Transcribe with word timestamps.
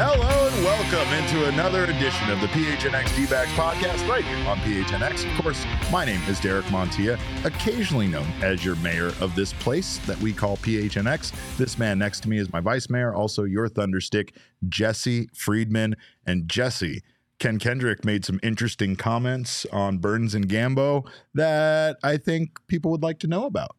Hello 0.00 0.46
and 0.46 0.64
welcome 0.64 1.12
into 1.14 1.48
another 1.48 1.82
edition 1.82 2.30
of 2.30 2.40
the 2.40 2.46
PHNX 2.46 3.16
D-backs 3.16 3.50
podcast 3.50 4.08
right 4.08 4.24
here 4.24 4.48
on 4.48 4.56
PHNX. 4.58 5.28
Of 5.28 5.42
course, 5.42 5.64
my 5.90 6.04
name 6.04 6.20
is 6.28 6.38
Derek 6.38 6.66
Montilla, 6.66 7.18
occasionally 7.44 8.06
known 8.06 8.28
as 8.40 8.64
your 8.64 8.76
mayor 8.76 9.08
of 9.20 9.34
this 9.34 9.52
place 9.54 9.98
that 10.06 10.16
we 10.20 10.32
call 10.32 10.56
PHNX. 10.58 11.32
This 11.56 11.78
man 11.78 11.98
next 11.98 12.20
to 12.20 12.28
me 12.28 12.38
is 12.38 12.52
my 12.52 12.60
vice 12.60 12.88
mayor, 12.88 13.12
also 13.12 13.42
your 13.42 13.68
thunderstick, 13.68 14.36
Jesse 14.68 15.28
Friedman. 15.34 15.96
And 16.24 16.48
Jesse, 16.48 17.02
Ken 17.38 17.58
Kendrick 17.58 18.04
made 18.04 18.24
some 18.24 18.40
interesting 18.42 18.96
comments 18.96 19.64
on 19.72 19.98
Burns 19.98 20.34
and 20.34 20.48
Gambo 20.48 21.06
that 21.34 21.96
I 22.02 22.16
think 22.16 22.58
people 22.66 22.90
would 22.90 23.02
like 23.02 23.20
to 23.20 23.26
know 23.28 23.46
about. 23.46 23.76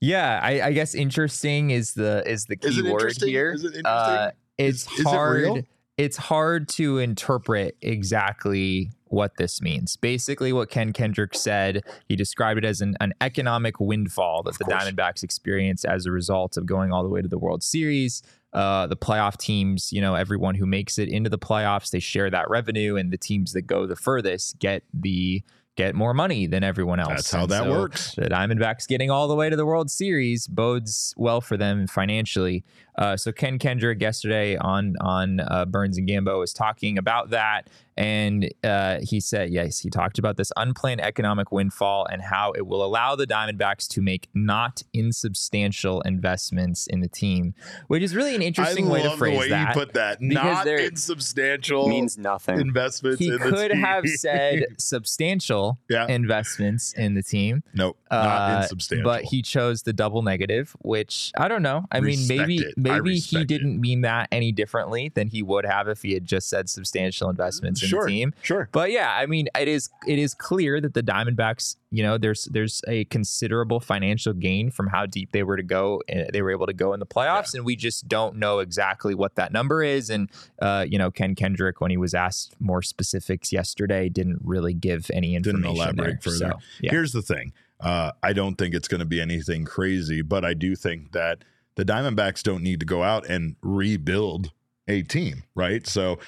Yeah, 0.00 0.40
I, 0.42 0.60
I 0.60 0.72
guess 0.72 0.94
interesting 0.94 1.70
is 1.70 1.94
the 1.94 2.22
is 2.26 2.46
the 2.46 2.56
Is 2.62 2.74
key 2.80 2.86
it 2.88 2.92
word 2.92 3.14
here. 3.22 3.52
Is 3.52 3.64
it 3.64 3.68
interesting? 3.76 3.84
Uh, 3.86 4.30
it's 4.58 4.86
Is- 4.86 4.92
is 4.92 5.00
it 5.00 5.06
hard. 5.06 5.66
it's 5.96 6.16
hard 6.16 6.68
to 6.70 6.98
interpret 6.98 7.76
exactly 7.80 8.90
what 9.08 9.36
this 9.38 9.62
means. 9.62 9.96
Basically, 9.96 10.52
what 10.52 10.68
Ken 10.68 10.92
Kendrick 10.92 11.34
said, 11.34 11.82
he 12.08 12.16
described 12.16 12.58
it 12.58 12.64
as 12.64 12.80
an, 12.80 12.96
an 13.00 13.14
economic 13.20 13.78
windfall 13.78 14.42
that 14.42 14.58
the 14.58 14.64
course. 14.64 14.84
Diamondbacks 14.84 15.22
experienced 15.22 15.84
as 15.84 16.04
a 16.06 16.10
result 16.10 16.56
of 16.56 16.66
going 16.66 16.92
all 16.92 17.02
the 17.04 17.08
way 17.08 17.22
to 17.22 17.28
the 17.28 17.38
World 17.38 17.62
Series. 17.62 18.22
Uh, 18.56 18.86
the 18.86 18.96
playoff 18.96 19.36
teams, 19.36 19.92
you 19.92 20.00
know, 20.00 20.14
everyone 20.14 20.54
who 20.54 20.64
makes 20.64 20.98
it 20.98 21.10
into 21.10 21.28
the 21.28 21.38
playoffs, 21.38 21.90
they 21.90 22.00
share 22.00 22.30
that 22.30 22.48
revenue, 22.48 22.96
and 22.96 23.12
the 23.12 23.18
teams 23.18 23.52
that 23.52 23.62
go 23.62 23.86
the 23.86 23.94
furthest 23.94 24.58
get 24.58 24.82
the 24.94 25.42
get 25.76 25.94
more 25.94 26.14
money 26.14 26.46
than 26.46 26.64
everyone 26.64 26.98
else. 26.98 27.10
That's 27.10 27.30
how 27.30 27.42
And 27.42 27.50
that 27.50 27.64
so 27.64 27.70
works. 27.70 28.14
The 28.14 28.30
Diamondbacks 28.30 28.88
getting 28.88 29.10
all 29.10 29.28
the 29.28 29.34
way 29.34 29.50
to 29.50 29.56
the 29.56 29.66
World 29.66 29.90
Series 29.90 30.46
bodes 30.46 31.12
well 31.18 31.42
for 31.42 31.58
them 31.58 31.86
financially. 31.86 32.64
Uh, 32.98 33.16
so 33.16 33.30
Ken 33.32 33.58
Kendrick 33.58 34.00
yesterday 34.00 34.56
on 34.56 34.94
on 35.00 35.40
uh, 35.40 35.64
Burns 35.66 35.98
and 35.98 36.08
Gambo 36.08 36.38
was 36.40 36.52
talking 36.52 36.96
about 36.98 37.30
that, 37.30 37.68
and 37.96 38.50
uh, 38.64 38.98
he 39.02 39.20
said, 39.20 39.50
yes, 39.50 39.78
he 39.80 39.90
talked 39.90 40.18
about 40.18 40.36
this 40.36 40.50
unplanned 40.56 41.00
economic 41.00 41.50
windfall 41.52 42.06
and 42.10 42.22
how 42.22 42.52
it 42.52 42.66
will 42.66 42.84
allow 42.84 43.14
the 43.16 43.26
Diamondbacks 43.26 43.86
to 43.88 44.02
make 44.02 44.28
not 44.34 44.82
insubstantial 44.92 46.00
investments 46.02 46.86
in 46.86 47.00
the 47.00 47.08
team, 47.08 47.54
which 47.88 48.02
is 48.02 48.14
really 48.14 48.34
an 48.34 48.42
interesting 48.42 48.86
I 48.88 48.90
way 48.90 49.02
love 49.02 49.12
to 49.12 49.18
phrase 49.18 49.32
the 49.34 49.38
way 49.40 49.48
that. 49.50 49.68
you 49.74 49.80
put 49.80 49.94
that. 49.94 50.20
Not 50.20 50.66
insubstantial 50.66 51.88
means 51.88 52.18
nothing. 52.18 52.60
investments 52.60 53.18
he 53.18 53.28
in 53.28 53.32
the 53.34 53.38
could 53.38 53.70
team. 53.72 53.80
have 53.80 54.06
said 54.06 54.64
substantial 54.78 55.78
Yeah. 55.88 56.06
investments 56.08 56.92
in 56.94 57.14
the 57.14 57.22
team. 57.22 57.62
nope, 57.74 57.98
not 58.10 58.50
Uh, 58.50 58.62
insubstantial. 58.62 59.04
But 59.04 59.24
he 59.24 59.42
chose 59.42 59.82
the 59.82 59.92
double 59.92 60.22
negative, 60.22 60.76
which 60.80 61.32
I 61.36 61.48
don't 61.48 61.62
know. 61.62 61.86
I 61.90 62.00
mean, 62.00 62.26
maybe 62.28 62.58
it. 62.58 62.74
Maybe 62.90 63.18
he 63.18 63.44
didn't 63.44 63.80
mean 63.80 64.02
that 64.02 64.28
any 64.32 64.52
differently 64.52 65.10
than 65.14 65.28
he 65.28 65.42
would 65.42 65.64
have 65.66 65.88
if 65.88 66.02
he 66.02 66.14
had 66.14 66.24
just 66.24 66.48
said 66.48 66.68
substantial 66.68 67.30
investments 67.30 67.82
in 67.82 67.88
sure, 67.88 68.04
the 68.04 68.10
team. 68.10 68.34
sure. 68.42 68.68
But 68.72 68.90
yeah, 68.90 69.14
I 69.16 69.26
mean, 69.26 69.48
it 69.58 69.68
is 69.68 69.90
it 70.06 70.18
is 70.18 70.34
clear 70.34 70.80
that 70.80 70.94
the 70.94 71.02
Diamondbacks, 71.02 71.76
you 71.90 72.02
know, 72.02 72.18
there's 72.18 72.44
there's 72.46 72.82
a 72.88 73.04
considerable 73.06 73.80
financial 73.80 74.32
gain 74.32 74.70
from 74.70 74.88
how 74.88 75.06
deep 75.06 75.32
they 75.32 75.42
were 75.42 75.56
to 75.56 75.62
go. 75.62 76.02
uh, 76.12 76.24
They 76.32 76.42
were 76.42 76.50
able 76.50 76.66
to 76.66 76.72
go 76.72 76.92
in 76.92 77.00
the 77.00 77.06
playoffs, 77.06 77.54
and 77.54 77.64
we 77.64 77.76
just 77.76 78.08
don't 78.08 78.36
know 78.36 78.58
exactly 78.60 79.14
what 79.14 79.34
that 79.36 79.52
number 79.52 79.82
is. 79.82 80.10
And 80.10 80.30
uh, 80.60 80.84
you 80.88 80.98
know, 80.98 81.10
Ken 81.10 81.34
Kendrick, 81.34 81.80
when 81.80 81.90
he 81.90 81.96
was 81.96 82.14
asked 82.14 82.54
more 82.60 82.82
specifics 82.82 83.52
yesterday, 83.52 84.08
didn't 84.08 84.40
really 84.44 84.74
give 84.74 85.10
any 85.12 85.34
information. 85.34 85.62
Didn't 85.62 85.76
elaborate 85.76 86.22
there. 86.22 86.32
further. 86.32 86.50
So, 86.52 86.58
yeah. 86.80 86.90
Here's 86.90 87.12
the 87.12 87.22
thing. 87.22 87.52
Uh, 87.78 88.12
I 88.22 88.32
don't 88.32 88.56
think 88.56 88.74
it's 88.74 88.88
going 88.88 89.00
to 89.00 89.04
be 89.06 89.20
anything 89.20 89.64
crazy, 89.66 90.22
but 90.22 90.44
I 90.44 90.54
do 90.54 90.74
think 90.74 91.12
that 91.12 91.44
the 91.76 91.84
Diamondbacks 91.84 92.42
don't 92.42 92.62
need 92.62 92.80
to 92.80 92.86
go 92.86 93.02
out 93.02 93.28
and 93.28 93.56
rebuild 93.62 94.50
a 94.88 95.02
team, 95.02 95.44
right? 95.54 95.86
So 95.86 96.18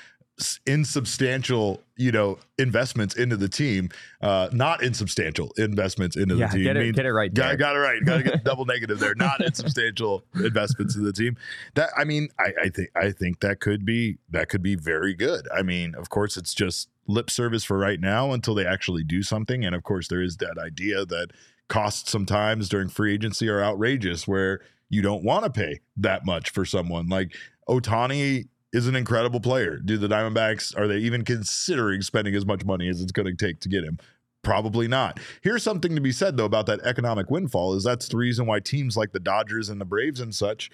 insubstantial, 0.67 1.83
you 1.97 2.13
know, 2.13 2.39
investments 2.59 3.17
into 3.17 3.37
the 3.37 3.49
team, 3.49 3.89
uh, 4.23 4.49
not 4.53 4.83
insubstantial 4.83 5.51
investments 5.57 6.17
into 6.17 6.37
yeah, 6.37 6.47
the 6.47 6.53
team 6.53 6.63
get 6.65 6.77
it, 6.77 6.81
means 6.81 6.97
get 6.97 7.07
it 7.07 7.13
right. 7.13 7.33
Got, 7.33 7.59
got 7.59 7.75
it 7.75 7.81
right. 7.81 8.05
Got 8.05 8.19
to 8.19 8.23
get 8.23 8.45
double 8.45 8.65
negative 8.65 9.01
there. 9.01 9.15
Not 9.15 9.41
insubstantial 9.41 10.25
investments 10.35 10.97
in 10.97 11.05
the 11.05 11.13
team. 11.13 11.37
That 11.75 11.91
I 11.97 12.05
mean, 12.05 12.29
I, 12.39 12.53
I 12.65 12.69
think 12.69 12.91
I 12.95 13.11
think 13.11 13.41
that 13.41 13.61
could 13.61 13.85
be 13.85 14.19
that 14.31 14.49
could 14.49 14.63
be 14.63 14.77
very 14.77 15.15
good. 15.15 15.49
I 15.55 15.63
mean, 15.63 15.95
of 15.95 16.09
course, 16.09 16.37
it's 16.37 16.55
just 16.55 16.89
lip 17.07 17.31
service 17.31 17.65
for 17.65 17.79
right 17.79 18.01
now 18.01 18.33
until 18.33 18.55
they 18.55 18.67
actually 18.67 19.03
do 19.03 19.23
something. 19.23 19.65
And 19.65 19.75
of 19.75 19.83
course, 19.83 20.09
there 20.09 20.23
is 20.23 20.37
that 20.37 20.59
idea 20.59 21.05
that 21.07 21.33
costs 21.69 22.11
sometimes 22.11 22.69
during 22.69 22.89
free 22.89 23.13
agency 23.15 23.49
are 23.49 23.63
outrageous, 23.63 24.29
where 24.29 24.61
you 24.89 25.03
don't 25.03 25.25
want 25.25 25.45
to 25.45 25.51
pay 25.51 25.81
that 25.97 26.25
much 26.25 26.51
for 26.51 26.65
someone 26.65 27.09
like 27.09 27.35
Ohtani. 27.69 28.49
Is 28.71 28.87
an 28.87 28.95
incredible 28.95 29.41
player. 29.41 29.79
Do 29.79 29.97
the 29.97 30.09
Diamondbacks 30.09 30.77
are 30.77 30.87
they 30.87 30.99
even 30.99 31.25
considering 31.25 32.03
spending 32.03 32.35
as 32.35 32.45
much 32.45 32.67
money 32.67 32.87
as 32.91 33.01
it's 33.01 33.13
going 33.13 33.25
to 33.25 33.35
take 33.35 33.61
to 33.61 33.69
get 33.71 33.83
him? 33.83 33.99
Probably 34.43 34.87
not. 34.87 35.19
Here's 35.41 35.63
something 35.63 35.95
to 35.95 36.03
be 36.03 36.13
said 36.13 36.37
though 36.37 36.45
about 36.45 36.67
that 36.67 36.81
economic 36.83 37.31
windfall 37.31 37.75
is 37.75 37.85
that's 37.85 38.09
the 38.09 38.19
reason 38.19 38.45
why 38.45 38.61
teams 38.61 38.95
like 38.95 39.13
the 39.13 39.21
Dodgers 39.21 39.71
and 39.71 39.81
the 39.81 39.87
Braves 39.87 40.21
and 40.21 40.35
such 40.35 40.71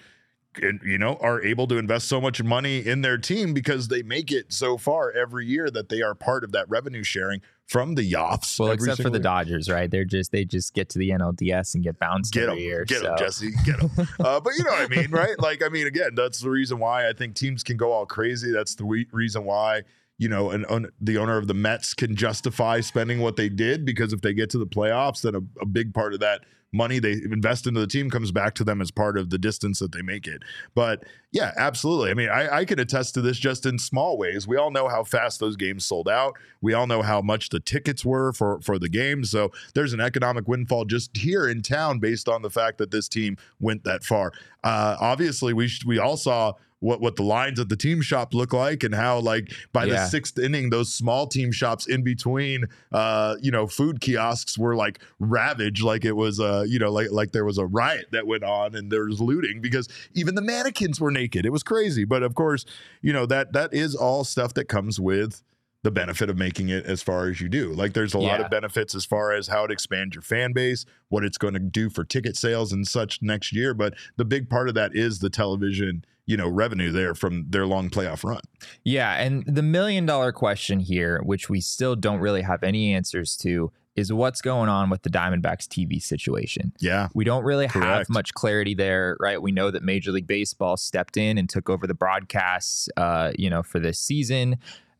you 0.61 0.97
know 0.97 1.17
are 1.21 1.41
able 1.41 1.67
to 1.67 1.77
invest 1.77 2.07
so 2.07 2.19
much 2.21 2.41
money 2.43 2.85
in 2.85 3.01
their 3.01 3.17
team 3.17 3.53
because 3.53 3.87
they 3.87 4.01
make 4.03 4.31
it 4.31 4.51
so 4.53 4.77
far 4.77 5.11
every 5.11 5.45
year 5.45 5.69
that 5.69 5.89
they 5.89 6.01
are 6.01 6.15
part 6.15 6.43
of 6.43 6.51
that 6.51 6.69
revenue 6.69 7.03
sharing 7.03 7.41
from 7.65 7.95
the 7.95 8.09
Yoffs. 8.11 8.59
Well, 8.59 8.71
except 8.71 9.01
for 9.01 9.09
the 9.09 9.17
year. 9.17 9.23
Dodgers, 9.23 9.69
right? 9.69 9.89
They're 9.89 10.05
just 10.05 10.31
they 10.31 10.45
just 10.45 10.73
get 10.73 10.89
to 10.89 10.99
the 10.99 11.09
NLDS 11.09 11.75
and 11.75 11.83
get 11.83 11.97
bounced 11.99 12.33
Get 12.33 12.43
every 12.43 12.55
them, 12.55 12.63
year. 12.63 12.85
get 12.85 13.01
them, 13.03 13.17
so. 13.17 13.23
Jesse, 13.25 13.51
get 13.65 13.79
them. 13.79 13.89
uh, 14.19 14.39
but 14.39 14.53
you 14.57 14.63
know 14.63 14.71
what 14.71 14.81
I 14.81 14.87
mean, 14.87 15.09
right? 15.11 15.39
Like, 15.39 15.63
I 15.63 15.69
mean, 15.69 15.87
again, 15.87 16.11
that's 16.15 16.39
the 16.39 16.49
reason 16.49 16.79
why 16.79 17.09
I 17.09 17.13
think 17.13 17.35
teams 17.35 17.63
can 17.63 17.75
go 17.77 17.91
all 17.91 18.05
crazy. 18.05 18.51
That's 18.51 18.75
the 18.75 18.85
we- 18.85 19.07
reason 19.11 19.45
why 19.45 19.81
you 20.17 20.29
know, 20.29 20.51
an, 20.51 20.65
own 20.69 20.89
the 21.01 21.17
owner 21.17 21.37
of 21.37 21.47
the 21.47 21.53
Mets 21.53 21.93
can 21.93 22.15
justify 22.15 22.79
spending 22.79 23.19
what 23.19 23.35
they 23.35 23.49
did 23.49 23.85
because 23.85 24.13
if 24.13 24.21
they 24.21 24.33
get 24.33 24.49
to 24.51 24.57
the 24.57 24.67
playoffs, 24.67 25.21
then 25.21 25.35
a, 25.35 25.41
a 25.61 25.65
big 25.65 25.93
part 25.93 26.13
of 26.13 26.19
that 26.21 26.41
money 26.75 26.99
they 26.99 27.13
invest 27.13 27.65
into 27.65 27.79
the 27.79 27.87
team 27.87 28.09
comes 28.09 28.31
back 28.31 28.53
to 28.53 28.63
them 28.63 28.81
as 28.81 28.91
part 28.91 29.17
of 29.17 29.29
the 29.29 29.37
distance 29.37 29.79
that 29.79 29.93
they 29.93 30.01
make 30.01 30.27
it. 30.27 30.43
But 30.75 31.03
yeah, 31.31 31.53
absolutely. 31.57 32.11
I 32.11 32.13
mean, 32.13 32.29
I, 32.29 32.57
I 32.57 32.65
can 32.65 32.79
attest 32.79 33.13
to 33.15 33.21
this 33.21 33.37
just 33.37 33.65
in 33.65 33.79
small 33.79 34.17
ways. 34.17 34.47
We 34.47 34.57
all 34.57 34.71
know 34.71 34.87
how 34.87 35.03
fast 35.03 35.39
those 35.39 35.55
games 35.55 35.85
sold 35.85 36.09
out. 36.09 36.35
We 36.61 36.73
all 36.73 36.85
know 36.85 37.01
how 37.01 37.21
much 37.21 37.49
the 37.49 37.59
tickets 37.59 38.03
were 38.03 38.33
for 38.33 38.59
for 38.61 38.77
the 38.77 38.89
game. 38.89 39.23
So 39.23 39.51
there's 39.73 39.93
an 39.93 40.01
economic 40.01 40.47
windfall 40.47 40.85
just 40.85 41.15
here 41.15 41.47
in 41.47 41.61
town 41.61 41.99
based 41.99 42.27
on 42.27 42.41
the 42.41 42.49
fact 42.49 42.77
that 42.79 42.91
this 42.91 43.07
team 43.07 43.37
went 43.59 43.83
that 43.85 44.03
far. 44.03 44.31
Uh, 44.63 44.97
obviously, 44.99 45.53
we 45.53 45.67
sh- 45.67 45.85
we 45.85 45.97
all 45.97 46.17
saw 46.17 46.53
what 46.79 47.01
what 47.01 47.15
the 47.15 47.23
lines 47.23 47.59
at 47.59 47.69
the 47.69 47.75
team 47.75 48.01
shop 48.01 48.33
look 48.33 48.53
like 48.53 48.83
and 48.83 48.93
how 48.93 49.19
like 49.19 49.51
by 49.71 49.85
the 49.85 50.05
sixth 50.07 50.37
inning 50.37 50.69
those 50.69 50.93
small 50.93 51.25
team 51.25 51.51
shops 51.51 51.87
in 51.87 52.03
between 52.03 52.65
uh 52.91 53.35
you 53.41 53.51
know 53.51 53.65
food 53.65 54.01
kiosks 54.01 54.57
were 54.57 54.75
like 54.75 54.99
ravaged 55.19 55.83
like 55.83 56.05
it 56.05 56.13
was 56.13 56.39
uh 56.39 56.63
you 56.67 56.77
know 56.77 56.91
like 56.91 57.11
like 57.11 57.31
there 57.31 57.45
was 57.45 57.57
a 57.57 57.65
riot 57.65 58.05
that 58.11 58.27
went 58.27 58.43
on 58.43 58.75
and 58.75 58.91
there 58.91 59.05
was 59.05 59.21
looting 59.21 59.61
because 59.61 59.87
even 60.13 60.35
the 60.35 60.41
mannequins 60.41 60.99
were 60.99 61.11
naked 61.11 61.45
it 61.45 61.51
was 61.51 61.63
crazy 61.63 62.03
but 62.03 62.23
of 62.23 62.35
course 62.35 62.65
you 63.01 63.13
know 63.13 63.25
that 63.25 63.53
that 63.53 63.73
is 63.73 63.95
all 63.95 64.23
stuff 64.23 64.53
that 64.53 64.67
comes 64.67 64.99
with 64.99 65.41
the 65.85 65.91
benefit 65.91 66.31
of 66.31 66.35
making 66.35 66.69
it 66.69 66.83
as 66.87 67.03
far 67.03 67.29
as 67.29 67.39
you 67.39 67.47
do. 67.47 67.71
Like 67.71 67.93
there's 67.93 68.15
a 68.15 68.19
lot 68.19 68.41
of 68.41 68.49
benefits 68.49 68.95
as 68.95 69.05
far 69.05 69.31
as 69.33 69.47
how 69.47 69.65
it 69.65 69.71
expands 69.71 70.15
your 70.15 70.23
fan 70.23 70.51
base, 70.51 70.83
what 71.09 71.23
it's 71.23 71.37
going 71.37 71.53
to 71.53 71.59
do 71.59 71.91
for 71.91 72.03
ticket 72.03 72.35
sales 72.35 72.73
and 72.73 72.87
such 72.87 73.21
next 73.21 73.53
year. 73.53 73.75
But 73.75 73.93
the 74.17 74.25
big 74.25 74.49
part 74.49 74.67
of 74.67 74.73
that 74.73 74.95
is 74.95 75.19
the 75.19 75.29
television, 75.29 76.03
you 76.25 76.37
know, 76.37 76.47
revenue 76.47 76.91
there 76.91 77.13
from 77.13 77.45
their 77.49 77.67
long 77.67 77.89
playoff 77.89 78.23
run. 78.23 78.41
Yeah, 78.83 79.13
and 79.13 79.43
the 79.45 79.61
million 79.61 80.05
dollar 80.05 80.31
question 80.31 80.79
here, 80.79 81.21
which 81.23 81.49
we 81.49 81.61
still 81.61 81.95
don't 81.95 82.19
really 82.19 82.41
have 82.41 82.63
any 82.63 82.93
answers 82.93 83.37
to, 83.37 83.71
is 83.95 84.11
what's 84.11 84.41
going 84.41 84.67
on 84.67 84.89
with 84.89 85.03
the 85.03 85.09
Diamondbacks 85.09 85.67
TV 85.67 86.01
situation. 86.01 86.73
Yeah. 86.79 87.07
We 87.13 87.23
don't 87.23 87.43
really 87.43 87.67
have 87.67 88.09
much 88.09 88.33
clarity 88.33 88.73
there, 88.73 89.15
right? 89.19 89.41
We 89.41 89.51
know 89.51 89.71
that 89.71 89.83
Major 89.83 90.11
League 90.11 90.27
Baseball 90.27 90.75
stepped 90.75 91.15
in 91.15 91.37
and 91.37 91.49
took 91.49 91.69
over 91.69 91.87
the 91.87 91.93
broadcasts, 91.93 92.89
uh, 92.97 93.31
you 93.37 93.49
know, 93.49 93.63
for 93.63 93.79
this 93.79 93.97
season. 93.97 94.57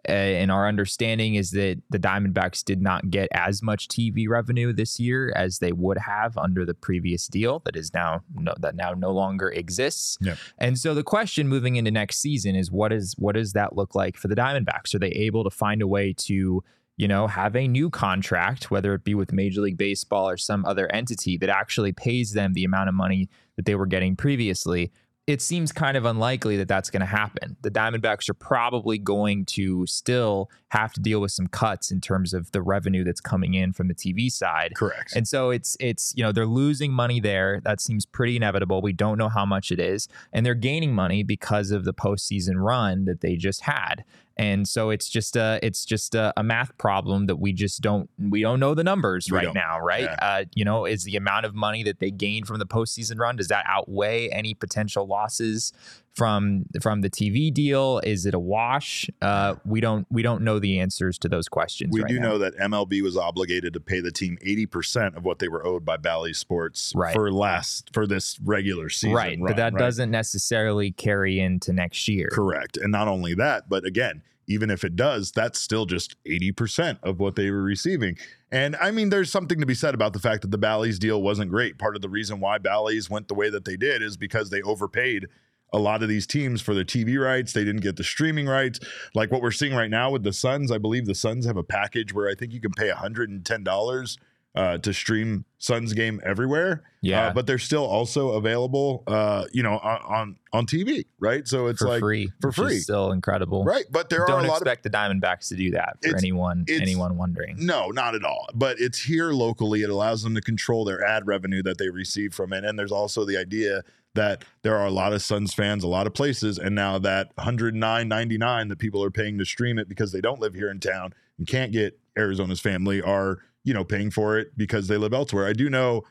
Uh, 0.08 0.12
and 0.12 0.52
our 0.52 0.68
understanding 0.68 1.36
is 1.36 1.52
that 1.52 1.82
the 1.90 2.00
Diamondbacks 2.00 2.64
did 2.64 2.82
not 2.82 3.10
get 3.10 3.28
as 3.34 3.62
much 3.62 3.88
TV 3.88 4.28
revenue 4.28 4.74
this 4.74 5.00
year 5.00 5.34
as 5.36 5.60
they 5.60 5.72
would 5.72 5.98
have 5.98 6.38
under 6.38 6.66
the 6.66 6.74
previous 6.74 7.28
deal 7.28 7.60
that 7.66 7.76
is 7.76 7.94
now 7.94 8.22
no, 8.36 8.54
that 8.60 8.76
now 8.76 8.94
no 8.94 9.12
longer 9.12 9.50
exists. 9.50 10.18
Yep. 10.22 10.38
And 10.58 10.78
so 10.78 10.94
the 10.94 11.04
question 11.04 11.48
moving 11.48 11.76
into 11.76 11.92
next 11.92 12.18
season 12.18 12.56
is 12.56 12.72
what 12.72 12.92
is 12.92 13.16
what 13.18 13.36
does 13.36 13.54
that 13.54 13.76
look 13.76 13.96
like 13.96 14.18
for 14.18 14.28
the 14.28 14.36
Diamondbacks? 14.36 14.94
Are 14.94 15.00
they 15.00 15.10
able 15.10 15.44
to 15.44 15.50
find 15.50 15.82
a 15.82 15.88
way 15.88 16.14
to 16.20 16.64
you 16.98 17.08
know, 17.08 17.28
have 17.28 17.56
a 17.56 17.68
new 17.68 17.90
contract, 17.90 18.72
whether 18.72 18.94
it 18.94 19.04
be 19.04 19.16
with 19.16 19.34
Major 19.34 19.62
League 19.62 19.78
Baseball 19.78 20.30
or 20.30 20.38
some 20.38 20.66
other 20.66 20.90
entity 20.94 21.38
that 21.38 21.50
actually 21.50 21.92
pays 21.92 22.32
them 22.32 22.54
the 22.54 22.64
amount 22.64 22.88
of 22.88 22.96
money 22.96 23.30
that 23.58 23.66
they 23.66 23.76
were 23.76 23.86
getting 23.86 24.16
previously. 24.16 24.92
It 25.28 25.42
seems 25.42 25.72
kind 25.72 25.98
of 25.98 26.06
unlikely 26.06 26.56
that 26.58 26.68
that's 26.68 26.92
going 26.92 27.00
to 27.00 27.08
happen. 27.08 27.58
The 27.62 27.72
Diamondbacks 27.72 28.30
are 28.30 28.36
probably 28.36 29.00
going 29.00 29.46
to 29.46 29.88
still 29.88 30.52
have 30.70 30.94
to 30.94 31.02
deal 31.02 31.20
with 31.20 31.32
some 31.32 31.48
cuts 31.48 31.90
in 31.90 32.00
terms 32.00 32.34
of 32.34 32.52
the 32.52 32.62
revenue 32.62 33.04
that's 33.04 33.22
coming 33.22 33.56
in 33.56 33.74
from 33.74 33.88
the 33.88 33.96
TV 33.96 34.32
side. 34.32 34.74
Correct. 34.76 35.16
And 35.16 35.28
so 35.28 35.50
it's 35.50 35.76
it's 35.80 36.14
you 36.16 36.24
know 36.24 36.32
they're 36.32 36.46
losing 36.46 36.92
money 36.92 37.20
there. 37.20 37.60
That 37.64 37.82
seems 37.82 38.06
pretty 38.06 38.36
inevitable. 38.36 38.82
We 38.82 38.94
don't 38.94 39.18
know 39.18 39.30
how 39.30 39.46
much 39.46 39.72
it 39.72 39.80
is, 39.80 40.08
and 40.32 40.46
they're 40.46 40.54
gaining 40.54 40.94
money 40.94 41.24
because 41.24 41.72
of 41.72 41.86
the 41.86 41.94
postseason 41.94 42.56
run 42.58 43.06
that 43.06 43.22
they 43.22 43.36
just 43.36 43.62
had. 43.62 44.04
And 44.38 44.68
so 44.68 44.90
it's 44.90 45.08
just 45.08 45.36
a 45.38 45.60
it's 45.64 45.86
just 45.86 46.14
a, 46.14 46.34
a 46.36 46.44
math 46.44 46.78
problem 46.78 47.28
that 47.28 47.38
we 47.38 47.54
just 47.54 47.82
don't 47.82 48.10
we 48.20 48.42
don't 48.42 48.60
know 48.60 48.74
the 48.74 48.84
numbers 48.84 49.30
We 49.32 49.38
right 49.38 49.46
don't. 49.46 49.54
now, 49.54 49.80
right? 49.80 50.02
Yeah. 50.04 50.16
Uh, 50.22 50.44
you 50.56 50.66
know, 50.66 50.86
is 50.86 51.04
the 51.06 51.16
amount 51.16 51.46
of 51.46 51.56
money 51.56 51.84
that 51.84 52.00
they 52.00 52.12
gained 52.12 52.48
from 52.48 52.60
the 52.60 52.66
postseason 52.66 53.18
run 53.18 53.38
does 53.38 53.48
that 53.48 53.66
outweigh 53.68 54.30
any 54.30 54.54
potential 54.54 55.08
losses 55.08 55.72
from 56.16 56.66
from 56.82 57.02
the 57.02 57.10
TV 57.10 57.54
deal? 57.54 58.00
Is 58.04 58.26
it 58.26 58.34
a 58.34 58.40
wash? 58.40 59.10
Uh, 59.22 59.56
we 59.66 59.82
don't 59.82 60.08
we 60.10 60.22
don't 60.22 60.42
know 60.44 60.60
the 60.60 60.80
answers 60.80 61.18
to 61.20 61.30
those 61.30 61.48
questions. 61.48 61.92
we 61.94 62.02
right 62.02 62.10
do 62.10 62.20
now. 62.20 62.30
know 62.30 62.38
that 62.40 62.58
MLB 62.58 63.02
was 63.02 63.18
obligated 63.18 63.74
to 63.74 63.80
pay 63.80 64.00
the 64.00 64.12
team 64.12 64.38
80% 64.46 65.16
of 65.18 65.24
what 65.26 65.40
they 65.40 65.48
were 65.48 65.66
owed 65.66 65.86
by 65.86 65.98
Bally 65.98 66.34
Sports 66.34 66.94
Right. 66.96 67.14
for 67.14 67.32
last 67.32 67.90
for 67.94 68.08
this 68.08 68.40
regular 68.44 68.90
season. 68.90 69.14
right, 69.16 69.38
run, 69.40 69.48
but 69.52 69.58
that 69.58 69.74
right? 69.74 69.80
doesn't 69.80 70.12
necessarily 70.12 70.92
carry 70.92 71.40
into 71.40 71.74
next 71.74 72.08
year. 72.08 72.30
Correct. 72.32 72.78
And 72.78 72.92
not 72.92 73.08
only 73.08 73.34
that, 73.36 73.68
but 73.70 73.86
again, 73.86 74.22
even 74.48 74.70
if 74.70 74.84
it 74.84 74.96
does, 74.96 75.32
that's 75.32 75.60
still 75.60 75.86
just 75.88 76.16
80% 76.26 77.00
of 77.04 77.20
what 77.20 77.36
they 77.36 77.50
were 77.50 77.64
receiving. 77.64 78.16
And 78.52 78.76
I 78.76 78.92
mean, 78.92 79.10
there's 79.10 79.32
something 79.32 79.60
to 79.60 79.66
be 79.66 79.74
said 79.74 79.96
about 79.96 80.14
the 80.14 80.20
fact 80.20 80.44
that 80.44 80.52
the 80.52 80.58
Bally's 80.60 81.00
deal 81.00 81.22
wasn't 81.22 81.50
great. 81.50 81.80
Part 81.80 81.96
of 81.96 82.02
the 82.04 82.10
reason 82.10 82.40
why 82.40 82.60
Bally's 82.60 83.10
went 83.10 83.28
the 83.28 83.34
way 83.34 83.50
that 83.50 83.66
they 83.66 83.76
did 83.76 84.02
is 84.04 84.18
because 84.18 84.52
they 84.52 84.62
overpaid 84.62 85.26
a 85.76 85.80
lot 85.80 86.02
of 86.02 86.10
these 86.10 86.26
teams 86.26 86.62
for 86.62 86.74
their 86.74 86.86
TV 86.86 87.22
rights. 87.22 87.52
They 87.52 87.66
didn't 87.66 87.82
get 87.82 87.98
the 87.98 88.04
streaming 88.04 88.48
rights. 88.48 88.80
Like 89.14 89.30
what 89.30 89.42
we're 89.42 89.52
seeing 89.52 89.76
right 89.76 89.90
now 89.90 90.10
with 90.10 90.24
the 90.24 90.34
Suns, 90.34 90.72
I 90.72 90.78
believe 90.78 91.06
the 91.06 91.14
Suns 91.16 91.46
have 91.46 91.58
a 91.58 91.64
package 91.64 92.14
where 92.14 92.30
I 92.30 92.34
think 92.34 92.54
you 92.54 92.62
can 92.62 92.72
pay 92.72 92.90
$110 92.90 94.18
uh, 94.56 94.78
to 94.78 94.94
stream 94.94 95.44
Suns 95.58 95.92
game 95.92 96.22
everywhere. 96.24 96.84
Yeah. 97.02 97.28
Uh, 97.28 97.34
but 97.34 97.46
they're 97.46 97.58
still 97.58 97.86
also 97.86 98.30
available, 98.30 99.04
uh, 99.06 99.46
you 99.52 99.62
know, 99.62 99.80
on, 99.80 100.02
on 100.06 100.36
on 100.54 100.66
TV, 100.66 101.06
right? 101.20 101.46
So 101.46 101.68
it's 101.68 101.82
for 101.82 101.90
like 101.90 102.00
free, 102.00 102.32
for 102.40 102.54
free. 102.54 102.80
still 102.80 103.12
incredible. 103.12 103.66
right. 103.66 103.84
But 103.92 104.10
there 104.10 104.26
Don't 104.26 104.44
are 104.44 104.46
a 104.46 104.48
lot 104.48 104.62
of 104.62 104.62
expect 104.62 104.84
the 104.84 104.90
Diamondbacks 104.90 105.50
to 105.50 105.56
do 105.56 105.72
that 105.72 105.98
for 106.02 106.16
anyone 106.16 106.64
anyone 106.70 107.18
wondering. 107.18 107.58
no, 107.60 107.90
not 107.90 108.16
at 108.16 108.24
all. 108.24 108.48
But 108.56 108.80
it's 108.80 109.04
here 109.04 109.32
locally. 109.32 109.82
It 109.82 109.90
allows 109.90 110.24
them 110.24 110.36
to 110.36 110.42
control 110.42 110.86
their 110.86 111.04
ad 111.04 111.28
revenue 111.28 111.62
that 111.64 111.78
they 111.78 111.90
receive 111.90 112.34
from 112.34 112.54
it. 112.54 112.64
And 112.64 112.80
there's 112.80 112.94
also 112.94 113.26
the 113.26 113.36
idea 113.38 113.84
that 114.16 114.44
there 114.64 114.76
are 114.76 114.86
a 114.86 114.92
lot 114.92 115.14
of 115.14 115.22
Suns 115.22 115.54
fans, 115.54 115.84
a 115.84 115.88
lot 115.88 116.08
of 116.08 116.14
places, 116.14 116.58
and 116.58 116.76
now 116.76 116.98
that 117.00 117.36
109.99 117.38 118.70
that 118.70 118.80
people 118.80 119.04
are 119.04 119.12
paying 119.12 119.38
to 119.38 119.46
stream 119.46 119.78
it 119.78 119.88
because 119.88 120.12
they 120.12 120.22
don't 120.22 120.40
live 120.40 120.54
here 120.54 120.70
in 120.70 120.80
town 120.80 121.14
and 121.38 121.48
can't 121.48 121.72
get 121.72 122.00
Arizona's 122.18 122.60
family 122.60 123.02
are 123.02 123.40
you 123.64 123.74
know 123.74 123.84
paying 123.84 124.12
for 124.12 124.38
it 124.38 124.58
because 124.58 124.88
they 124.88 124.98
live 124.98 125.14
elsewhere. 125.14 125.48
I 125.48 125.54
do 125.54 125.70
know. 125.70 126.04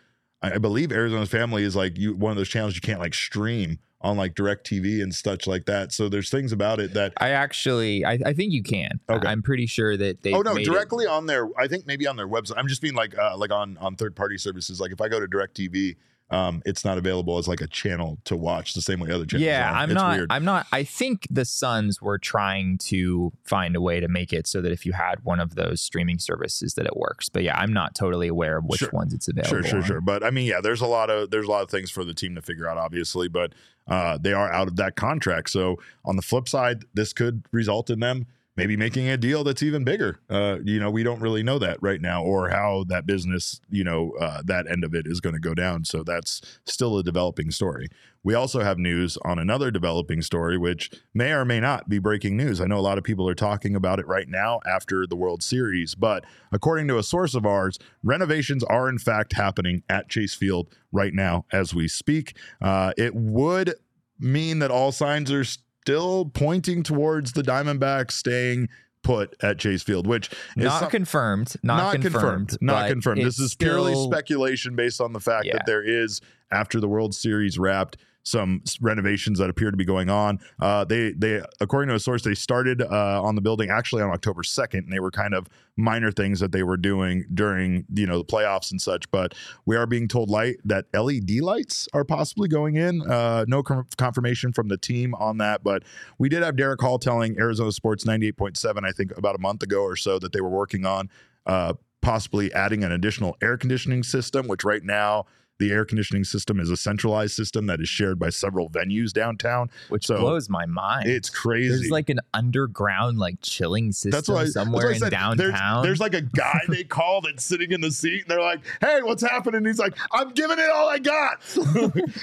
I 0.43 0.59
believe 0.59 0.93
Arizona's 0.93 1.31
family 1.31 1.63
is 1.63 1.75
like 1.75 1.99
you 1.99 2.15
one 2.15 2.31
of 2.31 2.37
those 2.37 2.51
channels 2.51 2.75
you 2.75 2.83
can't 2.83 3.01
like 3.01 3.15
stream 3.15 3.79
on 4.05 4.19
like 4.19 4.35
direct 4.35 4.69
TV 4.69 5.03
and 5.03 5.15
such 5.15 5.47
like 5.47 5.65
that. 5.65 5.91
So 5.91 6.11
there's 6.11 6.29
things 6.29 6.53
about 6.53 6.79
it 6.79 6.93
that 6.93 7.15
I 7.17 7.31
actually, 7.31 8.05
I, 8.05 8.19
I 8.27 8.35
think 8.35 8.53
you 8.53 8.63
can. 8.63 9.01
Okay. 9.09 9.27
I'm 9.27 9.43
pretty 9.43 9.67
sure 9.67 9.97
that 9.97 10.23
they. 10.23 10.35
oh 10.35 10.43
no, 10.43 10.57
directly 10.59 11.07
on 11.07 11.25
their. 11.25 11.49
I 11.59 11.67
think 11.67 11.87
maybe 11.87 12.07
on 12.07 12.17
their 12.17 12.29
website. 12.29 12.59
I'm 12.59 12.69
just 12.69 12.83
being 12.83 12.95
like 12.95 13.17
uh, 13.17 13.37
like 13.39 13.51
on 13.51 13.79
on 13.79 13.97
third 13.97 14.15
party 14.15 14.37
services. 14.37 14.79
Like 14.79 14.93
if 14.93 15.01
I 15.01 15.09
go 15.09 15.19
to 15.19 15.27
Direct 15.27 15.57
TV, 15.57 15.97
um, 16.31 16.63
it's 16.65 16.85
not 16.85 16.99
available 16.99 17.39
as 17.39 17.47
like 17.47 17.61
a 17.61 17.67
channel 17.67 18.19
to 18.25 18.37
watch 18.37 18.75
the 18.75 18.81
same 18.81 18.99
way 18.99 19.11
other 19.11 19.27
channels. 19.27 19.45
Yeah, 19.45 19.71
are. 19.71 19.75
I'm 19.77 19.91
It's 19.91 19.95
not. 20.01 20.17
Weird. 20.17 20.33
I'm 20.33 20.45
not. 20.45 20.67
I 20.73 20.83
think 20.83 21.27
the 21.31 21.45
Suns 21.45 22.01
were 22.01 22.19
trying 22.19 22.79
to 22.79 23.33
find 23.45 23.77
a 23.77 23.81
way 23.81 24.01
to 24.01 24.09
make 24.09 24.33
it 24.33 24.47
so 24.47 24.61
that 24.63 24.73
if 24.73 24.87
you 24.87 24.93
had 24.93 25.23
one 25.23 25.39
of 25.39 25.55
those 25.55 25.81
streaming 25.81 26.19
services, 26.19 26.75
that 26.75 26.87
it 26.87 26.97
works. 26.97 27.29
But 27.29 27.43
yeah, 27.43 27.59
I'm 27.59 27.73
not 27.73 27.95
totally 27.95 28.29
aware 28.29 28.57
of 28.59 28.65
which 28.65 28.81
Sure. 28.81 28.91
ones 28.93 29.13
it's 29.13 29.29
available. 29.29 29.51
Sure, 29.51 29.63
sure, 29.63 29.79
on. 29.81 29.85
sure. 29.85 30.01
But 30.01 30.25
I 30.25 30.31
mean, 30.31 30.47
yeah, 30.47 30.61
there's 30.63 30.81
a 30.81 30.87
lot 30.87 31.11
of 31.11 31.31
there's 31.31 31.47
a 31.47 31.51
lot 31.51 31.63
of 31.63 31.71
things 31.71 31.91
for 31.91 32.05
the 32.05 32.15
team 32.15 32.35
to 32.37 32.43
figure 32.43 32.69
out, 32.69 32.79
obviously. 32.79 33.29
But 33.29 33.53
uh, 33.87 34.17
they 34.19 34.33
are 34.33 34.51
out 34.51 34.67
of 34.67 34.77
that 34.77 34.97
contract. 34.97 35.51
So 35.51 35.77
on 36.05 36.17
the 36.17 36.23
flip 36.23 36.49
side, 36.49 36.85
this 36.95 37.13
could 37.13 37.45
result 37.53 37.91
in 37.91 38.01
them 38.01 38.27
maybe 38.57 38.77
making 38.77 39.09
a 39.09 39.17
deal 39.17 39.43
that's 39.43 39.63
even 39.63 39.85
bigger. 39.85 40.21
Uh, 40.31 40.59
you 40.65 40.79
know, 40.79 40.91
we 40.91 41.03
don't 41.03 41.21
really 41.21 41.43
know 41.43 41.59
that 41.59 41.79
right 41.83 42.01
now, 42.01 42.23
or 42.23 42.51
how 42.51 42.85
that 42.89 43.07
business, 43.07 43.61
you 43.69 43.85
know, 43.85 44.13
uh, 44.21 44.43
that 44.45 44.71
end 44.71 44.85
of 44.85 44.95
it 44.95 45.07
is 45.07 45.21
going 45.21 45.35
to 45.35 45.41
go 45.41 45.55
down. 45.55 45.85
So 45.85 46.03
that's 46.03 46.41
still 46.65 46.99
a 46.99 47.03
developing 47.03 47.51
story. 47.51 47.89
We 48.23 48.35
also 48.35 48.61
have 48.61 48.79
news 48.79 49.19
on 49.25 49.39
another 49.39 49.71
developing 49.71 50.23
story, 50.23 50.57
which 50.57 50.91
may 51.13 51.33
or 51.33 51.45
may 51.45 51.61
not 51.61 51.91
be 51.91 51.99
breaking 51.99 52.37
news. 52.37 52.59
I 52.61 52.67
know 52.67 52.79
a 52.79 52.81
lot 52.81 52.97
of 52.97 53.05
people 53.05 53.29
are 53.29 53.35
talking 53.35 53.77
about 53.77 53.99
it 53.99 54.07
right 54.07 54.29
now 54.29 54.61
after 54.67 55.07
the 55.07 55.17
World 55.17 55.43
Series, 55.43 55.95
but 55.95 56.25
according 56.51 56.89
to 56.89 56.99
a 56.99 57.03
source 57.03 57.35
of 57.35 57.45
ours, 57.45 57.79
renovations 58.03 58.65
are 58.65 58.89
in 58.89 58.99
fact 58.99 59.35
happening 59.35 59.83
at 59.91 60.09
Chase 60.09 60.33
Field 60.33 60.69
right 60.91 61.13
now 61.13 61.45
as 61.53 61.75
we 61.75 61.87
speak. 61.87 62.37
Uh, 62.63 62.93
it 62.97 63.15
would 63.15 63.75
mean 64.19 64.61
that 64.61 64.71
all 64.71 64.93
signs 64.93 65.31
are 65.31 65.45
still 65.89 66.25
pointing 66.33 66.83
towards 66.83 67.33
the 67.35 67.43
Diamondbacks 67.43 68.13
staying 68.13 68.71
put 69.03 69.37
at 69.43 69.59
Chase 69.59 69.83
Field, 69.83 70.07
which 70.07 70.31
is 70.57 70.65
Not 70.65 70.81
some- 70.81 70.91
confirmed. 70.91 71.55
Not, 71.63 72.01
confirmed. 72.01 72.57
Not 72.63 72.89
confirmed. 72.89 73.23
This 73.23 73.39
is 73.39 73.55
purely 73.55 73.93
still- 73.93 74.11
speculation 74.11 74.77
based 74.77 74.99
on 75.03 75.13
the 75.13 75.21
fact 75.21 75.45
Yeah. 75.45 75.53
that 75.55 75.67
there 75.67 75.83
is, 75.83 76.23
after 76.51 76.81
the 76.81 76.89
World 76.89 77.15
Series 77.15 77.59
wrapped, 77.59 77.99
some 78.25 78.63
renovations 78.81 79.39
that 79.39 79.51
appear 79.51 79.71
to 79.71 79.77
be 79.77 79.85
going 79.85 80.09
on. 80.09 80.41
Uh, 80.59 80.85
they, 80.85 81.13
they, 81.13 81.43
according 81.61 81.89
to 81.89 81.95
a 81.95 82.01
source, 82.01 82.23
they 82.23 82.35
started 82.35 82.83
uh, 82.83 83.23
on 83.23 83.35
the 83.35 83.41
building 83.41 83.71
actually 83.71 84.03
on 84.03 84.11
October 84.11 84.43
second, 84.43 84.85
and 84.85 84.93
they 84.93 84.99
were 84.99 85.11
kind 85.11 85.35
of 85.35 85.47
minor 85.77 86.11
things 86.11 86.41
that 86.41 86.53
they 86.53 86.63
were 86.63 86.77
doing 86.77 87.27
during 87.35 87.85
you 87.95 88.07
know 88.07 88.19
the 88.19 88.25
playoffs 88.25 88.71
and 88.71 88.81
such. 88.81 89.11
But 89.11 89.35
we 89.67 89.77
are 89.77 89.87
being 89.87 90.09
told 90.09 90.31
light 90.31 90.57
that 90.65 90.87
LED 90.95 91.41
lights 91.41 91.87
are 91.93 92.05
possibly 92.05 92.49
going 92.49 92.77
in. 92.77 93.03
Uh, 93.03 93.45
no 93.47 93.63
com- 93.63 93.87
confirmation 93.97 94.53
from 94.53 94.69
the 94.69 94.79
team 94.79 95.15
on 95.17 95.39
that, 95.39 95.63
but 95.63 95.83
we 96.19 96.29
did 96.29 96.43
have 96.43 96.57
Derek 96.57 96.81
Hall 96.81 96.99
telling 96.99 97.39
Arizona 97.39 97.73
Sports 97.73 98.07
ninety 98.07 98.29
eight 98.29 98.37
point 98.37 98.57
seven, 98.57 98.85
I 98.85 98.93
think, 98.93 99.17
about 99.17 99.35
a 99.35 99.41
month 99.41 99.63
ago 99.63 99.83
or 99.83 99.97
so 99.97 100.19
that 100.19 100.33
they 100.33 100.41
were 100.41 100.49
working 100.49 100.87
on 100.87 101.11
uh, 101.47 101.75
possibly 102.01 102.53
adding 102.53 102.85
an 102.85 102.93
additional 102.93 103.37
air 103.43 103.57
conditioning 103.57 104.03
system, 104.03 104.49
which 104.49 104.65
right 104.65 104.83
now 104.83 105.27
the 105.59 105.71
air 105.71 105.85
conditioning 105.85 106.25
system 106.25 106.59
is 106.59 106.71
a 106.71 106.77
centralized 106.77 107.35
system 107.35 107.67
that 107.67 107.81
is 107.81 107.89
shared 107.89 108.19
by 108.19 108.29
several 108.29 108.69
venues 108.69 109.13
downtown. 109.13 109.71
which 109.89 110.07
so 110.07 110.19
blows 110.19 110.49
my 110.49 110.67
mind. 110.67 111.09
It's 111.09 111.31
crazy. 111.31 111.69
There's 111.69 111.91
like 111.91 112.11
an 112.11 112.21
underground 112.33 113.19
like 113.19 113.37
chilling 113.41 113.93
system 113.93 114.37
I, 114.37 114.47
somewhere 114.47 114.91
in 114.91 114.99
said. 114.99 115.13
There's- 115.13 115.23
downtown. 115.39 115.83
There's, 115.85 116.01
like 116.01 116.15
a 116.15 116.23
guy 116.23 116.61
they 116.69 116.85
call 116.85 117.21
that's 117.21 117.45
sitting 117.45 117.71
in 117.73 117.81
the 117.81 117.91
seat, 117.91 118.23
and 118.23 118.31
they're 118.31 118.41
like, 118.41 118.61
"Hey, 118.81 119.01
what's 119.03 119.23
happening?" 119.23 119.59
And 119.59 119.67
he's 119.67 119.79
like, 119.79 119.97
"I'm 120.13 120.31
giving 120.31 120.59
it 120.59 120.69
all 120.69 120.89
I 120.89 120.99
got. 120.99 121.41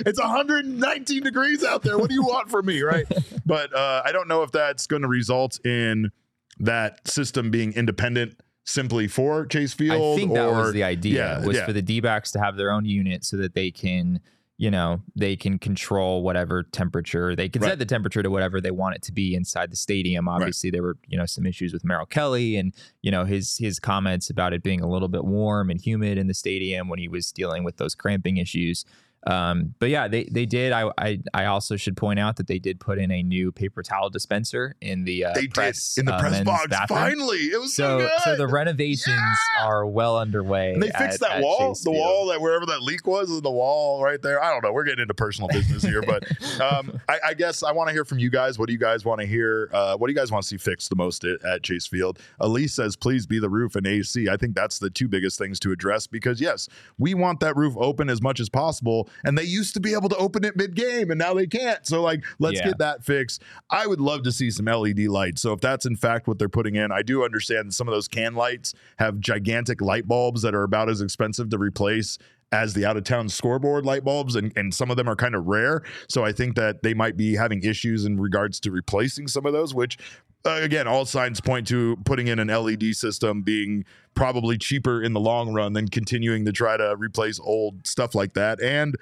it's 0.06 0.20
119 0.20 1.24
degrees 1.24 1.64
out 1.64 1.84
there. 1.84 1.98
What 1.98 2.10
do 2.10 2.16
you 2.16 2.24
want 2.24 2.50
from 2.50 2.66
me?" 2.66 2.82
Right? 2.82 3.06
but 3.46 3.74
uh, 3.74 4.02
I 4.06 4.12
don't 4.12 4.28
know 4.28 4.44
if 4.44 4.52
that's 4.52 4.88
going 4.88 5.04
to 5.04 5.08
result 5.08 5.66
in 5.66 6.12
that 6.60 7.08
system 7.08 7.50
being 7.50 7.74
independent 7.74 8.40
simply 8.64 9.08
for 9.08 9.46
Chase 9.46 9.74
Field. 9.74 10.18
I 10.18 10.20
think 10.20 10.34
that 10.34 10.48
or, 10.48 10.58
was 10.58 10.74
the 10.74 10.84
idea 10.84 11.40
yeah, 11.40 11.46
was 11.46 11.58
yeah. 11.58 11.66
for 11.66 11.74
the 11.74 11.82
D-backs 11.82 12.32
to 12.32 12.40
have 12.40 12.58
their 12.58 12.72
own 12.72 12.86
unit 12.86 13.26
so 13.26 13.38
that 13.38 13.54
they 13.54 13.72
can, 13.72 14.20
you 14.58 14.70
know, 14.70 15.02
they 15.16 15.36
can 15.36 15.58
control 15.58 16.24
whatever 16.24 16.64
temperature 16.64 17.36
they 17.36 17.50
can 17.50 17.62
Right. 17.62 17.70
set 17.70 17.80
the 17.80 17.86
temperature 17.86 18.22
to 18.22 18.30
whatever 18.30 18.62
they 18.62 18.72
want 18.72 18.96
it 18.96 19.02
to 19.04 19.12
be 19.12 19.34
inside 19.34 19.72
the 19.72 19.76
stadium. 19.76 20.28
Obviously, 20.28 20.70
there 20.70 20.84
were 20.84 20.98
you 21.08 21.18
know 21.18 21.26
some 21.26 21.46
issues 21.46 21.74
with 21.74 21.84
Merrill 21.84 22.06
Kelly 22.06 22.56
and 22.56 22.74
you 23.02 23.12
know 23.12 23.26
his 23.26 23.58
his 23.58 23.80
comments 23.80 24.30
about 24.30 24.54
it 24.54 24.64
being 24.64 24.82
a 24.82 24.90
little 24.90 25.08
bit 25.08 25.26
warm 25.26 25.70
and 25.70 25.82
humid 25.82 26.18
in 26.18 26.28
the 26.28 26.34
stadium 26.34 26.88
when 26.88 27.00
he 27.00 27.08
was 27.08 27.32
dealing 27.32 27.64
with 27.64 27.78
those 27.78 27.96
cramping 27.96 28.38
issues. 28.38 28.86
Um, 29.28 29.76
but 29.80 29.90
yeah, 29.90 30.08
they 30.08 30.24
they 30.32 30.46
did. 30.48 30.72
I, 30.72 30.90
I 30.98 31.20
I 31.34 31.46
also 31.46 31.76
should 31.78 31.96
point 31.96 32.20
out 32.20 32.38
that 32.38 32.48
they 32.48 32.58
did 32.58 32.80
put 32.80 32.98
in 32.98 33.12
a 33.12 33.22
new 33.22 33.52
paper 33.52 33.84
towel 33.84 34.10
dispenser 34.10 34.76
in 34.82 35.04
the 35.04 35.26
uh, 35.26 35.34
they 35.36 35.48
press 35.48 35.94
did 35.94 36.02
in 36.02 36.06
the 36.08 36.14
uh, 36.16 36.20
press 36.20 36.42
box. 36.42 36.68
bathroom. 36.70 37.00
Finally, 37.00 37.38
it 37.38 37.60
was 37.62 37.76
so, 37.76 38.00
So 38.00 38.08
good. 38.08 38.12
so 38.24 38.36
the 38.36 38.48
renovations 38.48 39.38
are 39.60 39.86
well 39.86 40.18
underway. 40.18 40.74
and 40.74 40.82
they 40.82 40.88
fixed 40.90 41.22
at- 41.22 41.30
that 41.30 41.32
at 41.38 41.44
wall, 41.44 41.70
Chase 41.76 41.84
the 41.84 41.92
Field. 41.92 41.98
wall 42.04 42.28
that 42.28 42.42
wherever 42.42 42.66
that 42.66 42.82
leak 42.82 43.06
was, 43.06 43.30
is 43.30 43.42
the 43.42 43.52
wall 43.52 44.04
right 44.04 44.22
there. 44.22 44.44
I 44.44 44.50
don't 44.52 44.64
know. 44.64 44.74
We're 44.74 44.86
getting 44.86 45.04
into 45.04 45.14
personal 45.14 45.50
business 45.50 45.84
here, 45.84 46.02
but 46.02 46.24
um, 46.62 47.00
I, 47.08 47.20
I 47.28 47.34
guess 47.36 47.62
I 47.62 47.72
want 47.74 47.90
to 47.90 47.94
hear 47.94 48.06
from 48.06 48.18
you 48.18 48.32
guys. 48.32 48.58
What 48.58 48.68
do 48.68 48.74
you 48.74 48.80
guys 48.80 49.06
want 49.06 49.22
to 49.22 49.28
hear? 49.28 49.70
Uh, 49.72 49.98
what 49.98 50.08
do 50.08 50.14
you 50.14 50.18
guys 50.18 50.32
want 50.32 50.44
to 50.44 50.48
see 50.48 50.58
fixed 50.58 50.90
the 50.90 50.96
most 50.96 51.24
at, 51.26 51.44
at 51.46 51.62
Chase 51.62 51.86
Field? 51.86 52.18
Elise 52.40 52.74
says, 52.74 52.96
please 52.96 53.28
be 53.28 53.38
the 53.40 53.50
roof 53.50 53.76
and 53.76 53.86
AC. 53.86 54.30
I 54.30 54.36
think 54.38 54.56
that's 54.56 54.80
the 54.80 54.90
two 54.90 55.08
biggest 55.08 55.38
things 55.38 55.60
to 55.60 55.72
address 55.72 56.08
because 56.08 56.42
yes, 56.42 56.68
we 56.98 57.14
want 57.14 57.40
that 57.42 57.56
roof 57.56 57.76
open 57.78 58.10
as 58.10 58.20
much 58.22 58.40
as 58.40 58.50
possible, 58.50 59.08
and 59.24 59.38
they 59.38 59.44
used 59.44 59.74
to 59.74 59.80
be 59.80 59.94
able 59.94 60.10
to 60.10 60.18
open 60.18 60.44
it 60.44 60.56
mid 60.56 60.76
game, 60.76 61.12
and 61.12 61.18
now 61.20 61.34
they 61.34 61.48
can't. 61.48 61.86
So 61.86 62.02
like, 62.02 62.24
let's 62.40 62.58
Yeah. 62.60 62.68
get 62.68 62.78
that 62.80 63.04
fixed. 63.04 63.42
I 63.70 63.88
would 63.88 64.02
love 64.02 64.24
to 64.24 64.32
see 64.32 64.52
some 64.52 64.68
LED 64.68 65.08
lights. 65.08 65.42
So 65.42 65.54
if 65.54 65.62
that's 65.62 65.86
in 65.86 65.96
fact 65.96 66.28
what 66.28 66.40
they're 66.40 66.50
putting 66.50 66.76
in, 66.76 66.92
I 66.92 67.02
do 67.02 67.24
understand 67.24 67.70
that 67.70 67.74
some 67.74 67.88
of 67.88 67.94
those 67.94 68.08
can 68.08 68.36
lights 68.36 68.74
have 68.98 69.20
gigantic 69.20 69.82
light 69.82 70.08
bulbs 70.08 70.42
that 70.42 70.56
are 70.56 70.64
about 70.64 70.90
as 70.90 71.02
expensive 71.02 71.50
to 71.50 71.58
replace 71.58 72.18
as 72.52 72.74
the 72.74 72.86
out 72.86 72.98
of 72.98 73.04
town 73.04 73.30
scoreboard 73.30 73.86
light 73.86 74.04
bulbs 74.04 74.36
and, 74.36 74.52
and 74.56 74.74
some 74.74 74.92
of 74.92 74.98
them 74.98 75.08
are 75.08 75.16
kind 75.16 75.36
of 75.36 75.46
rare 75.46 75.84
so 76.08 76.24
i 76.24 76.32
think 76.32 76.56
that 76.56 76.84
they 76.84 76.94
might 76.94 77.18
be 77.18 77.36
having 77.36 77.64
issues 77.64 78.06
in 78.06 78.20
regards 78.20 78.60
to 78.60 78.72
replacing 78.72 79.28
some 79.28 79.46
of 79.46 79.54
those 79.54 79.74
which 79.74 79.98
uh, 80.46 80.60
again 80.62 80.88
all 80.88 81.06
signs 81.06 81.40
point 81.40 81.68
to 81.68 81.98
putting 82.06 82.28
in 82.28 82.40
an 82.40 82.48
led 82.48 82.84
system 82.96 83.42
being 83.42 83.86
probably 84.16 84.58
cheaper 84.58 85.02
in 85.02 85.14
the 85.14 85.20
long 85.20 85.54
run 85.54 85.74
than 85.74 85.88
continuing 85.88 86.46
to 86.46 86.52
try 86.52 86.76
to 86.76 86.96
replace 86.98 87.40
old 87.40 87.86
stuff 87.86 88.16
like 88.16 88.34
that 88.34 88.62
and 88.62 88.98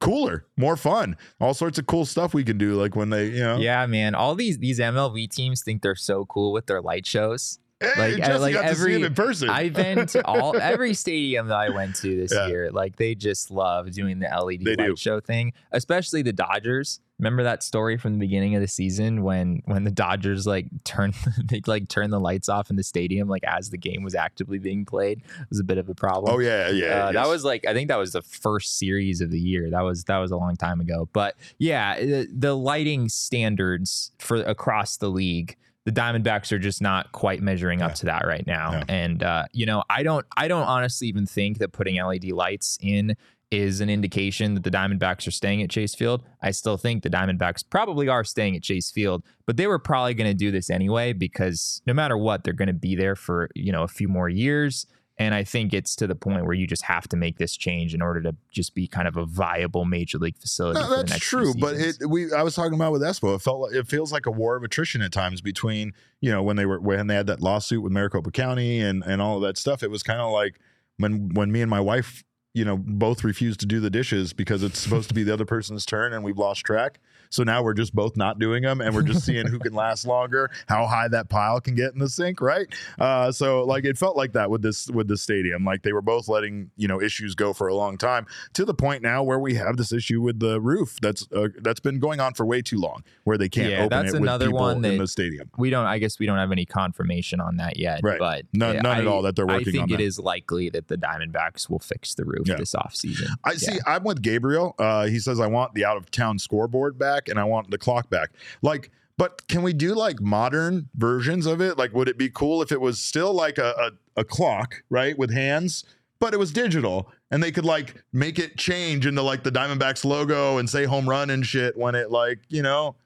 cooler 0.00 0.44
more 0.56 0.76
fun 0.76 1.16
all 1.40 1.54
sorts 1.54 1.78
of 1.78 1.86
cool 1.86 2.04
stuff 2.04 2.34
we 2.34 2.44
can 2.44 2.58
do 2.58 2.74
like 2.74 2.94
when 2.94 3.08
they 3.10 3.26
you 3.28 3.40
know 3.40 3.56
Yeah, 3.56 3.86
man. 3.86 4.14
All 4.14 4.34
these 4.34 4.58
these 4.58 4.78
MLB 4.78 5.30
teams 5.30 5.62
think 5.62 5.80
they're 5.80 5.94
so 5.94 6.26
cool 6.26 6.52
with 6.52 6.66
their 6.66 6.82
light 6.82 7.06
shows. 7.06 7.58
Like- 7.98 8.16
Jesse 8.16 8.38
like 8.38 8.54
got 8.54 8.62
to 8.62 8.74
see 8.74 8.80
every- 8.80 8.94
him 8.96 9.04
in 9.04 9.14
person 9.14 9.50
I've 9.50 9.72
been 9.74 10.06
to 10.06 10.26
all 10.26 10.56
every 10.60 10.94
stadium 10.94 11.48
that 11.48 11.56
I 11.56 11.68
went 11.70 11.96
to 11.96 12.16
this 12.16 12.32
Yeah. 12.34 12.46
year. 12.48 12.70
Like 12.70 12.96
they 12.96 13.14
just 13.14 13.50
love 13.50 13.90
doing 13.92 14.18
the 14.18 14.26
LED 14.28 14.64
They 14.64 14.76
light 14.76 14.86
do. 14.90 14.96
show 14.96 15.20
thing, 15.20 15.52
especially 15.72 16.22
the 16.22 16.32
Dodgers. 16.32 17.00
Remember 17.20 17.44
that 17.44 17.62
story 17.62 17.96
from 17.96 18.14
the 18.14 18.18
beginning 18.18 18.56
of 18.56 18.60
the 18.60 18.66
season 18.66 19.22
when 19.22 19.62
when 19.66 19.84
the 19.84 19.90
Dodgers 19.92 20.48
like 20.48 20.66
turned 20.82 21.14
they 21.44 21.60
like 21.64 21.88
turned 21.88 22.12
the 22.12 22.18
lights 22.18 22.48
off 22.48 22.70
in 22.70 22.76
the 22.76 22.82
stadium 22.82 23.28
like 23.28 23.44
as 23.44 23.70
the 23.70 23.78
game 23.78 24.02
was 24.02 24.16
actively 24.16 24.58
being 24.58 24.84
played 24.84 25.18
it 25.40 25.46
was 25.48 25.60
a 25.60 25.64
bit 25.64 25.78
of 25.78 25.88
a 25.88 25.94
problem. 25.94 26.34
oh 26.34 26.40
yeah 26.40 26.70
yeah 26.70 27.04
Uh, 27.06 27.12
That 27.12 27.28
was 27.28 27.44
like 27.44 27.64
I 27.68 27.72
think 27.72 27.86
that 27.88 27.98
was 27.98 28.12
the 28.14 28.22
first 28.22 28.78
series 28.78 29.20
of 29.20 29.30
the 29.30 29.38
year. 29.38 29.70
That 29.70 29.82
was 29.82 30.02
that 30.04 30.18
was 30.18 30.32
a 30.32 30.36
long 30.36 30.56
time 30.56 30.80
ago. 30.80 31.08
But 31.12 31.36
yeah, 31.58 32.00
the, 32.00 32.28
the 32.36 32.56
lighting 32.56 33.08
standards 33.08 34.10
for 34.18 34.36
across 34.38 34.96
the 34.96 35.08
league, 35.08 35.56
the 35.84 35.92
Diamondbacks 35.92 36.50
are 36.52 36.58
just 36.58 36.80
not 36.80 37.12
quite 37.12 37.42
measuring 37.42 37.82
up 37.82 37.90
Yeah. 37.90 37.94
to 37.96 38.06
that 38.06 38.26
right 38.26 38.46
now. 38.46 38.70
No. 38.70 38.82
And 38.88 39.22
uh, 39.22 39.44
you 39.52 39.66
know, 39.66 39.82
I 39.90 40.02
don't 40.02 40.24
I 40.36 40.48
don't 40.48 40.64
honestly 40.66 41.08
even 41.08 41.26
think 41.26 41.58
that 41.58 41.72
putting 41.72 41.96
LED 42.02 42.24
lights 42.32 42.78
in 42.80 43.16
is 43.50 43.80
an 43.80 43.88
indication 43.88 44.54
that 44.54 44.64
the 44.64 44.70
Diamondbacks 44.70 45.28
are 45.28 45.30
staying 45.30 45.62
at 45.62 45.70
Chase 45.70 45.94
Field. 45.94 46.24
I 46.42 46.50
still 46.50 46.76
think 46.76 47.02
the 47.04 47.10
Diamondbacks 47.10 47.62
probably 47.68 48.08
are 48.08 48.24
staying 48.24 48.56
at 48.56 48.62
Chase 48.62 48.90
Field, 48.90 49.22
but 49.46 49.56
they 49.56 49.66
were 49.68 49.78
probably 49.78 50.14
going 50.14 50.28
to 50.30 50.34
do 50.34 50.50
this 50.50 50.70
anyway 50.70 51.12
because 51.12 51.80
no 51.86 51.94
matter 51.94 52.16
what, 52.18 52.42
they're 52.42 52.52
going 52.54 52.66
to 52.68 52.72
be 52.72 52.96
there 52.96 53.14
for, 53.14 53.48
you 53.54 53.70
know, 53.70 53.82
a 53.84 53.88
few 53.88 54.08
more 54.08 54.28
years. 54.28 54.86
And 55.16 55.32
I 55.32 55.44
think 55.44 55.72
it's 55.72 55.94
to 55.96 56.08
the 56.08 56.16
point 56.16 56.44
where 56.44 56.54
you 56.54 56.66
just 56.66 56.82
have 56.82 57.06
to 57.08 57.16
make 57.16 57.38
this 57.38 57.56
change 57.56 57.94
in 57.94 58.02
order 58.02 58.20
to 58.22 58.34
just 58.50 58.74
be 58.74 58.88
kind 58.88 59.06
of 59.06 59.16
a 59.16 59.24
viable 59.24 59.84
major 59.84 60.18
league 60.18 60.36
facility. 60.36 60.80
No, 60.80 60.88
for 60.88 60.96
the 60.96 61.02
that's 61.04 61.20
true, 61.20 61.54
but 61.54 61.76
it 61.76 61.96
we 62.08 62.32
I 62.32 62.42
was 62.42 62.56
talking 62.56 62.74
about 62.74 62.90
with 62.90 63.02
Espo. 63.02 63.36
It 63.36 63.42
felt 63.42 63.60
like, 63.60 63.74
it 63.74 63.86
feels 63.86 64.12
like 64.12 64.26
a 64.26 64.32
war 64.32 64.56
of 64.56 64.64
attrition 64.64 65.02
at 65.02 65.12
times 65.12 65.40
between 65.40 65.92
you 66.20 66.32
know 66.32 66.42
when 66.42 66.56
they 66.56 66.66
were 66.66 66.80
when 66.80 67.06
they 67.06 67.14
had 67.14 67.28
that 67.28 67.40
lawsuit 67.40 67.82
with 67.82 67.92
Maricopa 67.92 68.32
County 68.32 68.80
and 68.80 69.04
and 69.04 69.22
all 69.22 69.36
of 69.36 69.42
that 69.42 69.56
stuff. 69.56 69.84
It 69.84 69.90
was 69.90 70.02
kind 70.02 70.20
of 70.20 70.32
like 70.32 70.58
when 70.96 71.28
when 71.34 71.52
me 71.52 71.60
and 71.60 71.70
my 71.70 71.80
wife 71.80 72.24
you 72.52 72.64
know 72.64 72.76
both 72.76 73.22
refused 73.22 73.60
to 73.60 73.66
do 73.66 73.78
the 73.78 73.90
dishes 73.90 74.32
because 74.32 74.64
it's 74.64 74.80
supposed 74.80 75.08
to 75.08 75.14
be 75.14 75.22
the 75.22 75.32
other 75.32 75.44
person's 75.44 75.86
turn 75.86 76.12
and 76.12 76.24
we've 76.24 76.38
lost 76.38 76.64
track. 76.64 76.98
So 77.34 77.42
now 77.42 77.64
we're 77.64 77.74
just 77.74 77.94
both 77.94 78.16
not 78.16 78.38
doing 78.38 78.62
them 78.62 78.80
and 78.80 78.94
we're 78.94 79.02
just 79.02 79.24
seeing 79.26 79.46
who 79.48 79.58
can 79.58 79.72
last 79.74 80.06
longer, 80.06 80.50
how 80.68 80.86
high 80.86 81.08
that 81.08 81.28
pile 81.28 81.60
can 81.60 81.74
get 81.74 81.92
in 81.92 81.98
the 81.98 82.08
sink, 82.08 82.40
right? 82.40 82.66
Uh, 82.98 83.32
so 83.32 83.64
like 83.64 83.84
it 83.84 83.98
felt 83.98 84.16
like 84.16 84.32
that 84.34 84.50
with 84.50 84.62
this 84.62 84.88
with 84.90 85.08
the 85.08 85.16
stadium. 85.16 85.64
Like 85.64 85.82
they 85.82 85.92
were 85.92 86.00
both 86.02 86.28
letting 86.28 86.70
you 86.76 86.86
know 86.86 87.02
issues 87.02 87.34
go 87.34 87.52
for 87.52 87.66
a 87.66 87.74
long 87.74 87.98
time 87.98 88.26
to 88.52 88.64
the 88.64 88.74
point 88.74 89.02
now 89.02 89.22
where 89.24 89.38
we 89.40 89.54
have 89.54 89.76
this 89.76 89.92
issue 89.92 90.20
with 90.22 90.38
the 90.38 90.60
roof 90.60 90.96
that's 91.02 91.26
uh, 91.32 91.48
that's 91.60 91.80
been 91.80 91.98
going 91.98 92.20
on 92.20 92.34
for 92.34 92.46
way 92.46 92.62
too 92.62 92.78
long, 92.78 93.02
where 93.24 93.36
they 93.36 93.48
can't 93.48 93.70
Yeah, 93.70 93.78
open 93.84 93.88
that's 93.90 94.10
it 94.14 94.20
with 94.20 94.22
another 94.28 94.46
people 94.46 94.60
one 94.60 94.84
in 94.84 94.98
the 94.98 95.08
stadium. 95.08 95.50
we 95.58 95.70
don't 95.70 95.86
i 95.86 95.98
guess 95.98 96.18
we 96.20 96.26
don't 96.26 96.38
have 96.38 96.52
any 96.52 96.64
confirmation 96.66 97.40
on 97.40 97.56
that 97.56 97.78
yet 97.78 98.00
Right. 98.04 98.18
but 98.18 98.44
None- 98.52 98.76
yeah, 98.76 98.80
none 98.82 98.98
at 98.98 99.06
all 99.06 99.22
that 99.22 99.34
they're 99.34 99.46
working 99.46 99.76
on. 99.78 99.84
i 99.84 99.86
think 99.86 99.90
it 99.90 99.96
that. 99.98 100.02
is 100.04 100.18
likely 100.20 100.68
that 100.70 100.86
the 100.88 100.96
diamondbacks 100.96 101.68
will 101.68 101.78
fix 101.80 102.14
the 102.14 102.24
roof 102.24 102.46
Yeah. 102.46 102.56
this 102.56 102.74
offseason 102.74 103.28
I 103.42 103.54
see. 103.56 103.78
I'm 103.86 104.04
with 104.04 104.22
Gabriel. 104.22 104.74
Uh, 104.78 105.06
he 105.06 105.18
says 105.18 105.40
I 105.40 105.46
want 105.48 105.74
the 105.74 105.84
out 105.84 105.96
of 105.96 106.10
town 106.10 106.38
scoreboard 106.38 106.98
back 106.98 107.23
and 107.28 107.38
I 107.38 107.44
want 107.44 107.70
the 107.70 107.78
clock 107.78 108.10
back. 108.10 108.30
Like, 108.62 108.90
but 109.16 109.46
can 109.48 109.62
we 109.62 109.72
do 109.72 109.94
like 109.94 110.20
modern 110.20 110.88
versions 110.96 111.46
of 111.46 111.60
it? 111.60 111.78
Like, 111.78 111.92
would 111.94 112.08
it 112.08 112.18
be 112.18 112.28
cool 112.30 112.62
if 112.62 112.72
it 112.72 112.80
was 112.80 112.98
still 112.98 113.32
like 113.32 113.58
a, 113.58 113.92
a, 114.16 114.20
a 114.20 114.24
clock, 114.24 114.82
right, 114.90 115.16
with 115.16 115.32
hands, 115.32 115.84
but 116.18 116.34
it 116.34 116.38
was 116.38 116.52
digital 116.52 117.10
and 117.30 117.42
they 117.42 117.52
could 117.52 117.64
like 117.64 118.02
make 118.12 118.38
it 118.38 118.56
change 118.56 119.06
into 119.06 119.20
like 119.22 119.42
the 119.42 119.50
Diamondbacks 119.52 120.04
logo 120.04 120.58
and 120.58 120.68
say 120.70 120.84
home 120.84 121.08
run 121.08 121.30
and 121.30 121.44
shit 121.44 121.76
when 121.76 121.94
it 121.94 122.10
like 122.10 122.38
you 122.48 122.62
know, 122.62 122.96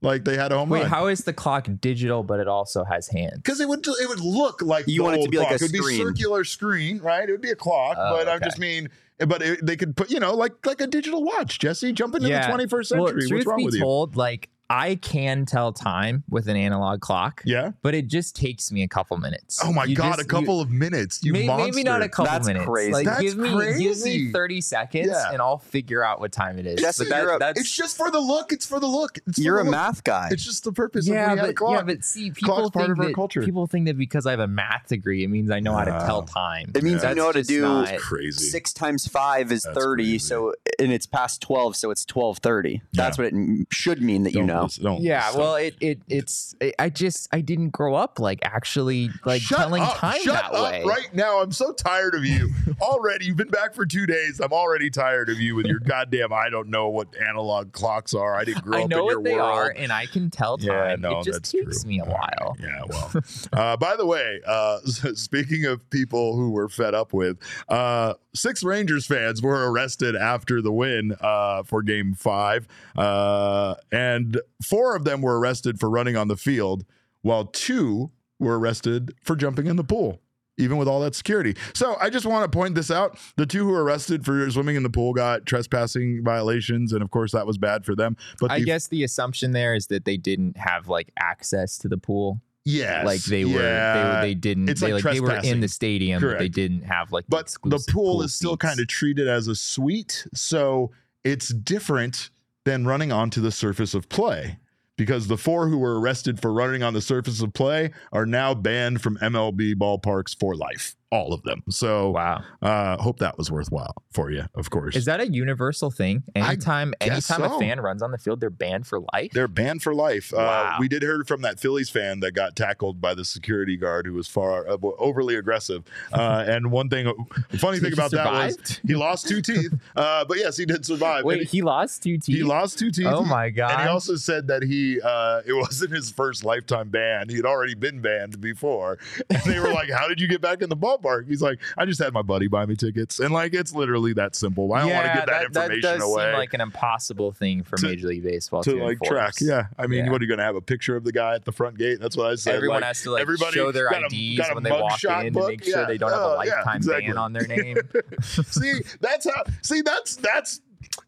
like 0.00 0.24
they 0.24 0.36
had 0.36 0.52
a 0.52 0.58
home 0.58 0.68
run. 0.70 0.80
wait 0.80 0.82
run. 0.82 0.90
how 0.90 1.06
is 1.08 1.24
the 1.24 1.32
clock 1.32 1.66
digital 1.80 2.22
but 2.22 2.38
it 2.38 2.46
also 2.46 2.84
has 2.84 3.08
hands 3.08 3.36
because 3.38 3.58
it 3.60 3.68
would 3.68 3.84
it 3.86 4.08
would 4.08 4.20
look 4.20 4.62
like 4.62 4.86
You 4.86 5.00
the 5.00 5.04
want 5.04 5.14
it 5.14 5.16
to 5.18 5.20
old 5.22 5.30
be 5.32 5.38
like 5.38 5.48
clock. 5.48 5.60
a 5.60 5.64
it 5.64 5.72
would 5.72 5.86
be 5.88 5.96
circular 5.96 6.44
screen, 6.44 6.98
right? 7.00 7.28
It 7.28 7.32
would 7.32 7.40
be 7.40 7.50
a 7.50 7.56
clock, 7.56 7.96
Oh, 7.98 8.16
but 8.16 8.28
I 8.28 8.36
okay. 8.36 8.44
just 8.44 8.58
mean, 8.58 8.88
but 9.26 9.42
it, 9.42 9.64
they 9.64 9.76
could 9.76 9.96
put 9.96 10.10
you 10.10 10.20
know 10.20 10.34
like 10.34 10.64
like 10.66 10.80
a 10.80 10.86
digital 10.86 11.24
watch. 11.24 11.58
Jesse, 11.58 11.92
jump 11.92 12.14
into 12.14 12.28
the 12.28 12.34
21st 12.34 12.86
century. 12.86 12.98
Well, 12.98 13.36
What's 13.36 13.46
wrong 13.46 13.58
be 13.58 13.64
with 13.64 13.74
you? 13.74 13.80
told, 13.80 14.16
like 14.16 14.48
I 14.70 14.96
can 14.96 15.46
tell 15.46 15.72
time 15.72 16.24
with 16.28 16.46
an 16.48 16.56
analog 16.56 17.00
clock. 17.00 17.42
Yeah. 17.46 17.70
But 17.80 17.94
it 17.94 18.06
just 18.06 18.36
takes 18.36 18.70
me 18.70 18.82
a 18.82 18.88
couple 18.88 19.16
minutes. 19.16 19.60
Oh 19.64 19.72
my 19.72 19.84
You 19.84 19.96
god, 19.96 20.16
just- 20.16 20.20
a 20.20 20.22
you- 20.24 20.28
couple 20.28 20.60
of 20.60 20.70
minutes. 20.70 21.20
You 21.22 21.32
May- 21.32 21.46
monster. 21.46 21.72
maybe 21.72 21.82
not 21.84 22.02
a 22.02 22.08
couple 22.08 22.26
That's 22.30 22.46
minutes. 22.46 22.66
crazy. 22.66 22.92
Like 22.92 23.06
That's 23.06 23.22
give 23.22 23.36
me 23.38 23.48
give 23.48 23.56
crazy. 23.58 24.26
me 24.26 24.32
30 24.32 24.60
seconds 24.60 25.06
Yeah. 25.08 25.32
and 25.32 25.40
I'll 25.40 25.56
figure 25.58 26.04
out 26.04 26.20
what 26.20 26.32
time 26.32 26.58
it 26.58 26.66
is. 26.66 26.80
Jesse, 26.80 27.04
But 27.04 27.08
that- 27.10 27.22
you're 27.22 27.36
a- 27.36 27.38
that's 27.38 27.60
It's 27.60 27.70
just 27.74 27.96
for 27.96 28.10
the 28.10 28.20
look. 28.20 28.52
It's 28.52 28.66
for 28.66 28.78
the 28.78 28.86
look. 28.86 29.18
It's 29.26 29.38
for 29.38 29.42
You're 29.42 29.56
the 29.56 29.62
a 29.62 29.64
look. 29.64 29.70
math 29.70 30.04
guy. 30.04 30.28
It's 30.32 30.44
just 30.44 30.64
the 30.64 30.72
purpose 30.72 31.06
yeah, 31.08 31.32
of 31.32 31.38
we 31.38 31.44
a 31.44 31.46
but, 31.46 31.56
clock. 31.56 31.72
yeah, 31.76 31.82
but 31.82 32.04
see, 32.04 32.30
people 32.30 32.54
Clock's 32.56 32.70
part 32.70 32.86
think 32.86 32.92
of 32.98 33.00
our 33.00 33.06
that 33.06 33.14
culture. 33.14 33.42
people 33.42 33.66
think 33.66 33.86
that 33.86 33.96
because 33.96 34.26
I 34.26 34.32
have 34.32 34.40
a 34.40 34.46
math 34.46 34.88
degree, 34.88 35.24
it 35.24 35.28
means 35.28 35.50
I 35.50 35.60
know 35.60 35.72
how 35.74 35.84
to 35.84 35.90
tell 36.06 36.22
time. 36.24 36.72
It 36.74 36.82
means 36.82 37.02
you 37.02 37.08
you 37.08 37.14
know 37.14 37.24
how 37.26 37.32
to 37.32 37.42
do 37.42 37.62
just 37.86 37.96
crazy. 38.02 38.44
Six 38.50 38.74
times 38.74 39.06
five 39.06 39.50
is 39.50 39.62
That's 39.62 39.78
thirty. 39.78 40.04
crazy. 40.04 40.18
So 40.18 40.52
and 40.78 40.92
it's 40.92 41.06
past 41.06 41.40
twelve, 41.40 41.74
so 41.74 41.90
it's 41.90 42.04
twelve 42.04 42.38
thirty. 42.38 42.82
That's 42.92 43.16
what 43.16 43.28
it 43.32 43.66
should 43.70 44.02
mean 44.02 44.24
that 44.24 44.32
you 44.34 44.40
Don't 44.40 44.46
know. 44.58 44.64
listen- 44.64 44.84
don't 44.84 45.00
Yeah, 45.02 45.24
listen. 45.26 45.40
well, 45.40 45.54
it 45.56 45.74
it 45.80 46.00
it's 46.08 46.54
I- 46.62 46.72
I 46.78 46.88
just 46.90 47.28
I 47.32 47.40
didn't 47.40 47.70
grow 47.70 47.94
up 47.94 48.18
like 48.18 48.38
actually 48.42 49.10
like 49.24 49.42
Shut 49.42 49.58
telling 49.58 49.82
up. 49.82 49.96
time 49.96 50.20
Shut 50.22 50.34
that 50.34 50.52
up 50.54 50.72
way. 50.72 50.84
right 50.84 51.12
now. 51.14 51.40
I'm 51.40 51.52
so 51.52 51.72
tired 51.72 52.14
of 52.14 52.24
you. 52.24 52.50
already, 52.80 53.26
you've 53.26 53.36
been 53.36 53.48
back 53.48 53.74
for 53.74 53.86
two 53.86 54.06
days. 54.06 54.40
I'm 54.40 54.52
already 54.52 54.90
tired 54.90 55.28
of 55.30 55.40
you 55.40 55.54
with 55.54 55.66
your 55.66 55.80
goddamn. 55.80 56.32
I 56.32 56.48
don't 56.50 56.68
know 56.68 56.88
what 56.88 57.08
analog 57.20 57.72
clocks 57.72 58.14
are. 58.14 58.34
I 58.36 58.44
didn't 58.44 58.64
grow 58.64 58.78
I 58.78 58.82
up 58.84 58.90
know 58.90 58.98
in 59.00 59.06
your 59.06 59.16
what 59.20 59.24
they 59.24 59.34
world. 59.34 59.48
are, 59.58 59.74
and 59.76 59.92
I 59.92 60.06
can 60.06 60.30
tell 60.30 60.58
time. 60.58 60.66
Yeah, 60.68 60.96
no, 60.98 61.18
it 61.20 61.24
just 61.24 61.32
that's 61.42 61.52
takes 61.52 61.82
true. 61.82 61.88
me 61.88 62.00
a 62.00 62.04
All 62.04 62.08
right. 62.14 62.34
while. 62.40 62.56
Yeah, 62.60 62.82
well. 62.88 63.22
uh, 63.52 63.76
by 63.76 63.96
the 63.96 64.06
way, 64.06 64.40
uh, 64.46 64.78
speaking 65.14 65.64
of 65.64 65.88
people 65.90 66.36
who 66.36 66.50
were 66.50 66.68
fed 66.68 66.94
up 66.94 67.12
with, 67.12 67.38
uh, 67.68 68.14
six 68.38 68.62
Rangers 68.62 69.06
fans 69.06 69.42
were 69.42 69.70
arrested 69.70 70.16
after 70.16 70.62
the 70.62 70.72
win 70.72 71.14
uh, 71.20 71.62
for 71.62 71.82
Game 71.82 72.14
Five, 72.14 72.66
uh, 72.96 73.74
and 73.92 74.40
four 74.62 74.96
of 74.96 75.04
them 75.04 75.20
were 75.20 75.38
arrested 75.38 75.78
for 75.78 75.90
running 75.90 76.16
on 76.16 76.28
the 76.28 76.36
field, 76.36 76.84
while 77.22 77.44
two 77.44 78.10
were 78.38 78.58
arrested 78.58 79.14
for 79.22 79.36
jumping 79.36 79.66
in 79.66 79.76
the 79.76 79.84
pool. 79.84 80.20
Even 80.60 80.76
with 80.76 80.88
all 80.88 80.98
that 81.02 81.14
security. 81.14 81.54
So 81.72 81.96
I 82.00 82.10
just 82.10 82.26
want 82.26 82.50
to 82.50 82.56
point 82.56 82.74
this 82.74 82.90
out. 82.90 83.16
The 83.36 83.46
two 83.46 83.64
who 83.64 83.70
were 83.70 83.84
arrested 83.84 84.24
for 84.24 84.50
swimming 84.50 84.74
in 84.74 84.82
the 84.82 84.90
pool 84.90 85.12
got 85.12 85.46
trespassing 85.46 86.24
violations. 86.24 86.92
And 86.92 87.00
of 87.00 87.12
course, 87.12 87.30
that 87.30 87.46
was 87.46 87.58
bad 87.58 87.84
for 87.84 87.94
them. 87.94 88.16
But 88.40 88.50
I 88.50 88.58
the, 88.58 88.64
guess 88.64 88.88
the 88.88 89.04
assumption 89.04 89.52
there 89.52 89.72
is 89.72 89.86
that 89.86 90.04
they 90.04 90.16
didn't 90.16 90.56
have 90.56 90.88
like 90.88 91.12
access 91.16 91.78
to 91.78 91.88
the 91.88 91.96
pool. 91.96 92.40
Yes, 92.64 93.04
like 93.04 93.22
they 93.22 93.44
were, 93.44 93.60
yeah. 93.60 94.20
they, 94.20 94.28
they 94.28 94.34
didn't. 94.34 94.68
It's 94.68 94.80
they, 94.80 94.92
like 94.92 95.04
like 95.04 95.14
they 95.14 95.20
were 95.20 95.40
in 95.42 95.60
the 95.60 95.68
stadium, 95.68 96.20
but 96.20 96.38
they 96.38 96.48
didn't 96.48 96.82
have 96.82 97.12
like. 97.12 97.24
but 97.28 97.38
the 97.38 97.42
exclusive 97.42 97.94
pool 97.94 98.22
is 98.22 98.34
still 98.34 98.52
seats. 98.52 98.62
kind 98.62 98.80
of 98.80 98.86
treated 98.88 99.28
as 99.28 99.48
a 99.48 99.54
suite 99.54 100.26
so 100.34 100.90
it's 101.24 101.48
different 101.48 102.30
than 102.64 102.86
running 102.86 103.12
onto 103.12 103.40
the 103.40 103.50
surface 103.50 103.94
of 103.94 104.08
play 104.08 104.58
because 104.96 105.28
the 105.28 105.36
four 105.36 105.68
who 105.68 105.78
were 105.78 105.98
arrested 105.98 106.40
for 106.40 106.52
running 106.52 106.82
on 106.82 106.92
the 106.92 107.00
surface 107.00 107.40
of 107.40 107.52
play 107.54 107.90
are 108.12 108.26
now 108.26 108.52
banned 108.52 109.00
from 109.00 109.16
MLB 109.18 109.74
ballparks 109.74 110.38
for 110.38 110.54
life. 110.54 110.96
All 111.10 111.32
of 111.32 111.42
them. 111.42 111.62
So, 111.70 112.10
Wow. 112.10 112.44
uh, 112.60 112.98
hope 112.98 113.18
that 113.20 113.38
was 113.38 113.50
worthwhile 113.50 113.94
for 114.10 114.30
you, 114.30 114.44
of 114.54 114.68
course. 114.68 114.94
Is 114.94 115.06
that 115.06 115.20
a 115.20 115.26
universal 115.30 115.90
thing? 115.90 116.22
Anytime 116.34 116.92
anytime 117.00 117.40
so. 117.40 117.56
a 117.56 117.58
fan 117.58 117.80
runs 117.80 118.02
on 118.02 118.10
the 118.10 118.18
field, 118.18 118.40
they're 118.40 118.50
banned 118.50 118.86
for 118.86 119.00
life? 119.14 119.30
They're 119.32 119.48
banned 119.48 119.82
for 119.82 119.94
life. 119.94 120.34
Uh, 120.34 120.36
Wow. 120.36 120.76
we 120.80 120.88
did 120.88 121.00
hear 121.02 121.24
from 121.24 121.40
that 121.42 121.58
Phillies 121.60 121.88
fan 121.88 122.20
that 122.20 122.32
got 122.32 122.56
tackled 122.56 123.00
by 123.00 123.14
the 123.14 123.24
security 123.24 123.76
guard 123.78 124.06
who 124.06 124.12
was 124.12 124.28
far 124.28 124.68
uh, 124.68 124.76
overly 124.98 125.34
aggressive. 125.36 125.82
Uh, 126.12 126.44
and 126.48 126.70
one 126.70 126.90
thing, 126.90 127.10
funny 127.58 127.78
thing 127.78 127.88
He 127.90 127.92
about 127.94 128.10
that 128.10 128.30
was 128.32 128.80
he 128.86 128.94
lost 128.94 129.28
two 129.28 129.40
teeth. 129.40 129.72
Uh, 129.96 130.26
but 130.26 130.36
yes, 130.36 130.58
he 130.58 130.66
did 130.66 130.84
survive. 130.84 131.24
Wait, 131.24 131.40
And 131.40 131.48
he 131.48 131.62
lost 131.62 132.02
two 132.02 132.18
teeth? 132.18 132.36
he 132.36 132.42
lost 132.42 132.78
two 132.78 132.90
teeth. 132.90 133.06
Oh 133.08 133.24
my 133.24 133.48
god. 133.48 133.72
And 133.72 133.82
he 133.82 133.88
also 133.88 134.16
said 134.16 134.46
that 134.48 134.62
he 134.62 135.00
uh, 135.00 135.40
it 135.46 135.54
wasn't 135.54 135.92
his 135.92 136.10
first 136.10 136.44
lifetime 136.44 136.90
ban. 136.90 137.30
He 137.30 137.36
had 137.36 137.46
already 137.46 137.74
been 137.74 138.00
banned 138.02 138.40
before. 138.42 138.98
And 139.30 139.40
they 139.44 139.58
were 139.58 139.72
like, 139.72 139.88
How 139.90 140.06
did 140.06 140.20
you 140.20 140.28
get 140.28 140.40
back 140.42 140.60
in 140.60 140.68
the 140.68 140.76
ballpark? 141.02 141.26
He's 141.28 141.42
like, 141.42 141.60
I 141.76 141.84
just 141.84 142.02
had 142.02 142.12
my 142.12 142.22
buddy 142.22 142.48
buy 142.48 142.66
me 142.66 142.76
tickets. 142.76 143.18
And 143.20 143.32
like 143.32 143.54
it's 143.54 143.72
literally 143.74 144.12
that 144.14 144.34
simple. 144.36 144.72
I 144.72 144.80
don't 144.82 144.92
want 144.92 145.06
to 145.06 145.12
get 145.14 145.26
that, 145.26 145.42
information 145.44 145.80
that 145.80 145.98
does 145.98 146.02
away. 146.02 146.24
seem 146.24 146.32
like 146.34 146.54
an 146.54 146.60
impossible 146.60 147.32
thing 147.32 147.62
for 147.62 147.76
To- 147.76 147.86
Major 147.86 148.08
League 148.08 148.22
Baseball 148.24 148.62
to 148.62 148.70
to, 148.72 148.76
like 148.84 148.92
enforce. 148.92 149.08
track. 149.08 149.34
Yeah. 149.40 149.66
I 149.78 149.86
mean, 149.86 150.04
Yeah. 150.06 150.10
what 150.12 150.20
are 150.20 150.24
you 150.24 150.30
gonna 150.30 150.42
have 150.44 150.56
a 150.56 150.60
picture 150.60 150.96
of 150.96 151.04
the 151.04 151.12
guy 151.12 151.34
at 151.34 151.44
the 151.44 151.52
front 151.52 151.78
gate? 151.78 152.00
That's 152.00 152.16
what 152.16 152.26
I 152.30 152.34
said. 152.34 152.54
Everyone 152.56 152.76
Like, 152.80 152.84
has 152.88 153.02
to 153.02 153.10
like 153.12 153.22
everybody 153.22 153.52
show 153.52 153.72
their 153.72 153.90
got 153.90 154.12
IDs 154.12 154.38
got 154.38 154.50
a 154.52 154.54
when 154.54 154.62
they 154.64 154.70
walk 154.70 155.02
in 155.04 155.32
book. 155.32 155.42
to 155.44 155.48
make 155.48 155.64
sure 155.64 155.86
they 155.86 155.98
don't 155.98 156.10
have 156.10 156.18
a 156.20 156.22
Oh, 156.24 156.42
yeah, 156.42 156.54
lifetime 156.56 156.76
exactly. 156.76 157.06
ban 157.06 157.18
on 157.18 157.32
their 157.32 157.46
name. 157.46 157.76
see, 158.22 158.72
that's 159.00 159.26
how 159.28 159.42
see 159.62 159.82
that's 159.82 160.16
that's 160.16 160.60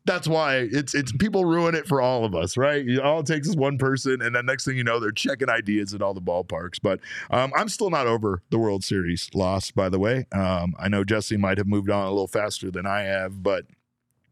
that's 0.04 0.26
why 0.28 0.56
it's 0.70 0.94
it's 0.94 1.12
people 1.12 1.44
ruin 1.44 1.74
it 1.74 1.86
for 1.86 2.00
all 2.00 2.24
of 2.24 2.34
us, 2.34 2.56
right? 2.56 2.84
All 2.98 3.20
it 3.20 3.26
takes 3.26 3.48
is 3.48 3.56
one 3.56 3.78
person, 3.78 4.20
and 4.22 4.34
then 4.34 4.46
next 4.46 4.64
thing 4.64 4.76
you 4.76 4.84
know, 4.84 4.98
they're 5.00 5.10
checking 5.12 5.48
ideas 5.48 5.94
at 5.94 6.02
all 6.02 6.14
the 6.14 6.20
ballparks. 6.22 6.78
But 6.82 7.00
um, 7.30 7.52
I'm 7.56 7.68
still 7.68 7.90
not 7.90 8.06
over 8.06 8.42
the 8.50 8.58
World 8.58 8.82
Series 8.84 9.30
loss, 9.34 9.70
by 9.70 9.88
the 9.88 9.98
way. 9.98 10.26
Um, 10.32 10.74
I 10.78 10.88
know 10.88 11.04
Jesse 11.04 11.36
might 11.36 11.58
have 11.58 11.66
moved 11.66 11.90
on 11.90 12.06
a 12.06 12.10
little 12.10 12.26
faster 12.28 12.70
than 12.70 12.86
I 12.86 13.02
have, 13.02 13.42
but 13.42 13.66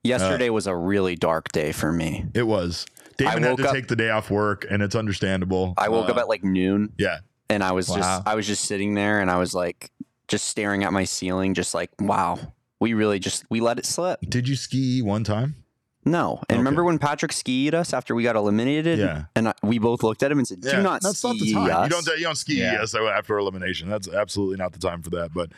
Yesterday 0.05 0.49
was 0.49 0.67
a 0.67 0.75
really 0.77 1.17
dark 1.17 1.51
day 1.53 1.73
for 1.73 1.93
me. 1.93 2.25
it 2.35 2.45
was. 2.45 2.87
Damon 3.17 3.43
had 3.43 3.51
woke 3.51 3.59
to 3.61 3.69
up- 3.69 3.75
take 3.75 3.89
the 3.89 3.97
day 3.97 4.11
off 4.11 4.31
work, 4.31 4.65
and 4.71 4.81
it's 4.83 4.95
understandable. 4.95 5.75
I 5.77 5.89
woke 5.89 6.09
Uh, 6.09 6.13
up 6.13 6.19
at 6.19 6.29
like 6.29 6.45
noon 6.45 6.93
yeah. 6.99 7.19
and 7.51 7.65
I 7.65 7.73
was 7.73 7.89
Wow. 7.89 7.97
just 7.97 8.23
I 8.27 8.35
was 8.37 8.47
just 8.47 8.65
sitting 8.65 8.95
there 8.95 9.21
and 9.21 9.29
I 9.31 9.39
was 9.39 9.55
like 9.55 9.91
just 10.29 10.47
staring 10.49 10.85
at 10.85 10.93
my 10.93 11.05
ceiling, 11.05 11.53
just 11.55 11.75
like, 11.75 11.91
wow, 11.99 12.39
we 12.81 12.95
really 12.95 13.19
just 13.19 13.45
we 13.51 13.61
let 13.61 13.79
it 13.79 13.87
slip. 13.87 14.21
Did 14.29 14.49
you 14.49 14.57
ski 14.57 15.03
one 15.03 15.25
time? 15.25 15.57
No. 16.05 16.37
And 16.49 16.53
Okay. 16.57 16.59
remember 16.59 16.85
when 16.85 16.99
Patrick 16.99 17.33
skied 17.33 17.75
us 17.75 17.93
after 17.93 18.15
we 18.15 18.23
got 18.23 18.35
eliminated? 18.37 18.99
Yeah. 18.99 19.25
And 19.37 19.49
I, 19.49 19.55
we 19.63 19.79
both 19.79 20.03
looked 20.03 20.23
at 20.23 20.31
him 20.33 20.39
and 20.39 20.49
said, 20.49 20.61
"Do 20.61 20.83
not 20.83 21.03
that's 21.03 21.19
ski 21.19 21.29
not 21.29 21.39
the 21.39 21.53
time. 21.53 21.71
us." 21.71 21.85
You 21.85 21.91
don't 21.91 22.19
you 22.19 22.25
don't 22.25 22.37
ski 22.39 22.61
Yeah. 22.61 22.83
us 22.83 22.95
after 22.95 23.37
elimination. 23.39 23.89
That's 23.91 24.09
absolutely 24.09 24.57
not 24.57 24.73
the 24.73 24.79
time 24.79 25.03
for 25.03 25.11
that. 25.11 25.35
But 25.35 25.53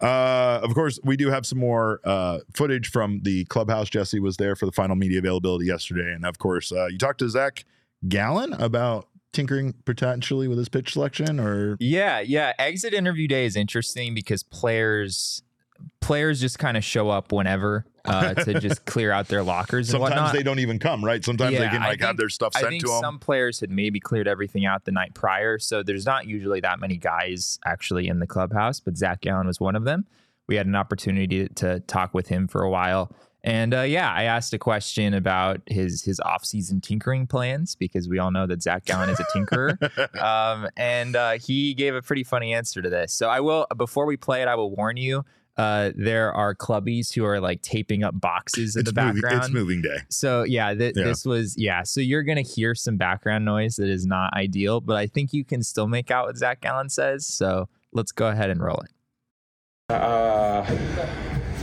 uh, 0.00 0.60
of 0.62 0.72
course, 0.74 0.98
we 1.04 1.16
do 1.18 1.28
have 1.28 1.44
some 1.44 1.58
more 1.58 2.00
uh, 2.04 2.38
footage 2.54 2.88
from 2.90 3.20
the 3.24 3.44
clubhouse. 3.46 3.90
Jesse 3.90 4.20
was 4.20 4.38
there 4.38 4.56
for 4.56 4.64
the 4.64 4.72
final 4.72 4.96
media 4.96 5.18
availability 5.18 5.66
yesterday, 5.66 6.12
and 6.14 6.24
of 6.24 6.38
course, 6.38 6.72
uh, 6.72 6.86
you 6.86 6.96
talked 6.96 7.18
to 7.18 7.28
Zac 7.28 7.64
Gallen 8.08 8.54
about 8.54 9.08
tinkering 9.32 9.74
potentially 9.84 10.48
with 10.48 10.56
his 10.56 10.70
pitch 10.70 10.94
selection, 10.94 11.38
or 11.38 11.76
Yeah, 11.78 12.20
yeah. 12.20 12.54
Exit 12.58 12.94
interview 12.94 13.28
day 13.28 13.44
is 13.44 13.56
interesting 13.56 14.14
because 14.14 14.42
players 14.42 15.42
players 16.00 16.40
just 16.40 16.58
kind 16.58 16.76
of 16.76 16.84
show 16.84 17.08
up 17.08 17.32
whenever 17.32 17.84
uh, 18.04 18.34
to 18.34 18.58
just 18.58 18.84
clear 18.86 19.12
out 19.12 19.28
their 19.28 19.42
lockers 19.42 19.92
and 19.92 20.02
sometimes 20.02 20.32
they 20.32 20.42
don't 20.42 20.58
even 20.58 20.78
come. 20.78 21.04
Right? 21.04 21.24
Sometimes 21.24 21.56
they 21.56 21.62
Yeah, 21.62 21.70
can 21.70 21.82
I 21.82 21.88
like 21.88 22.00
have 22.00 22.16
their 22.16 22.28
stuff 22.28 22.52
I 22.56 22.60
sent 22.60 22.70
think 22.70 22.84
to 22.84 22.88
them. 22.88 23.00
some 23.00 23.18
players 23.18 23.60
had 23.60 23.70
maybe 23.70 24.00
cleared 24.00 24.26
everything 24.28 24.64
out 24.66 24.84
the 24.84 24.92
night 24.92 25.14
prior, 25.14 25.58
so 25.58 25.82
there's 25.82 26.06
not 26.06 26.26
usually 26.26 26.60
that 26.60 26.80
many 26.80 26.96
guys 26.96 27.58
actually 27.66 28.08
in 28.08 28.18
the 28.18 28.26
clubhouse. 28.26 28.80
But 28.80 28.96
Zac 28.96 29.20
Gallen 29.20 29.46
was 29.46 29.60
one 29.60 29.76
of 29.76 29.84
them. 29.84 30.06
We 30.48 30.56
had 30.56 30.66
an 30.66 30.74
opportunity 30.74 31.46
to, 31.46 31.54
to 31.54 31.80
talk 31.80 32.12
with 32.12 32.26
him 32.28 32.48
for 32.48 32.62
a 32.62 32.70
while, 32.70 33.12
and 33.44 33.72
uh, 33.72 33.82
yeah, 33.82 34.12
I 34.12 34.24
asked 34.24 34.52
a 34.52 34.58
question 34.58 35.14
about 35.14 35.60
his 35.66 36.02
his 36.02 36.18
off 36.20 36.44
season 36.44 36.80
tinkering 36.80 37.26
plans 37.26 37.76
because 37.76 38.08
we 38.08 38.18
all 38.18 38.30
know 38.30 38.46
that 38.46 38.62
Zac 38.62 38.84
Gallen 38.84 39.08
is 39.10 39.20
a 39.20 39.24
tinkerer, 39.24 40.20
um, 40.20 40.68
and 40.76 41.14
uh, 41.14 41.32
he 41.32 41.72
gave 41.74 41.94
a 41.94 42.02
pretty 42.02 42.24
funny 42.24 42.52
answer 42.52 42.82
to 42.82 42.90
this. 42.90 43.12
So 43.12 43.28
I 43.28 43.40
will 43.40 43.66
before 43.76 44.06
we 44.06 44.16
play 44.16 44.42
it, 44.42 44.48
I 44.48 44.56
will 44.56 44.74
warn 44.74 44.96
you. 44.96 45.24
Uh, 45.56 45.90
there 45.94 46.32
are 46.32 46.54
clubbies 46.54 47.12
who 47.12 47.24
are 47.24 47.38
like 47.40 47.60
taping 47.60 48.02
up 48.02 48.18
boxes 48.18 48.76
in 48.76 48.80
it's 48.80 48.92
the 48.92 49.00
moving. 49.02 49.20
background. 49.20 49.44
It's 49.44 49.52
moving 49.52 49.82
day. 49.82 49.98
So 50.08 50.44
yeah, 50.44 50.72
th- 50.74 50.94
Yeah. 50.96 51.04
this 51.04 51.24
was 51.26 51.54
yeah. 51.58 51.82
So 51.82 52.00
you're 52.00 52.22
gonna 52.22 52.40
hear 52.40 52.74
some 52.74 52.96
background 52.96 53.44
noise 53.44 53.76
that 53.76 53.88
is 53.88 54.06
not 54.06 54.32
ideal, 54.34 54.80
but 54.80 54.96
I 54.96 55.06
think 55.06 55.32
you 55.34 55.44
can 55.44 55.62
still 55.62 55.86
make 55.86 56.10
out 56.10 56.26
what 56.26 56.36
Zac 56.38 56.60
Gallen 56.62 56.88
says. 56.88 57.26
So 57.26 57.68
let's 57.92 58.12
go 58.12 58.28
ahead 58.28 58.48
and 58.50 58.62
roll 58.62 58.80
it. 58.80 58.90
Uh, 59.92 60.64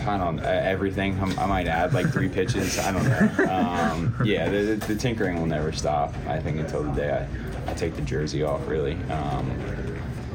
I 0.05 0.17
don't 0.17 0.39
uh, 0.39 0.43
everything. 0.43 1.17
I, 1.19 1.43
I 1.43 1.45
might 1.47 1.67
add 1.67 1.93
like 1.93 2.09
three 2.11 2.29
pitches. 2.29 2.77
I 2.77 2.91
don't 2.91 3.03
know. 3.07 3.45
Um, 3.51 4.15
yeah, 4.25 4.49
the, 4.49 4.75
the, 4.75 4.75
the 4.93 4.95
tinkering 4.95 5.37
will 5.39 5.47
never 5.47 5.71
stop. 5.71 6.13
I 6.27 6.39
think 6.39 6.57
until 6.59 6.83
the 6.83 6.91
day 6.93 7.27
I, 7.67 7.71
I 7.71 7.73
take 7.73 7.95
the 7.95 8.01
jersey 8.03 8.43
off. 8.43 8.67
Really. 8.67 8.93
Um, 9.09 9.51
but 9.85 9.86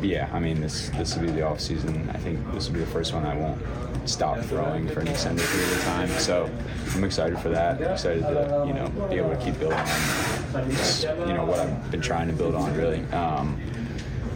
yeah, 0.03 0.29
I 0.33 0.41
mean 0.41 0.61
this 0.61 0.91
this 0.91 1.17
will 1.17 1.23
be 1.23 1.31
the 1.31 1.43
off 1.43 1.61
season. 1.61 2.09
I 2.13 2.19
think 2.19 2.39
this 2.53 2.67
will 2.67 2.75
be 2.75 2.81
the 2.81 2.87
first 2.87 3.15
one 3.15 3.25
I 3.25 3.37
won't 3.37 3.61
stop 4.09 4.39
throwing 4.41 4.89
for 4.89 5.01
an 5.01 5.09
extended 5.09 5.47
period 5.47 5.73
of 5.73 5.85
time. 5.85 6.09
So 6.19 6.51
I'm 6.95 7.05
excited 7.05 7.39
for 7.39 7.49
that. 7.51 7.81
excited 7.81 8.23
to 8.23 8.65
you 8.67 8.75
know 8.75 8.89
be 9.09 9.17
able 9.17 9.31
to 9.31 9.37
keep 9.37 9.59
building 9.59 9.79
on 9.79 11.29
you 11.29 11.35
know 11.35 11.45
what 11.45 11.59
I've 11.61 11.91
been 11.91 12.01
trying 12.01 12.29
to 12.29 12.35
build 12.35 12.55
on. 12.55 12.75
Really. 12.77 13.05
Um, 13.13 13.61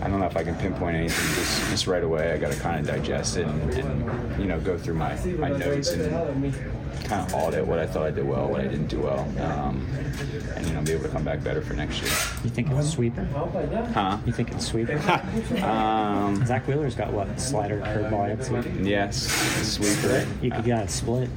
I 0.02 0.08
don't 0.08 0.20
know 0.20 0.26
if 0.26 0.36
I 0.36 0.44
can 0.44 0.54
pinpoint 0.56 0.96
anything 0.96 1.34
just, 1.34 1.70
just 1.70 1.86
right 1.86 2.02
away. 2.02 2.32
I 2.32 2.38
got 2.38 2.52
to 2.52 2.58
kind 2.60 2.80
of 2.80 2.86
digest 2.86 3.36
it 3.36 3.46
and, 3.46 3.72
and 3.72 4.40
you 4.40 4.46
know 4.46 4.60
go 4.60 4.76
through 4.76 4.94
my, 4.94 5.16
my 5.38 5.48
notes 5.48 5.90
and 5.90 6.54
kind 7.04 7.26
of 7.26 7.34
audit 7.34 7.66
what 7.66 7.78
I 7.78 7.86
thought 7.86 8.06
I 8.06 8.10
did 8.10 8.26
well, 8.26 8.48
what 8.48 8.60
I 8.60 8.64
didn't 8.64 8.88
do 8.88 9.00
well, 9.00 9.20
um, 9.40 9.86
and 10.54 10.66
you 10.66 10.72
know 10.74 10.82
be 10.82 10.92
able 10.92 11.04
to 11.04 11.08
come 11.08 11.24
back 11.24 11.42
better 11.42 11.62
for 11.62 11.74
next 11.74 12.00
year. 12.02 12.10
You 12.44 12.50
think 12.50 12.70
it's 12.70 12.90
sweeper? 12.90 13.24
Huh? 13.94 14.18
You 14.26 14.32
think 14.32 14.52
it's 14.52 14.66
sweeper? 14.66 14.96
Um, 15.66 16.44
Zack 16.46 16.66
Wheeler's 16.66 16.94
got 16.94 17.12
what 17.12 17.40
slider, 17.40 17.80
curveball, 17.80 18.66
and 18.66 18.86
yes, 18.86 19.26
sweeper. 19.62 20.26
You 20.42 20.50
could 20.50 20.64
get 20.64 20.84
a 20.84 20.88
split. 20.88 21.30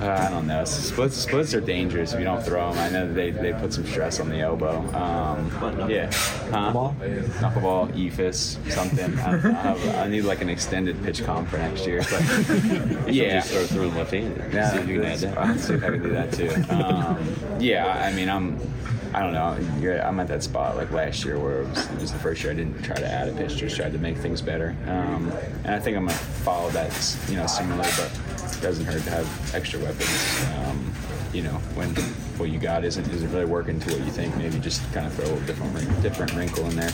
Uh, 0.00 0.26
I 0.26 0.30
don't 0.30 0.46
know. 0.46 0.64
Splits 0.64 1.16
splits 1.16 1.52
are 1.52 1.60
dangerous 1.60 2.12
if 2.14 2.18
you 2.18 2.24
don't 2.24 2.42
throw 2.42 2.72
them. 2.72 2.78
I 2.78 2.88
know 2.88 3.12
they, 3.12 3.30
they 3.30 3.52
put 3.52 3.72
some 3.72 3.84
stress 3.84 4.18
on 4.18 4.30
the 4.30 4.38
elbow. 4.38 4.78
Um, 4.94 5.50
yeah. 5.90 6.10
Huh? 6.50 6.72
Knuckleball? 6.72 6.94
Knuckleball, 7.38 7.92
Eephus, 7.92 8.70
something. 8.70 9.18
I, 9.18 10.00
I, 10.00 10.04
I 10.04 10.08
need 10.08 10.22
like 10.22 10.40
an 10.40 10.48
extended 10.48 11.02
pitch 11.04 11.22
comp 11.24 11.48
for 11.48 11.58
next 11.58 11.86
year. 11.86 12.00
But 12.10 12.20
yeah. 13.12 13.40
Just 13.40 13.52
throw 13.52 13.66
through 13.66 13.88
them 13.88 13.98
left-handed. 13.98 14.54
Yeah, 14.54 14.70
See 14.70 14.78
if 14.78 14.88
you 14.88 15.00
can 15.00 15.04
add 15.04 15.18
that. 15.18 15.38
I'll 15.38 15.58
see 15.58 15.74
if 15.74 15.84
I 15.84 15.90
can 15.90 16.02
do 16.02 16.10
that 16.10 16.32
too. 16.32 16.50
Um, 16.74 17.60
yeah, 17.60 17.86
I 17.86 18.12
mean, 18.14 18.30
I'm, 18.30 18.58
I 19.12 19.20
don't 19.20 19.32
know. 19.34 19.58
You're, 19.80 20.00
I'm 20.00 20.18
at 20.20 20.28
that 20.28 20.42
spot 20.42 20.76
like 20.76 20.90
last 20.92 21.24
year 21.24 21.38
where 21.38 21.62
it 21.62 21.68
was, 21.68 21.90
it 21.90 22.00
was 22.00 22.12
the 22.12 22.18
first 22.20 22.42
year 22.42 22.52
I 22.52 22.56
didn't 22.56 22.82
try 22.82 22.96
to 22.96 23.06
add 23.06 23.28
a 23.28 23.32
pitch, 23.32 23.56
just 23.56 23.76
tried 23.76 23.92
to 23.92 23.98
make 23.98 24.16
things 24.16 24.40
better. 24.40 24.74
Um, 24.86 25.30
and 25.64 25.74
I 25.74 25.78
think 25.80 25.96
I'm 25.96 26.06
gonna 26.06 26.16
follow 26.16 26.70
that, 26.70 27.16
you 27.28 27.36
know, 27.36 27.46
similar, 27.46 27.82
but 27.82 28.49
doesn't 28.60 28.84
hurt 28.84 29.02
to 29.04 29.10
have 29.10 29.54
extra 29.54 29.80
weapons. 29.80 30.46
Um, 30.58 30.92
you 31.32 31.42
know, 31.42 31.58
when 31.74 31.90
what 32.38 32.50
you 32.50 32.58
got 32.58 32.84
isn't 32.84 33.08
isn't 33.10 33.32
really 33.32 33.44
working 33.44 33.78
to 33.80 33.90
what 33.92 34.04
you 34.04 34.10
think, 34.10 34.36
maybe 34.36 34.58
just 34.58 34.80
kind 34.92 35.06
of 35.06 35.14
throw 35.14 35.34
a 35.34 35.40
different 35.46 36.02
different 36.02 36.34
wrinkle 36.34 36.66
in 36.66 36.76
there. 36.76 36.92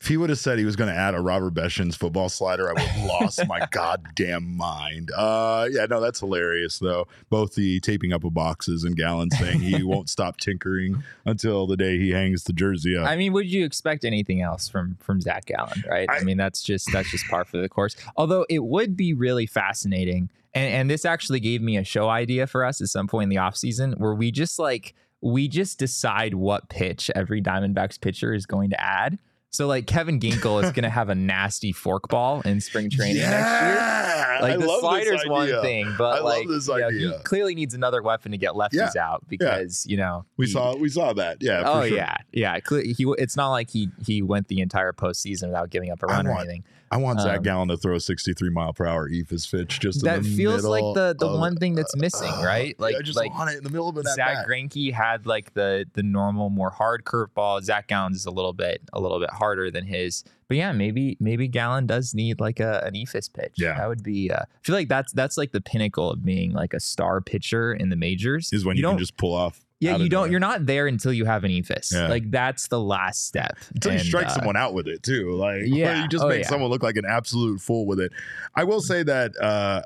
If 0.00 0.08
he 0.08 0.16
would 0.16 0.30
have 0.30 0.38
said 0.38 0.58
he 0.58 0.64
was 0.64 0.76
going 0.76 0.88
to 0.88 0.98
add 0.98 1.14
a 1.14 1.20
Robert 1.20 1.52
Beshins 1.52 1.94
football 1.94 2.30
slider, 2.30 2.70
I 2.70 2.72
would 2.72 2.80
have 2.80 3.06
lost 3.06 3.46
my 3.46 3.66
goddamn 3.70 4.56
mind. 4.56 5.10
Uh, 5.14 5.68
yeah, 5.70 5.84
no, 5.84 6.00
that's 6.00 6.20
hilarious 6.20 6.78
though. 6.78 7.06
Both 7.28 7.54
the 7.54 7.80
taping 7.80 8.14
up 8.14 8.24
of 8.24 8.32
boxes 8.32 8.84
and 8.84 8.96
Gallen 8.96 9.30
saying 9.30 9.60
he 9.60 9.82
won't 9.82 10.08
stop 10.08 10.38
tinkering 10.38 11.02
until 11.26 11.66
the 11.66 11.76
day 11.76 11.98
he 11.98 12.12
hangs 12.12 12.44
the 12.44 12.54
jersey 12.54 12.96
up. 12.96 13.08
I 13.08 13.16
mean, 13.16 13.34
would 13.34 13.50
you 13.52 13.62
expect 13.66 14.06
anything 14.06 14.40
else 14.40 14.68
from 14.70 14.96
from 15.00 15.20
Zac 15.20 15.44
Gallen, 15.44 15.84
right? 15.86 16.08
I, 16.08 16.16
I- 16.18 16.24
mean, 16.24 16.38
that's 16.38 16.62
just 16.62 16.88
that's 16.92 17.10
just 17.10 17.26
par 17.28 17.44
for 17.44 17.58
the 17.58 17.68
course. 17.68 17.94
Although 18.16 18.46
it 18.48 18.60
would 18.64 18.96
be 18.96 19.12
really 19.12 19.44
fascinating, 19.46 20.30
and 20.54 20.72
and 20.72 20.90
this 20.90 21.04
actually 21.04 21.40
gave 21.40 21.60
me 21.60 21.76
a 21.76 21.84
show 21.84 22.08
idea 22.08 22.46
for 22.46 22.64
us 22.64 22.80
at 22.80 22.88
some 22.88 23.06
point 23.06 23.24
in 23.24 23.28
the 23.28 23.38
off 23.38 23.54
season 23.54 23.92
where 23.98 24.14
we 24.14 24.30
just 24.30 24.58
like 24.58 24.94
we 25.20 25.46
just 25.46 25.78
decide 25.78 26.32
what 26.32 26.70
pitch 26.70 27.10
every 27.14 27.42
Diamondbacks 27.42 28.00
pitcher 28.00 28.32
is 28.32 28.46
going 28.46 28.70
to 28.70 28.80
add. 28.80 29.18
So 29.52 29.66
like 29.66 29.86
Kevin 29.86 30.20
Ginkel 30.20 30.62
is 30.62 30.70
going 30.72 30.84
to 30.84 30.90
have 30.90 31.08
a 31.08 31.14
nasty 31.14 31.72
forkball 31.72 32.44
in 32.46 32.60
spring 32.60 32.88
training 32.88 33.16
next 33.22 33.32
year. 33.32 33.74
Yeah, 33.74 34.38
Like 34.42 34.52
I 34.54 34.56
the 34.56 34.66
love 34.66 34.76
this 34.76 34.80
slider's 34.80 35.22
one 35.26 35.48
thing, 35.60 35.92
but 35.98 36.20
I 36.20 36.20
like 36.20 36.46
know, 36.48 36.88
he 36.90 37.12
clearly 37.24 37.54
needs 37.56 37.74
another 37.74 38.00
weapon 38.02 38.30
to 38.32 38.38
get 38.38 38.52
lefties 38.52 38.94
out 38.96 39.24
because 39.28 39.84
you 39.86 39.96
know 39.96 40.24
We 40.36 40.46
he- 40.46 40.52
saw 40.52 40.76
we 40.76 40.88
saw 40.88 41.12
that. 41.14 41.38
Yeah. 41.40 41.62
oh 41.66 41.86
sure. 41.86 41.96
yeah, 41.96 42.16
yeah. 42.32 42.58
He 42.70 43.04
it's 43.18 43.36
not 43.36 43.50
like 43.50 43.70
he 43.70 43.88
he 44.06 44.22
went 44.22 44.46
the 44.48 44.60
entire 44.60 44.92
postseason 44.92 45.48
without 45.48 45.70
giving 45.70 45.90
up 45.90 46.02
a 46.02 46.06
run 46.06 46.26
or 46.28 46.38
anything. 46.38 46.64
I 46.92 46.96
want 46.96 47.20
Zac 47.20 47.36
Um, 47.36 47.42
Gallen 47.44 47.68
to 47.68 47.76
throw 47.76 47.94
a 47.94 48.00
63 48.00 48.50
mile 48.50 48.72
per 48.72 48.84
hour 48.84 49.08
Eephus 49.08 49.48
pitch 49.48 49.78
just 49.78 50.02
in 50.02 50.06
That 50.06 50.24
the 50.24 50.28
field. 50.28 50.54
That 50.54 50.62
feels 50.62 50.64
like 50.64 50.94
the 50.94 51.14
the 51.16 51.28
of- 51.28 51.38
one 51.38 51.54
thing 51.56 51.76
that's 51.76 51.94
missing, 51.96 52.32
uh, 52.32 52.42
right? 52.44 52.74
Like 52.80 52.94
yeah, 52.94 52.98
I 52.98 53.02
just 53.02 53.16
like 53.16 53.32
want 53.32 53.50
it 53.50 53.58
in 53.58 53.62
the 53.64 53.70
middle 53.70 53.88
of 53.88 53.96
an 53.96 54.02
Zack. 54.14 54.44
Greinke 54.44 54.92
had 54.92 55.24
like 55.24 55.54
the 55.54 55.86
the 55.92 56.02
normal, 56.02 56.50
more 56.50 56.70
hard 56.70 57.04
curveball. 57.04 57.62
Zac 57.62 57.86
Gallen's 57.86 58.16
is 58.16 58.26
a 58.26 58.32
little 58.32 58.52
bit 58.52 58.80
a 58.92 59.00
little 59.00 59.20
bit 59.20 59.30
harder 59.40 59.70
than 59.70 59.84
his. 59.84 60.22
But 60.48 60.56
yeah, 60.58 60.70
maybe 60.72 61.16
maybe 61.18 61.48
Gallen 61.48 61.86
does 61.86 62.14
need 62.14 62.38
like 62.40 62.60
a 62.60 62.82
an 62.84 62.94
eephus 62.94 63.32
pitch. 63.32 63.54
Yeah. 63.56 63.76
that 63.78 63.88
would 63.88 64.02
be. 64.02 64.30
Uh, 64.30 64.42
I 64.42 64.44
feel 64.62 64.76
like 64.76 64.88
that's 64.88 65.12
that's 65.12 65.36
like 65.36 65.50
the 65.52 65.60
pinnacle 65.60 66.10
of 66.10 66.24
being 66.24 66.52
like 66.52 66.74
a 66.74 66.80
star 66.80 67.20
pitcher 67.20 67.72
in 67.72 67.88
the 67.88 67.96
majors. 67.96 68.52
is 68.52 68.64
when 68.64 68.76
you, 68.76 68.82
don't. 68.82 68.92
can 68.92 68.98
just 68.98 69.16
pull 69.16 69.34
off. 69.34 69.64
yeah, 69.80 69.92
you 69.96 70.08
don't. 70.08 70.10
nowhere. 70.22 70.30
You're 70.32 70.40
not 70.40 70.66
there 70.66 70.86
until 70.86 71.12
you 71.12 71.24
have 71.24 71.42
an 71.44 71.50
eephus. 71.50 71.92
Yeah. 71.92 72.08
Like 72.08 72.30
that's 72.30 72.68
the 72.68 72.80
last 72.80 73.26
step. 73.26 73.56
until 73.74 73.92
you 73.94 73.98
strike 74.00 74.26
uh, 74.26 74.34
someone 74.34 74.56
out 74.56 74.74
with 74.74 74.86
it 74.86 75.02
too. 75.02 75.32
Like 75.32 75.62
Yeah. 75.66 76.02
you 76.02 76.08
just 76.08 76.22
Oh, 76.24 76.28
make 76.28 76.42
yeah. 76.42 76.48
someone 76.48 76.70
look 76.70 76.82
like 76.82 76.96
an 76.96 77.06
absolute 77.08 77.60
fool 77.60 77.86
with 77.86 77.98
it. 78.00 78.12
I 78.54 78.64
will 78.64 78.80
say 78.80 79.02
that 79.04 79.32
uh 79.40 79.82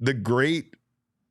the 0.00 0.12
great 0.14 0.74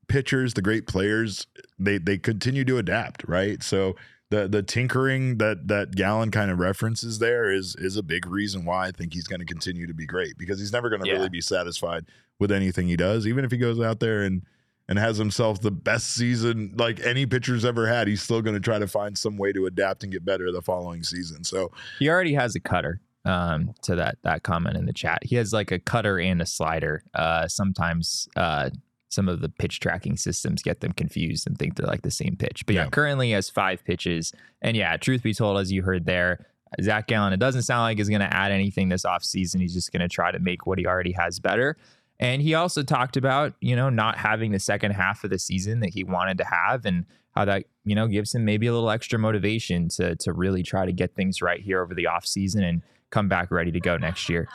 pitchers, 0.08 0.54
the 0.54 0.62
great 0.62 0.88
players, 0.88 1.46
they 1.78 1.98
they 1.98 2.18
continue 2.18 2.64
to 2.66 2.78
adapt, 2.78 3.28
right? 3.28 3.62
So 3.62 3.96
the 4.32 4.48
the 4.48 4.64
tinkering 4.64 5.38
that 5.38 5.68
that 5.68 5.92
Gallen 5.96 6.32
kind 6.32 6.50
of 6.52 6.60
references 6.60 7.20
there 7.20 7.52
is 7.52 7.76
is 7.78 7.96
a 7.98 8.04
big 8.04 8.26
reason 8.26 8.66
why 8.66 8.88
I 8.88 8.92
think 8.92 9.14
he's 9.14 9.28
going 9.28 9.40
to 9.40 9.46
continue 9.46 9.86
to 9.88 9.94
be 9.94 10.06
great 10.06 10.38
because 10.38 10.60
he's 10.60 10.72
never 10.74 10.90
going 10.90 11.02
to 11.02 11.08
Yeah. 11.08 11.14
really 11.16 11.30
be 11.30 11.42
satisfied 11.42 12.06
with 12.40 12.52
anything 12.52 12.88
he 12.88 12.96
does, 12.98 13.26
even 13.28 13.46
if 13.46 13.52
he 13.52 13.58
goes 13.58 13.80
out 13.80 14.00
there 14.00 14.24
and 14.24 14.42
and 14.88 15.00
has 15.00 15.18
himself 15.18 15.62
the 15.62 15.72
best 15.72 16.14
season 16.16 16.74
like 16.78 17.00
any 17.00 17.26
pitcher's 17.26 17.66
ever 17.66 17.88
had. 17.88 18.08
He's 18.08 18.22
still 18.22 18.42
going 18.42 18.54
to 18.56 18.60
try 18.60 18.78
to 18.78 18.88
find 18.88 19.18
some 19.18 19.36
way 19.38 19.52
to 19.52 19.66
adapt 19.66 20.04
and 20.04 20.12
get 20.12 20.24
better 20.24 20.52
the 20.52 20.62
following 20.62 21.02
season. 21.04 21.44
So 21.44 21.72
He 21.98 22.08
already 22.10 22.34
has 22.36 22.56
a 22.56 22.60
cutter. 22.60 23.00
Um, 23.26 23.74
to 23.82 23.96
that 23.96 24.20
that 24.22 24.44
comment 24.44 24.78
in 24.78 24.86
the 24.86 24.94
chat, 24.94 25.24
he 25.24 25.36
has 25.38 25.52
like 25.52 25.72
a 25.72 25.80
cutter 25.80 26.20
and 26.20 26.40
a 26.42 26.46
slider. 26.46 27.04
Uh, 27.16 27.48
sometimes 27.48 28.28
uh, 28.36 28.70
some 29.10 29.30
of 29.30 29.42
the 29.42 29.50
pitch 29.50 29.80
tracking 29.80 30.18
systems 30.18 30.62
get 30.62 30.82
them 30.82 30.92
confused 30.92 31.48
and 31.48 31.58
think 31.58 31.76
they're 31.76 31.88
like 31.88 32.02
the 32.02 32.12
same 32.12 32.36
pitch. 32.36 32.66
But 32.66 32.76
yeah, 32.76 32.84
Yeah. 32.86 32.90
currently 32.90 33.32
has 33.32 33.50
five 33.50 33.84
pitches. 33.86 34.34
And 34.62 34.76
yeah, 34.76 34.98
truth 34.98 35.24
be 35.24 35.34
told, 35.34 35.58
as 35.60 35.72
you 35.72 35.84
heard 35.84 36.06
there, 36.06 36.46
Zac 36.82 37.08
Gallen, 37.08 37.32
it 37.32 37.40
doesn't 37.40 37.62
sound 37.62 37.84
like 37.84 37.98
he's 37.98 38.10
going 38.10 38.22
to 38.22 38.34
add 38.34 38.52
anything 38.52 38.90
this 38.90 39.04
offseason. 39.06 39.62
He's 39.62 39.74
just 39.74 39.92
going 39.94 40.02
to 40.02 40.10
try 40.10 40.32
to 40.32 40.40
make 40.40 40.66
what 40.66 40.78
he 40.80 40.86
already 40.86 41.14
has 41.14 41.40
better. 41.40 41.78
And 42.20 42.42
he 42.42 42.54
also 42.54 42.82
talked 42.84 43.16
about, 43.18 43.54
you 43.62 43.76
know, 43.76 43.90
not 43.90 44.18
having 44.18 44.52
the 44.52 44.60
second 44.60 44.92
half 44.92 45.24
of 45.24 45.30
the 45.30 45.40
season 45.40 45.80
that 45.82 45.94
he 45.94 46.04
wanted 46.04 46.38
to 46.40 46.46
have 46.46 46.86
and 46.86 47.06
how 47.36 47.46
that, 47.46 47.66
you 47.84 47.94
know, 47.96 48.08
gives 48.08 48.34
him 48.34 48.44
maybe 48.46 48.68
a 48.68 48.74
little 48.74 48.90
extra 48.90 49.20
motivation 49.20 49.90
to 49.90 50.16
to 50.18 50.34
really 50.34 50.64
try 50.64 50.86
to 50.86 50.94
get 50.94 51.14
things 51.16 51.42
right 51.42 51.62
here 51.62 51.82
over 51.82 51.94
the 51.94 52.06
offseason 52.06 52.64
and 52.68 52.82
come 53.12 53.28
back 53.30 53.52
ready 53.52 53.72
to 53.72 53.80
go 53.80 53.98
next 53.98 54.30
year. 54.30 54.48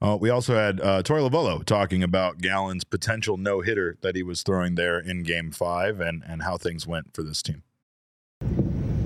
Uh, 0.00 0.16
we 0.20 0.28
also 0.28 0.54
had 0.54 0.80
uh, 0.80 1.02
Torey 1.02 1.28
Lovullo 1.28 1.64
talking 1.64 2.02
about 2.02 2.38
Gallen's 2.38 2.84
potential 2.84 3.36
no 3.36 3.62
hitter 3.62 3.96
that 4.02 4.14
he 4.14 4.22
was 4.22 4.42
throwing 4.42 4.74
there 4.74 4.98
in 4.98 5.22
Game 5.22 5.50
Five, 5.50 6.00
and 6.00 6.22
and 6.26 6.42
how 6.42 6.58
things 6.58 6.86
went 6.86 7.14
for 7.14 7.22
this 7.22 7.40
team. 7.42 7.62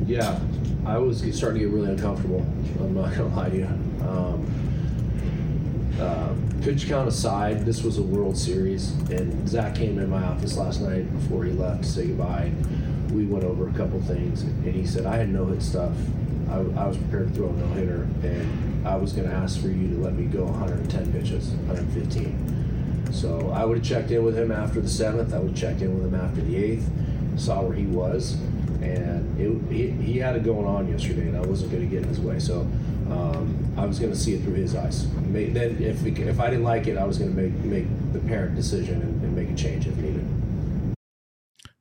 Yeah, 0.07 0.41
I 0.85 0.99
was 0.99 1.19
starting 1.37 1.61
to 1.61 1.67
get 1.67 1.73
really 1.75 1.91
uncomfortable. 1.91 2.41
I'm 2.81 2.95
not 2.95 3.15
gonna 3.15 3.35
lie 3.37 3.51
to 3.51 3.57
you. 3.57 3.67
Um, 4.09 4.71
uh, 6.01 6.35
pitch 6.63 6.89
count 6.89 7.07
aside, 7.07 7.65
this 7.65 7.83
was 7.83 7.99
a 7.99 8.03
World 8.03 8.37
Series, 8.37 8.93
and 9.11 9.49
Zac 9.49 9.75
came 9.75 9.99
in 9.99 10.11
my 10.11 10.23
office 10.25 10.57
last 10.57 10.81
night 10.81 11.13
before 11.13 11.45
he 11.45 11.53
left 11.53 11.85
to 11.85 11.89
say 11.89 12.07
goodbye. 12.07 12.51
We 13.13 13.27
went 13.27 13.45
over 13.45 13.69
a 13.69 13.73
couple 13.73 14.01
things, 14.03 14.43
and 14.43 14.75
he 14.75 14.87
said 14.87 15.07
I 15.07 15.17
had 15.17 15.29
no 15.29 15.47
hit 15.47 15.63
stuff. 15.63 15.93
I, 16.51 16.57
I 16.57 16.87
was 16.87 16.97
prepared 16.97 17.29
to 17.29 17.35
throw 17.35 17.49
a 17.49 17.53
no 17.53 17.67
hitter, 17.75 18.09
and 18.23 18.87
I 18.87 18.97
was 18.97 19.13
going 19.13 19.29
to 19.29 19.35
ask 19.35 19.61
for 19.61 19.69
you 19.69 19.89
to 19.89 20.03
let 20.03 20.15
me 20.15 20.25
go 20.25 20.45
110 20.45 21.13
pitches, 21.13 21.51
115. 21.51 23.13
So 23.13 23.51
I 23.51 23.65
would 23.65 23.79
have 23.79 23.87
checked 23.87 24.11
in 24.11 24.25
with 24.25 24.37
him 24.37 24.51
after 24.51 24.81
the 24.81 24.89
seventh. 24.89 25.33
I 25.33 25.39
would 25.39 25.57
checked 25.57 25.81
in 25.81 25.95
with 25.95 26.13
him 26.13 26.21
after 26.21 26.41
the 26.41 26.57
eighth. 26.57 26.89
Saw 27.37 27.63
where 27.63 27.75
he 27.75 27.87
was, 27.87 28.35
and 28.83 29.41
it, 29.41 29.73
he, 29.73 29.91
he 29.91 30.19
had 30.19 30.37
it 30.37 30.45
going 30.45 30.67
on 30.67 30.89
yesterday, 30.89 31.29
and 31.29 31.37
I 31.37 31.41
wasn't 31.41 31.73
going 31.73 31.89
to 31.89 31.89
get 31.89 32.03
in 32.03 32.09
his 32.09 32.21
way. 32.21 32.39
So 32.39 32.61
um, 33.11 33.75
I 33.77 33.87
was 33.87 33.99
going 33.99 34.13
to 34.13 34.19
see 34.19 34.35
it 34.35 34.43
through 34.43 34.55
his 34.55 34.75
eyes. 34.75 35.07
May, 35.15 35.47
then, 35.47 35.83
if 35.83 36.05
if 36.05 36.41
I 36.41 36.51
didn't 36.51 36.65
like 36.65 36.87
it, 36.87 36.99
I 36.99 37.05
was 37.05 37.19
going 37.19 37.35
to 37.35 37.37
make 37.37 37.53
make 37.65 37.87
the 38.13 38.19
parent 38.21 38.57
decision 38.57 39.01
and, 39.01 39.23
and 39.23 39.37
make 39.37 39.51
a 39.51 39.55
change 39.55 39.87
if 39.87 39.97
needed. 39.97 40.27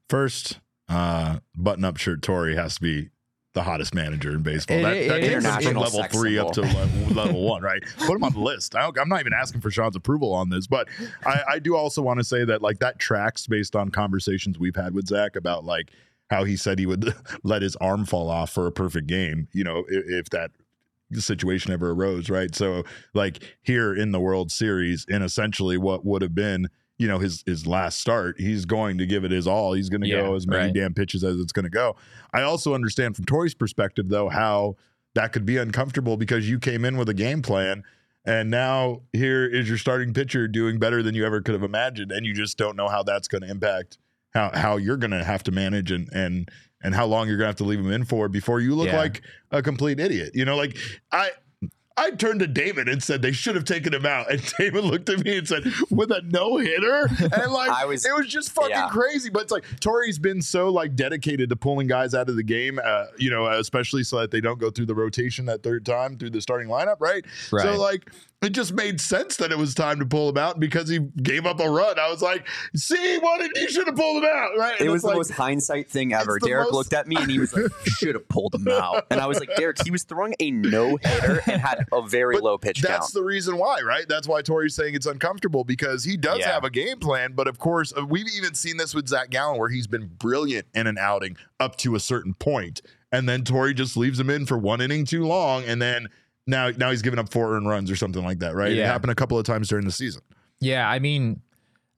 First, 0.07 0.59
uh, 0.87 1.39
button-up 1.55 1.97
shirt 1.97 2.21
Torey 2.21 2.55
has 2.55 2.75
to 2.75 2.81
be 2.81 3.09
the 3.53 3.63
hottest 3.63 3.95
manager 3.95 4.31
in 4.31 4.41
baseball. 4.43 4.77
It- 4.77 4.81
that 4.83 4.95
it- 4.97 5.07
that 5.09 5.19
it 5.19 5.41
takes 5.43 5.65
from 5.65 5.73
level 5.83 5.99
three 6.21 6.37
up 6.37 6.51
to 6.53 6.61
level, 6.61 7.15
level 7.15 7.41
one, 7.43 7.61
right? 7.63 7.83
Put 7.97 8.15
him 8.15 8.23
on 8.23 8.33
the 8.33 8.39
list. 8.39 8.75
I 8.75 8.85
I'm 8.99 9.09
not 9.09 9.19
even 9.21 9.33
asking 9.33 9.61
for 9.61 9.71
Sean's 9.71 9.95
approval 9.95 10.33
on 10.33 10.49
this, 10.49 10.67
but 10.67 10.87
I, 11.25 11.41
I 11.53 11.59
do 11.59 11.75
also 11.75 12.01
want 12.01 12.19
to 12.19 12.23
say 12.23 12.45
that 12.45 12.61
like 12.61 12.79
that 12.79 12.99
tracks 12.99 13.47
based 13.47 13.75
on 13.75 13.89
conversations 13.89 14.59
we've 14.59 14.75
had 14.75 14.93
with 14.93 15.07
Zac 15.07 15.35
about 15.35 15.65
like 15.65 15.91
how 16.29 16.43
he 16.43 16.55
said 16.55 16.77
he 16.77 16.85
would 16.85 17.11
let 17.43 17.61
his 17.63 17.75
arm 17.77 18.05
fall 18.05 18.29
off 18.29 18.51
for 18.51 18.67
a 18.67 18.71
perfect 18.71 19.07
game. 19.07 19.47
You 19.51 19.63
know, 19.63 19.83
if, 19.89 20.05
if 20.07 20.29
that 20.29 20.51
situation 21.13 21.73
ever 21.73 21.89
arose, 21.89 22.29
right? 22.29 22.53
So 22.53 22.83
like 23.15 23.39
here 23.63 23.95
in 23.95 24.11
the 24.11 24.19
World 24.19 24.51
Series, 24.51 25.05
in 25.09 25.23
essentially 25.23 25.75
what 25.77 26.05
would 26.05 26.21
have 26.21 26.35
been, 26.35 26.67
you 26.99 27.07
know, 27.07 27.17
his 27.17 27.43
his 27.47 27.65
last 27.65 27.97
start, 27.99 28.39
he's 28.39 28.65
going 28.65 28.97
to 28.99 29.05
give 29.07 29.23
it 29.25 29.31
his 29.31 29.47
all. 29.47 29.73
He's 29.73 29.89
going 29.89 30.01
to 30.01 30.07
Yeah, 30.07 30.21
go 30.21 30.35
as 30.35 30.45
many 30.45 30.65
right. 30.65 30.73
damn 30.73 30.93
pitches 30.93 31.23
as 31.23 31.37
it's 31.39 31.51
going 31.51 31.63
to 31.63 31.69
go. 31.71 31.95
I 32.33 32.43
also 32.43 32.75
understand 32.75 33.15
from 33.15 33.25
Torey's 33.25 33.55
perspective 33.55 34.09
though 34.09 34.29
how 34.29 34.75
that 35.15 35.31
could 35.33 35.45
be 35.45 35.57
uncomfortable 35.57 36.17
because 36.17 36.47
you 36.47 36.59
came 36.59 36.85
in 36.85 36.95
with 36.97 37.09
a 37.09 37.13
game 37.15 37.41
plan 37.41 37.83
and 38.25 38.51
now 38.51 39.01
here 39.13 39.47
is 39.47 39.67
your 39.67 39.77
starting 39.79 40.13
pitcher 40.13 40.47
doing 40.47 40.77
better 40.77 41.01
than 41.01 41.15
you 41.15 41.25
ever 41.25 41.41
could 41.41 41.53
have 41.55 41.63
imagined 41.63 42.11
and 42.11 42.25
you 42.27 42.33
just 42.35 42.57
don't 42.57 42.75
know 42.75 42.87
how 42.87 43.01
that's 43.01 43.27
going 43.27 43.41
to 43.41 43.49
impact 43.49 43.97
how 44.35 44.51
how 44.53 44.77
you're 44.77 44.97
going 44.97 45.09
to 45.11 45.23
have 45.23 45.41
to 45.43 45.51
manage 45.51 45.89
and 45.91 46.07
and 46.13 46.49
and 46.83 46.93
how 46.93 47.05
long 47.05 47.27
you're 47.27 47.37
going 47.37 47.45
to 47.45 47.49
have 47.49 47.55
to 47.55 47.63
leave 47.63 47.79
him 47.79 47.91
in 47.91 48.05
for 48.05 48.29
before 48.29 48.59
you 48.59 48.75
look 48.75 48.87
Yeah. 48.87 48.97
like 48.97 49.21
a 49.51 49.61
complete 49.63 49.99
idiot. 49.99 50.31
You 50.35 50.45
know, 50.45 50.55
like 50.55 50.77
I 51.11 51.31
I 51.97 52.11
turned 52.11 52.39
to 52.39 52.47
David 52.47 52.87
and 52.87 53.03
said 53.03 53.21
they 53.21 53.33
should 53.33 53.55
have 53.55 53.65
taken 53.65 53.93
him 53.93 54.05
out, 54.05 54.31
and 54.31 54.41
David 54.59 54.85
looked 54.85 55.09
at 55.09 55.23
me 55.23 55.37
and 55.37 55.47
said, 55.47 55.63
"With 55.89 56.11
a 56.11 56.21
no 56.23 56.57
hitter," 56.57 57.07
and 57.19 57.51
like 57.51 57.69
I 57.71 57.85
was- 57.85 58.05
it 58.05 58.15
was 58.15 58.27
just 58.27 58.51
fucking 58.53 58.69
yeah. 58.71 58.87
crazy. 58.89 59.29
But 59.29 59.43
it's 59.43 59.51
like 59.51 59.65
Torey's 59.81 60.17
been 60.17 60.41
so 60.41 60.69
like 60.69 60.95
dedicated 60.95 61.49
to 61.49 61.55
pulling 61.55 61.87
guys 61.87 62.13
out 62.13 62.29
of 62.29 62.35
the 62.37 62.43
game, 62.43 62.79
uh, 62.83 63.07
you 63.17 63.29
know, 63.29 63.47
especially 63.47 64.03
so 64.03 64.19
that 64.19 64.31
they 64.31 64.39
don't 64.41 64.59
go 64.59 64.69
through 64.71 64.85
the 64.85 64.95
rotation 64.95 65.45
that 65.47 65.61
third 65.61 65.85
time 65.85 66.17
through 66.17 66.29
the 66.29 66.41
starting 66.41 66.69
lineup, 66.69 66.97
right? 66.99 67.25
Right. 67.51 67.63
So 67.63 67.79
like 67.79 68.09
it 68.41 68.51
just 68.51 68.73
made 68.73 69.01
sense 69.01 69.35
that 69.37 69.51
it 69.51 69.57
was 69.57 69.73
time 69.75 69.99
to 69.99 70.05
pull 70.05 70.29
him 70.29 70.37
out 70.37 70.59
because 70.61 70.87
he 70.87 70.99
gave 71.21 71.45
up 71.45 71.59
a 71.59 71.69
run. 71.69 71.99
I 71.99 72.09
was 72.09 72.21
like, 72.21 72.47
"See, 72.75 73.17
what 73.19 73.41
did 73.41 73.51
you 73.55 73.69
should 73.69 73.87
have 73.87 73.97
pulled 73.97 74.23
him 74.23 74.29
out?" 74.33 74.51
Right? 74.57 74.79
It 74.79 74.89
was 74.89 75.01
the 75.01 75.09
like, 75.09 75.17
most 75.17 75.31
hindsight 75.31 75.89
thing 75.91 76.13
ever. 76.13 76.39
Derek 76.39 76.67
most- 76.67 76.73
looked 76.73 76.93
at 76.93 77.05
me 77.07 77.17
and 77.17 77.29
he 77.29 77.37
was 77.39 77.53
like, 77.53 77.69
"Should 77.83 78.15
have 78.15 78.27
pulled 78.29 78.55
him 78.55 78.67
out." 78.69 79.05
And 79.11 79.19
I 79.19 79.25
was 79.27 79.39
like, 79.39 79.49
"Derek, 79.57 79.83
he 79.83 79.91
was 79.91 80.03
throwing 80.03 80.35
a 80.39 80.51
no 80.51 80.97
hitter 81.01 81.41
and 81.47 81.61
had 81.61 81.85
a 81.91 82.01
very 82.07 82.35
But 82.35 82.43
low 82.43 82.57
pitch 82.57 82.81
That's 82.81 82.99
count." 83.07 83.13
the 83.13 83.23
reason 83.23 83.57
why, 83.57 83.81
right? 83.81 84.05
That's 84.07 84.27
why 84.27 84.41
Torey's 84.41 84.75
saying 84.75 84.95
it's 84.95 85.05
uncomfortable 85.05 85.63
because 85.65 86.03
he 86.05 86.15
does 86.15 86.39
Yeah. 86.39 86.53
have 86.53 86.63
a 86.63 86.69
game 86.69 86.99
plan. 86.99 87.33
But 87.33 87.47
of 87.47 87.59
course, 87.59 87.91
uh, 87.97 88.05
we've 88.05 88.27
even 88.37 88.53
seen 88.55 88.77
this 88.77 88.95
with 88.95 89.07
Zac 89.09 89.31
Gallen 89.31 89.59
where 89.59 89.69
he's 89.69 89.87
been 89.87 90.07
brilliant 90.17 90.67
in 90.73 90.87
an 90.87 90.97
outing 90.97 91.35
up 91.59 91.75
to 91.77 91.95
a 91.95 91.99
certain 91.99 92.33
point, 92.35 92.81
and 93.11 93.27
then 93.27 93.43
Torey 93.43 93.75
just 93.75 93.97
leaves 93.97 94.19
him 94.19 94.29
in 94.29 94.45
for 94.45 94.57
one 94.57 94.79
inning 94.79 95.03
too 95.05 95.25
long, 95.25 95.63
and 95.65 95.81
then 95.81 96.07
now 96.49 96.71
now 96.77 96.89
he's 96.89 97.01
giving 97.01 97.19
up 97.19 97.31
four 97.31 97.55
earned 97.55 97.67
runs 97.67 97.89
or 97.91 97.95
something 97.95 98.23
like 98.23 98.39
that, 98.39 98.55
right? 98.55 98.71
It 98.71 98.85
happened 98.85 99.11
a 99.11 99.15
couple 99.15 99.37
of 99.37 99.45
times 99.45 99.69
during 99.69 99.85
the 99.85 99.91
season. 99.91 100.21
Yeah, 100.59 100.89
I 100.89 100.99
mean, 100.99 101.41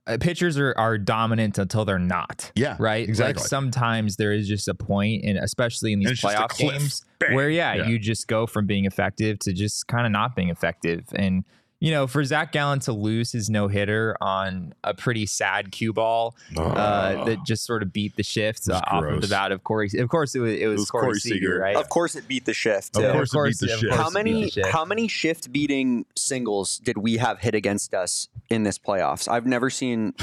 uh, 0.07 0.17
pitchers 0.19 0.57
are, 0.57 0.73
are 0.77 0.97
dominant 0.97 1.57
until 1.57 1.85
they're 1.85 1.97
not. 1.99 2.51
Yeah, 2.55 2.75
right. 2.79 3.07
exactly. 3.07 3.39
Like 3.41 3.47
sometimes 3.47 4.17
there 4.17 4.31
is 4.31 4.47
just 4.47 4.67
a 4.67 4.73
point, 4.75 5.23
and 5.23 5.37
especially 5.37 5.93
in 5.93 5.99
these 5.99 6.21
playoff 6.21 6.57
games, 6.57 7.03
Bang. 7.19 7.35
where 7.35 7.49
yeah, 7.49 7.73
Yeah. 7.75 7.87
you 7.87 7.97
just 7.99 8.27
go 8.27 8.45
from 8.45 8.65
being 8.67 8.85
effective 8.85 9.39
to 9.39 9.53
just 9.53 9.87
kind 9.87 10.05
of 10.05 10.11
not 10.11 10.35
being 10.35 10.49
effective. 10.49 11.05
And 11.15 11.43
you 11.81 11.89
know, 11.89 12.05
for 12.05 12.23
Zac 12.23 12.51
Gallen 12.51 12.79
to 12.81 12.93
lose 12.93 13.31
his 13.31 13.49
no 13.49 13.67
hitter 13.67 14.15
on 14.21 14.73
a 14.83 14.93
pretty 14.93 15.25
sad 15.25 15.71
cue 15.71 15.91
ball 15.91 16.35
uh, 16.55 17.25
that 17.25 17.43
just 17.43 17.65
sort 17.65 17.81
of 17.81 17.91
beat 17.91 18.15
the 18.15 18.23
shift 18.23 18.69
uh, 18.69 18.79
off 18.85 19.03
of 19.03 19.21
the 19.21 19.27
bat 19.27 19.51
of 19.51 19.63
Corey. 19.63 19.89
Of 19.97 20.07
course, 20.07 20.35
it 20.35 20.39
was, 20.39 20.53
it 20.53 20.67
was, 20.67 20.81
was 20.81 20.91
Corey, 20.91 21.05
Corey 21.05 21.19
Seager, 21.19 21.35
Seager. 21.35 21.59
right? 21.59 21.75
Of 21.75 21.89
course, 21.89 22.15
it 22.15 22.27
beat 22.27 22.45
the 22.45 22.53
shift. 22.53 22.95
Of 22.95 23.01
too. 23.01 23.11
course 23.11 23.33
it 23.33 23.67
beat 23.67 23.71
the 23.71 23.77
shift. 23.79 23.95
How 23.95 24.11
many 24.11 24.51
shift. 24.51 24.69
how 24.69 24.85
many 24.85 25.07
shift 25.07 25.51
beating 25.51 26.05
singles 26.15 26.77
did 26.77 26.99
we 26.99 27.17
have 27.17 27.39
hit 27.39 27.55
against 27.55 27.95
us 27.95 28.29
in 28.51 28.61
this 28.61 28.77
playoffs? 28.77 29.27
I've 29.27 29.47
never 29.47 29.71
seen 29.71 30.13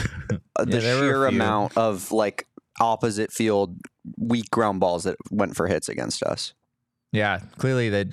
uh, 0.56 0.64
the 0.64 0.76
Yeah, 0.76 0.80
there 0.80 1.00
were 1.00 1.06
a 1.06 1.08
sheer 1.08 1.26
amount 1.26 1.76
of 1.76 2.12
like 2.12 2.46
opposite 2.78 3.32
field 3.32 3.76
weak 4.16 4.48
ground 4.52 4.78
balls 4.78 5.02
that 5.02 5.16
went 5.32 5.56
for 5.56 5.66
hits 5.66 5.88
against 5.88 6.22
us. 6.22 6.54
Yeah, 7.10 7.40
clearly 7.56 7.88
that 7.88 8.08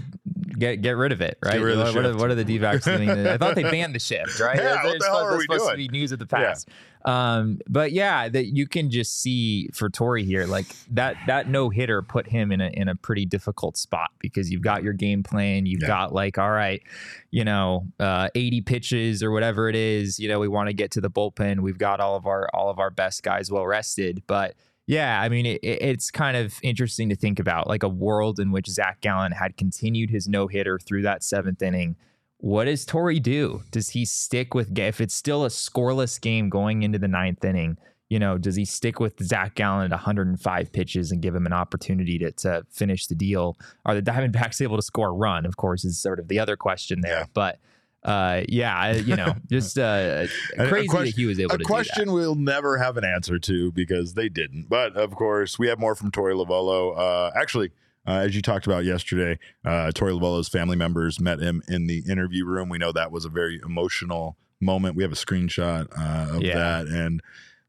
get 0.57 0.81
get 0.81 0.97
rid 0.97 1.11
of 1.11 1.21
it, 1.21 1.37
right? 1.43 1.61
rid 1.61 1.77
of 1.77 1.85
what, 1.87 1.95
what 1.95 2.05
are, 2.05 2.15
what 2.17 2.31
are 2.31 2.35
the 2.35 2.43
D-backs 2.45 2.85
doing? 2.85 3.09
I 3.27 3.37
thought 3.37 3.55
they 3.55 3.63
banned 3.63 3.93
the 3.95 3.99
shift, 3.99 4.39
right? 4.39 4.57
Yeah, 4.57 4.83
what 4.83 4.99
the 4.99 5.05
hell 5.05 5.19
supposed- 5.19 5.33
are 5.33 5.37
we 5.37 5.43
supposed 5.43 5.63
doing? 5.63 5.71
to 5.71 5.77
be 5.77 5.87
news 5.89 6.11
of 6.11 6.19
the 6.19 6.27
Yeah. 6.31 6.45
past. 6.47 6.69
Um, 7.05 7.59
but 7.69 7.91
yeah, 7.91 8.29
that 8.29 8.47
you 8.55 8.65
can 8.67 8.89
just 8.89 9.21
see 9.21 9.69
for 9.73 9.89
Torey 9.91 10.25
here, 10.25 10.47
like 10.47 10.65
that 10.91 11.15
that 11.27 11.47
no 11.47 11.69
hitter 11.69 12.01
put 12.01 12.27
him 12.27 12.51
in 12.51 12.61
a 12.61 12.69
in 12.69 12.87
a 12.87 12.95
pretty 12.95 13.25
difficult 13.27 13.77
spot 13.77 14.09
because 14.19 14.49
you've 14.51 14.63
got 14.63 14.81
your 14.81 14.93
game 14.93 15.21
plan, 15.21 15.67
you've 15.67 15.81
Yeah. 15.83 15.87
got 15.87 16.13
like, 16.13 16.39
all 16.39 16.49
right, 16.49 16.81
you 17.29 17.43
know, 17.43 17.85
uh, 17.99 18.29
80 18.33 18.61
pitches 18.61 19.21
or 19.21 19.29
whatever 19.29 19.69
it 19.69 19.75
is, 19.75 20.17
you 20.19 20.27
know, 20.27 20.39
we 20.39 20.47
want 20.47 20.67
to 20.69 20.73
get 20.73 20.89
to 20.91 21.01
the 21.01 21.11
bullpen. 21.11 21.59
We've 21.59 21.77
got 21.77 21.99
all 21.99 22.15
of 22.15 22.25
our 22.25 22.49
all 22.55 22.71
of 22.71 22.79
our 22.79 22.89
best 22.89 23.21
guys 23.21 23.51
well 23.51 23.67
rested, 23.67 24.23
but 24.25 24.55
yeah, 24.87 25.19
I 25.21 25.29
mean, 25.29 25.45
it, 25.45 25.59
it- 25.63 25.81
it's 25.81 26.11
kind 26.11 26.37
of 26.37 26.53
interesting 26.61 27.09
to 27.09 27.15
think 27.15 27.39
about 27.39 27.67
like 27.67 27.83
a 27.83 27.89
world 27.89 28.39
in 28.39 28.51
which 28.51 28.67
Zac 28.67 29.01
Gallen 29.01 29.31
had 29.31 29.57
continued 29.57 30.09
his 30.09 30.27
no 30.27 30.47
hitter 30.47 30.79
through 30.79 31.01
that 31.03 31.23
seventh 31.23 31.61
inning. 31.61 31.95
What 32.37 32.65
does 32.65 32.85
Torey 32.85 33.21
do? 33.21 33.63
Does 33.71 33.89
he 33.89 34.05
stick 34.05 34.53
with 34.53 34.77
if 34.77 35.01
it's 35.01 35.15
still 35.15 35.45
a 35.45 35.49
scoreless 35.49 36.19
game 36.21 36.49
going 36.49 36.83
into 36.83 36.99
the 36.99 37.07
ninth 37.07 37.43
inning? 37.43 37.77
You 38.09 38.19
know, 38.19 38.37
does 38.37 38.55
he 38.55 38.65
stick 38.65 38.99
with 38.99 39.19
Zac 39.23 39.55
Gallen 39.55 39.85
at 39.85 39.89
105 39.91 40.71
pitches 40.71 41.11
and 41.11 41.21
give 41.23 41.33
him 41.33 41.47
an 41.47 41.53
opportunity 41.53 42.19
to, 42.19 42.31
to 42.33 42.63
finish 42.69 43.07
the 43.07 43.15
deal? 43.15 43.57
Are 43.83 43.95
the 43.95 44.01
Diamondbacks 44.03 44.61
able 44.63 44.75
to 44.75 44.83
score 44.83 45.09
a 45.09 45.13
run? 45.13 45.45
Of 45.47 45.57
course, 45.57 45.83
is 45.83 45.99
sort 45.99 46.19
of 46.19 46.27
the 46.27 46.37
other 46.37 46.55
question 46.55 47.01
there. 47.01 47.21
Yeah. 47.21 47.25
But 47.33 47.59
uh, 48.05 48.43
yeah, 48.47 48.93
you 48.93 49.15
know, 49.15 49.35
just 49.49 49.77
uh, 49.77 50.27
crazy 50.67 50.87
ques- 50.87 50.97
that 50.99 51.13
he 51.15 51.25
was 51.25 51.39
able 51.39 51.55
a 51.55 51.57
to 51.57 51.63
question 51.63 52.11
we'll 52.13 52.35
never 52.35 52.77
have 52.77 52.97
an 52.97 53.03
answer 53.03 53.39
to 53.39 53.71
because 53.71 54.13
they 54.13 54.29
didn't. 54.29 54.69
But 54.69 54.95
of 54.95 55.15
course, 55.15 55.57
we 55.59 55.67
have 55.67 55.79
more 55.79 55.95
from 55.95 56.11
Torey 56.11 56.33
Lovullo. 56.35 56.97
Uh, 56.97 57.31
actually, 57.35 57.71
uh, 58.07 58.19
as 58.19 58.35
you 58.35 58.41
talked 58.43 58.67
about 58.67 58.85
yesterday, 58.85 59.39
uh, 59.65 59.91
Torey 59.95 60.17
Lovullo's 60.17 60.47
family 60.47 60.75
members 60.77 61.19
met 61.19 61.39
him 61.39 61.63
in 61.67 61.87
the 61.87 62.03
interview 62.07 62.45
room. 62.45 62.69
We 62.69 62.77
know 62.77 62.91
that 62.91 63.11
was 63.11 63.25
a 63.25 63.29
very 63.29 63.59
emotional 63.65 64.37
moment. 64.61 64.95
We 64.95 65.01
have 65.03 65.11
a 65.11 65.15
screenshot 65.15 65.87
uh, 65.97 66.37
of 66.37 66.43
Yeah. 66.43 66.57
that, 66.57 66.87
and 66.87 67.21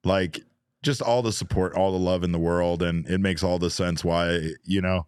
like 0.04 0.40
just 0.82 1.00
all 1.00 1.22
the 1.22 1.32
support, 1.32 1.74
all 1.74 1.90
the 1.90 1.98
love 1.98 2.22
in 2.22 2.32
the 2.32 2.38
world, 2.38 2.82
and 2.82 3.06
it 3.08 3.18
makes 3.18 3.42
all 3.42 3.58
the 3.58 3.70
sense 3.70 4.04
why 4.04 4.50
you 4.64 4.82
know 4.82 5.06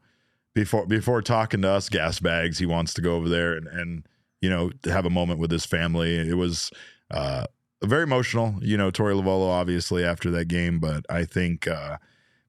before 0.54 0.86
before 0.86 1.20
talking 1.20 1.60
to 1.62 1.68
us 1.68 1.90
gas 1.90 2.18
bags, 2.18 2.58
he 2.58 2.64
wants 2.66 2.94
to 2.94 3.02
go 3.02 3.14
over 3.14 3.28
there 3.28 3.52
and 3.54 3.66
and 3.68 4.02
you 4.40 4.51
know 4.51 4.70
have 4.85 5.07
a 5.07 5.11
moment 5.11 5.40
with 5.40 5.51
his 5.51 5.66
family. 5.66 6.16
It 6.16 6.37
was. 6.37 6.70
Uh, 7.11 7.44
very 7.85 8.03
emotional, 8.03 8.57
you 8.61 8.77
know, 8.77 8.90
Torey 8.90 9.14
Lovullo 9.14 9.48
obviously 9.51 10.03
after 10.05 10.33
that 10.33 10.46
game, 10.46 10.81
but 10.81 11.07
I 11.09 11.24
think 11.24 11.68
uh 11.68 11.98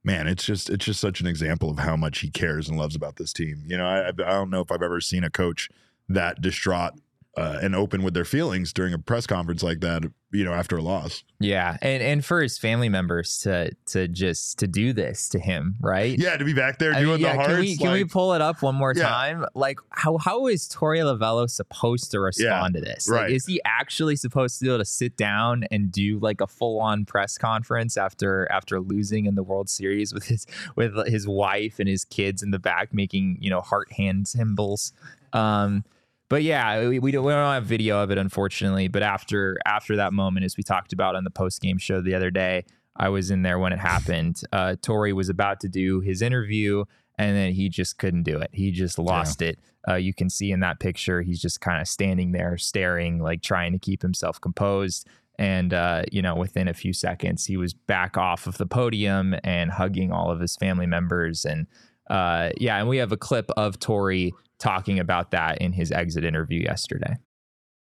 man, 0.03 0.27
it's 0.27 0.43
just 0.43 0.69
it's 0.69 0.85
just 0.85 0.99
such 0.99 1.21
an 1.21 1.27
example 1.27 1.69
of 1.69 1.79
how 1.79 1.95
much 1.95 2.19
he 2.19 2.29
cares 2.29 2.67
and 2.67 2.77
loves 2.77 2.95
about 2.95 3.17
this 3.17 3.33
team. 3.33 3.63
You 3.67 3.77
know, 3.77 3.85
I 3.85 4.07
I 4.07 4.11
don't 4.11 4.49
know 4.49 4.61
if 4.61 4.71
I've 4.71 4.81
ever 4.81 5.01
seen 5.01 5.23
a 5.23 5.29
coach 5.29 5.69
that 6.07 6.41
distraught 6.41 6.93
uh, 7.37 7.59
and 7.61 7.75
open 7.75 8.03
with 8.03 8.13
their 8.13 8.25
feelings 8.25 8.73
during 8.73 8.93
a 8.93 8.99
press 8.99 9.25
conference 9.27 9.63
like 9.63 9.79
that, 9.79 10.03
you 10.31 10.43
know, 10.43 10.51
after 10.51 10.77
a 10.77 10.81
loss. 10.81 11.23
Yeah, 11.39 11.77
and 11.81 12.01
and 12.03 12.25
for 12.25 12.41
his 12.41 12.57
family 12.57 12.89
members 12.89 13.37
to 13.39 13.71
to 13.87 14.07
just 14.07 14.59
to 14.59 14.67
do 14.67 14.91
this 14.93 15.29
to 15.29 15.39
him, 15.39 15.75
right? 15.79 16.17
Yeah, 16.19 16.35
to 16.35 16.43
be 16.43 16.53
back 16.53 16.79
there 16.79 16.93
I 16.93 16.99
doing 17.01 17.13
mean, 17.13 17.19
yeah, 17.21 17.33
the 17.33 17.37
hearts. 17.37 17.51
can 17.53 17.59
we 17.61 17.77
can 17.77 17.91
we 17.93 18.03
pull 18.03 18.33
it 18.33 18.41
up 18.41 18.61
one 18.61 18.75
more 18.75 18.93
Yeah. 18.95 19.07
time? 19.07 19.45
Like 19.53 19.79
how 19.91 20.17
how 20.17 20.47
is 20.47 20.67
Torey 20.67 20.99
Lovullo 20.99 21.49
supposed 21.49 22.11
to 22.11 22.19
respond 22.19 22.73
to 22.73 22.81
this? 22.81 23.07
Like, 23.07 23.21
right. 23.21 23.31
is 23.31 23.45
he 23.45 23.61
actually 23.63 24.15
supposed 24.17 24.59
to 24.59 24.65
be 24.65 24.69
able 24.69 24.79
to 24.79 24.85
sit 24.85 25.15
down 25.15 25.63
and 25.71 25.91
do 25.91 26.19
like 26.19 26.41
a 26.41 26.47
full 26.47 26.81
on 26.81 27.05
press 27.05 27.37
conference 27.37 27.95
after 27.95 28.51
after 28.51 28.81
losing 28.81 29.27
in 29.27 29.35
the 29.35 29.43
World 29.43 29.69
Series 29.69 30.13
with 30.13 30.25
his 30.25 30.45
with 30.75 31.07
his 31.07 31.27
wife 31.27 31.79
and 31.79 31.87
his 31.87 32.03
kids 32.05 32.43
in 32.43 32.51
the 32.51 32.59
back 32.59 32.93
making 32.93 33.37
you 33.39 33.49
know 33.49 33.61
heart 33.61 33.91
hand 33.93 34.27
symbols? 34.27 34.91
Um, 35.31 35.85
but 36.29 36.43
yeah, 36.43 36.87
we, 36.87 36.99
we 36.99 37.11
don't 37.11 37.25
we 37.25 37.33
don't 37.33 37.53
have 37.53 37.65
video 37.65 38.01
of 38.01 38.11
it 38.11 38.17
unfortunately. 38.17 38.87
But 38.87 39.03
after 39.03 39.57
after 39.65 39.95
that 39.97 40.13
moment, 40.13 40.45
as 40.45 40.55
we 40.55 40.63
talked 40.63 40.93
about 40.93 41.15
on 41.15 41.23
the 41.23 41.31
post 41.31 41.61
game 41.61 41.77
show 41.77 42.01
the 42.01 42.13
other 42.13 42.31
day, 42.31 42.65
I 42.95 43.09
was 43.09 43.31
in 43.31 43.41
there 43.41 43.59
when 43.59 43.73
it 43.73 43.79
happened. 43.79 44.41
Uh, 44.51 44.75
Torey 44.81 45.13
was 45.13 45.29
about 45.29 45.59
to 45.61 45.69
do 45.69 46.01
his 46.01 46.21
interview, 46.21 46.83
and 47.17 47.35
then 47.35 47.53
he 47.53 47.69
just 47.69 47.97
couldn't 47.97 48.23
do 48.23 48.37
it. 48.39 48.49
He 48.51 48.71
just 48.71 48.97
lost 48.97 49.41
it. 49.41 49.59
Uh, 49.87 49.95
you 49.95 50.13
can 50.13 50.29
see 50.29 50.51
in 50.51 50.59
that 50.61 50.79
picture, 50.79 51.21
he's 51.21 51.41
just 51.41 51.61
kind 51.61 51.79
of 51.79 51.87
standing 51.87 52.31
there, 52.31 52.57
staring, 52.57 53.19
like 53.19 53.41
trying 53.41 53.71
to 53.71 53.79
keep 53.79 54.01
himself 54.01 54.41
composed. 54.41 55.07
And 55.37 55.73
uh, 55.73 56.03
you 56.11 56.21
know, 56.21 56.35
within 56.35 56.67
a 56.67 56.73
few 56.73 56.93
seconds, 56.93 57.45
he 57.45 57.57
was 57.57 57.73
back 57.73 58.17
off 58.17 58.47
of 58.47 58.57
the 58.57 58.65
podium 58.65 59.35
and 59.43 59.71
hugging 59.71 60.11
all 60.11 60.31
of 60.31 60.39
his 60.39 60.55
family 60.57 60.87
members. 60.87 61.45
And 61.45 61.67
uh, 62.09 62.49
yeah, 62.57 62.77
and 62.77 62.89
we 62.89 62.97
have 62.97 63.11
a 63.11 63.17
clip 63.17 63.49
of 63.55 63.79
Torey 63.79 64.31
talking 64.59 64.99
about 64.99 65.31
that 65.31 65.59
in 65.59 65.73
his 65.73 65.91
exit 65.91 66.23
interview 66.23 66.61
yesterday. 66.61 67.15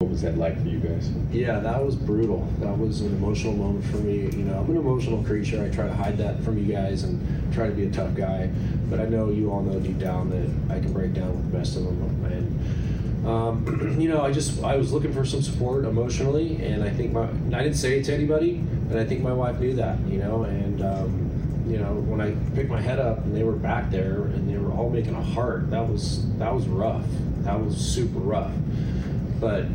What 0.01 0.11
was 0.11 0.23
that 0.23 0.37
like 0.37 0.61
for 0.61 0.69
you 0.69 0.81
guys? 0.81 1.09
Yeah, 1.31 1.61
that 1.61 1.83
was 1.83 1.95
brutal. 1.95 2.47
That 2.59 2.77
was 2.77 3.01
an 3.01 3.15
emotional 3.15 3.55
moment 3.55 3.85
for 3.87 3.99
me. 3.99 4.23
You 4.23 4.45
know, 4.45 4.59
I'm 4.59 4.69
an 4.69 4.77
emotional 4.77 5.23
creature. 5.23 5.65
I 5.65 5.75
try 5.75 5.87
to 5.87 5.95
hide 5.95 6.19
that 6.19 6.43
from 6.43 6.59
you 6.59 6.71
guys 6.71 7.05
and 7.05 7.55
try 7.55 7.69
to 7.69 7.73
be 7.73 7.87
a 7.87 7.91
tough 7.91 8.15
guy. 8.15 8.51
But 8.91 8.99
I 8.99 9.07
know 9.07 9.31
you 9.31 9.53
all 9.53 9.63
know 9.63 9.79
deep 9.79 9.99
down 9.99 10.31
that 10.31 10.75
I 10.75 10.81
can 10.81 10.93
break 10.93 11.15
down 11.15 11.29
with 11.29 11.51
the 11.51 11.59
best 11.59 11.77
of 11.77 11.85
them. 11.85 12.25
And 12.25 13.27
um, 13.27 13.97
you 14.01 14.09
know, 14.09 14.21
I 14.21 14.33
just 14.33 14.63
I 14.65 14.77
was 14.77 14.93
looking 14.93 15.13
for 15.13 15.25
some 15.25 15.43
support 15.43 15.85
emotionally, 15.85 16.63
and 16.63 16.83
I 16.83 16.91
think 16.91 17.13
my 17.13 17.29
I 17.57 17.63
didn't 17.63 17.77
say 17.77 18.01
it 18.01 18.05
to 18.07 18.15
anybody, 18.15 18.57
and 18.91 18.99
I 18.99 19.05
think 19.05 19.23
my 19.23 19.33
wife 19.33 19.61
knew 19.61 19.75
that. 19.77 19.99
You 20.09 20.19
know, 20.19 20.43
and 20.43 20.83
um, 20.83 21.35
you 21.67 21.79
know 21.79 21.95
when 21.95 22.21
I 22.21 22.35
picked 22.55 22.71
my 22.71 22.81
head 22.81 22.99
up 22.99 23.19
and 23.25 23.35
they 23.35 23.43
were 23.43 23.53
back 23.53 23.91
there 23.91 24.25
and 24.25 24.49
they 24.49 24.59
were 24.59 24.73
all 24.73 24.91
making 24.91 25.15
a 25.15 25.23
heart. 25.23 25.71
That 25.71 25.89
was 25.89 26.29
that 26.39 26.55
was 26.55 26.67
rough. 26.67 27.05
That 27.39 27.61
was 27.61 27.77
super 27.77 28.19
rough. 28.19 28.53
But 29.41 29.67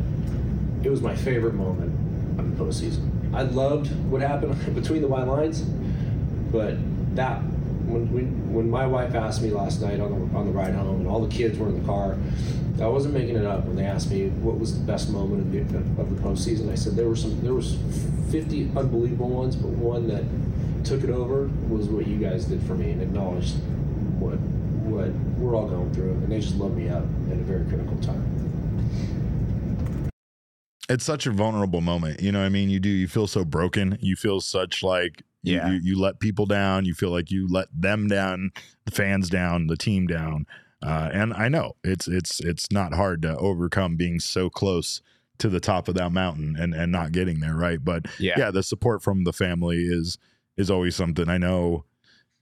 it 0.82 0.90
was 0.90 1.00
my 1.00 1.14
favorite 1.14 1.54
moment 1.54 1.92
of 2.38 2.56
the 2.56 2.64
postseason. 2.64 3.34
I 3.34 3.42
loved 3.42 3.88
what 4.10 4.22
happened 4.22 4.74
between 4.74 5.02
the 5.02 5.08
white 5.08 5.26
lines, 5.26 5.62
but 5.62 6.76
that 7.16 7.42
when 7.90 8.12
when, 8.12 8.52
when 8.52 8.70
my 8.70 8.86
wife 8.86 9.14
asked 9.14 9.42
me 9.42 9.50
last 9.50 9.80
night 9.80 10.00
on 10.00 10.10
the 10.10 10.38
on 10.38 10.46
the 10.46 10.52
ride 10.52 10.74
home, 10.74 11.00
and 11.00 11.08
all 11.08 11.20
the 11.20 11.34
kids 11.34 11.58
were 11.58 11.68
in 11.68 11.80
the 11.80 11.86
car, 11.86 12.16
I 12.80 12.86
wasn't 12.86 13.14
making 13.14 13.36
it 13.36 13.44
up 13.44 13.66
when 13.66 13.76
they 13.76 13.84
asked 13.84 14.10
me 14.10 14.28
what 14.28 14.58
was 14.58 14.78
the 14.78 14.84
best 14.84 15.10
moment 15.10 15.42
of 15.42 15.72
the, 15.72 15.78
of 16.00 16.16
the 16.16 16.22
postseason. 16.22 16.70
I 16.70 16.76
said 16.76 16.96
there 16.96 17.08
were 17.08 17.16
some 17.16 17.40
there 17.42 17.54
was 17.54 17.76
50 18.30 18.70
unbelievable 18.76 19.28
ones, 19.28 19.56
but 19.56 19.68
one 19.68 20.06
that 20.08 20.24
took 20.84 21.02
it 21.04 21.10
over 21.10 21.48
was 21.68 21.88
what 21.88 22.06
you 22.06 22.16
guys 22.18 22.44
did 22.46 22.62
for 22.62 22.74
me 22.74 22.90
and 22.92 23.02
acknowledged 23.02 23.56
what 24.18 24.38
what 24.90 25.08
we're 25.38 25.54
all 25.54 25.68
going 25.68 25.92
through, 25.94 26.10
and 26.12 26.30
they 26.32 26.40
just 26.40 26.56
loved 26.56 26.76
me 26.76 26.88
up 26.88 27.04
at 27.30 27.38
a 27.38 27.42
very 27.42 27.64
critical 27.66 27.96
time. 27.98 28.36
it's 30.88 31.04
such 31.04 31.24
a 31.26 31.30
vulnerable 31.30 31.80
moment. 31.80 32.20
You 32.20 32.32
know 32.32 32.40
what 32.40 32.46
I 32.46 32.48
mean? 32.48 32.68
You 32.68 32.80
do, 32.80 32.88
you 32.88 33.06
feel 33.06 33.28
so 33.28 33.44
broken. 33.44 33.96
You 34.00 34.16
feel 34.16 34.40
such 34.40 34.82
like 34.82 35.22
you- 35.42 35.54
Yeah. 35.54 35.70
you, 35.70 35.80
you 35.80 35.98
let 36.00 36.18
people 36.18 36.46
down. 36.46 36.84
You 36.84 36.94
feel 36.94 37.10
like 37.10 37.30
you 37.30 37.46
let 37.48 37.68
them 37.72 38.08
down, 38.08 38.50
the 38.86 38.90
fans 38.90 39.28
down, 39.30 39.68
the 39.68 39.76
team 39.76 40.08
down. 40.08 40.46
Uh, 40.82 41.08
and 41.12 41.32
I 41.34 41.48
know 41.48 41.76
it's 41.84 42.08
it's 42.08 42.40
it's 42.40 42.72
not 42.72 42.94
hard 42.94 43.22
to 43.22 43.36
overcome 43.36 43.96
being 43.96 44.18
so 44.18 44.50
close 44.50 45.00
to 45.38 45.48
the 45.48 45.60
top 45.60 45.86
of 45.88 45.94
that 45.94 46.10
mountain 46.10 46.56
and 46.58 46.74
and 46.74 46.90
not 46.90 47.12
getting 47.12 47.38
there, 47.40 47.54
right? 47.54 47.84
But 47.84 48.06
Yeah. 48.18 48.34
yeah, 48.36 48.50
the 48.50 48.62
support 48.64 49.00
from 49.02 49.22
the 49.24 49.32
family 49.32 49.84
is 49.84 50.18
is 50.60 50.70
always 50.70 50.94
something. 50.94 51.28
I 51.28 51.38
know, 51.38 51.84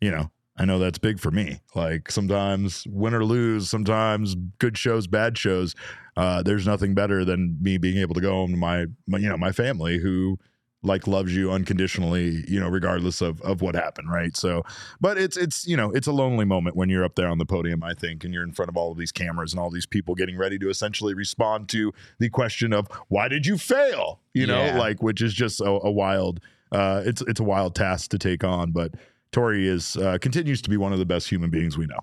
you 0.00 0.10
know, 0.10 0.30
I 0.56 0.64
know 0.64 0.78
that's 0.78 0.98
big 0.98 1.20
for 1.20 1.30
me. 1.30 1.60
Like 1.74 2.10
sometimes 2.10 2.84
win 2.88 3.14
or 3.14 3.24
lose, 3.24 3.70
sometimes 3.70 4.34
good 4.58 4.76
shows, 4.76 5.06
bad 5.06 5.38
shows. 5.38 5.74
Uh, 6.16 6.42
there's 6.42 6.66
nothing 6.66 6.94
better 6.94 7.24
than 7.24 7.56
me 7.60 7.78
being 7.78 7.98
able 7.98 8.14
to 8.14 8.20
go 8.20 8.32
home 8.32 8.50
to 8.50 8.56
my, 8.56 8.86
my 9.06 9.18
you 9.18 9.28
know 9.28 9.36
my 9.36 9.52
family 9.52 9.98
who 9.98 10.36
like 10.82 11.06
loves 11.08 11.34
you 11.34 11.50
unconditionally 11.50 12.44
you 12.46 12.58
know 12.60 12.68
regardless 12.68 13.20
of 13.20 13.40
of 13.42 13.60
what 13.62 13.74
happened 13.74 14.08
right 14.12 14.36
so 14.36 14.62
but 15.00 15.18
it's 15.18 15.36
it's 15.36 15.66
you 15.66 15.76
know 15.76 15.90
it's 15.90 16.06
a 16.06 16.12
lonely 16.12 16.44
moment 16.44 16.76
when 16.76 16.88
you're 16.88 17.04
up 17.04 17.16
there 17.16 17.26
on 17.26 17.36
the 17.38 17.44
podium 17.44 17.82
i 17.82 17.92
think 17.92 18.22
and 18.22 18.32
you're 18.32 18.44
in 18.44 18.52
front 18.52 18.68
of 18.68 18.76
all 18.76 18.92
of 18.92 18.96
these 18.96 19.10
cameras 19.10 19.52
and 19.52 19.58
all 19.58 19.70
these 19.70 19.86
people 19.86 20.14
getting 20.14 20.38
ready 20.38 20.56
to 20.56 20.70
essentially 20.70 21.14
respond 21.14 21.68
to 21.68 21.92
the 22.20 22.30
question 22.30 22.72
of 22.72 22.86
why 23.08 23.26
did 23.26 23.44
you 23.44 23.58
fail 23.58 24.20
you 24.34 24.46
know 24.46 24.64
Yeah. 24.66 24.78
like 24.78 25.02
which 25.02 25.20
is 25.20 25.34
just 25.34 25.60
a, 25.60 25.64
a 25.68 25.90
wild 25.90 26.38
uh 26.72 27.02
it's 27.04 27.22
it's 27.22 27.40
a 27.40 27.44
wild 27.44 27.74
task 27.74 28.10
to 28.10 28.18
take 28.18 28.44
on 28.44 28.72
but 28.72 28.92
torey 29.32 29.64
is 29.64 29.96
uh, 29.96 30.18
continues 30.20 30.62
to 30.62 30.70
be 30.70 30.76
one 30.76 30.92
of 30.92 30.98
the 30.98 31.06
best 31.06 31.28
human 31.28 31.50
beings 31.50 31.76
we 31.76 31.86
know 31.86 32.00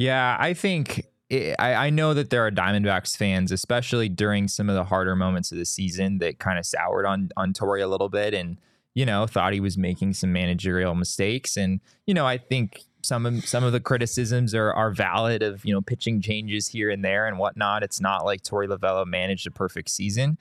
Yeah, 0.00 0.36
I 0.40 0.54
think 0.54 1.04
I 1.30 1.54
I 1.58 1.90
know 1.90 2.14
that 2.14 2.30
there 2.30 2.46
are 2.46 2.50
Diamondbacks 2.50 3.14
fans, 3.16 3.52
especially 3.52 4.08
during 4.08 4.48
some 4.48 4.70
of 4.70 4.74
the 4.74 4.84
harder 4.84 5.14
moments 5.14 5.52
of 5.52 5.58
the 5.58 5.66
season, 5.66 6.18
that 6.18 6.38
kind 6.38 6.58
of 6.58 6.64
soured 6.64 7.04
on 7.04 7.28
on 7.36 7.52
Torey 7.52 7.82
a 7.82 7.86
little 7.86 8.08
bit, 8.08 8.32
and 8.32 8.56
you 8.94 9.04
know 9.04 9.26
thought 9.26 9.52
he 9.52 9.60
was 9.60 9.76
making 9.76 10.14
some 10.14 10.32
managerial 10.32 10.94
mistakes. 10.94 11.58
And 11.58 11.80
you 12.06 12.14
know, 12.14 12.26
I 12.26 12.38
think 12.38 12.80
some 13.02 13.26
of 13.26 13.46
some 13.46 13.62
of 13.62 13.72
the 13.72 13.80
criticisms 13.80 14.54
are 14.54 14.72
are 14.72 14.90
valid 14.90 15.42
of 15.42 15.64
you 15.66 15.74
know 15.74 15.82
pitching 15.82 16.22
changes 16.22 16.68
here 16.68 16.88
and 16.88 17.04
there 17.04 17.26
and 17.26 17.38
whatnot. 17.38 17.82
It's 17.82 18.00
not 18.00 18.24
like 18.24 18.42
Torey 18.42 18.68
Lovullo 18.68 19.06
managed 19.06 19.46
a 19.46 19.50
perfect 19.50 19.90
season. 19.90 20.38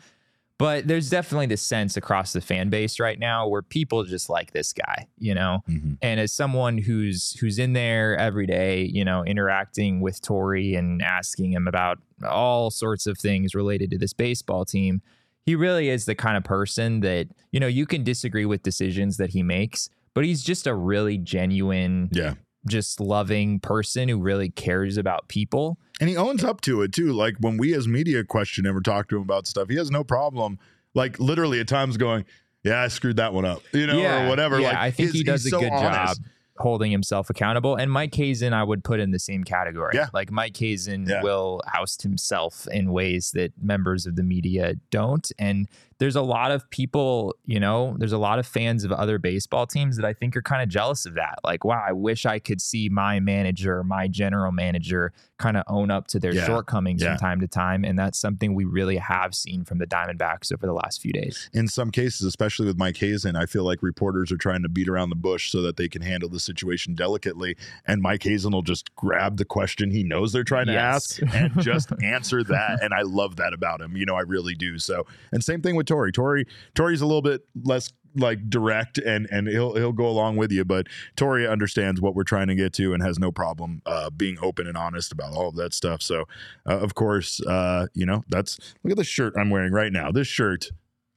But 0.60 0.88
there's 0.90 1.10
definitely 1.10 1.46
this 1.48 1.62
sense 1.62 1.96
across 1.98 2.34
the 2.34 2.42
fan 2.42 2.70
base 2.70 3.00
right 3.00 3.18
now 3.18 3.48
where 3.48 3.62
people 3.62 4.04
just 4.04 4.30
like 4.30 4.52
this 4.52 4.74
guy, 4.74 5.08
you 5.18 5.34
know. 5.34 5.64
Mhm. 5.70 5.98
And 6.02 6.20
as 6.20 6.34
someone 6.34 6.78
who's 6.78 7.32
who's 7.40 7.58
in 7.58 7.74
there 7.74 8.16
every 8.18 8.46
day, 8.46 8.84
you 8.84 9.04
know, 9.06 9.24
interacting 9.24 10.02
with 10.02 10.22
Torey 10.22 10.78
and 10.78 11.02
asking 11.02 11.54
him 11.54 11.66
about 11.68 12.00
all 12.30 12.70
sorts 12.72 13.08
of 13.08 13.18
things 13.18 13.56
related 13.56 13.90
to 13.92 13.98
this 13.98 14.12
baseball 14.14 14.66
team, 14.66 15.02
he 15.46 15.56
really 15.56 15.88
is 15.90 16.04
the 16.06 16.14
kind 16.14 16.36
of 16.36 16.44
person 16.44 17.00
that, 17.00 17.30
you 17.54 17.60
know, 17.62 17.68
you 17.68 17.86
can 17.86 18.04
disagree 18.04 18.46
with 18.46 18.62
decisions 18.62 19.16
that 19.16 19.30
he 19.30 19.42
makes, 19.42 19.90
but 20.14 20.26
he's 20.26 20.44
just 20.44 20.68
a 20.68 20.76
really 20.76 21.18
genuine, 21.18 22.10
Yeah. 22.12 22.34
Just 22.68 23.00
loving 23.00 23.60
person 23.60 24.10
who 24.10 24.20
really 24.20 24.50
cares 24.50 24.98
about 24.98 25.28
people. 25.28 25.78
And 26.00 26.10
he 26.10 26.18
owns 26.18 26.44
up 26.44 26.62
to 26.62 26.82
it 26.82 26.92
too. 26.94 27.12
Like 27.14 27.36
when 27.40 27.58
we 27.58 27.74
as 27.74 27.88
media 27.88 28.24
question 28.24 28.66
him 28.66 28.76
or 28.78 28.82
talk 28.82 29.10
to 29.10 29.16
him 29.18 29.22
about 29.22 29.48
stuff, 29.48 29.70
he 29.70 29.76
has 29.76 29.90
no 29.92 30.04
problem, 30.04 30.60
like 30.94 31.20
literally 31.20 31.60
at 31.60 31.68
times 31.68 31.98
going, 31.98 32.26
"Yeah, 32.64 32.82
I 32.82 32.88
screwed 32.88 33.18
that 33.18 33.34
one 33.34 33.46
up," 33.46 33.62
you 33.74 33.88
know, 33.88 34.00
or 34.00 34.30
whatever. 34.30 34.60
Yeah, 34.60 34.70
like 34.70 34.78
I 34.78 34.92
think 34.92 35.12
he 35.12 35.24
does 35.24 35.46
a 35.46 35.50
so 35.50 35.60
good 35.60 35.72
honest. 35.72 36.18
job 36.22 36.26
holding 36.58 36.92
himself 36.92 37.30
accountable. 37.30 37.78
And 37.78 37.90
Mike 37.90 38.14
Hazen, 38.14 38.52
I 38.52 38.64
would 38.66 38.84
put 38.84 39.00
in 39.00 39.12
the 39.12 39.20
same 39.20 39.46
category. 39.46 39.92
Yeah. 39.96 40.08
Like 40.14 40.30
Mike 40.30 40.58
Hazen 40.58 41.06
Yeah. 41.08 41.24
will 41.24 41.62
oust 41.74 42.02
himself 42.02 42.68
in 42.70 42.92
ways 42.92 43.32
that 43.32 43.54
members 43.62 44.06
of 44.06 44.18
the 44.18 44.24
media 44.24 44.76
don't. 44.92 45.32
And 45.40 45.70
there's 46.00 46.16
a 46.16 46.22
lot 46.22 46.52
of 46.52 46.70
people, 46.70 47.36
you 47.46 47.60
know, 47.60 47.96
there's 48.00 48.14
a 48.14 48.18
lot 48.18 48.40
of 48.40 48.48
fans 48.48 48.84
of 48.84 48.92
other 48.92 49.18
baseball 49.20 49.68
teams 49.68 49.98
that 49.98 50.06
I 50.06 50.14
think 50.14 50.36
are 50.36 50.42
kind 50.42 50.64
of 50.64 50.70
jealous 50.70 51.06
of 51.06 51.14
that. 51.16 51.40
Like, 51.44 51.64
wow, 51.66 51.84
I 51.86 51.92
wish 51.92 52.26
I 52.26 52.40
could 52.40 52.62
see 52.62 52.90
my 52.90 53.20
manager, 53.20 53.84
my 53.84 54.08
general 54.08 54.52
manager 54.52 55.12
kind 55.38 55.56
of 55.58 55.64
own 55.68 55.92
up 55.92 56.08
to 56.08 56.20
their 56.20 56.34
Yeah. 56.34 56.46
shortcomings 56.46 57.02
Yeah. 57.02 57.12
from 57.12 57.18
time 57.20 57.40
to 57.42 57.48
time. 57.48 57.84
And 57.86 57.98
that's 58.00 58.18
something 58.20 58.54
we 58.56 58.66
really 58.66 58.98
have 58.98 59.34
seen 59.36 59.64
from 59.66 59.78
the 59.78 59.88
Diamondbacks 59.88 60.52
over 60.54 60.66
the 60.66 60.74
last 60.74 61.02
few 61.02 61.12
days. 61.14 61.50
in 61.54 61.68
some 61.68 61.92
cases, 61.92 62.22
especially 62.26 62.66
with 62.66 62.78
Mike 62.78 62.98
Hazen, 62.98 63.36
I 63.36 63.46
feel 63.46 63.64
like 63.64 63.82
reporters 63.84 64.32
are 64.32 64.38
trying 64.38 64.64
to 64.64 64.70
beat 64.70 64.88
around 64.90 65.10
the 65.10 65.16
bush 65.16 65.52
so 65.52 65.62
that 65.62 65.78
they 65.78 65.88
can 65.88 66.02
handle 66.02 66.30
the 66.30 66.40
situation 66.40 66.96
delicately. 66.96 67.56
And 67.86 68.02
Mike 68.02 68.24
Hazen 68.24 68.52
will 68.54 68.62
just 68.62 68.94
grab 68.96 69.38
the 69.38 69.46
question 69.46 69.92
he 69.92 70.04
knows 70.04 70.32
they're 70.34 70.44
trying 70.44 70.68
to 70.68 70.74
Yes. 70.74 71.20
ask 71.22 71.36
and 71.36 71.62
just 71.62 71.92
answer 72.04 72.44
that. 72.46 72.82
And 72.82 72.94
I 72.94 73.02
love 73.02 73.36
that 73.38 73.54
about 73.54 73.82
him. 73.82 73.96
You 73.98 74.06
know, 74.06 74.16
I 74.16 74.22
really 74.22 74.56
do. 74.56 74.78
So, 74.80 75.06
and 75.32 75.44
same 75.44 75.62
thing 75.62 75.76
with 75.76 75.89
Torey. 75.90 76.12
Torey, 76.12 76.46
Torey's 76.76 77.02
a 77.02 77.06
little 77.06 77.22
bit 77.22 77.42
less 77.64 77.92
like 78.16 78.50
direct 78.50 78.98
and 78.98 79.28
and 79.32 79.48
he'll 79.48 79.76
he'll 79.76 79.92
go 79.92 80.08
along 80.08 80.36
with 80.36 80.52
you 80.52 80.66
but 80.66 80.88
Torey 81.16 81.50
understands 81.50 82.02
what 82.02 82.16
we're 82.16 82.24
trying 82.24 82.48
to 82.48 82.56
get 82.56 82.74
to 82.74 82.92
and 82.92 83.04
has 83.04 83.20
no 83.20 83.32
problem 83.32 83.84
uh 83.86 84.10
being 84.10 84.38
open 84.42 84.66
and 84.66 84.76
honest 84.76 85.12
about 85.12 85.32
all 85.32 85.50
of 85.50 85.56
that 85.56 85.76
stuff 85.76 86.02
so 86.02 86.26
uh, 86.68 86.80
of 86.80 86.96
course 86.96 87.40
uh 87.46 87.86
you 87.94 88.08
know 88.08 88.24
that's 88.28 88.58
look 88.84 88.92
at 88.92 88.98
the 88.98 89.04
shirt 89.04 89.34
I'm 89.38 89.52
wearing 89.52 89.74
right 89.74 89.94
now 89.94 90.12
this 90.12 90.28
shirt 90.28 90.72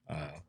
uh, 0.07 0.39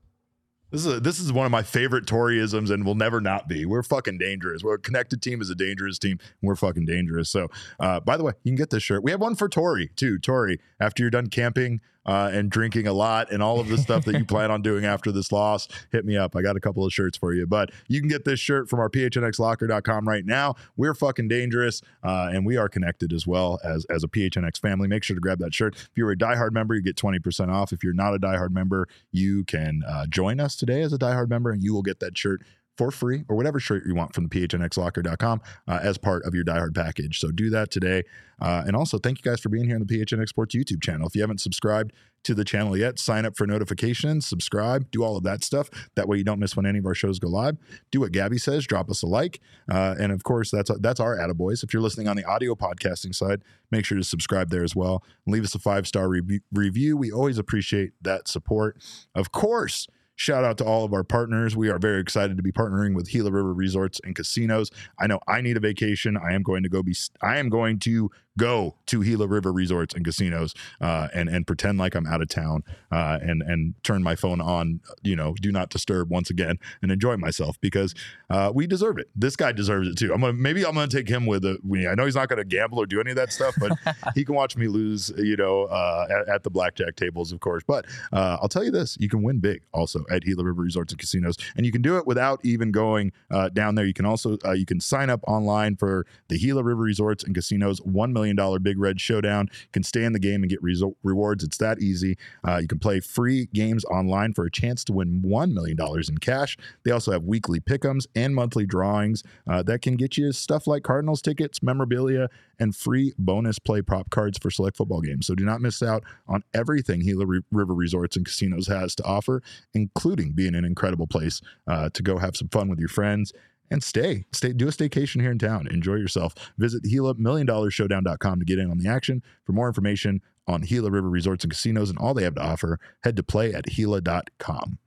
this 0.70 0.84
is 0.84 0.92
a, 0.92 0.98
this 0.98 1.20
is 1.20 1.32
one 1.32 1.46
of 1.46 1.52
my 1.52 1.62
favorite 1.62 2.04
Toryisms 2.04 2.68
and 2.68 2.84
will 2.84 2.96
never 2.96 3.20
not 3.20 3.46
be. 3.46 3.64
We're 3.64 3.84
fucking 3.84 4.18
dangerous. 4.18 4.64
We're 4.64 4.74
a 4.74 4.78
connected 4.78 5.22
team 5.22 5.40
is 5.40 5.48
a 5.48 5.54
dangerous 5.54 6.00
team. 6.00 6.18
We're 6.42 6.56
fucking 6.56 6.84
dangerous. 6.84 7.30
So, 7.30 7.46
uh, 7.78 8.00
by 8.00 8.16
the 8.16 8.24
way, 8.24 8.32
you 8.42 8.50
can 8.50 8.56
get 8.56 8.70
this 8.70 8.82
shirt. 8.82 9.04
We 9.04 9.12
have 9.12 9.20
one 9.20 9.37
for 9.37 9.48
Torey 9.48 9.94
too. 9.94 10.18
Torey, 10.18 10.58
after 10.80 11.04
you're 11.04 11.10
done 11.10 11.28
camping 11.28 11.80
uh, 12.06 12.30
and 12.32 12.50
drinking 12.50 12.86
a 12.86 12.92
lot 12.92 13.30
and 13.30 13.42
all 13.42 13.60
of 13.60 13.68
the 13.68 13.78
stuff 13.78 14.04
that 14.04 14.18
you 14.18 14.24
plan 14.24 14.50
on 14.50 14.62
doing 14.62 14.84
after 14.84 15.12
this 15.12 15.32
loss, 15.32 15.68
hit 15.92 16.04
me 16.04 16.16
up. 16.16 16.36
I 16.36 16.42
got 16.42 16.56
a 16.56 16.60
couple 16.60 16.84
of 16.84 16.92
shirts 16.92 17.16
for 17.16 17.34
you. 17.34 17.46
But 17.46 17.70
you 17.88 18.00
can 18.00 18.08
get 18.08 18.24
this 18.24 18.40
shirt 18.40 18.68
from 18.68 18.80
our 18.80 18.90
phnxlocker.com 18.90 20.08
right 20.08 20.24
now. 20.24 20.54
We're 20.76 20.94
fucking 20.94 21.28
dangerous, 21.28 21.82
uh, 22.02 22.30
and 22.32 22.44
we 22.44 22.56
are 22.56 22.68
connected 22.68 23.12
as 23.12 23.26
well 23.26 23.58
as 23.64 23.84
as 23.86 24.04
a 24.04 24.08
PHNX 24.08 24.60
family. 24.60 24.88
Make 24.88 25.04
sure 25.04 25.14
to 25.14 25.20
grab 25.20 25.38
that 25.38 25.54
shirt. 25.54 25.74
If 25.76 25.90
you're 25.96 26.10
a 26.10 26.16
diehard 26.16 26.52
member, 26.52 26.74
you 26.74 26.82
get 26.82 26.96
20% 26.96 27.52
off. 27.52 27.72
If 27.72 27.82
you're 27.82 27.94
not 27.94 28.14
a 28.14 28.18
diehard 28.18 28.50
member, 28.50 28.88
you 29.10 29.44
can 29.44 29.82
uh, 29.86 30.06
join 30.06 30.40
us 30.40 30.56
today 30.56 30.82
as 30.82 30.92
a 30.92 30.98
diehard 30.98 31.28
member, 31.28 31.50
and 31.50 31.62
you 31.62 31.74
will 31.74 31.82
get 31.82 32.00
that 32.00 32.16
shirt 32.16 32.42
for 32.76 32.90
free 32.90 33.24
or 33.28 33.37
whatever 33.37 33.60
shirt 33.60 33.84
you 33.87 33.94
want 33.94 34.14
from 34.14 34.26
the 34.26 34.46
phnxlocker.com 34.46 35.40
uh, 35.68 35.78
as 35.82 35.98
part 35.98 36.24
of 36.24 36.34
your 36.34 36.44
diehard 36.44 36.74
package. 36.74 37.20
So 37.20 37.30
do 37.30 37.50
that 37.50 37.70
today. 37.70 38.02
Uh, 38.40 38.64
and 38.66 38.74
also, 38.74 38.98
thank 38.98 39.18
you 39.18 39.30
guys 39.30 39.40
for 39.40 39.48
being 39.48 39.66
here 39.66 39.76
on 39.76 39.84
the 39.84 39.98
PHNX 39.98 40.28
Sports 40.28 40.54
YouTube 40.54 40.82
channel. 40.82 41.06
If 41.06 41.14
you 41.14 41.20
haven't 41.20 41.40
subscribed 41.40 41.92
to 42.24 42.34
the 42.34 42.44
channel 42.44 42.76
yet, 42.76 42.98
sign 42.98 43.24
up 43.24 43.37
for 43.37 43.46
notifications, 43.46 44.26
subscribe, 44.26 44.90
do 44.90 45.04
all 45.04 45.16
of 45.16 45.22
that 45.24 45.44
stuff. 45.44 45.70
That 45.94 46.08
way 46.08 46.16
you 46.16 46.24
don't 46.24 46.40
miss 46.40 46.56
when 46.56 46.66
any 46.66 46.78
of 46.78 46.87
our 46.87 46.94
shows 46.94 47.18
go 47.18 47.28
live. 47.28 47.56
Do 47.92 48.00
what 48.00 48.12
Gabby 48.12 48.38
says, 48.38 48.66
drop 48.66 48.90
us 48.90 49.02
a 49.02 49.06
like. 49.06 49.40
Uh, 49.70 49.94
and 49.98 50.10
of 50.10 50.24
course, 50.24 50.50
that's 50.50 50.70
that's 50.80 51.00
our 51.00 51.16
attaboys. 51.16 51.62
If 51.62 51.72
you're 51.72 51.82
listening 51.82 52.08
on 52.08 52.16
the 52.16 52.24
audio 52.24 52.54
podcasting 52.54 53.14
side, 53.14 53.42
make 53.70 53.84
sure 53.84 53.98
to 53.98 54.04
subscribe 54.04 54.50
there 54.50 54.64
as 54.64 54.74
well. 54.74 55.04
Leave 55.26 55.44
us 55.44 55.54
a 55.54 55.58
five 55.58 55.87
star 55.87 56.08
re- 56.08 56.40
review. 56.52 56.96
We 56.96 57.12
always 57.12 57.38
appreciate 57.38 57.92
that 58.02 58.26
support. 58.26 58.82
Of 59.14 59.30
course, 59.30 59.87
Shout 60.16 60.44
out 60.44 60.59
to 60.59 60.64
all 60.64 60.85
of 60.85 60.92
our 60.92 61.03
partners. 61.03 61.57
We 61.57 61.70
are 61.70 61.79
very 61.79 62.00
excited 62.00 62.37
to 62.37 62.42
be 62.42 62.53
partnering 62.53 62.94
with 62.94 63.11
Gila 63.11 63.33
River 63.33 63.53
Resorts 63.53 64.00
and 64.05 64.14
Casinos. 64.14 64.70
I 64.98 65.09
know 65.09 65.18
I 65.27 65.40
need 65.40 65.57
a 65.57 65.61
vacation. 65.61 66.16
I 66.16 66.35
am 66.35 66.42
going 66.42 66.62
to 66.62 66.68
go 66.68 66.83
be. 66.83 66.94
I 67.20 67.38
am 67.38 67.48
going 67.48 67.81
to 67.81 68.11
go 68.36 68.74
to 68.86 69.04
Gila 69.04 69.26
River 69.26 69.52
Resorts 69.52 69.94
and 69.94 70.04
Casinos 70.04 70.54
uh, 70.80 71.08
and 71.14 71.28
and 71.28 71.46
pretend 71.46 71.78
like 71.78 71.94
I'm 71.94 72.06
out 72.06 72.22
of 72.22 72.28
town 72.28 72.64
uh, 72.90 73.18
and 73.22 73.42
and 73.42 73.74
turn 73.82 74.02
my 74.02 74.16
phone 74.16 74.40
on. 74.40 74.80
You 75.02 75.16
know, 75.16 75.34
do 75.34 75.52
not 75.52 75.70
disturb 75.70 76.10
once 76.10 76.30
again 76.30 76.58
and 76.82 76.90
enjoy 76.90 77.16
myself 77.16 77.60
because 77.60 77.94
uh, 78.30 78.50
we 78.54 78.66
deserve 78.66 78.98
it. 78.98 79.08
This 79.14 79.36
guy 79.36 79.52
deserves 79.52 79.88
it 79.88 79.96
too. 79.96 80.12
I'm 80.12 80.20
gonna 80.20 80.32
maybe 80.32 80.64
I'm 80.64 80.74
gonna 80.74 80.88
take 80.88 81.08
him 81.08 81.26
with 81.26 81.44
a. 81.44 81.58
I 81.88 81.94
know 81.94 82.04
he's 82.04 82.16
not 82.16 82.28
gonna 82.28 82.44
gamble 82.44 82.80
or 82.80 82.86
do 82.86 83.00
any 83.00 83.10
of 83.10 83.16
that 83.16 83.32
stuff, 83.32 83.54
but 83.58 83.72
he 84.14 84.24
can 84.24 84.34
watch 84.34 84.56
me 84.56 84.68
lose. 84.68 85.12
You 85.16 85.36
know, 85.36 85.64
uh, 85.64 86.06
at, 86.10 86.34
at 86.34 86.42
the 86.42 86.50
blackjack 86.50 86.96
tables, 86.96 87.32
of 87.32 87.40
course. 87.40 87.62
But 87.66 87.86
uh, 88.12 88.38
I'll 88.40 88.48
tell 88.48 88.64
you 88.64 88.70
this: 88.70 88.96
you 88.98 89.08
can 89.08 89.22
win 89.22 89.38
big 89.38 89.62
also 89.72 90.04
at 90.10 90.22
Gila 90.22 90.44
River 90.44 90.62
Resorts 90.62 90.92
and 90.92 91.00
Casinos, 91.00 91.36
and 91.56 91.64
you 91.64 91.72
can 91.72 91.82
do 91.82 91.96
it 91.98 92.06
without 92.06 92.40
even 92.44 92.72
going 92.72 93.12
uh, 93.30 93.48
down 93.48 93.74
there. 93.74 93.84
You 93.84 93.94
can 93.94 94.06
also 94.06 94.38
you 94.54 94.66
can 94.66 94.80
sign 94.80 95.10
up 95.10 95.20
online 95.26 95.76
for 95.76 96.06
the 96.28 96.38
Gila 96.38 96.62
River 96.62 96.82
Resorts 96.82 97.24
and 97.24 97.34
Casinos 97.34 97.80
one 97.82 98.12
million 98.12 98.23
dollar 98.32 98.58
Big 98.58 98.78
Red 98.78 99.00
Showdown. 99.00 99.48
Can 99.72 99.82
stay 99.82 100.04
in 100.04 100.12
the 100.12 100.18
game 100.18 100.42
and 100.42 100.50
get 100.50 100.62
reso- 100.62 100.96
rewards. 101.02 101.44
It's 101.44 101.58
that 101.58 101.80
easy. 101.80 102.16
Uh, 102.46 102.58
you 102.58 102.68
can 102.68 102.78
play 102.78 103.00
free 103.00 103.48
games 103.52 103.84
online 103.84 104.32
for 104.32 104.44
a 104.44 104.50
chance 104.50 104.84
to 104.84 104.92
win 104.92 105.22
one 105.22 105.54
million 105.54 105.76
dollars 105.76 106.08
in 106.08 106.18
cash. 106.18 106.56
They 106.84 106.90
also 106.90 107.12
have 107.12 107.24
weekly 107.24 107.60
pickums 107.60 108.06
and 108.14 108.34
monthly 108.34 108.66
drawings 108.66 109.22
uh, 109.48 109.62
that 109.64 109.82
can 109.82 109.96
get 109.96 110.16
you 110.16 110.32
stuff 110.32 110.66
like 110.66 110.82
Cardinals 110.82 111.22
tickets, 111.22 111.62
memorabilia, 111.62 112.28
and 112.58 112.74
free 112.74 113.12
bonus 113.18 113.58
play 113.58 113.82
prop 113.82 114.10
cards 114.10 114.38
for 114.38 114.50
select 114.50 114.76
football 114.76 115.00
games. 115.00 115.26
So 115.26 115.34
do 115.34 115.44
not 115.44 115.60
miss 115.60 115.82
out 115.82 116.04
on 116.26 116.44
everything 116.54 117.00
Gila 117.00 117.26
River 117.50 117.74
Resorts 117.74 118.16
and 118.16 118.24
Casinos 118.24 118.68
has 118.68 118.94
to 118.96 119.04
offer, 119.04 119.42
including 119.72 120.32
being 120.32 120.54
an 120.54 120.64
incredible 120.64 121.06
place 121.06 121.40
uh, 121.66 121.90
to 121.92 122.02
go 122.02 122.18
have 122.18 122.37
some 122.37 122.48
fun 122.48 122.68
with 122.68 122.78
your 122.78 122.88
friends 122.88 123.32
and 123.70 123.83
stay. 123.83 124.27
Stay 124.33 124.53
do 124.53 124.68
a 124.68 124.70
staycation 124.70 125.20
here 125.20 125.31
in 125.31 125.38
town. 125.38 125.66
Enjoy 125.68 125.94
yourself. 125.94 126.35
Visit 126.59 126.83
Gila 126.83 127.14
Million 127.14 127.46
Dollar 127.46 127.70
Showdown.com 127.70 128.38
to 128.38 128.44
get 128.44 128.59
in 128.59 128.70
on 128.70 128.79
the 128.79 128.88
action. 128.88 129.22
For 129.44 129.53
more 129.53 129.66
information 129.66 130.20
on 130.46 130.62
Gila 130.62 130.90
River 130.90 131.09
Resorts 131.09 131.44
and 131.44 131.53
Casinos 131.53 131.90
and 131.90 131.98
all 131.98 132.14
they 132.14 132.24
have 132.24 132.35
to 132.35 132.42
offer, 132.42 132.79
head 133.03 133.16
to 133.16 133.22
play 133.22 133.53
at 133.53 133.64
Gila.com. 133.66 134.79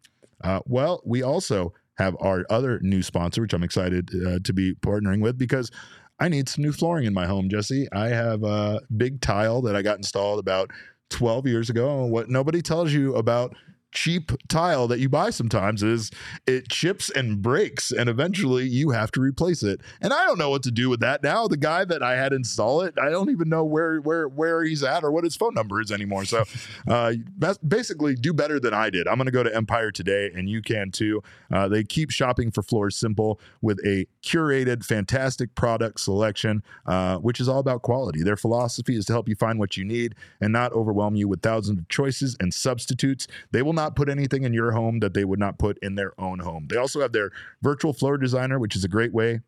Uh, 0.43 0.59
well, 0.65 1.01
we 1.03 1.23
also 1.23 1.73
have 1.97 2.15
our 2.19 2.45
other 2.49 2.79
new 2.81 3.01
sponsor, 3.01 3.41
which 3.41 3.53
I'm 3.53 3.63
excited 3.63 4.09
uh, 4.25 4.39
to 4.43 4.53
be 4.53 4.75
partnering 4.75 5.21
with 5.21 5.37
because 5.37 5.71
I 6.19 6.29
need 6.29 6.47
some 6.49 6.63
new 6.63 6.71
flooring 6.71 7.05
in 7.05 7.13
my 7.13 7.25
home, 7.25 7.49
Jesse. 7.49 7.87
I 7.91 8.09
have 8.09 8.43
a 8.43 8.81
big 8.95 9.21
tile 9.21 9.61
that 9.63 9.75
I 9.75 9.81
got 9.81 9.97
installed 9.97 10.39
about 10.39 10.71
12 11.09 11.47
years 11.47 11.69
ago. 11.69 12.03
And 12.03 12.11
what 12.11 12.29
nobody 12.29 12.61
tells 12.61 12.93
you 12.93 13.15
about 13.15 13.55
cheap 13.91 14.31
tile 14.47 14.87
that 14.87 14.99
you 14.99 15.09
buy 15.09 15.29
sometimes 15.29 15.81
is 15.81 16.11
it 16.45 16.69
chips 16.69 17.09
and 17.09 17.41
breaks 17.41 17.91
and 17.91 18.09
eventually 18.09 18.67
you 18.67 18.91
have 18.91 19.11
to 19.11 19.21
replace 19.21 19.63
it. 19.63 19.81
And 20.01 20.13
I 20.13 20.25
don't 20.25 20.37
know 20.37 20.49
what 20.49 20.63
to 20.63 20.71
do 20.71 20.89
with 20.89 20.99
that 20.99 21.23
now. 21.23 21.47
The 21.47 21.57
guy 21.57 21.85
that 21.85 22.03
I 22.03 22.15
had 22.15 22.33
install 22.33 22.81
it, 22.81 22.95
I 23.01 23.09
don't 23.09 23.29
even 23.29 23.49
know 23.49 23.63
where 23.63 23.99
where 23.99 24.27
where 24.27 24.63
he's 24.63 24.83
at 24.83 25.03
or 25.03 25.11
what 25.11 25.23
his 25.23 25.35
phone 25.35 25.53
number 25.53 25.81
is 25.81 25.91
anymore. 25.91 26.25
So 26.25 26.43
uh 26.87 27.13
basically 27.67 28.15
do 28.15 28.33
better 28.33 28.59
than 28.59 28.73
I 28.73 28.89
did. 28.89 29.07
I'm 29.07 29.15
going 29.15 29.25
to 29.25 29.31
go 29.31 29.43
to 29.43 29.55
Empire 29.55 29.91
today 29.91 30.31
and 30.35 30.49
you 30.49 30.61
can 30.61 30.91
too. 30.91 31.21
Uh, 31.51 31.67
they 31.67 31.83
keep 31.83 32.11
shopping 32.11 32.51
for 32.51 32.61
floors 32.61 32.95
simple 32.95 33.39
with 33.61 33.79
a 33.85 34.05
curated 34.23 34.85
fantastic 34.85 35.55
product 35.55 35.99
selection 35.99 36.63
uh, 36.85 37.17
which 37.17 37.39
is 37.39 37.47
all 37.47 37.59
about 37.59 37.81
quality. 37.81 38.23
Their 38.23 38.37
philosophy 38.37 38.95
is 38.95 39.05
to 39.05 39.13
help 39.13 39.29
you 39.29 39.35
find 39.35 39.59
what 39.59 39.77
you 39.77 39.85
need 39.85 40.15
and 40.41 40.53
not 40.53 40.73
overwhelm 40.73 41.15
you 41.15 41.27
with 41.27 41.41
thousands 41.41 41.79
of 41.79 41.89
choices 41.89 42.35
and 42.39 42.53
substitutes. 42.53 43.27
They 43.51 43.61
will 43.61 43.73
not 43.77 43.95
put 43.95 44.09
anything 44.09 44.43
in 44.43 44.53
your 44.53 44.73
home 44.73 44.99
that 44.99 45.13
they 45.13 45.23
would 45.23 45.39
not 45.39 45.57
put 45.57 45.77
in 45.81 45.95
their 45.95 46.11
own 46.19 46.39
home. 46.39 46.67
They 46.69 46.75
also 46.75 46.99
have 46.99 47.13
their 47.13 47.31
virtual 47.61 47.93
floor 47.93 48.17
designer, 48.17 48.59
which 48.59 48.75
is 48.75 48.83
a 48.83 48.89
great 48.89 49.13
way 49.13 49.39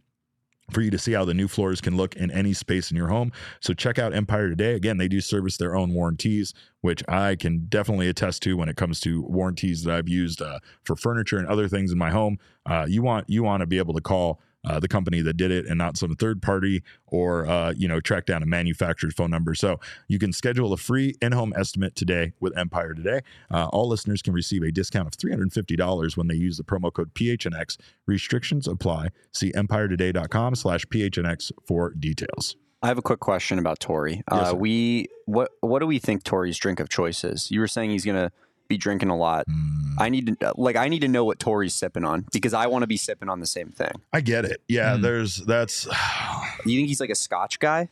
for 0.71 0.81
you 0.81 0.91
to 0.91 0.97
see 0.97 1.13
how 1.13 1.25
the 1.25 1.33
new 1.33 1.47
floors 1.47 1.81
can 1.81 1.97
look 1.97 2.15
in 2.15 2.31
any 2.31 2.53
space 2.53 2.91
in 2.91 2.97
your 2.97 3.07
home. 3.07 3.31
So 3.59 3.73
check 3.73 3.97
out 3.99 4.13
Empire 4.13 4.49
today. 4.49 4.73
Again, 4.75 4.97
they 4.97 5.07
do 5.07 5.19
service 5.19 5.57
their 5.57 5.75
own 5.75 5.93
warranties, 5.93 6.53
which 6.81 7.03
I 7.09 7.35
can 7.35 7.65
definitely 7.67 8.07
attest 8.07 8.43
to 8.43 8.55
when 8.55 8.69
it 8.69 8.77
comes 8.77 8.99
to 9.01 9.23
warranties 9.23 9.83
that 9.83 9.95
I've 9.95 10.09
used 10.09 10.41
uh, 10.41 10.59
for 10.83 10.95
furniture 10.95 11.37
and 11.37 11.47
other 11.47 11.67
things 11.67 11.91
in 11.91 11.97
my 11.97 12.11
home. 12.11 12.37
Uh, 12.65 12.85
you 12.87 13.01
want 13.01 13.29
you 13.29 13.43
want 13.43 13.61
to 13.61 13.67
be 13.67 13.77
able 13.77 13.93
to 13.95 14.01
call 14.01 14.41
uh, 14.65 14.79
the 14.79 14.87
company 14.87 15.21
that 15.21 15.37
did 15.37 15.51
it 15.51 15.65
and 15.65 15.77
not 15.77 15.97
some 15.97 16.15
third 16.15 16.41
party 16.41 16.83
or 17.07 17.47
uh, 17.47 17.73
you 17.75 17.87
know 17.87 17.99
track 17.99 18.25
down 18.25 18.43
a 18.43 18.45
manufacturer's 18.45 19.13
phone 19.13 19.31
number. 19.31 19.55
So 19.55 19.79
you 20.07 20.19
can 20.19 20.33
schedule 20.33 20.73
a 20.73 20.77
free 20.77 21.15
in-home 21.21 21.53
estimate 21.55 21.95
today 21.95 22.33
with 22.39 22.57
Empire 22.57 22.93
Today. 22.93 23.21
Uh, 23.51 23.67
all 23.71 23.87
listeners 23.87 24.21
can 24.21 24.33
receive 24.33 24.63
a 24.63 24.71
discount 24.71 25.07
of 25.07 25.13
$350 25.13 26.17
when 26.17 26.27
they 26.27 26.35
use 26.35 26.57
the 26.57 26.63
promo 26.63 26.91
code 26.91 27.13
PHNX. 27.13 27.77
Restrictions 28.05 28.67
apply. 28.67 29.09
See 29.31 29.51
empiretoday.com 29.51 30.55
slash 30.55 30.85
PHNX 30.85 31.51
for 31.65 31.93
details. 31.93 32.55
I 32.81 32.87
have 32.87 32.97
a 32.97 33.01
quick 33.01 33.19
question 33.19 33.59
about 33.59 33.79
Torey. 33.79 34.21
Yes, 34.31 34.53
uh, 34.53 34.55
we 34.55 35.07
what 35.25 35.51
what 35.59 35.79
do 35.79 35.87
we 35.87 35.99
think 35.99 36.23
Torey's 36.23 36.57
drink 36.57 36.79
of 36.79 36.87
choice 36.87 37.25
is? 37.25 37.51
You 37.51 37.59
were 37.59 37.67
saying 37.67 37.89
he's 37.89 38.05
gonna 38.05 38.31
be 38.69 38.77
drinking 38.77 39.09
a 39.09 39.17
lot. 39.17 39.45
Hmm. 39.47 39.79
I 39.97 40.07
need 40.07 40.39
to 40.39 40.53
like 40.55 40.77
I 40.77 40.87
need 40.87 41.01
to 41.01 41.09
know 41.09 41.25
what 41.25 41.39
Torey's 41.39 41.73
sipping 41.73 42.05
on 42.05 42.25
because 42.31 42.53
I 42.53 42.67
want 42.67 42.83
to 42.83 42.87
be 42.87 42.95
sipping 42.95 43.27
on 43.27 43.41
the 43.41 43.45
same 43.47 43.69
thing. 43.71 43.91
I 44.13 44.21
get 44.21 44.45
it. 44.45 44.61
Yeah, 44.69 44.95
Hmm. 44.95 45.01
there's 45.01 45.37
that's 45.45 45.85
You 46.65 46.77
think 46.77 46.87
he's 46.87 47.01
like 47.01 47.09
a 47.09 47.15
Scotch 47.15 47.59
guy? 47.59 47.89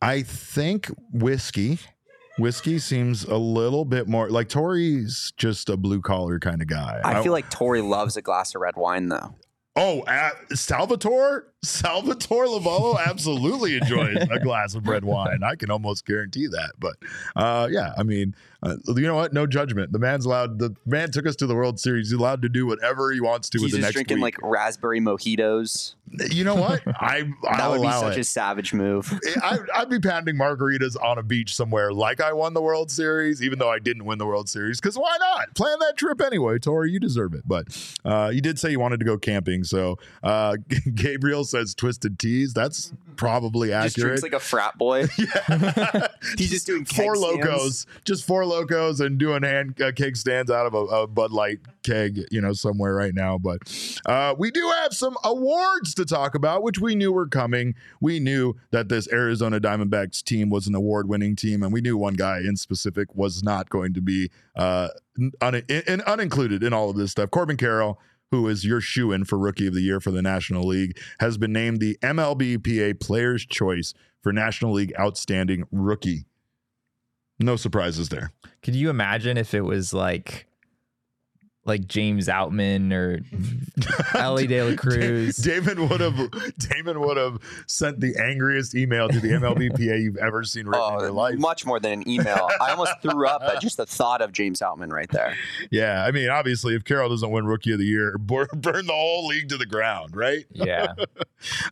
I 0.00 0.22
think 0.22 0.88
whiskey. 1.12 1.78
Whiskey 2.38 2.78
seems 2.80 3.24
a 3.24 3.36
little 3.36 3.84
bit 3.84 4.06
more 4.08 4.28
like 4.28 4.48
Torey's 4.48 5.32
just 5.36 5.68
a 5.68 5.76
blue 5.76 6.00
collar 6.00 6.38
kind 6.38 6.60
of 6.60 6.68
guy. 6.68 7.00
I 7.04 7.22
feel 7.22 7.32
like 7.32 7.48
Torey 7.50 7.86
loves 7.86 8.16
a 8.16 8.22
glass 8.22 8.54
of 8.54 8.60
red 8.60 8.74
wine 8.76 9.08
though. 9.08 9.34
Oh, 9.76 10.02
uh, 10.02 10.30
Salvatore, 10.52 11.46
Salvatore 11.64 12.46
Lovullo 12.46 12.98
absolutely 13.04 13.76
enjoys 13.76 14.16
a 14.30 14.38
glass 14.40 14.74
of 14.74 14.86
red 14.86 15.04
wine. 15.04 15.42
I 15.42 15.54
can 15.56 15.70
almost 15.70 16.06
guarantee 16.06 16.46
that. 16.48 16.72
But 16.78 16.96
uh, 17.36 17.68
yeah, 17.70 17.92
I 17.96 18.02
mean, 18.02 18.34
uh, 18.62 18.76
you 18.88 19.02
know 19.02 19.14
what? 19.14 19.32
No 19.32 19.46
judgment. 19.46 19.92
The 19.92 19.98
man's 19.98 20.24
allowed. 20.24 20.58
The 20.58 20.74
man 20.86 21.10
took 21.10 21.26
us 21.26 21.36
to 21.36 21.46
the 21.46 21.54
World 21.54 21.78
Series. 21.80 22.10
He's 22.10 22.18
allowed 22.18 22.42
to 22.42 22.48
do 22.48 22.66
whatever 22.66 23.12
he 23.12 23.20
wants 23.20 23.50
to 23.50 23.58
He's 23.58 23.64
with 23.64 23.72
the 23.72 23.78
just 23.78 23.86
next 23.88 23.94
drinking 23.94 24.16
week. 24.22 24.40
like 24.42 24.50
raspberry 24.50 25.00
mojitos. 25.00 25.94
you 26.30 26.44
know 26.44 26.54
what? 26.54 26.82
I 26.86 27.24
That 27.42 27.70
would 27.70 27.82
be 27.82 27.90
such 27.90 28.16
it. 28.16 28.20
a 28.20 28.24
savage 28.24 28.72
move. 28.72 29.12
I, 29.42 29.58
I'd 29.74 29.90
be 29.90 29.98
pounding 29.98 30.36
margaritas 30.36 30.96
on 31.02 31.18
a 31.18 31.22
beach 31.22 31.54
somewhere 31.54 31.92
like 31.92 32.20
I 32.20 32.32
won 32.32 32.54
the 32.54 32.62
World 32.62 32.90
Series, 32.90 33.42
even 33.42 33.58
though 33.58 33.70
I 33.70 33.78
didn't 33.78 34.04
win 34.04 34.18
the 34.18 34.26
World 34.26 34.48
Series. 34.48 34.80
Because 34.80 34.96
why 34.96 35.16
not? 35.20 35.54
Plan 35.54 35.78
that 35.80 35.96
trip 35.96 36.20
anyway, 36.22 36.58
Torey. 36.58 36.90
You 36.90 37.00
deserve 37.00 37.34
it. 37.34 37.42
But 37.46 37.66
uh, 38.04 38.30
you 38.32 38.40
did 38.40 38.58
say 38.58 38.70
you 38.70 38.80
wanted 38.80 38.98
to 39.00 39.04
go 39.06 39.18
camping. 39.18 39.64
So 39.64 39.98
uh, 40.22 40.56
Gabriel 40.94 41.44
says 41.54 41.74
twisted 41.74 42.18
teas. 42.18 42.52
That's 42.54 42.92
probably 43.16 43.68
Just 43.68 43.96
accurate. 43.96 44.06
drinks 44.20 44.22
like 44.22 44.32
a 44.32 44.40
frat 44.40 44.76
boy. 44.78 45.06
Yeah. 45.18 46.08
He's 46.38 46.50
just 46.50 46.66
doing 46.66 46.84
four 46.84 47.14
stands. 47.16 47.20
locos, 47.44 47.86
just 48.04 48.26
four 48.26 48.44
locos, 48.44 49.00
and 49.00 49.18
doing 49.18 49.42
hand 49.42 49.80
uh, 49.80 49.92
keg 49.92 50.16
stands 50.16 50.50
out 50.50 50.66
of 50.66 50.74
a, 50.74 50.78
a 50.78 51.06
Bud 51.06 51.30
Light 51.30 51.60
keg, 51.82 52.20
you 52.30 52.40
know, 52.40 52.52
somewhere 52.52 52.94
right 52.94 53.14
now. 53.14 53.38
But 53.38 53.58
uh, 54.06 54.34
we 54.36 54.50
do 54.50 54.60
have 54.82 54.92
some 54.92 55.16
awards 55.24 55.94
to 55.94 56.04
talk 56.04 56.34
about, 56.34 56.62
which 56.62 56.78
we 56.80 56.94
knew 56.94 57.12
were 57.12 57.26
coming. 57.28 57.74
We 58.00 58.18
knew 58.20 58.56
that 58.70 58.88
this 58.88 59.10
Arizona 59.12 59.60
Diamondbacks 59.60 60.22
team 60.22 60.50
was 60.50 60.66
an 60.66 60.74
award-winning 60.74 61.36
team, 61.36 61.62
and 61.62 61.72
we 61.72 61.80
knew 61.80 61.96
one 61.96 62.14
guy 62.14 62.38
in 62.38 62.56
specific 62.56 63.14
was 63.14 63.42
not 63.42 63.68
going 63.70 63.94
to 63.94 64.00
be 64.00 64.30
uh, 64.56 64.88
un- 65.40 65.54
in, 65.68 66.00
unincluded 66.00 66.62
in 66.64 66.72
all 66.72 66.90
of 66.90 66.96
this 66.96 67.12
stuff. 67.12 67.30
Corbin 67.30 67.56
Carroll. 67.56 68.00
Who 68.30 68.48
is 68.48 68.64
your 68.64 68.80
shoe 68.80 69.12
in 69.12 69.24
for 69.24 69.38
Rookie 69.38 69.66
of 69.66 69.74
the 69.74 69.80
Year 69.80 70.00
for 70.00 70.10
the 70.10 70.22
National 70.22 70.66
League? 70.66 70.98
Has 71.20 71.38
been 71.38 71.52
named 71.52 71.80
the 71.80 71.96
MLBPA 72.02 73.00
Player's 73.00 73.46
Choice 73.46 73.94
for 74.22 74.32
National 74.32 74.72
League 74.72 74.92
Outstanding 74.98 75.64
Rookie. 75.70 76.26
No 77.38 77.56
surprises 77.56 78.08
there. 78.08 78.32
Could 78.62 78.74
you 78.74 78.90
imagine 78.90 79.36
if 79.36 79.54
it 79.54 79.62
was 79.62 79.92
like 79.92 80.46
like 81.66 81.86
James 81.86 82.28
Outman 82.28 82.92
or 82.92 83.20
Elly 84.18 84.46
De 84.46 84.62
La 84.62 84.76
Cruz? 84.76 85.36
Damon 85.36 85.88
would 85.88 86.00
have 86.00 86.16
Damon 86.58 87.00
would 87.00 87.16
have 87.16 87.38
sent 87.66 88.00
the 88.00 88.14
angriest 88.22 88.74
email 88.74 89.08
to 89.08 89.18
the 89.20 89.28
MLBPA 89.30 90.02
you've 90.02 90.16
ever 90.18 90.44
seen 90.44 90.66
written 90.66 90.92
in 90.94 91.00
your 91.00 91.08
Oh, 91.10 91.12
life. 91.14 91.38
much 91.38 91.64
more 91.66 91.80
than 91.80 91.92
an 92.02 92.08
email. 92.08 92.48
I 92.60 92.70
almost 92.72 92.92
threw 93.02 93.26
up 93.26 93.42
at 93.42 93.60
just 93.60 93.76
the 93.78 93.86
thought 93.86 94.20
of 94.22 94.32
James 94.32 94.60
Outman 94.60 94.90
right 94.92 95.10
there. 95.10 95.36
Yeah, 95.70 96.04
I 96.04 96.10
mean, 96.10 96.28
obviously, 96.30 96.74
if 96.74 96.84
Carroll 96.84 97.08
doesn't 97.08 97.30
win 97.30 97.46
Rookie 97.46 97.72
of 97.72 97.78
the 97.78 97.86
Year, 97.86 98.18
burn, 98.18 98.46
burn 98.54 98.86
the 98.86 98.92
whole 98.92 99.26
league 99.26 99.48
to 99.48 99.56
the 99.56 99.66
ground, 99.66 100.16
right? 100.16 100.44
Yeah. 100.52 100.88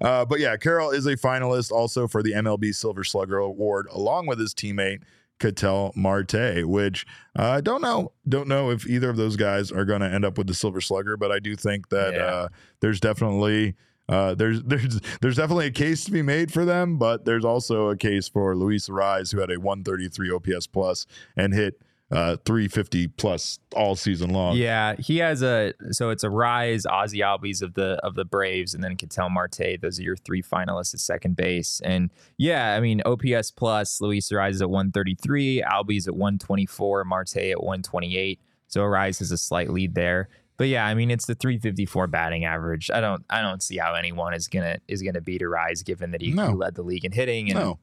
Uh, 0.02 0.22
but 0.26 0.38
yeah, 0.38 0.54
Carroll 0.58 0.90
is 0.90 1.06
a 1.06 1.16
finalist 1.16 1.70
also 1.72 2.06
for 2.06 2.22
the 2.22 2.32
MLB 2.32 2.74
Silver 2.74 3.04
Slugger 3.04 3.38
Award, 3.38 3.86
along 3.90 4.26
with 4.26 4.38
his 4.38 4.52
teammate 4.52 5.00
Ketel 5.42 5.92
Marte. 5.96 6.64
Which 6.66 7.06
uh, 7.38 7.42
I 7.50 7.60
don't 7.60 7.82
know, 7.82 8.12
don't 8.28 8.48
know 8.48 8.70
if 8.70 8.86
either 8.86 9.10
of 9.10 9.16
those 9.16 9.36
guys 9.36 9.70
are 9.72 9.84
going 9.84 10.00
to 10.00 10.06
end 10.08 10.24
up 10.24 10.38
with 10.38 10.46
the 10.46 10.54
Silver 10.54 10.80
Slugger, 10.80 11.16
but 11.16 11.30
I 11.32 11.38
do 11.38 11.56
think 11.56 11.88
that 11.90 12.14
Yeah. 12.14 12.20
uh, 12.24 12.48
there's 12.80 13.00
definitely. 13.00 13.74
Uh, 14.08 14.34
there's 14.34 14.62
there's 14.64 15.00
there's 15.20 15.36
definitely 15.36 15.66
a 15.66 15.70
case 15.70 16.04
to 16.04 16.10
be 16.10 16.22
made 16.22 16.52
for 16.52 16.64
them, 16.64 16.98
but 16.98 17.24
there's 17.24 17.44
also 17.44 17.88
a 17.90 17.96
case 17.96 18.28
for 18.28 18.56
Luis 18.56 18.88
Arraez, 18.88 19.32
who 19.32 19.38
had 19.40 19.50
a 19.50 19.58
133 19.60 20.30
OPS 20.30 20.66
plus 20.66 21.06
and 21.36 21.54
hit 21.54 21.80
uh, 22.12 22.36
350 22.44 23.08
plus 23.08 23.58
all 23.74 23.96
season 23.96 24.30
long. 24.30 24.56
Yeah, 24.56 24.94
he 24.98 25.18
has 25.18 25.42
a 25.42 25.72
so 25.90 26.10
it's 26.10 26.22
a 26.22 26.30
rise 26.30 26.84
Ozzy 26.84 27.20
Albies 27.20 27.62
of 27.62 27.74
the 27.74 27.98
of 28.04 28.14
the 28.14 28.24
Braves, 28.24 28.74
and 28.74 28.84
then 28.84 28.96
Ketel 28.96 29.30
Marte. 29.30 29.80
Those 29.80 29.98
are 29.98 30.02
your 30.02 30.16
three 30.16 30.42
finalists 30.42 30.92
at 30.94 31.00
second 31.00 31.36
base. 31.36 31.80
And 31.84 32.10
yeah, 32.36 32.74
I 32.76 32.80
mean 32.80 33.00
OPS 33.06 33.50
plus 33.50 34.00
Luis 34.00 34.28
Arraez 34.30 34.50
is 34.50 34.62
at 34.62 34.68
133, 34.70 35.62
Albies 35.62 36.06
at 36.06 36.14
124, 36.14 37.04
Marte 37.04 37.36
at 37.38 37.62
128. 37.62 38.40
So 38.68 38.82
Arraez 38.82 39.18
has 39.20 39.32
a 39.32 39.38
slight 39.38 39.70
lead 39.70 39.94
there. 39.94 40.28
But 40.58 40.68
yeah, 40.68 40.86
I 40.86 40.94
mean 40.94 41.10
it's 41.10 41.24
the 41.26 41.34
354 41.34 42.06
batting 42.08 42.44
average. 42.44 42.90
I 42.90 43.00
don't 43.00 43.24
I 43.30 43.40
don't 43.40 43.62
see 43.62 43.78
how 43.78 43.94
anyone 43.94 44.34
is 44.34 44.48
gonna 44.48 44.78
is 44.86 45.02
gonna 45.02 45.22
beat 45.22 45.40
a 45.42 45.48
Rise 45.48 45.82
given 45.82 46.10
that 46.10 46.20
he, 46.20 46.30
No. 46.32 46.48
he 46.48 46.54
led 46.54 46.74
the 46.74 46.82
league 46.82 47.04
in 47.06 47.12
hitting 47.12 47.48
and 47.50 47.58
No. 47.58 47.78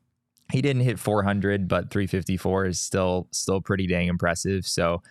He 0.52 0.62
didn't 0.62 0.82
hit 0.82 1.00
400 1.00 1.68
but 1.68 1.92
354 1.92 2.66
is 2.66 2.80
still 2.80 3.28
still 3.32 3.62
pretty 3.62 3.88
dang 3.88 4.08
impressive 4.08 4.66
so 4.66 5.02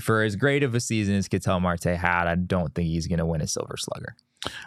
for 0.00 0.22
as 0.22 0.36
great 0.36 0.62
of 0.62 0.74
a 0.74 0.80
season 0.80 1.14
as 1.14 1.28
Ketel 1.28 1.60
Marte 1.60 1.84
had, 1.84 2.26
I 2.26 2.34
don't 2.34 2.74
think 2.74 2.88
he's 2.88 3.06
going 3.06 3.18
to 3.18 3.26
win 3.26 3.40
a 3.40 3.46
Silver 3.46 3.76
Slugger. 3.76 4.16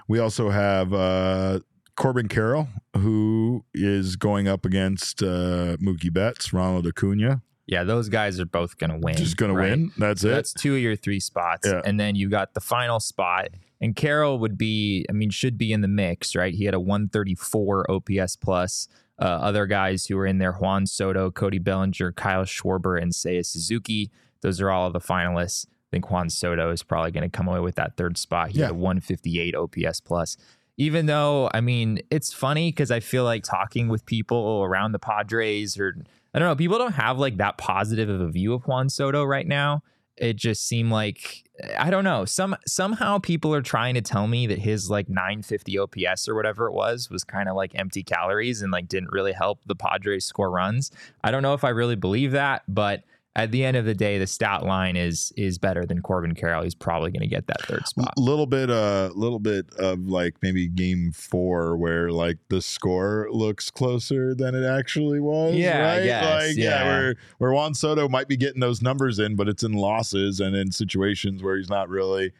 We 0.08 0.20
also 0.20 0.50
have 0.50 0.94
uh, 0.94 1.60
Corbin 1.96 2.28
Carroll, 2.28 2.68
who 2.98 3.64
is 3.74 4.16
going 4.16 4.48
up 4.48 4.66
against 4.66 5.22
uh, 5.22 5.78
Mookie 5.78 6.12
Betts, 6.12 6.52
Ronald 6.52 6.88
Acuna. 6.88 7.42
Yeah, 7.68 7.84
those 7.84 8.10
guys 8.10 8.40
are 8.40 8.46
both 8.46 8.78
going 8.80 8.90
to 8.90 8.98
win. 8.98 9.16
Just 9.16 9.38
going 9.38 9.54
right? 9.54 9.68
to 9.68 9.72
win. 9.72 9.92
That's 9.98 10.24
it. 10.24 10.30
That's 10.30 10.54
two 10.54 10.76
of 10.76 10.82
your 10.82 10.96
three 10.96 11.20
spots. 11.20 11.68
Yeah. 11.68 11.82
And 11.86 12.00
then 12.00 12.16
you 12.16 12.28
got 12.28 12.56
the 12.56 12.62
final 12.62 13.00
spot. 13.00 13.50
And 13.80 13.96
Carroll 13.96 14.40
would 14.40 14.58
be, 14.58 15.06
I 15.08 15.14
mean, 15.14 15.30
should 15.30 15.58
be 15.58 15.72
in 15.72 15.82
the 15.82 15.88
mix, 15.88 16.36
right? 16.36 16.54
He 16.54 16.66
had 16.66 16.74
a 16.74 16.80
134 16.80 17.92
OPS 17.92 18.36
plus. 18.36 18.88
Uh, 19.20 19.26
other 19.26 19.65
guys 19.65 20.05
who 20.05 20.17
are 20.17 20.26
in 20.26 20.38
there 20.38 20.53
Juan 20.53 20.86
Soto, 20.86 21.30
Cody 21.30 21.59
Bellinger, 21.59 22.11
Kyle 22.13 22.43
Schwarber, 22.45 23.01
and 23.01 23.11
Seiya 23.11 23.45
Suzuki. 23.45 24.09
Those 24.41 24.61
are 24.61 24.70
all 24.70 24.88
of 24.88 24.93
the 24.93 24.99
finalists. 24.99 25.65
I 25.67 25.89
think 25.91 26.09
Juan 26.09 26.30
Soto 26.30 26.72
is 26.72 26.84
probably 26.84 27.11
going 27.11 27.30
to 27.30 27.36
come 27.38 27.47
away 27.47 27.59
with 27.59 27.76
that 27.76 27.97
third 27.97 28.17
spot. 28.17 28.51
He 28.51 28.59
Yeah. 28.59 28.65
had 28.67 28.72
a 28.72 28.76
158 28.76 29.55
OPS 29.55 29.99
plus. 30.01 30.38
Even 30.78 31.07
though, 31.07 31.49
I 31.53 31.59
mean, 31.59 31.99
it's 32.09 32.32
funny 32.32 32.70
because 32.72 32.89
I 32.91 33.01
feel 33.01 33.26
like 33.26 33.43
talking 33.43 33.89
with 33.89 34.05
people 34.05 34.61
around 34.63 34.93
the 34.93 34.99
Padres 34.99 35.78
or 35.78 35.95
I 36.34 36.39
don't 36.39 36.47
know, 36.47 36.55
people 36.55 36.78
don't 36.78 36.93
have 36.93 37.17
like 37.20 37.38
that 37.38 37.57
positive 37.57 38.07
of 38.07 38.22
a 38.22 38.30
view 38.30 38.53
of 38.53 38.65
Juan 38.67 38.88
Soto 38.88 39.24
right 39.26 39.47
now. 39.47 39.82
It 40.20 40.36
just 40.36 40.67
seemed 40.67 40.91
like 40.91 41.43
I 41.78 41.89
don't 41.89 42.03
know. 42.03 42.26
Some 42.26 42.55
somehow 42.65 43.20
people 43.20 43.53
are 43.53 43.61
trying 43.61 43.95
to 43.95 44.01
tell 44.01 44.28
me 44.28 44.47
that 44.47 44.59
his 44.59 44.89
like 44.89 45.09
950 45.09 45.78
OPS 45.80 46.28
or 46.28 46.36
whatever 46.36 46.67
it 46.67 46.74
was 46.74 47.09
was 47.09 47.24
kind 47.24 47.49
of 47.49 47.55
like 47.55 47.72
empty 47.76 48.03
calories 48.03 48.61
and 48.61 48.72
like 48.72 48.88
didn't 48.88 49.11
really 49.11 49.34
help 49.34 49.59
the 49.65 49.76
Padres 49.76 50.26
score 50.26 50.49
runs. 50.49 50.91
I 51.24 51.32
don't 51.32 51.43
know 51.43 51.53
if 51.53 51.63
I 51.63 51.70
really 51.70 51.95
believe 51.95 52.32
that, 52.32 52.63
but 52.67 53.03
at 53.36 53.52
the 53.52 53.64
end 53.64 53.78
of 53.78 53.86
the 53.86 53.94
day, 53.94 54.18
the 54.18 54.28
stat 54.28 54.66
line 54.66 54.96
is 54.96 55.32
is 55.38 55.58
better 55.58 55.86
than 55.86 56.02
Corbin 56.02 56.34
Carroll. 56.34 56.64
He's 56.64 56.76
probably 56.76 57.12
going 57.12 57.22
to 57.22 57.28
get 57.28 57.48
that 57.48 57.62
third 57.64 57.88
spot. 57.88 58.14
A 58.18 58.22
little 58.22 58.48
bit 58.48 58.70
uh 58.70 59.12
little 59.14 59.40
bit 59.40 59.72
of 59.76 60.08
like 60.08 60.36
maybe 60.42 60.68
game 60.68 61.12
four 61.12 61.78
where 61.78 62.12
like 62.12 62.38
the 62.50 62.62
score 62.62 63.28
looks 63.32 63.70
closer 63.70 64.34
than 64.34 64.56
it 64.56 64.66
actually 64.66 65.20
was 65.20 65.54
Yeah, 65.56 65.96
right 65.96 66.04
guess, 66.04 66.44
like 66.44 66.58
yeah. 66.58 66.84
where 66.84 67.16
where 67.38 67.54
Juan 67.54 67.76
Soto 67.76 68.10
might 68.10 68.28
be 68.28 68.36
getting 68.36 68.62
those 68.62 68.82
numbers 68.82 69.20
in 69.20 69.36
but 69.36 69.48
it's 69.48 69.64
in 69.64 69.74
losses 69.74 70.40
and 70.40 70.56
in 70.56 70.72
situations 70.72 71.44
where 71.44 71.56
he's 71.56 71.70
not 71.70 71.88
really 71.88 72.34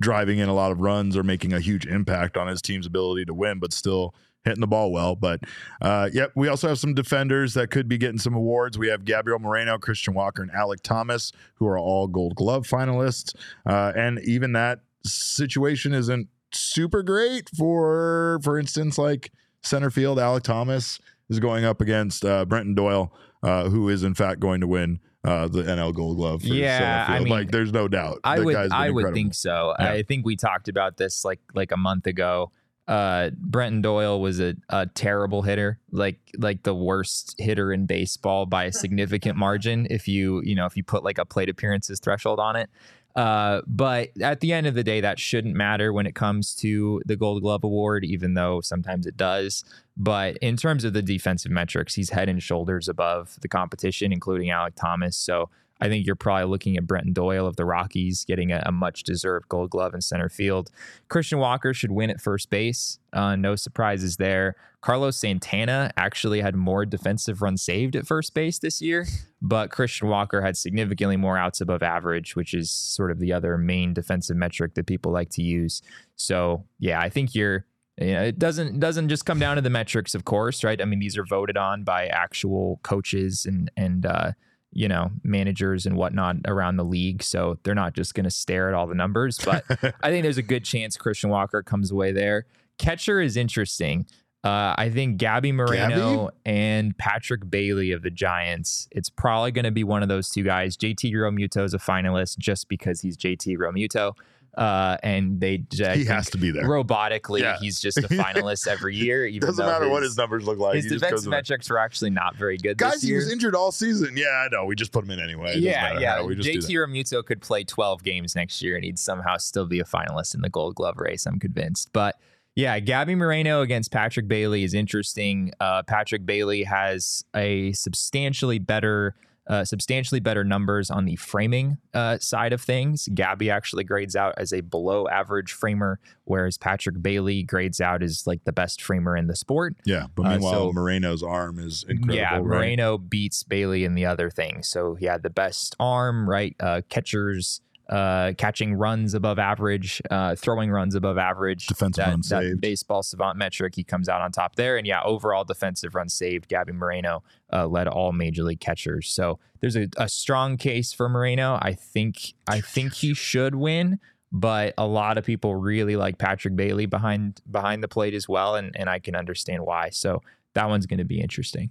driving 0.00 0.38
in 0.38 0.48
a 0.48 0.54
lot 0.54 0.72
of 0.72 0.80
runs 0.80 1.16
or 1.16 1.22
making 1.22 1.52
a 1.52 1.60
huge 1.60 1.86
impact 1.86 2.36
on 2.36 2.46
his 2.46 2.62
team's 2.62 2.86
ability 2.86 3.24
to 3.26 3.34
win 3.34 3.58
but 3.58 3.72
still 3.72 4.14
hitting 4.44 4.60
the 4.60 4.66
ball 4.66 4.90
well 4.90 5.14
but 5.14 5.40
uh 5.80 6.08
yep 6.12 6.32
we 6.34 6.48
also 6.48 6.68
have 6.68 6.78
some 6.78 6.94
defenders 6.94 7.54
that 7.54 7.70
could 7.70 7.88
be 7.88 7.98
getting 7.98 8.18
some 8.18 8.34
awards. 8.34 8.78
We 8.78 8.88
have 8.88 9.04
Gabriel 9.04 9.38
Moreno 9.38 9.78
Christian 9.78 10.14
Walker 10.14 10.42
and 10.42 10.50
Alec 10.50 10.82
Thomas 10.82 11.32
who 11.56 11.66
are 11.66 11.78
all 11.78 12.08
gold 12.08 12.34
glove 12.34 12.66
finalists. 12.66 13.34
Uh 13.66 13.92
and 13.94 14.18
even 14.20 14.52
that 14.52 14.80
situation 15.04 15.94
isn't 15.94 16.28
super 16.52 17.02
great 17.02 17.48
for 17.56 18.40
for 18.42 18.58
instance 18.58 18.98
like 18.98 19.30
center 19.62 19.90
field. 19.90 20.18
Alec 20.18 20.42
Thomas 20.42 20.98
is 21.28 21.38
going 21.38 21.64
up 21.64 21.80
against 21.80 22.24
uh 22.24 22.44
Brenton 22.44 22.74
Doyle 22.74 23.12
uh 23.42 23.68
who 23.68 23.88
is 23.88 24.02
in 24.02 24.14
fact 24.14 24.40
going 24.40 24.60
to 24.60 24.66
win 24.66 25.00
uh 25.24 25.46
the 25.46 25.62
NL 25.62 25.94
Gold 25.94 26.16
Glove 26.16 26.42
Yeah, 26.42 27.06
I 27.08 27.20
mean, 27.20 27.28
like 27.28 27.50
there's 27.52 27.72
no 27.72 27.86
doubt. 27.86 28.18
I 28.24 28.40
would 28.40 28.56
I 28.56 28.90
would 28.90 29.14
think 29.14 29.34
so. 29.34 29.74
Yeah. 29.78 29.92
I 29.92 30.02
think 30.02 30.26
we 30.26 30.34
talked 30.34 30.68
about 30.68 30.96
this 30.96 31.24
like 31.24 31.40
like 31.54 31.70
a 31.70 31.76
month 31.76 32.06
ago 32.06 32.50
uh, 32.88 33.30
Brenton 33.36 33.80
Doyle 33.80 34.20
was 34.20 34.40
a, 34.40 34.54
a 34.68 34.86
terrible 34.86 35.42
hitter, 35.42 35.78
like 35.90 36.18
like 36.38 36.62
the 36.64 36.74
worst 36.74 37.34
hitter 37.38 37.72
in 37.72 37.86
baseball 37.86 38.46
by 38.46 38.64
a 38.64 38.72
significant 38.72 39.36
margin. 39.36 39.86
If 39.90 40.08
you 40.08 40.42
you 40.44 40.54
know 40.54 40.66
if 40.66 40.76
you 40.76 40.84
put 40.84 41.04
like 41.04 41.18
a 41.18 41.24
plate 41.24 41.48
appearances 41.48 42.00
threshold 42.00 42.40
on 42.40 42.56
it, 42.56 42.70
uh, 43.14 43.60
but 43.66 44.10
at 44.22 44.40
the 44.40 44.52
end 44.52 44.66
of 44.66 44.74
the 44.74 44.82
day, 44.82 45.00
that 45.00 45.18
shouldn't 45.18 45.54
matter 45.54 45.92
when 45.92 46.06
it 46.06 46.14
comes 46.14 46.54
to 46.56 47.02
the 47.04 47.16
Gold 47.16 47.42
Glove 47.42 47.62
Award, 47.62 48.04
even 48.04 48.34
though 48.34 48.60
sometimes 48.60 49.06
it 49.06 49.16
does. 49.16 49.64
But 49.96 50.38
in 50.38 50.56
terms 50.56 50.84
of 50.84 50.94
the 50.94 51.02
defensive 51.02 51.52
metrics, 51.52 51.94
he's 51.94 52.10
head 52.10 52.28
and 52.28 52.42
shoulders 52.42 52.88
above 52.88 53.36
the 53.42 53.48
competition, 53.48 54.12
including 54.12 54.50
Alec 54.50 54.74
Thomas. 54.74 55.16
So 55.16 55.50
I 55.82 55.88
think 55.88 56.06
you're 56.06 56.14
probably 56.14 56.46
looking 56.46 56.76
at 56.76 56.86
Brenton 56.86 57.12
Doyle 57.12 57.44
of 57.44 57.56
the 57.56 57.64
Rockies 57.64 58.24
getting 58.24 58.52
a, 58.52 58.62
a 58.64 58.70
much 58.70 59.02
deserved 59.02 59.48
gold 59.48 59.70
glove 59.70 59.94
in 59.94 60.00
center 60.00 60.28
field. 60.28 60.70
Christian 61.08 61.40
Walker 61.40 61.74
should 61.74 61.90
win 61.90 62.08
at 62.08 62.20
first 62.20 62.50
base. 62.50 63.00
Uh, 63.12 63.34
no 63.34 63.56
surprises 63.56 64.16
there. 64.16 64.54
Carlos 64.80 65.16
Santana 65.16 65.90
actually 65.96 66.40
had 66.40 66.54
more 66.54 66.86
defensive 66.86 67.42
runs 67.42 67.62
saved 67.62 67.96
at 67.96 68.06
first 68.06 68.32
base 68.32 68.60
this 68.60 68.80
year, 68.80 69.08
but 69.42 69.72
Christian 69.72 70.06
Walker 70.06 70.40
had 70.40 70.56
significantly 70.56 71.16
more 71.16 71.36
outs 71.36 71.60
above 71.60 71.82
average, 71.82 72.36
which 72.36 72.54
is 72.54 72.70
sort 72.70 73.10
of 73.10 73.18
the 73.18 73.32
other 73.32 73.58
main 73.58 73.92
defensive 73.92 74.36
metric 74.36 74.74
that 74.74 74.86
people 74.86 75.10
like 75.10 75.30
to 75.30 75.42
use. 75.42 75.82
So, 76.14 76.64
yeah, 76.78 77.00
I 77.00 77.08
think 77.08 77.34
you're 77.34 77.66
you 77.98 78.12
know, 78.12 78.22
it 78.22 78.38
doesn't 78.38 78.78
doesn't 78.78 79.08
just 79.08 79.26
come 79.26 79.40
down 79.40 79.56
to 79.56 79.62
the 79.62 79.68
metrics, 79.68 80.14
of 80.14 80.24
course, 80.24 80.62
right? 80.62 80.80
I 80.80 80.84
mean, 80.84 81.00
these 81.00 81.18
are 81.18 81.24
voted 81.24 81.56
on 81.56 81.82
by 81.82 82.06
actual 82.06 82.78
coaches 82.84 83.44
and 83.46 83.68
and 83.76 84.06
uh, 84.06 84.32
you 84.72 84.88
know, 84.88 85.10
managers 85.22 85.86
and 85.86 85.96
whatnot 85.96 86.36
around 86.46 86.76
the 86.76 86.84
league. 86.84 87.22
So 87.22 87.58
they're 87.62 87.74
not 87.74 87.94
just 87.94 88.14
going 88.14 88.24
to 88.24 88.30
stare 88.30 88.68
at 88.68 88.74
all 88.74 88.86
the 88.86 88.94
numbers. 88.94 89.38
But 89.44 89.64
I 90.02 90.10
think 90.10 90.22
there's 90.22 90.38
a 90.38 90.42
good 90.42 90.64
chance 90.64 90.96
Christian 90.96 91.30
Walker 91.30 91.62
comes 91.62 91.90
away 91.90 92.12
there. 92.12 92.46
Catcher 92.78 93.20
is 93.20 93.36
interesting. 93.36 94.06
Uh, 94.44 94.74
I 94.76 94.90
think 94.90 95.18
Gabby 95.18 95.52
Moreno 95.52 96.24
Gabby? 96.24 96.36
and 96.46 96.98
Patrick 96.98 97.48
Bailey 97.48 97.92
of 97.92 98.02
the 98.02 98.10
Giants. 98.10 98.88
It's 98.90 99.08
probably 99.08 99.52
going 99.52 99.66
to 99.66 99.70
be 99.70 99.84
one 99.84 100.02
of 100.02 100.08
those 100.08 100.30
two 100.30 100.42
guys. 100.42 100.76
JT 100.76 101.12
Realmuto 101.12 101.64
is 101.64 101.74
a 101.74 101.78
finalist 101.78 102.38
just 102.38 102.68
because 102.68 103.00
he's 103.00 103.16
JT 103.16 103.56
Realmuto. 103.56 104.14
Uh, 104.56 104.98
and 105.02 105.40
they 105.40 105.64
I 105.82 105.96
He 105.96 106.04
has 106.04 106.28
to 106.30 106.38
be 106.38 106.50
there. 106.50 106.64
Robotically, 106.64 107.40
Yeah. 107.40 107.56
he's 107.58 107.80
just 107.80 107.96
a 107.98 108.02
finalist 108.08 108.66
every 108.66 108.94
year. 108.94 109.24
Even 109.26 109.46
Doesn't 109.48 109.64
matter 109.64 109.88
what 109.88 110.02
his 110.02 110.16
numbers 110.16 110.44
look 110.44 110.58
like. 110.58 110.74
his 110.74 110.84
he 110.84 110.90
just 110.90 111.00
goes 111.00 111.08
defensive 111.10 111.30
metrics 111.30 111.70
were 111.70 111.78
actually 111.78 112.10
not 112.10 112.36
very 112.36 112.58
good 112.58 112.76
Guys, 112.76 113.00
he 113.02 113.14
was 113.14 113.32
injured 113.32 113.54
all 113.54 113.72
season. 113.72 114.14
Yeah, 114.16 114.26
I 114.26 114.48
know. 114.52 114.66
We 114.66 114.74
just 114.74 114.92
put 114.92 115.04
him 115.04 115.10
in 115.12 115.20
anyway. 115.20 115.52
It 115.56 115.60
yeah, 115.60 115.98
yeah. 115.98 116.16
how. 116.16 116.26
We 116.26 116.36
just 116.36 116.48
JT 116.48 116.66
that. 116.66 116.72
Realmuto 116.72 117.24
could 117.24 117.40
play 117.40 117.64
12 117.64 118.02
games 118.02 118.36
next 118.36 118.60
year 118.60 118.76
and 118.76 118.84
he'd 118.84 118.98
somehow 118.98 119.38
still 119.38 119.66
be 119.66 119.80
a 119.80 119.84
finalist 119.84 120.34
in 120.34 120.42
the 120.42 120.50
Gold 120.50 120.74
Glove 120.74 120.98
race. 120.98 121.24
I'm 121.24 121.38
convinced. 121.38 121.90
But 121.94 122.18
yeah, 122.54 122.78
Gabby 122.80 123.14
Moreno 123.14 123.62
against 123.62 123.90
Patrick 123.90 124.28
Bailey 124.28 124.64
is 124.64 124.74
interesting. 124.74 125.52
Uh, 125.60 125.82
Patrick 125.82 126.26
Bailey 126.26 126.64
has 126.64 127.24
a 127.34 127.72
substantially 127.72 128.58
better. 128.58 129.14
Uh, 129.48 129.64
substantially 129.64 130.20
better 130.20 130.44
numbers 130.44 130.88
on 130.88 131.04
the 131.04 131.16
framing 131.16 131.76
uh, 131.94 132.16
side 132.18 132.52
of 132.52 132.60
things. 132.62 133.08
Gabby 133.12 133.50
actually 133.50 133.82
grades 133.82 134.14
out 134.14 134.32
as 134.36 134.52
a 134.52 134.60
below 134.60 135.08
average 135.08 135.52
framer, 135.52 135.98
whereas 136.24 136.56
Patrick 136.56 137.02
Bailey 137.02 137.42
grades 137.42 137.80
out 137.80 138.04
as 138.04 138.24
like 138.24 138.44
the 138.44 138.52
best 138.52 138.80
framer 138.80 139.16
in 139.16 139.26
the 139.26 139.34
sport. 139.34 139.74
Yeah, 139.84 140.06
but 140.14 140.26
Uh, 140.26 140.30
meanwhile, 140.30 140.52
so- 140.68 140.72
Moreno's 140.72 141.24
arm 141.24 141.58
is 141.58 141.84
incredible. 141.88 142.14
Yeah, 142.14 142.34
right? 142.36 142.44
Moreno 142.44 142.98
beats 142.98 143.42
Bailey 143.42 143.84
in 143.84 143.94
the 143.96 144.06
other 144.06 144.30
thing. 144.30 144.62
So 144.62 144.94
he 144.94 145.06
had 145.06 145.24
the 145.24 145.30
best 145.30 145.74
arm, 145.80 146.30
right? 146.30 146.54
Uh, 146.60 146.82
catchers 146.88 147.60
uh, 147.92 148.32
catching 148.38 148.72
runs 148.72 149.12
above 149.12 149.38
average, 149.38 150.00
uh, 150.10 150.34
throwing 150.34 150.70
runs 150.70 150.94
above 150.94 151.18
average. 151.18 151.66
Defensive 151.66 152.02
that, 152.02 152.10
runs 152.10 152.28
that 152.30 152.42
saved. 152.42 152.60
baseball 152.62 153.02
savant 153.02 153.36
metric, 153.36 153.74
he 153.74 153.84
comes 153.84 154.08
out 154.08 154.22
on 154.22 154.32
top 154.32 154.56
there. 154.56 154.78
And 154.78 154.86
yeah, 154.86 155.02
overall 155.02 155.44
defensive 155.44 155.94
runs 155.94 156.14
saved. 156.14 156.48
Gabby 156.48 156.72
Moreno 156.72 157.22
uh, 157.52 157.66
led 157.66 157.88
all 157.88 158.12
major 158.12 158.44
league 158.44 158.60
catchers. 158.60 159.10
So 159.10 159.38
there's 159.60 159.76
a, 159.76 159.88
a 159.98 160.08
strong 160.08 160.56
case 160.56 160.94
for 160.94 161.10
Moreno. 161.10 161.58
I 161.60 161.74
think 161.74 162.32
I 162.48 162.62
think 162.62 162.94
he 162.94 163.12
should 163.12 163.54
win. 163.54 164.00
But 164.34 164.72
a 164.78 164.86
lot 164.86 165.18
of 165.18 165.26
people 165.26 165.54
really 165.56 165.96
like 165.96 166.16
Patrick 166.16 166.56
Bailey 166.56 166.86
behind 166.86 167.42
behind 167.50 167.82
the 167.82 167.88
plate 167.88 168.14
as 168.14 168.26
well, 168.26 168.54
and, 168.54 168.74
and 168.74 168.88
I 168.88 168.98
can 168.98 169.14
understand 169.14 169.66
why. 169.66 169.90
So 169.90 170.22
that 170.54 170.68
one's 170.68 170.86
going 170.86 170.98
to 170.98 171.04
be 171.04 171.20
interesting. 171.20 171.70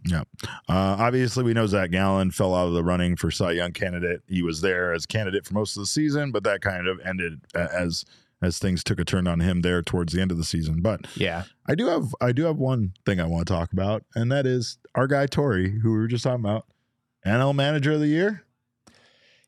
Uh, 0.68 0.96
obviously, 1.00 1.44
we 1.44 1.54
know 1.54 1.68
Zac 1.68 1.92
Gallen 1.92 2.32
fell 2.32 2.56
out 2.56 2.68
of 2.68 2.74
the 2.74 2.84
running 2.84 3.16
for 3.16 3.30
Cy 3.32 3.52
Young 3.52 3.74
candidate. 3.74 4.22
He 4.28 4.42
was 4.42 4.62
there 4.62 4.94
as 4.94 5.06
candidate 5.06 5.46
for 5.46 5.54
most 5.54 5.78
of 5.78 5.82
the 5.82 5.88
season, 5.88 6.32
but 6.32 6.44
that 6.44 6.62
kind 6.62 6.88
of 6.88 7.00
ended 7.06 7.42
as 7.54 8.06
as 8.44 8.58
things 8.58 8.84
took 8.84 9.00
a 9.00 9.06
turn 9.06 9.28
on 9.28 9.40
him 9.40 9.62
there 9.62 9.84
towards 9.84 10.14
the 10.14 10.22
end 10.22 10.32
of 10.32 10.38
the 10.38 10.44
season. 10.44 10.82
But 10.82 11.06
Yeah. 11.16 11.44
I 11.68 11.76
do 11.76 11.86
have 11.88 12.16
I 12.20 12.32
do 12.32 12.46
have 12.46 12.58
one 12.58 12.94
thing 13.06 13.20
I 13.20 13.26
want 13.26 13.48
to 13.48 13.54
talk 13.54 13.72
about, 13.72 14.04
and 14.16 14.32
that 14.32 14.46
is 14.48 14.78
our 14.96 15.08
guy 15.08 15.28
Torey, 15.28 15.80
who 15.82 15.92
we 15.92 15.98
were 16.00 16.08
just 16.08 16.24
talking 16.24 16.44
about, 16.44 16.66
NL 17.26 17.54
Manager 17.56 17.94
of 17.94 18.00
the 18.00 18.08
Year. 18.08 18.44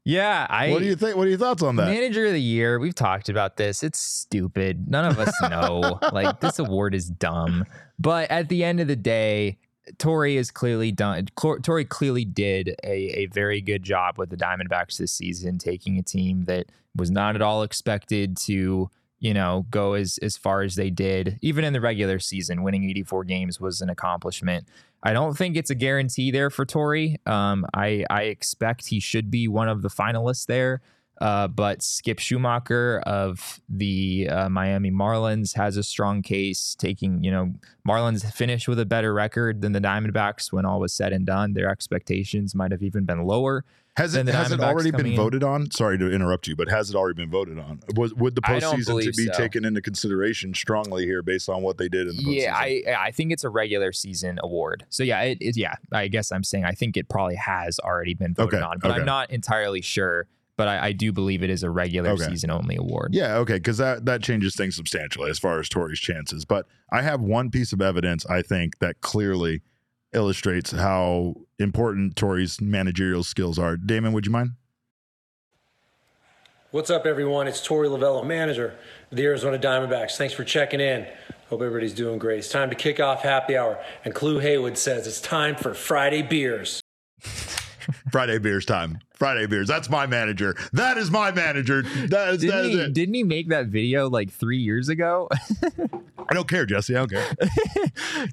Yeah, 0.05 0.45
I. 0.49 0.71
what 0.71 0.79
do 0.79 0.85
you 0.85 0.95
think? 0.95 1.15
What 1.15 1.27
are 1.27 1.29
your 1.29 1.39
thoughts 1.39 1.63
on 1.63 1.77
that? 1.77 1.87
Manager 1.87 2.25
of 2.25 2.33
the 2.33 2.41
year. 2.41 2.77
We've 2.77 2.95
talked 2.95 3.29
about 3.29 3.55
this. 3.55 3.83
It's 3.83 3.99
stupid. 3.99 4.89
None 4.89 5.05
of 5.05 5.17
us 5.17 5.33
know. 5.49 5.99
like 6.11 6.41
this 6.41 6.59
award 6.59 6.93
is 6.93 7.09
dumb. 7.09 7.65
But 7.99 8.29
at 8.29 8.49
the 8.49 8.65
end 8.65 8.81
of 8.81 8.87
the 8.87 8.97
day, 8.97 9.57
Torey 9.97 10.35
is 10.35 10.51
clearly 10.51 10.91
done. 10.91 11.27
Torey 11.37 11.87
clearly 11.87 12.25
did 12.25 12.75
a, 12.83 13.21
a 13.21 13.25
very 13.27 13.61
good 13.61 13.83
job 13.83 14.17
with 14.17 14.29
the 14.29 14.37
Diamondbacks 14.37 14.97
this 14.97 15.13
season, 15.13 15.57
taking 15.57 15.97
a 15.97 16.03
team 16.03 16.45
that 16.45 16.65
was 16.95 17.09
not 17.09 17.35
at 17.35 17.41
all 17.41 17.63
expected 17.63 18.35
to, 18.37 18.89
you 19.19 19.33
know, 19.33 19.65
go 19.69 19.93
as 19.93 20.17
as 20.21 20.35
far 20.35 20.63
as 20.63 20.75
they 20.75 20.89
did. 20.89 21.39
Even 21.41 21.63
in 21.63 21.71
the 21.71 21.81
regular 21.81 22.19
season, 22.19 22.61
winning 22.61 22.89
84 22.89 23.23
games 23.23 23.61
was 23.61 23.79
an 23.79 23.89
accomplishment. 23.89 24.67
I 25.03 25.13
don't 25.13 25.37
think 25.37 25.57
it's 25.57 25.69
a 25.69 25.75
guarantee 25.75 26.31
there 26.31 26.49
for 26.49 26.65
Torey. 26.65 27.25
Um, 27.27 27.65
I 27.73 28.05
I 28.09 28.23
expect 28.23 28.87
he 28.87 28.99
should 28.99 29.29
be 29.29 29.47
one 29.47 29.67
of 29.67 29.81
the 29.81 29.89
finalists 29.89 30.45
there. 30.45 30.81
Uh, 31.21 31.47
but 31.47 31.81
Skip 31.81 32.19
Schumacher 32.19 33.01
of 33.05 33.61
the 33.69 34.27
uh, 34.29 34.49
Miami 34.49 34.91
Marlins 34.91 35.55
has 35.55 35.77
a 35.77 35.83
strong 35.83 36.21
case, 36.21 36.75
taking, 36.77 37.23
you 37.23 37.31
know, 37.31 37.53
Marlins 37.87 38.29
finished 38.33 38.67
with 38.67 38.79
a 38.79 38.85
better 38.85 39.13
record 39.13 39.61
than 39.61 39.71
the 39.71 39.79
Diamondbacks 39.79 40.51
when 40.51 40.65
all 40.65 40.79
was 40.79 40.91
said 40.91 41.13
and 41.13 41.25
done. 41.25 41.53
Their 41.53 41.69
expectations 41.69 42.55
might 42.55 42.71
have 42.71 42.83
even 42.83 43.05
been 43.05 43.23
lower. 43.23 43.63
Has 43.95 44.15
it 44.15 44.27
has 44.27 44.51
it 44.51 44.59
already 44.59 44.89
been 44.89 45.05
in. 45.05 45.15
voted 45.15 45.43
on? 45.43 45.69
Sorry 45.69 45.99
to 45.99 46.11
interrupt 46.11 46.47
you, 46.47 46.55
but 46.55 46.67
has 46.67 46.89
it 46.89 46.95
already 46.95 47.15
been 47.15 47.29
voted 47.29 47.59
on? 47.59 47.79
Was 47.95 48.11
would 48.15 48.33
the 48.33 48.41
postseason 48.41 49.03
to 49.03 49.11
be 49.11 49.27
so. 49.27 49.33
taken 49.33 49.65
into 49.65 49.81
consideration 49.81 50.55
strongly 50.55 51.05
here 51.05 51.21
based 51.21 51.47
on 51.47 51.61
what 51.61 51.77
they 51.77 51.89
did 51.89 52.07
in 52.07 52.17
the 52.17 52.23
postseason? 52.23 52.41
Yeah, 52.41 52.55
I 52.55 52.83
I 52.97 53.11
think 53.11 53.31
it's 53.31 53.43
a 53.43 53.49
regular 53.49 53.91
season 53.91 54.39
award. 54.41 54.87
So 54.89 55.03
yeah, 55.03 55.21
it 55.21 55.37
is. 55.41 55.57
Yeah, 55.57 55.75
I 55.91 56.07
guess 56.07 56.31
I'm 56.31 56.43
saying 56.43 56.65
I 56.65 56.71
think 56.71 56.97
it 56.97 57.07
probably 57.07 57.35
has 57.35 57.77
already 57.79 58.15
been 58.15 58.33
voted 58.33 58.55
Okay, 58.55 58.63
on, 58.65 58.79
but 58.79 58.89
okay. 58.89 58.99
I'm 58.99 59.05
not 59.05 59.29
entirely 59.29 59.81
sure. 59.81 60.27
But 60.55 60.67
I, 60.67 60.87
I 60.87 60.91
do 60.91 61.11
believe 61.11 61.41
it 61.43 61.49
is 61.49 61.63
a 61.63 61.69
regular 61.69 62.11
Okay. 62.11 62.25
season 62.25 62.51
only 62.51 62.75
award. 62.75 63.15
Yeah, 63.15 63.37
okay, 63.37 63.55
because 63.55 63.77
that 63.79 64.05
that 64.05 64.21
changes 64.21 64.55
things 64.55 64.75
substantially 64.75 65.29
as 65.31 65.39
far 65.39 65.59
as 65.59 65.67
Torey's 65.67 65.99
chances. 65.99 66.45
But 66.45 66.67
I 66.91 67.01
have 67.01 67.21
one 67.21 67.49
piece 67.49 67.73
of 67.73 67.81
evidence 67.81 68.25
I 68.27 68.41
think 68.43 68.77
that 68.79 69.01
clearly 69.01 69.61
illustrates 70.13 70.69
how 70.71 71.33
important 71.57 72.15
Torey's 72.15 72.61
managerial 72.61 73.23
skills 73.23 73.57
are. 73.57 73.77
Damon, 73.77 74.13
would 74.13 74.27
you 74.27 74.31
mind? 74.31 74.51
What's 76.71 76.89
up, 76.89 77.05
everyone? 77.05 77.47
It's 77.47 77.65
Torey 77.67 77.87
Lovullo, 77.87 78.25
manager 78.25 78.75
of 79.11 79.17
the 79.17 79.23
Arizona 79.25 79.59
Diamondbacks. 79.59 80.17
Thanks 80.17 80.33
for 80.33 80.43
checking 80.43 80.79
in. 80.79 81.05
Hope 81.49 81.61
everybody's 81.61 81.93
doing 81.93 82.17
great. 82.17 82.39
It's 82.39 82.49
time 82.49 82.69
to 82.71 82.75
kick 82.75 82.99
off 82.99 83.21
happy 83.21 83.55
hour, 83.55 83.77
and 84.05 84.13
Clu 84.15 84.39
Haywood 84.39 84.77
says 84.77 85.05
it's 85.05 85.21
time 85.21 85.55
for 85.55 85.73
Friday 85.75 86.23
beers. 86.23 86.81
Friday 88.11 88.39
beers 88.39 88.65
time. 88.65 88.99
Friday 89.13 89.45
beers. 89.45 89.67
That's 89.67 89.89
my 89.89 90.05
manager. 90.07 90.55
That 90.73 90.97
is 90.97 91.11
my 91.11 91.31
manager. 91.31 91.83
That 91.83 92.33
is, 92.35 92.41
Didn't 92.41 92.65
is 92.65 92.71
he, 92.71 92.79
it. 92.81 92.93
didn't 92.93 93.13
he 93.15 93.23
make 93.23 93.49
that 93.49 93.67
video 93.67 94.09
like 94.09 94.31
three 94.31 94.57
years 94.57 94.89
ago? 94.89 95.29
I 96.29 96.33
don't 96.33 96.47
care, 96.47 96.65
Jesse. 96.65 96.95
I 96.95 96.99
don't 97.05 97.11
care. 97.11 97.27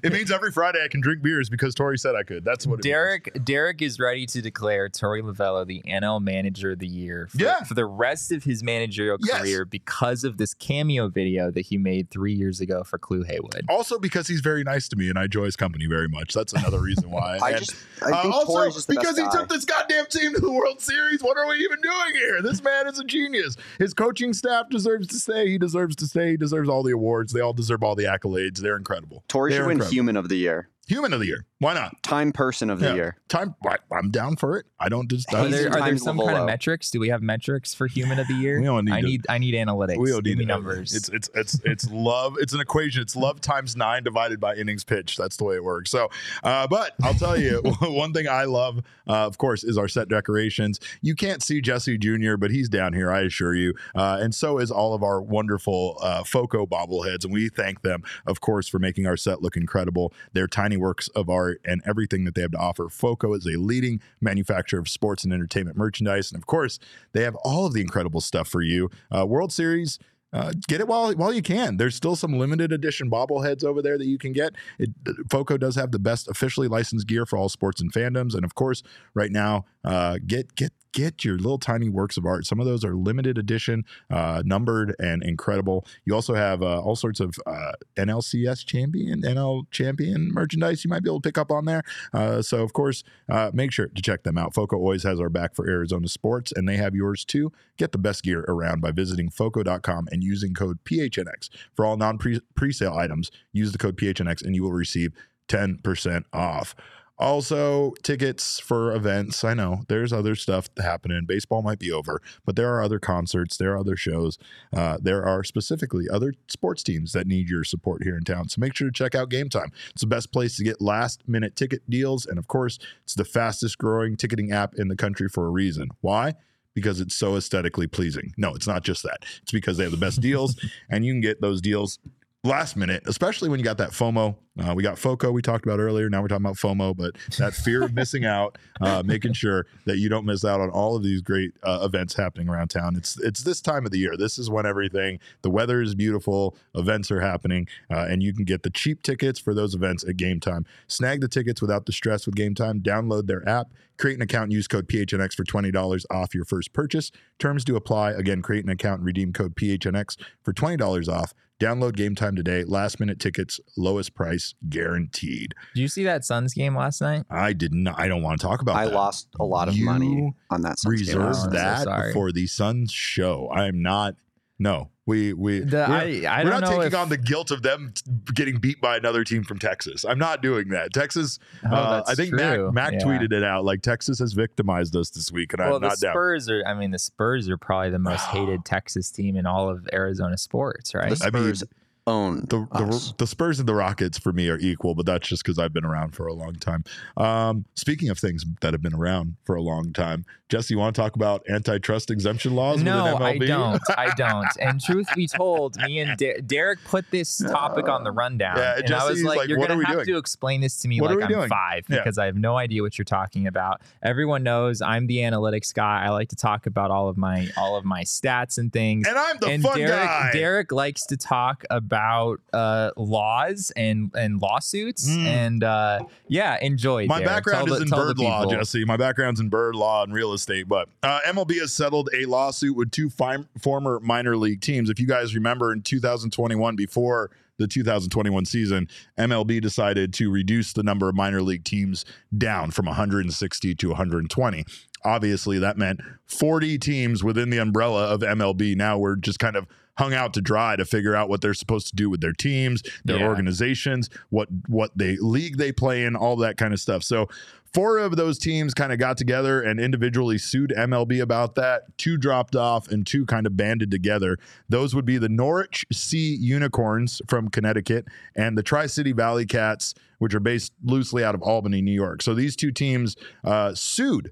it 0.03 0.11
means 0.13 0.31
every 0.31 0.51
Friday 0.51 0.83
I 0.83 0.87
can 0.87 1.01
drink 1.01 1.21
beers 1.21 1.49
because 1.49 1.75
Torey 1.75 1.99
said 1.99 2.15
I 2.15 2.23
could. 2.23 2.43
That's 2.45 2.65
what 2.65 2.75
it 2.79 2.85
means. 2.85 2.93
Derek 2.93 3.43
Derek 3.43 3.81
is 3.81 3.99
ready 3.99 4.25
to 4.27 4.41
declare 4.41 4.89
Torey 4.89 5.21
Lovullo 5.21 5.65
the 5.67 5.81
NL 5.87 6.21
Manager 6.21 6.71
of 6.71 6.79
the 6.79 6.87
Year 6.87 7.27
for, 7.29 7.37
Yeah. 7.37 7.63
for 7.63 7.73
the 7.73 7.85
rest 7.85 8.31
of 8.31 8.43
his 8.43 8.63
managerial 8.63 9.17
Yes. 9.21 9.41
career 9.41 9.65
because 9.65 10.23
of 10.23 10.37
this 10.37 10.53
cameo 10.53 11.09
video 11.09 11.51
that 11.51 11.61
he 11.67 11.77
made 11.77 12.09
three 12.09 12.33
years 12.33 12.59
ago 12.61 12.83
for 12.83 12.97
Clu 12.97 13.23
Haywood. 13.23 13.65
Also 13.69 13.99
because 13.99 14.27
he's 14.27 14.41
very 14.41 14.63
nice 14.63 14.87
to 14.89 14.95
me 14.95 15.09
and 15.09 15.19
I 15.19 15.25
enjoy 15.25 15.45
his 15.45 15.55
company 15.57 15.85
very 15.85 16.07
much. 16.07 16.33
That's 16.33 16.53
another 16.53 16.79
reason 16.81 17.11
why. 17.11 17.37
I 17.43 17.49
And, 17.51 17.59
just 17.59 17.75
I 18.01 18.11
uh, 18.11 18.21
think 18.23 18.33
also, 18.33 18.71
just 18.71 18.87
the 18.87 18.93
because 18.93 19.15
best 19.15 19.19
he 19.19 19.23
guy. 19.25 19.31
took 19.31 19.49
this 19.49 19.65
goddamn 19.65 20.05
team 20.07 20.33
to 20.33 20.39
the 20.41 20.51
World 20.51 20.70
Series. 20.79 21.21
What 21.21 21.37
are 21.37 21.47
we 21.47 21.57
even 21.57 21.81
doing 21.81 22.15
here? 22.15 22.41
This 22.41 22.63
man 22.63 22.87
is 22.87 22.99
a 22.99 23.03
genius. 23.03 23.57
His 23.79 23.93
coaching 23.93 24.33
staff 24.33 24.69
deserves 24.69 25.07
to 25.07 25.15
stay. 25.15 25.49
He 25.49 25.57
deserves 25.57 25.95
to 25.97 26.07
stay. 26.07 26.31
He 26.31 26.37
deserves 26.37 26.69
all 26.69 26.83
the 26.83 26.93
awards. 26.93 27.33
They 27.33 27.41
all 27.41 27.53
deserve 27.53 27.83
all 27.83 27.95
the 27.95 28.05
accolades. 28.05 28.57
They're 28.57 28.77
incredible. 28.77 29.23
Torey 29.27 29.51
should 29.51 29.65
win. 29.65 29.81
Human 29.81 30.17
of 30.17 30.29
the 30.29 30.37
Year. 30.37 30.69
Human 30.87 31.13
of 31.13 31.19
the 31.19 31.27
year. 31.27 31.45
Why 31.59 31.75
not? 31.75 32.01
Time 32.01 32.31
person 32.31 32.71
of 32.71 32.79
the 32.79 32.87
Yeah. 32.87 32.95
year. 32.95 33.17
Time. 33.29 33.53
I- 33.65 33.77
I'm 33.95 34.09
down 34.09 34.35
for 34.35 34.57
it. 34.57 34.65
I 34.79 34.89
don't 34.89 35.07
just. 35.09 35.31
Are 35.31 35.43
He's 35.45 35.51
there, 35.51 35.67
are 35.67 35.73
there 35.73 35.79
times 35.79 36.01
some 36.01 36.17
kind 36.17 36.31
of 36.31 36.37
Lovullo. 36.37 36.45
metrics? 36.47 36.89
Do 36.89 36.99
we 36.99 37.09
have 37.09 37.21
metrics 37.21 37.75
for 37.75 37.85
human 37.85 38.17
of 38.17 38.27
the 38.27 38.33
year? 38.33 38.59
We 38.59 38.65
don't 38.65 38.85
need 38.85 38.91
I 38.91 39.01
to- 39.01 39.07
need 39.07 39.25
I 39.29 39.37
need 39.37 39.53
analytics. 39.53 39.99
We 39.99 40.09
don't 40.09 40.23
Give 40.23 40.37
need 40.37 40.39
me 40.39 40.45
to- 40.45 40.53
numbers. 40.53 40.95
It's 40.95 41.07
it's 41.09 41.29
it's 41.35 41.61
it's 41.63 41.87
love. 41.91 42.35
It's 42.39 42.53
an 42.53 42.61
equation. 42.61 43.03
It's 43.03 43.15
love 43.15 43.41
times 43.41 43.75
nine 43.75 44.03
divided 44.03 44.39
by 44.39 44.55
innings 44.55 44.83
pitched. 44.83 45.19
That's 45.19 45.37
the 45.37 45.43
way 45.43 45.55
it 45.55 45.63
works. 45.63 45.91
So, 45.91 46.09
uh, 46.43 46.65
but 46.67 46.95
I'll 47.03 47.13
tell 47.13 47.37
you 47.39 47.61
one 47.81 48.11
thing 48.11 48.27
I 48.27 48.45
love, 48.45 48.79
uh, 49.07 49.27
of 49.27 49.37
course, 49.37 49.63
is 49.63 49.77
our 49.77 49.87
set 49.87 50.09
decorations. 50.09 50.79
You 51.03 51.13
can't 51.13 51.43
see 51.43 51.61
Jesse 51.61 51.99
Jr., 51.99 52.37
but 52.37 52.49
he's 52.49 52.69
down 52.69 52.93
here. 52.93 53.11
I 53.11 53.21
assure 53.21 53.53
you, 53.53 53.75
uh, 53.93 54.17
and 54.19 54.33
so 54.33 54.57
is 54.57 54.71
all 54.71 54.95
of 54.95 55.03
our 55.03 55.21
wonderful 55.21 55.99
uh, 56.01 56.23
Foco 56.23 56.65
bobbleheads, 56.65 57.23
and 57.23 57.31
we 57.31 57.49
thank 57.49 57.83
them, 57.83 58.01
of 58.25 58.41
course, 58.41 58.67
for 58.67 58.79
making 58.79 59.05
our 59.05 59.15
set 59.15 59.43
look 59.43 59.55
incredible. 59.55 60.11
They're 60.33 60.47
tiny 60.47 60.70
works 60.77 61.07
of 61.09 61.29
art 61.29 61.61
and 61.65 61.81
everything 61.85 62.23
that 62.25 62.35
they 62.35 62.41
have 62.41 62.51
to 62.51 62.57
offer. 62.57 62.89
Foco 62.89 63.33
is 63.33 63.45
a 63.45 63.57
leading 63.57 64.01
manufacturer 64.19 64.79
of 64.79 64.89
sports 64.89 65.23
and 65.23 65.33
entertainment 65.33 65.77
merchandise, 65.77 66.31
and 66.31 66.39
of 66.39 66.47
course, 66.47 66.79
they 67.13 67.23
have 67.23 67.35
all 67.43 67.65
of 67.65 67.73
the 67.73 67.81
incredible 67.81 68.21
stuff 68.21 68.47
for 68.47 68.61
you. 68.61 68.89
Uh, 69.15 69.25
World 69.25 69.51
Series. 69.51 69.99
Uh, 70.33 70.53
get 70.69 70.79
it 70.79 70.87
while 70.87 71.11
while 71.15 71.33
you 71.33 71.41
can. 71.41 71.75
There's 71.75 71.93
still 71.93 72.15
some 72.15 72.39
limited 72.39 72.71
edition 72.71 73.11
bobbleheads 73.11 73.65
over 73.65 73.81
there 73.81 73.97
that 73.97 74.05
you 74.05 74.17
can 74.17 74.31
get. 74.31 74.53
It, 74.79 74.91
Foco 75.29 75.57
does 75.57 75.75
have 75.75 75.91
the 75.91 75.99
best 75.99 76.29
officially 76.29 76.69
licensed 76.69 77.05
gear 77.05 77.25
for 77.25 77.37
all 77.37 77.49
sports 77.49 77.81
and 77.81 77.91
fandoms, 77.91 78.33
and 78.33 78.45
of 78.45 78.55
course, 78.55 78.81
right 79.13 79.29
now, 79.29 79.65
uh, 79.83 80.19
get 80.25 80.55
get 80.55 80.71
get 80.93 81.23
your 81.23 81.37
little 81.37 81.57
tiny 81.57 81.89
works 81.89 82.17
of 82.17 82.25
art. 82.25 82.45
Some 82.45 82.59
of 82.59 82.65
those 82.65 82.83
are 82.83 82.95
limited 82.95 83.37
edition, 83.37 83.85
uh, 84.09 84.43
numbered, 84.45 84.95
and 84.99 85.23
incredible. 85.23 85.85
You 86.05 86.15
also 86.15 86.33
have 86.33 86.61
uh, 86.61 86.81
all 86.81 86.95
sorts 86.95 87.19
of 87.19 87.35
uh, 87.45 87.73
NLCS 87.95 88.65
champion, 88.65 89.21
NL 89.21 89.69
champion 89.71 90.31
merchandise 90.33 90.83
you 90.83 90.89
might 90.89 91.03
be 91.03 91.09
able 91.09 91.21
to 91.21 91.27
pick 91.27 91.37
up 91.37 91.51
on 91.51 91.65
there. 91.65 91.83
Uh, 92.13 92.41
so, 92.41 92.61
of 92.61 92.73
course, 92.73 93.03
uh, 93.29 93.51
make 93.53 93.71
sure 93.71 93.87
to 93.87 94.01
check 94.01 94.23
them 94.23 94.37
out. 94.37 94.53
Foco 94.53 94.77
always 94.77 95.03
has 95.03 95.19
our 95.19 95.29
back 95.29 95.55
for 95.55 95.67
Arizona 95.69 96.07
sports, 96.07 96.51
and 96.51 96.67
they 96.67 96.77
have 96.77 96.95
yours 96.95 97.23
too. 97.23 97.51
Get 97.77 97.91
the 97.91 97.97
best 97.97 98.23
gear 98.23 98.45
around 98.47 98.81
by 98.81 98.91
visiting 98.91 99.29
foco.com 99.29 100.07
and 100.11 100.23
using 100.23 100.53
code 100.53 100.79
PHNX. 100.83 101.49
For 101.75 101.85
all 101.85 101.97
non 101.97 102.17
pre 102.17 102.71
sale 102.71 102.93
items, 102.93 103.31
use 103.53 103.71
the 103.71 103.77
code 103.77 103.97
PHNX 103.97 104.43
and 104.43 104.55
you 104.55 104.63
will 104.63 104.71
receive 104.71 105.13
10% 105.47 106.23
off. 106.33 106.75
Also, 107.21 107.91
tickets 108.01 108.59
for 108.59 108.91
events. 108.95 109.43
I 109.43 109.53
know 109.53 109.83
there's 109.87 110.11
other 110.11 110.33
stuff 110.33 110.69
happening. 110.81 111.25
Baseball 111.27 111.61
might 111.61 111.77
be 111.77 111.91
over, 111.91 112.19
but 112.47 112.55
there 112.55 112.73
are 112.73 112.81
other 112.81 112.97
concerts, 112.97 113.57
there 113.57 113.73
are 113.73 113.77
other 113.77 113.95
shows. 113.95 114.39
Uh, 114.75 114.97
there 114.99 115.23
are 115.23 115.43
specifically 115.43 116.05
other 116.11 116.33
sports 116.47 116.81
teams 116.81 117.11
that 117.11 117.27
need 117.27 117.47
your 117.47 117.63
support 117.63 118.01
here 118.01 118.17
in 118.17 118.23
town. 118.23 118.49
So 118.49 118.59
make 118.59 118.75
sure 118.75 118.87
to 118.87 118.91
check 118.91 119.13
out 119.13 119.29
Game 119.29 119.49
Time. 119.49 119.71
It's 119.91 120.01
the 120.01 120.07
best 120.07 120.33
place 120.33 120.55
to 120.57 120.63
get 120.63 120.81
last 120.81 121.21
minute 121.27 121.55
ticket 121.55 121.87
deals. 121.87 122.25
And 122.25 122.39
of 122.39 122.47
course, 122.47 122.79
it's 123.03 123.13
the 123.13 123.23
fastest 123.23 123.77
growing 123.77 124.17
ticketing 124.17 124.51
app 124.51 124.73
in 124.73 124.87
the 124.87 124.97
country 124.97 125.29
for 125.29 125.45
a 125.45 125.51
reason. 125.51 125.89
Why? 126.01 126.33
Because 126.73 126.99
it's 126.99 127.15
so 127.15 127.35
aesthetically 127.35 127.85
pleasing. 127.85 128.33
No, 128.35 128.55
it's 128.55 128.67
not 128.67 128.83
just 128.83 129.03
that. 129.03 129.25
It's 129.43 129.51
because 129.51 129.77
they 129.77 129.83
have 129.83 129.91
the 129.91 129.97
best 129.97 130.21
deals, 130.21 130.59
and 130.89 131.05
you 131.05 131.13
can 131.13 131.21
get 131.21 131.39
those 131.39 131.61
deals 131.61 131.99
last 132.43 132.75
minute, 132.75 133.03
especially 133.05 133.49
when 133.49 133.59
you 133.59 133.63
got 133.63 133.77
that 133.77 133.91
FOMO. 133.91 134.35
Uh, 134.59 134.73
we 134.75 134.83
got 134.83 134.97
FOCO 134.97 135.31
we 135.31 135.41
talked 135.41 135.65
about 135.65 135.79
earlier. 135.79 136.09
Now 136.09 136.21
we're 136.21 136.27
talking 136.27 136.45
about 136.45 136.57
FOMO, 136.57 136.95
but 136.95 137.15
that 137.37 137.53
fear 137.53 137.83
of 137.83 137.93
missing 137.93 138.25
out, 138.25 138.57
uh, 138.81 139.01
making 139.05 139.33
sure 139.33 139.65
that 139.85 139.97
you 139.97 140.09
don't 140.09 140.25
miss 140.25 140.43
out 140.43 140.59
on 140.59 140.69
all 140.69 140.95
of 140.95 141.03
these 141.03 141.21
great 141.21 141.51
uh, 141.63 141.79
events 141.83 142.15
happening 142.15 142.49
around 142.49 142.69
town. 142.69 142.95
It's 142.97 143.19
it's 143.21 143.43
this 143.43 143.61
time 143.61 143.85
of 143.85 143.91
the 143.91 143.99
year. 143.99 144.17
This 144.17 144.37
is 144.37 144.49
when 144.49 144.65
everything. 144.65 145.19
The 145.41 145.49
weather 145.49 145.81
is 145.81 145.95
beautiful. 145.95 146.57
Events 146.75 147.11
are 147.11 147.21
happening, 147.21 147.67
uh, 147.89 148.07
and 148.09 148.21
you 148.21 148.33
can 148.33 148.43
get 148.43 148.63
the 148.63 148.69
cheap 148.69 149.03
tickets 149.03 149.39
for 149.39 149.53
those 149.53 149.73
events 149.73 150.03
at 150.03 150.17
Game 150.17 150.39
Time. 150.39 150.65
Snag 150.87 151.21
the 151.21 151.27
tickets 151.27 151.61
without 151.61 151.85
the 151.85 151.93
stress 151.93 152.25
with 152.25 152.35
Game 152.35 152.55
Time. 152.55 152.81
Download 152.81 153.27
their 153.27 153.47
app. 153.47 153.67
Create 153.97 154.15
an 154.15 154.21
account 154.23 154.51
use 154.51 154.67
code 154.67 154.87
PHNX 154.87 155.35
for 155.35 155.43
$20 155.43 156.05
off 156.09 156.33
your 156.33 156.43
first 156.43 156.73
purchase. 156.73 157.11
Terms 157.37 157.63
do 157.63 157.75
apply. 157.75 158.11
Again, 158.11 158.41
create 158.41 158.63
an 158.63 158.71
account 158.71 158.99
and 158.99 159.05
redeem 159.05 159.31
code 159.31 159.55
PHNX 159.55 160.17
for 160.41 160.53
$20 160.53 161.07
off. 161.07 161.35
Download 161.61 161.95
Game 161.95 162.15
Time 162.15 162.35
today. 162.35 162.63
Last 162.63 162.99
minute 162.99 163.19
tickets, 163.19 163.59
lowest 163.77 164.15
price 164.15 164.55
guaranteed. 164.67 165.53
Did 165.75 165.81
you 165.81 165.87
see 165.87 166.03
that 166.05 166.25
Suns 166.25 166.55
game 166.55 166.75
last 166.75 167.01
night? 167.01 167.23
I 167.29 167.53
did 167.53 167.71
not. 167.71 167.99
I 167.99 168.07
don't 168.07 168.23
want 168.23 168.41
to 168.41 168.47
talk 168.47 168.63
about 168.63 168.73
that. 168.73 168.79
I 168.79 168.85
that. 168.85 168.95
lost 168.95 169.27
a 169.39 169.45
lot 169.45 169.67
of 169.67 169.75
You 169.75 169.85
money 169.85 170.33
on 170.49 170.63
that. 170.63 170.79
Suns 170.79 171.01
Reserve 171.01 171.21
last 171.53 171.87
oh, 171.87 171.91
I'm 171.91 172.01
so 172.01 172.07
that 172.07 172.13
for 172.13 172.31
the 172.31 172.47
Suns 172.47 172.91
show. 172.91 173.47
I 173.53 173.67
am 173.67 173.79
not. 173.83 174.15
No, 174.61 174.89
we 175.07 175.33
we 175.33 175.61
The- 175.61 175.87
we're, 175.89 175.95
I- 175.95 176.23
I 176.29 176.43
we're 176.43 176.51
don't 176.51 176.61
not 176.61 176.61
know 176.61 176.69
taking 176.77 176.83
if- 176.93 176.95
on 176.95 177.09
the 177.09 177.17
guilt 177.17 177.49
of 177.49 177.63
them 177.63 177.95
getting 178.35 178.59
beat 178.59 178.79
by 178.79 178.95
another 178.95 179.23
team 179.23 179.43
from 179.43 179.57
Texas. 179.57 180.05
I'm 180.05 180.19
not 180.19 180.43
doing 180.43 180.69
that. 180.69 180.93
Texas. 180.93 181.39
Oh, 181.65 181.73
uh, 181.75 182.03
I 182.07 182.13
think 182.13 182.29
true. 182.29 182.71
Mac 182.71 182.91
Mac 182.91 182.93
Yeah. 182.93 182.99
tweeted 183.07 183.33
it 183.33 183.43
out 183.43 183.65
like 183.65 183.81
Texas 183.81 184.19
has 184.19 184.33
victimized 184.33 184.95
us 184.95 185.09
this 185.09 185.31
week, 185.31 185.53
and 185.53 185.61
Well, 185.61 185.77
I'm 185.77 185.81
the 185.81 185.87
not 185.87 185.99
down. 185.99 186.13
Spurs 186.13 186.47
are. 186.47 186.63
I 186.67 186.75
mean, 186.75 186.91
the 186.91 186.99
Spurs 186.99 187.49
are 187.49 187.57
probably 187.57 187.89
the 187.89 187.97
most 187.97 188.21
hated 188.27 188.63
Texas 188.63 189.09
team 189.09 189.35
in 189.35 189.47
all 189.47 189.67
of 189.67 189.89
Arizona 189.93 190.37
sports, 190.37 190.93
right? 190.93 191.17
The 191.17 191.25
I 191.25 191.31
mean, 191.31 191.55
Spurs 191.55 191.63
own 192.07 192.45
the, 192.49 192.67
the 192.73 193.13
the 193.19 193.27
Spurs 193.27 193.59
and 193.59 193.67
the 193.69 193.75
Rockets 193.75 194.17
for 194.17 194.33
me 194.33 194.49
are 194.49 194.57
equal, 194.57 194.95
but 194.95 195.05
that's 195.05 195.27
just 195.27 195.43
because 195.43 195.59
I've 195.59 195.73
been 195.73 195.85
around 195.85 196.15
for 196.15 196.25
a 196.27 196.33
long 196.33 196.55
time. 196.55 196.83
Um, 197.15 197.65
speaking 197.75 198.09
of 198.09 198.17
things 198.17 198.43
that 198.61 198.73
have 198.73 198.81
been 198.81 198.95
around 198.95 199.35
for 199.43 199.55
a 199.55 199.61
long 199.61 199.93
time, 199.93 200.25
Jesse, 200.49 200.73
you 200.73 200.79
want 200.79 200.95
to 200.95 201.01
talk 201.01 201.15
about 201.15 201.43
antitrust 201.47 202.09
exemption 202.09 202.55
laws? 202.55 202.81
No, 202.81 203.13
within 203.19 203.43
I 203.43 203.47
don't. 203.47 203.81
I 203.97 204.13
don't. 204.15 204.47
And 204.59 204.81
truth 204.81 205.07
be 205.15 205.27
told, 205.27 205.77
me 205.77 205.99
and 205.99 206.17
De- 206.17 206.41
Derek 206.41 206.83
put 206.85 207.09
this 207.11 207.37
topic 207.51 207.87
on 207.87 208.03
the 208.03 208.11
rundown, 208.11 208.57
Yeah, 208.57 208.77
and 208.83 208.91
I 208.93 209.07
was 209.07 209.23
like, 209.23 209.37
like, 209.37 209.49
"You're 209.49 209.59
what 209.59 209.65
are 209.69 209.75
gonna 209.75 209.79
we 209.79 209.85
have 209.85 209.95
doing? 209.97 210.07
to 210.07 210.17
explain 210.17 210.61
this 210.61 210.77
to 210.79 210.87
me 210.87 211.01
What 211.01 211.11
are 211.11 211.15
like 211.15 211.29
we 211.29 211.35
I'm 211.35 211.39
doing?" 211.41 211.49
five 211.49 211.85
Yeah. 211.87 211.97
because 211.97 212.17
I 212.17 212.25
have 212.25 212.35
no 212.35 212.57
idea 212.57 212.81
what 212.81 212.97
you're 212.97 213.05
talking 213.05 213.45
about." 213.45 213.81
Everyone 214.01 214.41
knows 214.43 214.81
I'm 214.81 215.05
the 215.05 215.17
analytics 215.17 215.71
guy. 215.73 216.03
I 216.03 216.09
like 216.09 216.29
to 216.29 216.35
talk 216.35 216.65
about 216.65 216.89
all 216.89 217.09
of 217.09 217.17
my 217.17 217.49
all 217.55 217.75
of 217.77 217.85
my 217.85 218.01
stats 218.03 218.57
and 218.57 218.73
things. 218.73 219.07
And 219.07 219.17
I'm 219.19 219.37
the 219.39 219.47
and 219.47 219.61
fun 219.63 219.77
Derek, 219.77 219.91
guy. 220.03 220.29
Derek 220.33 220.71
likes 220.71 221.05
to 221.05 221.17
talk 221.17 221.63
about 221.69 221.90
uh, 221.91 222.91
laws 222.97 223.71
and 223.75 224.11
and 224.15 224.41
lawsuits, 224.41 225.09
Mm. 225.09 225.25
and 225.25 225.63
uh, 225.63 225.99
yeah, 226.27 226.57
enjoy. 226.61 227.05
My 227.07 227.19
Derek. 227.19 227.27
background 227.29 227.67
Tell 227.67 227.73
is 227.75 227.89
the- 227.89 227.95
in 227.95 228.01
bird 228.01 228.19
law. 228.19 228.45
Jesse. 228.45 228.85
My 228.85 228.97
background's 228.97 229.39
in 229.39 229.49
bird 229.49 229.75
law 229.75 230.03
and 230.03 230.13
real 230.13 230.33
estate. 230.33 230.67
But 230.67 230.89
uh, 231.03 231.19
MLB 231.27 231.59
has 231.59 231.73
settled 231.73 232.09
a 232.15 232.25
lawsuit 232.25 232.75
with 232.75 232.91
two 232.91 233.09
fi- 233.09 233.45
former 233.59 233.99
minor 233.99 234.37
league 234.37 234.61
teams. 234.61 234.89
If 234.89 234.99
you 234.99 235.07
guys 235.07 235.35
remember 235.35 235.71
in 235.73 235.81
2021, 235.81 236.75
before 236.75 237.31
the 237.57 237.67
2021 237.67 238.45
season, 238.45 238.87
MLB 239.19 239.61
decided 239.61 240.13
to 240.15 240.31
reduce 240.31 240.73
the 240.73 240.81
number 240.83 241.07
of 241.09 241.15
minor 241.15 241.41
league 241.43 241.63
teams 241.63 242.05
down 242.35 242.71
from 242.71 242.87
160 242.87 243.75
to 243.75 243.87
120. 243.89 244.65
Obviously, 245.03 245.59
that 245.59 245.77
meant 245.77 245.99
40 246.25 246.77
teams 246.79 247.23
within 247.23 247.49
the 247.49 247.57
umbrella 247.57 248.05
of 248.13 248.21
MLB 248.21 248.75
now 248.75 248.97
were 248.97 249.15
just 249.15 249.39
kind 249.39 249.55
of 249.55 249.67
hung 249.97 250.13
out 250.13 250.33
to 250.33 250.41
dry 250.41 250.75
to 250.75 250.85
figure 250.85 251.15
out 251.15 251.29
what 251.29 251.41
they're 251.41 251.53
supposed 251.53 251.87
to 251.89 251.95
do 251.95 252.09
with 252.09 252.21
their 252.21 252.33
teams, 252.33 252.81
their 253.05 253.19
Yeah. 253.19 253.27
organizations, 253.27 254.09
what 254.29 254.47
what 254.67 254.91
they 254.97 255.17
league 255.17 255.57
they 255.57 255.71
play 255.71 256.03
in, 256.05 256.15
all 256.15 256.35
that 256.37 256.57
kind 256.57 256.73
of 256.73 256.79
stuff. 256.79 257.03
So 257.03 257.27
four 257.73 257.97
of 257.97 258.15
those 258.17 258.37
teams 258.37 258.73
kind 258.73 258.91
of 258.91 258.99
got 258.99 259.17
together 259.17 259.61
and 259.61 259.79
individually 259.79 260.37
sued 260.37 260.73
MLB 260.75 261.19
about 261.21 261.55
that. 261.55 261.97
Two 261.97 262.17
dropped 262.17 262.55
off 262.55 262.89
and 262.89 263.05
two 263.07 263.25
kind 263.25 263.45
of 263.45 263.55
banded 263.55 263.91
together. 263.91 264.37
Those 264.67 264.93
would 264.95 265.05
be 265.05 265.17
the 265.17 265.29
Norwich 265.29 265.85
Sea 265.91 266.35
Unicorns 266.35 267.21
from 267.27 267.49
Connecticut 267.49 268.05
and 268.35 268.57
the 268.57 268.63
Tri 268.63 268.87
City 268.87 269.11
Valley 269.13 269.45
Cats, 269.45 269.93
which 270.19 270.33
are 270.35 270.39
based 270.41 270.73
loosely 270.83 271.23
out 271.23 271.33
of 271.35 271.41
Albany, 271.41 271.81
New 271.81 271.93
York. 271.93 272.21
So 272.21 272.33
these 272.33 272.55
two 272.55 272.71
teams 272.71 273.15
uh, 273.43 273.73
sued 273.73 274.31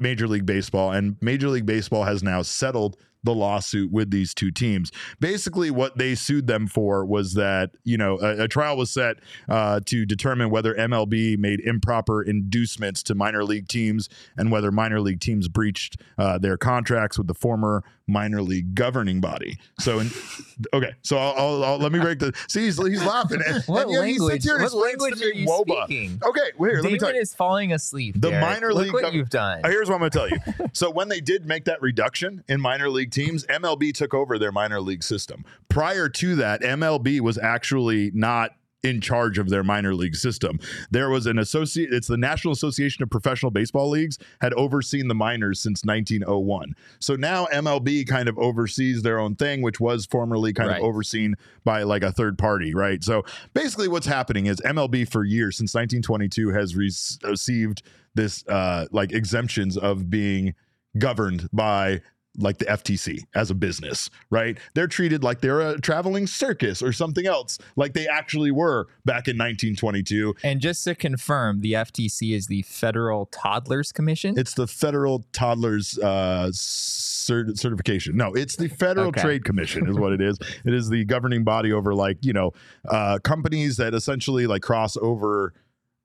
Major 0.00 0.26
League 0.26 0.46
Baseball, 0.46 0.92
and 0.92 1.16
Major 1.20 1.48
League 1.48 1.66
Baseball 1.66 2.04
has 2.04 2.22
now 2.22 2.40
settled 2.42 2.96
the 3.26 3.34
lawsuit 3.34 3.92
with 3.92 4.10
these 4.10 4.32
two 4.32 4.50
teams. 4.50 4.90
Basically, 5.20 5.70
what 5.70 5.98
they 5.98 6.14
sued 6.14 6.46
them 6.46 6.66
for 6.66 7.04
was 7.04 7.34
that 7.34 7.72
you 7.84 7.98
know 7.98 8.18
a, 8.20 8.44
a 8.44 8.48
trial 8.48 8.76
was 8.78 8.90
set 8.90 9.16
uh, 9.48 9.80
to 9.84 10.06
determine 10.06 10.48
whether 10.48 10.74
MLB 10.74 11.36
made 11.36 11.60
improper 11.60 12.22
inducements 12.22 13.02
to 13.02 13.14
minor 13.14 13.44
league 13.44 13.68
teams 13.68 14.08
and 14.36 14.50
whether 14.50 14.72
minor 14.72 15.00
league 15.00 15.20
teams 15.20 15.48
breached 15.48 16.00
uh, 16.16 16.38
their 16.38 16.56
contracts 16.56 17.18
with 17.18 17.26
the 17.26 17.34
former 17.34 17.84
minor 18.08 18.40
league 18.40 18.74
governing 18.76 19.20
body. 19.20 19.58
So, 19.80 19.98
in, 19.98 20.10
okay, 20.72 20.94
so 21.02 21.16
I'll, 21.18 21.34
I'll, 21.36 21.64
I'll- 21.64 21.78
let 21.78 21.90
me 21.92 21.98
break 21.98 22.20
the. 22.20 22.32
See, 22.48 22.60
he's, 22.64 22.76
he's 22.86 23.04
laughing. 23.04 23.40
And, 23.46 23.62
What 23.66 23.82
and 23.88 23.92
yet 23.92 24.04
he 24.06 24.18
language? 24.18 24.46
and 24.46 24.62
What 24.62 24.72
language 24.74 25.20
are 25.22 25.32
you 25.34 25.46
WOBA. 25.46 25.84
speaking? 25.84 26.20
Okay, 26.24 26.40
well, 26.56 26.70
here, 26.70 26.80
let 26.82 26.92
me 26.92 26.98
tell 26.98 27.12
you. 27.14 27.20
is 27.20 27.34
falling 27.34 27.72
asleep. 27.72 28.14
The 28.20 28.30
Derek. 28.30 28.40
minor 28.44 28.72
Look 28.72 28.84
league 28.84 28.92
what 28.92 29.12
you've 29.12 29.28
done. 29.30 29.60
Here's 29.64 29.88
what 29.88 29.96
I'm 29.96 30.00
going 30.08 30.10
to 30.12 30.18
tell 30.18 30.28
you. 30.28 30.38
so 30.72 30.88
when 30.90 31.08
they 31.08 31.20
did 31.20 31.46
make 31.46 31.64
that 31.64 31.82
reduction 31.82 32.44
in 32.48 32.60
minor 32.60 32.88
league 32.88 33.10
teams, 33.16 33.44
MLB 33.46 33.92
took 33.92 34.14
over 34.14 34.38
their 34.38 34.52
minor 34.52 34.80
league 34.80 35.02
system. 35.02 35.44
Prior 35.68 36.08
to 36.10 36.36
that, 36.36 36.60
MLB 36.62 37.20
was 37.20 37.36
actually 37.38 38.10
not 38.14 38.52
in 38.82 39.00
charge 39.00 39.36
of 39.38 39.48
their 39.48 39.64
minor 39.64 39.94
league 39.96 40.14
system. 40.14 40.60
There 40.92 41.10
was 41.10 41.26
an 41.26 41.38
associate, 41.40 41.92
it's 41.92 42.06
the 42.06 42.16
National 42.16 42.52
Association 42.52 43.02
of 43.02 43.10
Professional 43.10 43.50
Baseball 43.50 43.88
Leagues, 43.90 44.16
had 44.40 44.52
overseen 44.54 45.08
the 45.08 45.14
minors 45.14 45.58
since 45.58 45.82
1901. 45.84 46.74
So 47.00 47.16
now 47.16 47.46
MLB 47.46 48.06
kind 48.06 48.28
of 48.28 48.38
oversees 48.38 49.02
their 49.02 49.18
own 49.18 49.34
thing, 49.34 49.60
which 49.62 49.80
was 49.80 50.06
formerly 50.06 50.52
kind 50.52 50.68
Right. 50.68 50.78
of 50.80 50.84
overseen 50.84 51.34
by 51.64 51.82
like 51.82 52.04
a 52.04 52.12
third 52.12 52.38
party, 52.38 52.74
right? 52.74 53.02
So 53.02 53.24
basically, 53.54 53.88
what's 53.88 54.06
happening 54.06 54.46
is 54.46 54.60
MLB 54.60 55.04
for 55.10 55.24
years, 55.24 55.56
since 55.56 55.74
1922, 55.74 56.50
has 56.50 56.76
re- 56.76 56.92
received 57.28 57.82
this 58.14 58.46
uh, 58.46 58.86
like 58.92 59.10
exemptions 59.10 59.76
of 59.76 60.08
being 60.10 60.54
governed 60.96 61.48
by 61.52 62.00
like 62.38 62.58
the 62.58 62.64
FTC 62.66 63.20
as 63.34 63.50
a 63.50 63.54
business, 63.54 64.10
right? 64.30 64.58
They're 64.74 64.86
treated 64.86 65.22
like 65.24 65.40
they're 65.40 65.60
a 65.60 65.80
traveling 65.80 66.26
circus 66.26 66.82
or 66.82 66.92
something 66.92 67.26
else, 67.26 67.58
like 67.76 67.92
they 67.94 68.06
actually 68.06 68.50
were 68.50 68.86
back 69.04 69.28
in 69.28 69.36
1922. 69.36 70.34
And 70.42 70.60
just 70.60 70.84
to 70.84 70.94
confirm, 70.94 71.60
the 71.60 71.72
FTC 71.74 72.34
is 72.34 72.46
the 72.46 72.62
Federal 72.62 73.26
Toddlers 73.26 73.92
Commission. 73.92 74.38
It's 74.38 74.54
the 74.54 74.66
Federal 74.66 75.24
Toddlers 75.32 75.98
uh, 75.98 76.50
cert- 76.52 77.58
certification. 77.58 78.16
No, 78.16 78.32
it's 78.34 78.56
the 78.56 78.68
Federal 78.68 79.08
Okay. 79.08 79.20
Trade 79.22 79.44
Commission, 79.44 79.88
is 79.88 79.96
what 79.96 80.12
it 80.12 80.20
is. 80.20 80.38
It 80.64 80.74
is 80.74 80.88
the 80.88 81.04
governing 81.04 81.44
body 81.44 81.72
over 81.72 81.94
like 81.94 82.18
you 82.22 82.32
know 82.32 82.52
uh, 82.88 83.18
companies 83.22 83.76
that 83.76 83.94
essentially 83.94 84.46
like 84.46 84.62
cross 84.62 84.96
over 84.96 85.52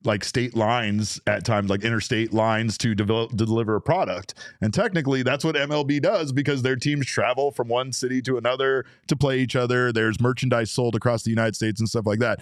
like 0.03 0.23
state 0.23 0.55
lines 0.55 1.19
at 1.27 1.45
times, 1.45 1.69
like 1.69 1.83
interstate 1.83 2.33
lines 2.33 2.77
to 2.79 2.95
develop 2.95 3.35
deliver 3.35 3.75
a 3.75 3.81
product. 3.81 4.33
And 4.61 4.73
technically, 4.73 5.23
that's 5.23 5.45
what 5.45 5.55
MLB 5.55 6.01
does 6.01 6.31
because 6.31 6.61
their 6.61 6.75
teams 6.75 7.05
travel 7.05 7.51
from 7.51 7.67
one 7.67 7.91
city 7.91 8.21
to 8.23 8.37
another 8.37 8.85
to 9.07 9.15
play 9.15 9.39
each 9.39 9.55
other. 9.55 9.91
There's 9.91 10.19
merchandise 10.19 10.71
sold 10.71 10.95
across 10.95 11.23
the 11.23 11.29
United 11.29 11.55
States 11.55 11.79
and 11.79 11.87
stuff 11.87 12.05
like 12.05 12.19
that. 12.19 12.39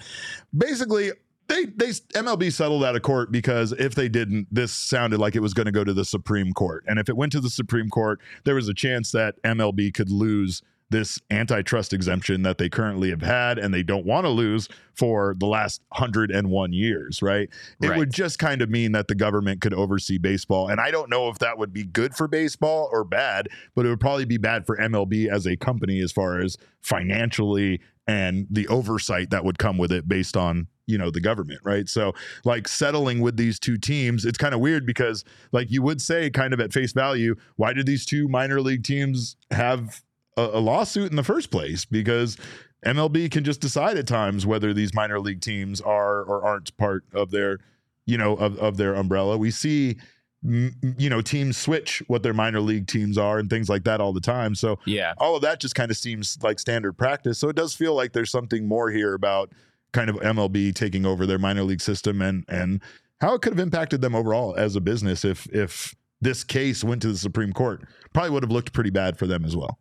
Basically, 0.57 1.11
they 1.47 1.65
they 1.65 1.89
MLB 1.89 2.53
settled 2.53 2.83
out 2.83 2.95
of 2.95 3.01
court 3.01 3.31
because 3.31 3.73
if 3.73 3.95
they 3.95 4.07
didn't, 4.07 4.47
this 4.51 4.71
sounded 4.71 5.19
like 5.19 5.35
it 5.35 5.41
was 5.41 5.53
going 5.53 5.65
to 5.65 5.71
go 5.71 5.83
to 5.83 5.93
the 5.93 6.05
Supreme 6.05 6.53
Court. 6.53 6.85
And 6.87 6.99
if 6.99 7.09
it 7.09 7.17
went 7.17 7.31
to 7.33 7.41
the 7.41 7.49
Supreme 7.49 7.89
Court, 7.89 8.19
there 8.45 8.55
was 8.55 8.69
a 8.69 8.73
chance 8.73 9.11
that 9.11 9.41
MLB 9.43 9.93
could 9.93 10.11
lose 10.11 10.61
this 10.89 11.19
antitrust 11.29 11.93
exemption 11.93 12.41
that 12.43 12.57
they 12.57 12.69
currently 12.69 13.09
have 13.09 13.21
had 13.21 13.59
and 13.59 13.73
they 13.73 13.83
don't 13.83 14.05
want 14.05 14.25
to 14.25 14.29
lose 14.29 14.67
for 14.95 15.35
the 15.37 15.45
last 15.45 15.81
101 15.89 16.73
years, 16.73 17.21
right? 17.21 17.47
It 17.81 17.87
Right. 17.89 17.97
would 17.97 18.11
just 18.11 18.39
kind 18.39 18.61
of 18.61 18.69
mean 18.69 18.91
that 18.93 19.07
the 19.07 19.15
government 19.15 19.61
could 19.61 19.73
oversee 19.73 20.17
baseball. 20.17 20.67
And 20.67 20.81
I 20.81 20.91
don't 20.91 21.09
know 21.09 21.29
if 21.29 21.39
that 21.39 21.57
would 21.57 21.71
be 21.71 21.83
good 21.83 22.15
for 22.15 22.27
baseball 22.27 22.89
or 22.91 23.03
bad, 23.03 23.49
but 23.75 23.85
it 23.85 23.89
would 23.89 23.99
probably 23.99 24.25
be 24.25 24.37
bad 24.37 24.65
for 24.65 24.77
MLB 24.77 25.27
as 25.29 25.45
a 25.45 25.55
company 25.55 25.99
as 26.01 26.11
far 26.11 26.39
as 26.41 26.57
financially 26.81 27.79
and 28.07 28.47
the 28.49 28.67
oversight 28.67 29.29
that 29.29 29.45
would 29.45 29.59
come 29.59 29.77
with 29.77 29.91
it 29.91 30.07
based 30.07 30.35
on 30.35 30.67
you 30.87 30.97
know 30.97 31.11
the 31.11 31.21
government 31.21 31.59
right 31.63 31.87
so 31.87 32.11
like 32.45 32.67
settling 32.67 33.19
with 33.21 33.37
these 33.37 33.59
two 33.59 33.77
teams 33.77 34.25
it's 34.25 34.39
kind 34.39 34.55
of 34.55 34.59
weird 34.59 34.87
because 34.87 35.23
like 35.51 35.69
you 35.69 35.83
would 35.83 36.01
say 36.01 36.31
kind 36.31 36.51
of 36.51 36.59
at 36.59 36.73
face 36.73 36.91
value 36.93 37.35
why 37.57 37.71
did 37.73 37.85
these 37.85 38.07
two 38.07 38.27
minor 38.27 38.59
league 38.59 38.83
teams 38.83 39.35
have 39.51 40.01
a, 40.47 40.59
lawsuit 40.59 41.09
in 41.09 41.15
the 41.15 41.23
first 41.23 41.51
place 41.51 41.85
because 41.85 42.37
MLB 42.85 43.29
can 43.31 43.43
just 43.43 43.61
decide 43.61 43.97
at 43.97 44.07
times 44.07 44.45
whether 44.45 44.73
these 44.73 44.93
minor 44.93 45.19
league 45.19 45.41
teams 45.41 45.81
are 45.81 46.23
or 46.23 46.45
aren't 46.45 46.75
part 46.77 47.03
of 47.13 47.31
their 47.31 47.59
you 48.05 48.17
know 48.17 48.35
of, 48.35 48.57
of 48.57 48.77
their 48.77 48.95
umbrella 48.95 49.37
we 49.37 49.51
see 49.51 49.97
you 50.41 51.09
know 51.09 51.21
teams 51.21 51.57
switch 51.57 52.01
what 52.07 52.23
their 52.23 52.33
minor 52.33 52.61
league 52.61 52.87
teams 52.87 53.17
are 53.17 53.39
and 53.39 53.49
things 53.49 53.67
like 53.67 53.83
that 53.83 53.99
all 53.99 54.13
the 54.13 54.21
time 54.21 54.55
so 54.55 54.79
yeah. 54.85 55.13
all 55.17 55.35
of 55.35 55.41
that 55.41 55.59
just 55.59 55.75
kind 55.75 55.91
of 55.91 55.97
seems 55.97 56.37
like 56.41 56.59
standard 56.59 56.93
practice. 56.93 57.37
So 57.37 57.49
it 57.49 57.57
does 57.57 57.75
feel 57.75 57.93
like 57.93 58.13
there's 58.13 58.31
something 58.31 58.65
more 58.65 58.89
here 58.89 59.13
about 59.13 59.51
kind 59.91 60.09
of 60.09 60.15
MLB 60.17 60.73
taking 60.73 61.05
over 61.05 61.25
their 61.25 61.39
minor 61.39 61.63
league 61.63 61.81
system 61.81 62.21
and 62.21 62.45
and 62.47 62.81
how 63.19 63.33
it 63.33 63.41
could 63.41 63.53
have 63.53 63.59
impacted 63.59 63.99
them 63.99 64.15
overall 64.15 64.55
as 64.55 64.75
a 64.75 64.81
business 64.81 65.25
if 65.25 65.47
if 65.53 65.93
this 66.21 66.43
case 66.43 66.83
went 66.83 67.01
to 67.01 67.09
the 67.09 67.17
Supreme 67.17 67.53
Court. 67.53 67.83
Probably 68.13 68.31
would 68.31 68.43
have 68.43 68.51
looked 68.51 68.73
pretty 68.73 68.89
bad 68.89 69.17
for 69.17 69.27
them 69.27 69.45
as 69.45 69.55
well. 69.55 69.79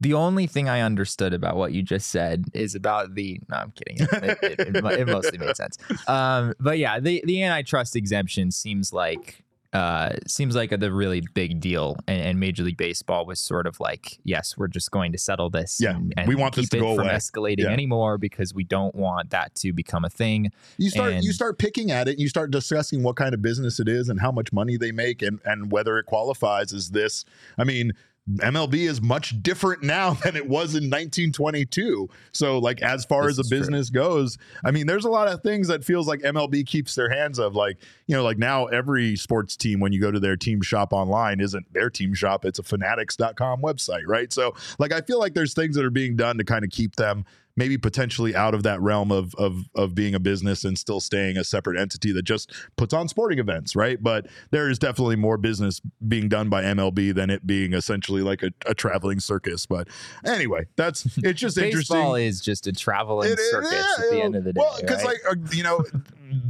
The 0.00 0.12
only 0.12 0.46
thing 0.46 0.68
I 0.68 0.82
understood 0.82 1.32
about 1.32 1.56
what 1.56 1.72
you 1.72 1.82
just 1.82 2.08
said 2.08 2.44
is 2.52 2.74
about 2.74 3.14
the. 3.14 3.40
No, 3.48 3.56
I'm 3.56 3.72
kidding. 3.72 3.96
It, 4.00 4.38
it, 4.42 4.76
it, 4.76 4.84
it 5.00 5.06
mostly 5.06 5.38
made 5.38 5.56
sense. 5.56 5.78
Um, 6.06 6.52
but 6.60 6.78
yeah, 6.78 7.00
the 7.00 7.22
the 7.24 7.42
antitrust 7.42 7.96
exemption 7.96 8.50
seems 8.50 8.92
like 8.92 9.42
uh, 9.72 10.12
seems 10.26 10.54
like 10.54 10.70
a, 10.72 10.76
the 10.76 10.92
really 10.92 11.22
big 11.34 11.60
deal, 11.60 11.96
and, 12.06 12.20
and 12.20 12.40
Major 12.40 12.62
League 12.62 12.76
Baseball 12.76 13.26
was 13.26 13.40
sort 13.40 13.66
of 13.66 13.80
like, 13.80 14.18
yes, 14.24 14.54
we're 14.56 14.68
just 14.68 14.90
going 14.90 15.12
to 15.12 15.18
settle 15.18 15.50
this. 15.50 15.78
Yeah, 15.80 15.90
and, 15.96 16.12
and 16.16 16.28
we 16.28 16.34
want 16.34 16.54
this 16.54 16.68
to 16.70 16.78
go 16.78 16.94
from 16.96 17.06
away. 17.06 17.14
escalating 17.14 17.64
Yeah. 17.64 17.70
anymore 17.70 18.16
because 18.18 18.52
we 18.54 18.64
don't 18.64 18.94
want 18.94 19.30
that 19.30 19.54
to 19.56 19.72
become 19.72 20.04
a 20.04 20.10
thing. 20.10 20.50
You 20.78 20.90
start 20.90 21.12
And- 21.14 21.24
you 21.24 21.32
start 21.32 21.58
picking 21.58 21.90
at 21.90 22.06
it 22.08 22.12
and 22.12 22.20
you 22.20 22.28
start 22.28 22.50
discussing 22.50 23.02
what 23.02 23.16
kind 23.16 23.34
of 23.34 23.42
business 23.42 23.80
it 23.80 23.88
is 23.88 24.08
and 24.08 24.20
how 24.20 24.30
much 24.30 24.52
money 24.52 24.76
they 24.76 24.92
make 24.92 25.20
and 25.22 25.40
and 25.44 25.70
whether 25.72 25.98
it 25.98 26.04
qualifies 26.06 26.72
as 26.72 26.90
this. 26.90 27.24
I 27.58 27.64
mean, 27.64 27.92
MLB 28.34 28.88
is 28.88 29.00
much 29.00 29.40
different 29.42 29.82
now 29.82 30.14
than 30.24 30.36
it 30.36 30.48
was 30.48 30.74
in 30.74 30.90
1922. 30.90 32.08
So 32.32 32.58
like 32.58 32.82
as 32.82 33.04
far 33.04 33.24
This 33.24 33.32
as 33.32 33.38
a 33.38 33.40
is 33.42 33.48
true. 33.48 33.58
business 33.58 33.90
goes, 33.90 34.38
I 34.64 34.70
mean, 34.70 34.86
there's 34.86 35.04
a 35.04 35.10
lot 35.10 35.28
of 35.28 35.42
things 35.42 35.68
that 35.68 35.84
feels 35.84 36.08
like 36.08 36.20
MLB 36.20 36.66
keeps 36.66 36.94
their 36.94 37.08
hands 37.08 37.38
of 37.38 37.54
like, 37.54 37.78
you 38.06 38.16
know, 38.16 38.24
like 38.24 38.38
now 38.38 38.66
every 38.66 39.16
sports 39.16 39.56
team 39.56 39.80
when 39.80 39.92
you 39.92 40.00
go 40.00 40.10
to 40.10 40.20
their 40.20 40.36
team 40.36 40.60
shop 40.60 40.92
online 40.92 41.40
isn't 41.40 41.72
their 41.72 41.90
team 41.90 42.14
shop, 42.14 42.44
it's 42.44 42.58
a 42.58 42.62
fanatics.com 42.62 43.62
website, 43.62 44.06
right? 44.06 44.32
So 44.32 44.54
like 44.78 44.92
I 44.92 45.00
feel 45.00 45.18
like 45.20 45.34
there's 45.34 45.54
things 45.54 45.76
that 45.76 45.84
are 45.84 45.90
being 45.90 46.16
done 46.16 46.38
to 46.38 46.44
kind 46.44 46.64
of 46.64 46.70
keep 46.70 46.96
them 46.96 47.24
maybe 47.56 47.78
potentially 47.78 48.34
out 48.34 48.54
of 48.54 48.62
that 48.62 48.80
realm 48.80 49.10
of 49.10 49.34
of 49.36 49.64
of 49.74 49.94
being 49.94 50.14
a 50.14 50.20
business 50.20 50.64
and 50.64 50.78
still 50.78 51.00
staying 51.00 51.36
a 51.36 51.44
separate 51.44 51.78
entity 51.78 52.12
that 52.12 52.22
just 52.22 52.52
puts 52.76 52.92
on 52.92 53.08
sporting 53.08 53.38
events, 53.38 53.74
right? 53.74 54.02
But 54.02 54.26
there 54.50 54.68
is 54.68 54.78
definitely 54.78 55.16
more 55.16 55.36
business 55.36 55.80
being 56.06 56.28
done 56.28 56.48
by 56.48 56.62
MLB 56.62 57.14
than 57.14 57.30
it 57.30 57.46
being 57.46 57.72
essentially 57.72 58.22
like 58.22 58.42
a, 58.42 58.50
a 58.66 58.74
traveling 58.74 59.20
circus. 59.20 59.66
But 59.66 59.88
anyway, 60.24 60.66
that's 60.76 61.06
it's 61.18 61.40
just 61.40 61.58
interesting. 61.58 61.96
Baseball 61.96 62.14
is 62.16 62.40
just 62.40 62.66
a 62.66 62.72
traveling 62.72 63.32
It 63.32 63.38
circus 63.50 63.72
yeah, 63.72 64.04
at 64.04 64.10
the 64.10 64.22
end 64.22 64.36
of 64.36 64.44
the 64.44 64.52
day. 64.52 64.60
Well, 64.60 64.76
because 64.80 65.04
right? 65.04 65.06
like 65.06 65.20
uh, 65.28 65.34
you 65.52 65.62
know, 65.62 65.84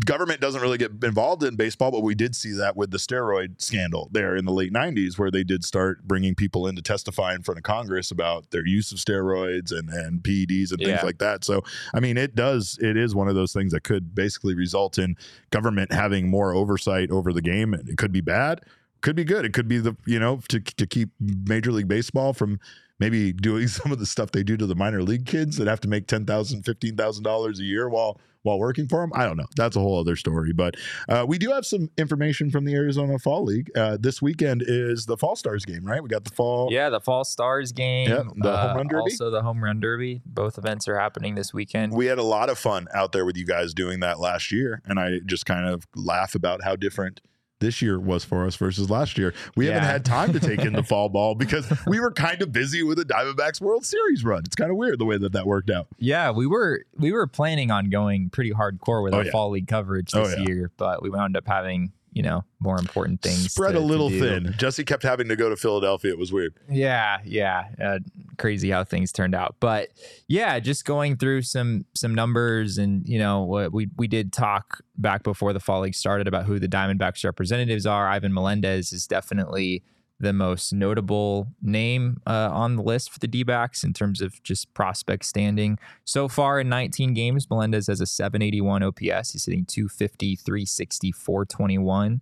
government 0.05 0.41
doesn't 0.41 0.61
really 0.61 0.79
get 0.79 0.91
involved 1.03 1.43
in 1.43 1.57
baseball, 1.57 1.91
but 1.91 2.03
we 2.03 2.15
did 2.15 2.35
see 2.37 2.53
that 2.53 2.77
with 2.77 2.91
the 2.91 2.99
steroid 2.99 3.61
scandal 3.61 4.09
there 4.13 4.37
in 4.37 4.45
the 4.45 4.53
late 4.53 4.73
'90s, 4.73 5.19
where 5.19 5.31
they 5.31 5.45
did 5.45 5.65
start 5.65 6.07
bringing 6.07 6.35
people 6.35 6.67
in 6.67 6.77
to 6.77 6.83
testify 6.83 7.35
in 7.35 7.43
front 7.43 7.59
of 7.59 7.65
Congress 7.65 8.11
about 8.11 8.51
their 8.51 8.67
use 8.67 8.93
of 8.93 8.99
steroids 8.99 9.73
and 9.73 9.89
and 9.91 10.23
PEDs 10.23 10.71
and 10.71 10.79
things 10.79 10.89
Yeah. 10.89 11.05
like 11.05 11.19
that. 11.19 11.45
So, 11.45 11.63
I 11.95 12.01
mean, 12.01 12.17
it 12.17 12.35
does. 12.35 12.79
It 12.81 12.97
is 12.97 13.15
one 13.15 13.29
of 13.29 13.35
those 13.35 13.53
things 13.53 13.73
that 13.73 13.85
could 13.85 14.15
basically 14.15 14.55
result 14.55 14.99
in 14.99 15.17
government 15.51 15.93
having 15.93 16.29
more 16.29 16.53
oversight 16.55 17.11
over 17.11 17.33
the 17.33 17.43
game. 17.43 17.75
And 17.75 17.89
It 17.89 17.97
could 17.99 18.13
be 18.13 18.21
bad, 18.21 18.61
could 19.01 19.17
be 19.17 19.25
good. 19.25 19.45
It 19.45 19.53
could 19.53 19.69
be 19.69 19.79
the 19.79 19.97
you 20.07 20.19
know 20.19 20.41
to 20.49 20.61
to 20.61 20.87
keep 20.87 21.11
Major 21.21 21.73
League 21.73 21.89
Baseball 21.89 22.33
from 22.33 22.61
maybe 22.99 23.33
doing 23.33 23.69
some 23.69 23.93
of 23.93 23.99
the 23.99 24.07
stuff 24.07 24.33
they 24.33 24.43
do 24.43 24.57
to 24.57 24.67
the 24.67 24.75
minor 24.77 25.03
league 25.03 25.27
kids 25.27 25.57
that 25.59 25.67
have 25.69 25.81
to 25.81 25.89
make 25.89 26.07
ten 26.07 26.25
thousand, 26.25 26.65
fifteen 26.65 26.97
thousand 26.97 27.25
dollars 27.25 27.61
a 27.61 27.65
year 27.65 27.89
while 27.89 28.21
while 28.47 28.59
working 28.59 28.87
for 28.87 29.01
them. 29.01 29.11
I 29.13 29.27
don't 29.27 29.37
know. 29.37 29.47
That's 29.57 29.77
a 29.77 29.81
whole 29.81 29.99
other 29.99 30.17
story. 30.17 30.53
But 30.53 30.77
uh, 31.09 31.27
we 31.29 31.37
do 31.37 31.51
have 31.51 31.67
some 31.67 31.91
information 31.99 32.51
from 32.51 32.65
the 32.65 32.75
Arizona 32.75 33.19
Fall 33.19 33.45
League. 33.45 33.71
Uh, 33.77 33.99
this 34.01 34.23
weekend 34.23 34.63
is 34.65 35.05
the 35.05 35.17
Fall 35.17 35.37
Stars 35.37 35.65
game, 35.65 35.85
right? 35.85 36.03
We 36.03 36.09
got 36.09 36.25
the 36.25 36.31
fall. 36.31 36.69
Yeah, 36.71 36.89
the 36.89 37.01
Fall 37.01 37.25
Stars 37.25 37.73
game. 37.73 38.09
Yeah, 38.09 38.23
the 38.37 38.51
uh, 38.51 38.69
Home 38.69 38.77
Run 38.77 38.87
Derby. 38.87 39.11
Also, 39.11 39.31
the 39.31 39.43
Home 39.43 39.63
Run 39.63 39.81
Derby. 39.81 40.23
Both 40.25 40.57
events 40.57 40.89
are 40.89 40.99
happening 40.99 41.35
this 41.35 41.53
weekend. 41.53 41.93
We 41.93 42.07
had 42.07 42.19
a 42.19 42.23
lot 42.23 42.49
of 42.49 42.59
fun 42.59 42.87
out 42.95 43.13
there 43.13 43.25
with 43.27 43.37
you 43.37 43.45
guys 43.45 43.75
doing 43.75 44.01
that 44.01 44.21
last 44.21 44.53
year, 44.53 44.81
and 44.87 44.99
I 44.99 45.19
just 45.27 45.45
kind 45.45 45.69
of 45.69 45.87
laugh 45.95 46.35
about 46.35 46.63
how 46.63 46.77
different 46.77 47.21
this 47.59 47.81
year 47.81 47.99
was 47.99 48.25
for 48.25 48.47
us 48.47 48.57
versus 48.57 48.91
last 48.91 49.17
year. 49.17 49.33
We 49.57 49.67
haven't 49.67 49.85
had 49.85 50.05
time 50.05 50.33
to 50.35 50.41
take 50.41 50.61
in 50.61 50.73
the 50.75 50.83
fall 50.85 51.09
ball 51.09 51.35
because 51.35 51.67
we 51.87 52.01
were 52.01 52.11
kind 52.13 52.43
of 52.43 52.53
busy 52.53 52.83
with 52.83 52.99
the 52.99 53.05
Diamondbacks 53.05 53.61
World 53.61 53.85
Series 53.87 54.25
run. 54.25 54.43
It's 54.45 54.57
kind 54.57 54.71
of 54.71 54.77
weird 54.77 54.99
the 54.99 55.05
way 55.07 55.17
that 55.19 55.33
that 55.33 55.47
worked 55.47 55.71
out. 55.71 55.87
Yeah, 55.99 56.31
we 56.33 56.47
were 56.47 56.85
we 56.99 57.13
were 57.13 57.27
planning 57.27 57.71
on 57.71 57.89
going 57.91 58.31
pretty 58.31 58.53
hardcore 58.53 59.03
with 59.03 59.15
Oh, 59.15 59.19
our 59.19 59.25
yeah. 59.25 59.31
fall 59.31 59.51
league 59.51 59.69
coverage 59.69 60.11
Oh, 60.15 60.27
this 60.27 60.39
yeah. 60.39 60.45
year, 60.47 60.71
but 60.77 61.03
we 61.03 61.11
wound 61.11 61.37
up 61.37 61.47
having 61.47 61.93
you 62.17 62.23
know 62.23 62.43
more 62.61 62.79
important 62.81 63.21
things. 63.21 63.53
Spread 63.53 63.73
to- 63.73 63.79
a 63.79 63.81
little 63.81 64.09
thin. 64.09 64.55
Jesse 64.57 64.85
kept 64.85 65.03
having 65.03 65.29
to 65.29 65.37
go 65.37 65.51
to 65.51 65.57
Philadelphia. 65.57 66.11
It 66.13 66.19
was 66.19 66.33
weird. 66.33 66.55
Yeah, 66.67 67.19
yeah, 67.27 67.65
uh, 67.79 67.99
crazy 68.39 68.71
how 68.71 68.85
things 68.85 69.13
turned 69.13 69.35
out. 69.35 69.57
But 69.61 69.91
yeah, 70.27 70.59
just 70.59 70.87
going 70.87 71.19
through 71.19 71.43
some 71.43 71.85
some 71.95 72.15
numbers, 72.15 72.79
and 72.79 73.07
you 73.07 73.19
know, 73.19 73.43
what 73.43 73.71
we 73.71 73.89
we 73.99 74.09
did 74.09 74.33
talk 74.33 74.81
back 74.97 75.25
before 75.25 75.53
the 75.53 75.61
fall 75.61 75.83
league 75.83 75.95
started 75.95 76.27
about 76.27 76.47
who 76.47 76.59
the 76.59 76.69
Diamondbacks 76.69 77.23
representatives 77.23 77.85
are. 77.85 78.09
Ivan 78.09 78.33
Melendez 78.33 78.95
is 78.95 79.07
definitely 79.07 79.83
the 80.19 80.33
most 80.33 80.73
notable 80.73 81.49
name 81.61 82.21
uh, 82.27 82.49
on 82.51 82.77
the 82.77 82.83
list 82.83 83.11
for 83.13 83.19
the 83.19 83.27
D-backs 83.27 83.85
in 83.85 83.93
terms 83.93 84.21
of 84.23 84.43
just 84.43 84.73
prospect 84.73 85.25
standing. 85.25 85.79
So 86.05 86.27
far 86.27 86.61
in 86.61 86.69
19 86.69 87.13
games, 87.13 87.49
Melendez 87.51 87.89
has 87.89 88.01
a 88.01 88.07
781 88.07 88.83
OPS. 88.83 89.33
He's 89.33 89.45
hitting 89.45 89.67
250, 89.67 90.37
360, 90.37 91.13
421 91.13 92.21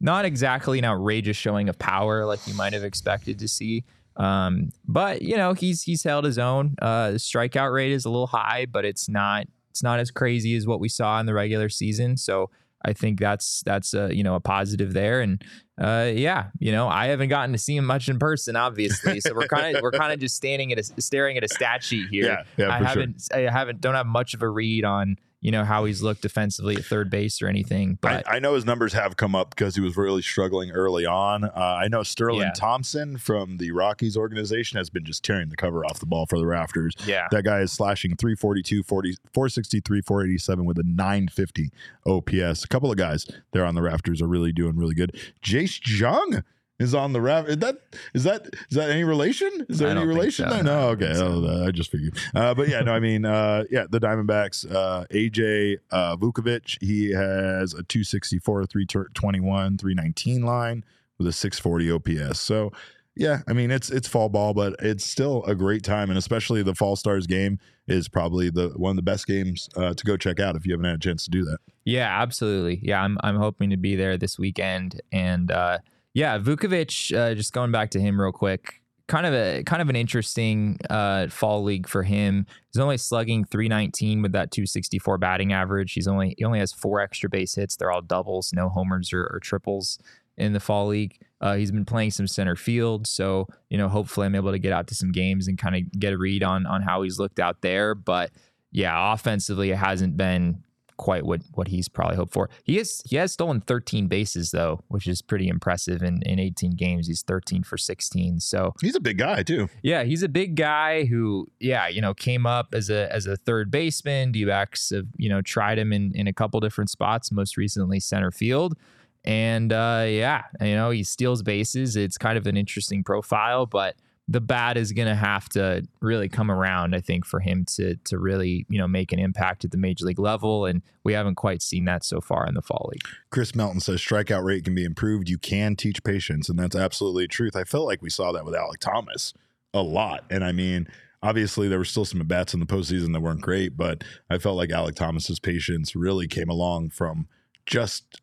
not 0.00 0.24
exactly 0.24 0.78
an 0.78 0.84
outrageous 0.84 1.36
showing 1.36 1.68
of 1.68 1.78
power 1.78 2.24
like 2.24 2.40
you 2.46 2.54
might 2.54 2.72
have 2.72 2.84
expected 2.84 3.38
to 3.38 3.46
see. 3.46 3.84
Um, 4.16 4.70
but 4.86 5.22
you 5.22 5.36
know, 5.36 5.52
he's 5.52 5.82
he's 5.82 6.02
held 6.02 6.24
his 6.24 6.38
own. 6.38 6.74
Uh, 6.80 7.12
the 7.12 7.18
strikeout 7.18 7.72
rate 7.72 7.92
is 7.92 8.04
a 8.04 8.10
little 8.10 8.26
high, 8.26 8.66
but 8.66 8.84
it's 8.84 9.08
not 9.08 9.46
it's 9.70 9.82
not 9.82 10.00
as 10.00 10.10
crazy 10.10 10.56
as 10.56 10.66
what 10.66 10.80
we 10.80 10.88
saw 10.88 11.20
in 11.20 11.26
the 11.26 11.34
regular 11.34 11.68
season. 11.68 12.16
So 12.16 12.50
I 12.82 12.92
think 12.92 13.20
that's 13.20 13.62
that's 13.66 13.94
a 13.94 14.14
you 14.14 14.22
know 14.22 14.34
a 14.34 14.40
positive 14.40 14.92
there, 14.92 15.20
and 15.20 15.42
uh, 15.80 16.10
yeah, 16.14 16.46
you 16.58 16.72
know 16.72 16.88
I 16.88 17.06
haven't 17.06 17.28
gotten 17.28 17.52
to 17.52 17.58
see 17.58 17.76
him 17.76 17.84
much 17.84 18.08
in 18.08 18.18
person, 18.18 18.56
obviously. 18.56 19.20
So 19.20 19.34
we're 19.34 19.48
kind 19.48 19.76
of 19.76 19.82
we're 19.82 19.92
kind 19.92 20.12
of 20.12 20.18
just 20.18 20.36
standing 20.36 20.72
at 20.72 20.78
a 20.78 20.82
staring 21.00 21.36
at 21.36 21.44
a 21.44 21.48
stat 21.48 21.82
sheet 21.82 22.08
here. 22.10 22.26
Yeah, 22.26 22.42
yeah, 22.56 22.74
I 22.74 22.82
haven't 22.82 23.28
I 23.34 23.40
haven't 23.40 23.80
don't 23.80 23.94
have 23.94 24.06
much 24.06 24.34
of 24.34 24.42
a 24.42 24.48
read 24.48 24.84
on 24.84 25.16
you 25.40 25.50
know 25.50 25.64
how 25.64 25.84
he's 25.86 26.02
looked 26.02 26.22
defensively 26.22 26.76
at 26.76 26.84
third 26.84 27.08
base 27.10 27.40
or 27.40 27.46
anything, 27.48 27.98
but 28.00 28.26
I, 28.28 28.36
I 28.36 28.38
know 28.40 28.54
his 28.54 28.64
numbers 28.66 28.92
have 28.92 29.16
come 29.16 29.34
up 29.34 29.50
because 29.50 29.74
he 29.74 29.80
was 29.80 29.96
really 29.96 30.20
struggling 30.22 30.70
early 30.70 31.06
on. 31.06 31.44
Uh, 31.44 31.50
I 31.56 31.88
know 31.88 32.02
Sterling 32.02 32.40
Yeah. 32.40 32.52
Thompson 32.54 33.16
from 33.16 33.56
the 33.56 33.70
Rockies 33.72 34.16
organization 34.16 34.76
has 34.78 34.90
been 34.90 35.04
just 35.04 35.24
tearing 35.24 35.48
the 35.48 35.56
cover 35.56 35.84
off 35.84 35.98
the 36.00 36.06
ball 36.06 36.26
for 36.26 36.38
the 36.38 36.46
Rafters. 36.46 36.94
yeah, 37.06 37.26
That 37.30 37.44
guy 37.44 37.60
is 37.60 37.72
slashing 37.72 38.16
342, 38.16 38.82
40, 38.82 39.16
463, 39.32 40.02
487 40.02 40.64
with 40.64 40.78
a 40.78 40.82
950 40.84 41.70
OPS. 42.06 42.64
A 42.64 42.68
couple 42.68 42.90
of 42.90 42.96
guys 42.98 43.26
there 43.52 43.64
on 43.64 43.74
the 43.74 43.82
Rafters 43.82 44.20
are 44.20 44.26
really 44.28 44.52
doing 44.52 44.76
really 44.76 44.94
good. 44.94 45.18
Jace 45.42 45.80
Jung 45.98 46.42
is 46.80 46.94
on 46.94 47.12
the 47.12 47.20
raft. 47.20 47.48
Is 47.48 47.58
that 47.58 47.76
is 48.14 48.24
that 48.24 48.46
is 48.70 48.76
that 48.76 48.90
any 48.90 49.04
relation? 49.04 49.66
Is 49.68 49.78
there 49.78 49.88
I 49.88 49.92
any 49.92 50.04
relation 50.04 50.48
so. 50.48 50.50
No, 50.50 50.58
I 50.58 50.62
No, 50.62 50.72
don't 50.80 50.90
okay. 50.94 51.04
think 51.06 51.16
so. 51.16 51.44
Oh, 51.46 51.66
I 51.66 51.70
just 51.70 51.90
figured. 51.92 52.18
Uh, 52.34 52.54
but 52.54 52.68
yeah, 52.68 52.80
no, 52.80 52.92
I 52.92 52.98
mean, 53.00 53.24
uh, 53.24 53.64
yeah, 53.70 53.84
the 53.88 54.00
Diamondbacks, 54.00 54.68
uh, 54.74 55.04
AJ 55.12 55.76
uh, 55.92 56.16
Vukovich, 56.16 56.82
he 56.82 57.12
has 57.12 57.74
a 57.74 57.82
264, 57.84 58.66
321, 58.66 59.78
319 59.78 60.42
line 60.42 60.84
with 61.18 61.26
a 61.28 61.32
640 61.32 61.92
OPS. 62.30 62.40
So 62.40 62.72
yeah, 63.14 63.40
I 63.46 63.52
mean 63.52 63.70
it's 63.70 63.90
it's 63.90 64.08
fall 64.08 64.28
ball, 64.28 64.54
but 64.54 64.74
it's 64.80 65.04
still 65.04 65.44
a 65.44 65.54
great 65.54 65.82
time, 65.82 66.08
and 66.10 66.18
especially 66.18 66.62
the 66.62 66.74
Fall 66.74 66.96
Stars 66.96 67.26
game 67.26 67.58
is 67.86 68.08
probably 68.08 68.50
the 68.50 68.68
one 68.76 68.90
of 68.90 68.96
the 68.96 69.02
best 69.02 69.26
games 69.26 69.68
uh, 69.76 69.92
to 69.92 70.04
go 70.04 70.16
check 70.16 70.40
out 70.40 70.56
if 70.56 70.64
you 70.64 70.72
haven't 70.72 70.86
had 70.86 70.94
a 70.94 70.98
chance 70.98 71.24
to 71.24 71.30
do 71.30 71.44
that. 71.44 71.58
Yeah, 71.84 72.22
absolutely. 72.22 72.78
Yeah, 72.82 73.02
I'm 73.02 73.18
I'm 73.22 73.36
hoping 73.36 73.68
to 73.70 73.76
be 73.76 73.96
there 73.96 74.16
this 74.16 74.38
weekend, 74.38 75.00
and 75.12 75.50
uh, 75.50 75.78
yeah, 76.14 76.38
Vukovich. 76.38 77.16
Uh, 77.16 77.34
just 77.34 77.52
going 77.52 77.70
back 77.70 77.90
to 77.90 78.00
him 78.00 78.20
real 78.20 78.32
quick, 78.32 78.80
kind 79.10 79.26
of 79.26 79.34
a 79.34 79.62
kind 79.64 79.82
of 79.82 79.88
an 79.88 79.96
interesting 79.96 80.78
uh, 80.88 81.28
fall 81.28 81.62
league 81.62 81.88
for 81.88 82.02
him. 82.02 82.46
He's 82.72 82.80
only 82.80 82.96
slugging 82.96 83.44
319 83.44 84.22
with 84.22 84.32
that 84.32 84.50
264 84.50 85.18
batting 85.18 85.52
average. 85.52 85.92
He's 85.92 86.08
only 86.08 86.34
he 86.38 86.44
only 86.44 86.60
has 86.60 86.72
four 86.72 87.00
extra 87.00 87.28
base 87.28 87.54
hits. 87.54 87.76
They're 87.76 87.90
all 87.90 88.02
doubles, 88.02 88.52
no 88.52 88.68
homers 88.68 89.12
or, 89.12 89.28
or 89.32 89.40
triples 89.40 89.98
in 90.36 90.52
the 90.52 90.60
fall 90.60 90.86
league. 90.86 91.18
Uh, 91.40 91.54
he's 91.54 91.72
been 91.72 91.84
playing 91.84 92.10
some 92.10 92.26
center 92.26 92.56
field, 92.56 93.06
so 93.06 93.48
you 93.68 93.78
know 93.78 93.88
hopefully 93.88 94.26
I'm 94.26 94.34
able 94.34 94.52
to 94.52 94.58
get 94.58 94.72
out 94.72 94.86
to 94.88 94.94
some 94.94 95.10
games 95.12 95.48
and 95.48 95.58
kind 95.58 95.76
of 95.76 95.98
get 95.98 96.12
a 96.12 96.18
read 96.18 96.42
on 96.42 96.66
on 96.66 96.82
how 96.82 97.02
he's 97.02 97.18
looked 97.18 97.40
out 97.40 97.62
there. 97.62 97.94
But 97.94 98.30
yeah, 98.70 99.12
offensively 99.12 99.70
it 99.70 99.76
hasn't 99.76 100.16
been 100.16 100.62
quite 101.00 101.24
what 101.24 101.40
what 101.54 101.68
he's 101.68 101.88
probably 101.88 102.14
hoped 102.14 102.34
for. 102.34 102.50
He 102.62 102.78
is 102.78 103.02
he 103.08 103.16
has 103.16 103.32
stolen 103.32 103.62
13 103.62 104.06
bases 104.06 104.50
though, 104.50 104.84
which 104.88 105.08
is 105.08 105.22
pretty 105.22 105.48
impressive 105.48 106.02
in 106.02 106.22
in 106.26 106.38
18 106.38 106.72
games. 106.72 107.06
He's 107.06 107.22
13 107.22 107.62
for 107.62 107.78
16. 107.78 108.38
So 108.40 108.74
He's 108.82 108.94
a 108.94 109.00
big 109.00 109.16
guy 109.16 109.42
too. 109.42 109.70
yeah, 109.82 110.04
he's 110.04 110.22
a 110.22 110.28
big 110.28 110.56
guy 110.56 111.06
who, 111.06 111.46
yeah, 111.58 111.88
you 111.88 112.02
know, 112.02 112.12
came 112.12 112.44
up 112.44 112.74
as 112.74 112.90
a 112.90 113.10
as 113.10 113.24
a 113.26 113.36
third 113.38 113.70
baseman. 113.70 114.30
D-backs 114.30 114.90
have 114.90 115.06
you 115.16 115.30
know 115.30 115.40
tried 115.40 115.78
him 115.78 115.90
in 115.90 116.12
in 116.14 116.26
a 116.28 116.34
couple 116.34 116.60
different 116.60 116.90
spots, 116.90 117.32
most 117.32 117.56
recently 117.56 117.98
center 117.98 118.30
field, 118.30 118.76
and 119.24 119.72
uh, 119.72 120.04
yeah, 120.06 120.42
you 120.60 120.74
know, 120.74 120.90
he 120.90 121.02
steals 121.02 121.42
bases. 121.42 121.96
It's 121.96 122.18
kind 122.18 122.36
of 122.36 122.46
an 122.46 122.58
interesting 122.58 123.02
profile, 123.04 123.64
but 123.64 123.96
the 124.30 124.40
bat 124.40 124.76
is 124.76 124.92
going 124.92 125.08
to 125.08 125.14
have 125.16 125.48
to 125.48 125.82
really 126.00 126.28
come 126.28 126.52
around, 126.52 126.94
I 126.94 127.00
think, 127.00 127.26
for 127.26 127.40
him 127.40 127.64
to 127.74 127.96
to 127.96 128.16
really 128.16 128.64
you 128.68 128.78
know 128.78 128.86
make 128.86 129.12
an 129.12 129.18
impact 129.18 129.64
at 129.64 129.72
the 129.72 129.76
major 129.76 130.04
league 130.04 130.20
level, 130.20 130.66
and 130.66 130.82
we 131.02 131.12
haven't 131.14 131.34
quite 131.34 131.62
seen 131.62 131.84
that 131.86 132.04
so 132.04 132.20
far 132.20 132.46
in 132.46 132.54
the 132.54 132.62
fall 132.62 132.88
league. 132.92 133.02
Chris 133.30 133.56
Melton 133.56 133.80
says 133.80 134.00
strikeout 134.00 134.44
rate 134.44 134.64
can 134.64 134.74
be 134.74 134.84
improved. 134.84 135.28
You 135.28 135.36
can 135.36 135.74
teach 135.74 136.04
patience, 136.04 136.48
and 136.48 136.56
that's 136.56 136.76
absolutely 136.76 137.26
truth. 137.26 137.56
I 137.56 137.64
felt 137.64 137.86
like 137.86 138.02
we 138.02 138.10
saw 138.10 138.30
that 138.30 138.44
with 138.44 138.54
Alec 138.54 138.78
Thomas 138.78 139.34
a 139.74 139.82
lot, 139.82 140.24
and 140.30 140.44
I 140.44 140.52
mean. 140.52 140.86
Obviously, 141.22 141.68
there 141.68 141.76
were 141.76 141.84
still 141.84 142.06
some 142.06 142.26
bats 142.26 142.54
in 142.54 142.60
the 142.60 142.66
postseason 142.66 143.12
that 143.12 143.20
weren't 143.20 143.42
great, 143.42 143.76
but 143.76 144.02
I 144.30 144.38
felt 144.38 144.56
like 144.56 144.70
Alec 144.70 144.94
Thomas's 144.94 145.38
patience 145.38 145.94
really 145.94 146.26
came 146.26 146.48
along 146.48 146.88
from 146.88 147.28
just 147.66 148.22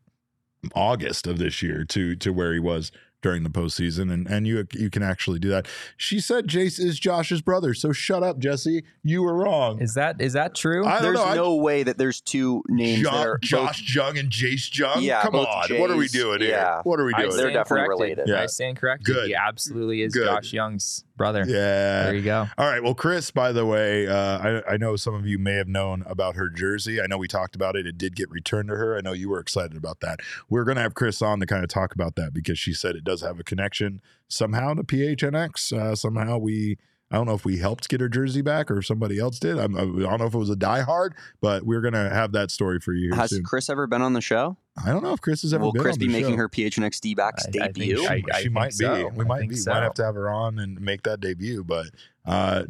August 0.74 1.28
of 1.28 1.38
this 1.38 1.62
year 1.62 1.86
to 1.86 2.16
to 2.16 2.34
where 2.34 2.54
he 2.54 2.60
was 2.60 2.92
during 3.28 3.44
the 3.44 3.50
postseason, 3.50 4.12
and 4.14 4.26
and 4.28 4.48
you 4.48 4.66
you 4.74 4.90
can 4.90 5.04
actually 5.04 5.38
do 5.38 5.50
that. 5.50 5.68
She 5.98 6.22
said 6.22 6.48
Jace 6.48 6.80
is 6.80 6.98
Josh's 6.98 7.42
brother, 7.42 7.74
so 7.74 7.92
shut 7.92 8.24
up, 8.24 8.40
Jesse. 8.40 8.84
You 9.04 9.22
were 9.22 9.34
wrong. 9.36 9.82
Is 9.82 9.96
that 9.96 10.22
is 10.22 10.32
that 10.34 10.56
true? 10.56 10.86
I 10.86 10.94
don't 10.94 11.02
There's 11.04 11.16
know. 11.18 11.26
I- 11.26 11.36
no 11.36 11.56
way 11.56 11.84
that 11.84 11.98
there's 11.98 12.22
two 12.22 12.64
names 12.70 13.02
Jo- 13.04 13.12
that 13.12 13.28
are 13.28 13.38
Josh 13.40 13.94
Jung 13.94 14.18
and 14.18 14.30
Jace 14.30 14.74
Jung. 14.78 15.02
Yeah, 15.02 15.22
come 15.24 15.34
both 15.34 15.48
on. 15.48 15.78
What 15.78 15.92
are 15.92 15.98
we 15.98 16.06
Jays. 16.06 16.14
doing 16.14 16.40
here? 16.40 16.52
Yeah. 16.52 16.82
What 16.84 17.00
are 17.02 17.06
we 17.06 17.14
I 17.16 17.24
doing? 17.24 17.36
They're 17.36 17.52
definitely 17.52 17.88
corrected. 17.88 17.90
related. 17.90 18.28
Yeah. 18.30 18.42
I 18.44 18.46
stand 18.46 18.78
corrected. 18.78 19.14
Good. 19.14 19.28
He 19.28 19.36
absolutely 19.36 20.04
is 20.04 20.14
Good. 20.14 20.26
Josh 20.26 20.54
Jung's 20.54 21.04
brother. 21.18 21.44
Yeah. 21.48 22.04
There 22.04 22.16
you 22.16 22.22
go. 22.22 22.48
All 22.58 22.70
right. 22.70 22.82
Well, 22.82 22.94
Chris, 22.94 23.32
by 23.32 23.52
the 23.52 23.66
way, 23.66 24.08
uh, 24.08 24.62
I, 24.68 24.74
I 24.74 24.78
know 24.78 24.96
some 24.96 25.14
of 25.14 25.26
you 25.28 25.40
may 25.40 25.56
have 25.56 25.68
known 25.68 26.04
about 26.06 26.36
her 26.36 26.50
jersey. 26.50 27.02
I 27.02 27.08
know 27.08 27.18
we 27.18 27.28
talked 27.28 27.56
about 27.56 27.76
it. 27.76 27.86
It 27.86 27.98
did 27.98 28.16
get 28.16 28.30
returned 28.30 28.70
to 28.70 28.76
her. 28.76 28.96
I 28.98 29.02
know 29.02 29.14
you 29.14 29.30
were 29.30 29.40
excited 29.40 29.76
about 29.76 30.00
that. 30.02 30.20
We're 30.50 30.64
going 30.64 30.78
to 30.78 30.82
have 30.84 30.94
Chris 30.94 31.22
on 31.22 31.40
to 31.40 31.46
kind 31.46 31.64
of 31.64 31.70
talk 31.70 31.94
about 31.94 32.16
that 32.16 32.34
because 32.34 32.60
she 32.60 32.74
said 32.74 32.96
it 32.96 33.04
does 33.04 33.22
have 33.22 33.40
a 33.40 33.44
connection 33.44 34.02
somehow 34.28 34.76
to 34.76 34.84
PHNX. 34.84 35.74
Uh, 35.74 35.96
somehow 35.96 36.38
we, 36.38 36.78
I 37.10 37.16
don't 37.16 37.26
know 37.26 37.34
if 37.36 37.46
we 37.46 37.58
helped 37.58 37.88
get 37.88 38.02
her 38.02 38.10
jersey 38.10 38.42
back 38.42 38.70
or 38.70 38.80
if 38.80 38.86
somebody 38.86 39.18
else 39.18 39.40
did. 39.40 39.58
I'm, 39.58 39.78
I 39.78 39.82
don't 39.82 40.20
know 40.20 40.26
if 40.26 40.34
it 40.34 40.38
was 40.38 40.50
a 40.50 40.56
diehard, 40.58 41.12
but 41.40 41.64
we're 41.64 41.80
going 41.80 41.94
to 41.94 42.10
have 42.10 42.34
that 42.34 42.52
story 42.52 42.80
for 42.82 42.92
you 42.94 43.14
Has 43.14 43.30
soon. 43.30 43.44
Chris 43.44 43.70
ever 43.70 43.88
been 43.88 44.02
on 44.02 44.12
the 44.12 44.20
show? 44.20 44.58
I 44.84 44.90
don't 44.90 45.02
know 45.04 45.14
if 45.14 45.22
Chris 45.22 45.42
has 45.44 45.54
ever 45.54 45.64
Will 45.64 45.72
been 45.72 45.82
Chris 45.84 45.94
on 45.96 46.00
be 46.00 46.08
the 46.08 46.12
making 46.12 46.32
show. 46.34 46.38
her 46.38 46.50
PHNX 46.50 47.00
D 47.00 47.16
backs 47.16 47.46
I- 47.46 47.48
I 47.48 47.52
think 47.72 47.76
debut? 47.76 48.06
I- 48.06 48.18
she 48.38 48.44
think 48.44 48.52
might 48.52 48.74
so. 48.74 49.10
be. 49.10 49.16
We 49.18 49.24
might 49.26 49.48
be. 49.48 49.56
so. 49.56 49.72
Might 49.72 49.84
have 49.84 49.94
to 49.96 50.04
have 50.04 50.16
her 50.16 50.30
on 50.30 50.60
and 50.60 50.80
make 50.82 51.04
that 51.04 51.22
debut. 51.22 51.64
But 51.64 51.88
uh, 52.28 52.64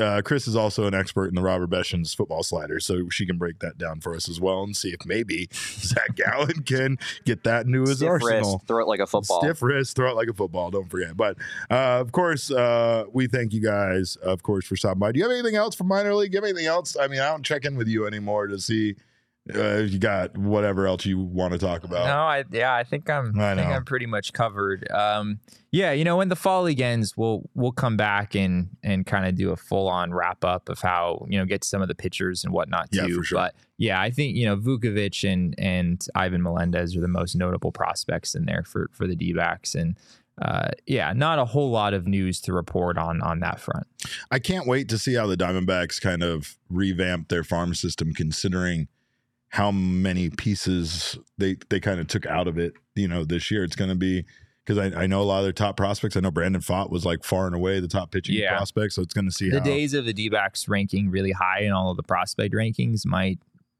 uh, 0.00 0.22
Chris 0.24 0.48
is 0.48 0.56
also 0.56 0.86
an 0.86 0.94
expert 0.94 1.26
in 1.28 1.34
the 1.34 1.42
Robert 1.42 1.68
Beshens 1.68 2.16
football 2.16 2.42
slider, 2.42 2.80
so 2.80 3.08
she 3.10 3.26
can 3.26 3.36
break 3.36 3.58
that 3.58 3.76
down 3.76 4.00
for 4.00 4.14
us 4.14 4.28
as 4.28 4.40
well 4.40 4.62
and 4.62 4.76
see 4.76 4.88
if 4.88 5.04
maybe 5.04 5.48
Zac 5.52 6.16
Gallen 6.16 6.62
can 6.62 6.96
get 7.24 7.44
that 7.44 7.66
into 7.66 7.82
his 7.82 7.98
Stiff 7.98 8.08
arsenal. 8.08 8.54
wrist, 8.54 8.66
throw 8.66 8.82
it 8.82 8.88
like 8.88 9.00
a 9.00 9.06
football. 9.06 9.40
Stiff 9.42 9.60
wrist, 9.62 9.96
throw 9.96 10.10
it 10.10 10.16
like 10.16 10.28
a 10.28 10.34
football. 10.34 10.70
Don't 10.70 10.88
forget. 10.90 11.16
But 11.16 11.36
uh, 11.70 12.00
of 12.00 12.12
course, 12.12 12.50
uh, 12.50 13.04
we 13.12 13.26
thank 13.26 13.52
you 13.52 13.60
guys, 13.60 14.16
of 14.16 14.42
course, 14.42 14.64
for 14.64 14.76
stopping 14.76 15.00
by. 15.00 15.12
Do 15.12 15.18
you 15.18 15.24
have 15.24 15.32
anything 15.32 15.56
else 15.56 15.74
for 15.74 15.84
minor 15.84 16.14
league? 16.14 16.32
Do 16.32 16.36
you 16.36 16.42
have 16.42 16.48
anything 16.48 16.66
else? 16.66 16.96
I 16.98 17.06
mean, 17.06 17.20
I 17.20 17.28
don't 17.28 17.44
check 17.44 17.66
in 17.66 17.76
with 17.76 17.88
you 17.88 18.06
anymore 18.06 18.46
to 18.46 18.58
see 18.58 18.96
uh, 19.54 19.76
you 19.78 19.98
got 19.98 20.36
whatever 20.36 20.86
else 20.86 21.06
you 21.06 21.18
want 21.18 21.52
to 21.52 21.58
talk 21.58 21.84
about. 21.84 22.06
No, 22.06 22.16
I 22.16 22.44
yeah, 22.50 22.74
I 22.74 22.84
think 22.84 23.08
I'm 23.08 23.38
I 23.38 23.52
I, 23.52 23.54
think. 23.54 23.68
I'm 23.68 23.84
pretty 23.84 24.06
much 24.06 24.32
covered. 24.32 24.90
Um 24.90 25.38
yeah, 25.70 25.92
you 25.92 26.04
know, 26.04 26.16
when 26.16 26.30
the 26.30 26.36
fall 26.36 26.62
league 26.62 26.80
ends, 26.80 27.16
we'll 27.16 27.48
we'll 27.54 27.72
come 27.72 27.96
back 27.96 28.34
and 28.34 28.70
and 28.82 29.06
kind 29.06 29.26
of 29.26 29.36
do 29.36 29.50
a 29.50 29.56
full 29.56 29.88
on 29.88 30.12
wrap 30.12 30.44
up 30.44 30.68
of 30.68 30.80
how, 30.80 31.26
you 31.28 31.38
know, 31.38 31.44
get 31.44 31.64
some 31.64 31.82
of 31.82 31.88
the 31.88 31.94
pitchers 31.94 32.44
and 32.44 32.52
whatnot 32.52 32.90
too. 32.90 33.22
sure. 33.22 33.38
But 33.38 33.54
yeah, 33.78 34.00
I 34.00 34.10
think, 34.10 34.36
you 34.36 34.46
know, 34.46 34.56
Vukovich 34.56 35.30
and 35.30 35.54
and 35.58 36.04
Ivan 36.14 36.42
Melendez 36.42 36.96
are 36.96 37.00
the 37.00 37.08
most 37.08 37.36
notable 37.36 37.72
prospects 37.72 38.34
in 38.34 38.46
there 38.46 38.64
for 38.64 38.88
for 38.92 39.06
the 39.06 39.14
D 39.14 39.32
backs. 39.32 39.74
And 39.74 39.96
uh 40.42 40.70
yeah, 40.86 41.12
not 41.12 41.38
a 41.38 41.44
whole 41.44 41.70
lot 41.70 41.94
of 41.94 42.06
news 42.06 42.40
to 42.42 42.52
report 42.52 42.98
on 42.98 43.22
on 43.22 43.40
that 43.40 43.60
front. 43.60 43.86
I 44.30 44.38
can't 44.38 44.66
wait 44.66 44.88
to 44.88 44.98
see 44.98 45.14
how 45.14 45.26
the 45.26 45.36
Diamondbacks 45.36 46.00
kind 46.00 46.22
of 46.22 46.58
revamp 46.68 47.28
their 47.28 47.44
farm 47.44 47.74
system, 47.74 48.12
considering 48.12 48.88
how 49.50 49.70
many 49.70 50.28
pieces 50.30 51.18
they 51.38 51.56
they 51.70 51.80
kind 51.80 52.00
of 52.00 52.06
took 52.08 52.26
out 52.26 52.48
of 52.48 52.58
it. 52.58 52.74
You 52.94 53.08
know, 53.08 53.24
this 53.24 53.50
year 53.50 53.64
it's 53.64 53.76
going 53.76 53.90
to 53.90 53.96
be 53.96 54.24
because 54.64 54.78
I, 54.78 55.02
I 55.02 55.06
know 55.06 55.22
a 55.22 55.24
lot 55.24 55.38
of 55.38 55.44
their 55.44 55.52
top 55.52 55.76
prospects. 55.76 56.16
I 56.16 56.20
know 56.20 56.30
Brandon 56.30 56.60
Pfaadt 56.60 56.90
was 56.90 57.04
like 57.04 57.22
far 57.24 57.46
and 57.46 57.54
away 57.54 57.78
the 57.80 57.88
top 57.88 58.10
pitching 58.10 58.34
Yeah. 58.34 58.56
prospect, 58.56 58.92
so 58.94 59.02
it's 59.02 59.14
going 59.14 59.26
to 59.26 59.30
see 59.32 59.48
the 59.50 59.58
how. 59.60 59.64
days 59.64 59.94
of 59.94 60.04
the 60.04 60.12
D 60.12 60.28
backs 60.28 60.68
ranking 60.68 61.08
really 61.10 61.32
high 61.32 61.60
in 61.60 61.72
all 61.72 61.90
of 61.90 61.96
the 61.96 62.02
prospect 62.02 62.52
rankings 62.54 63.06
might 63.06 63.38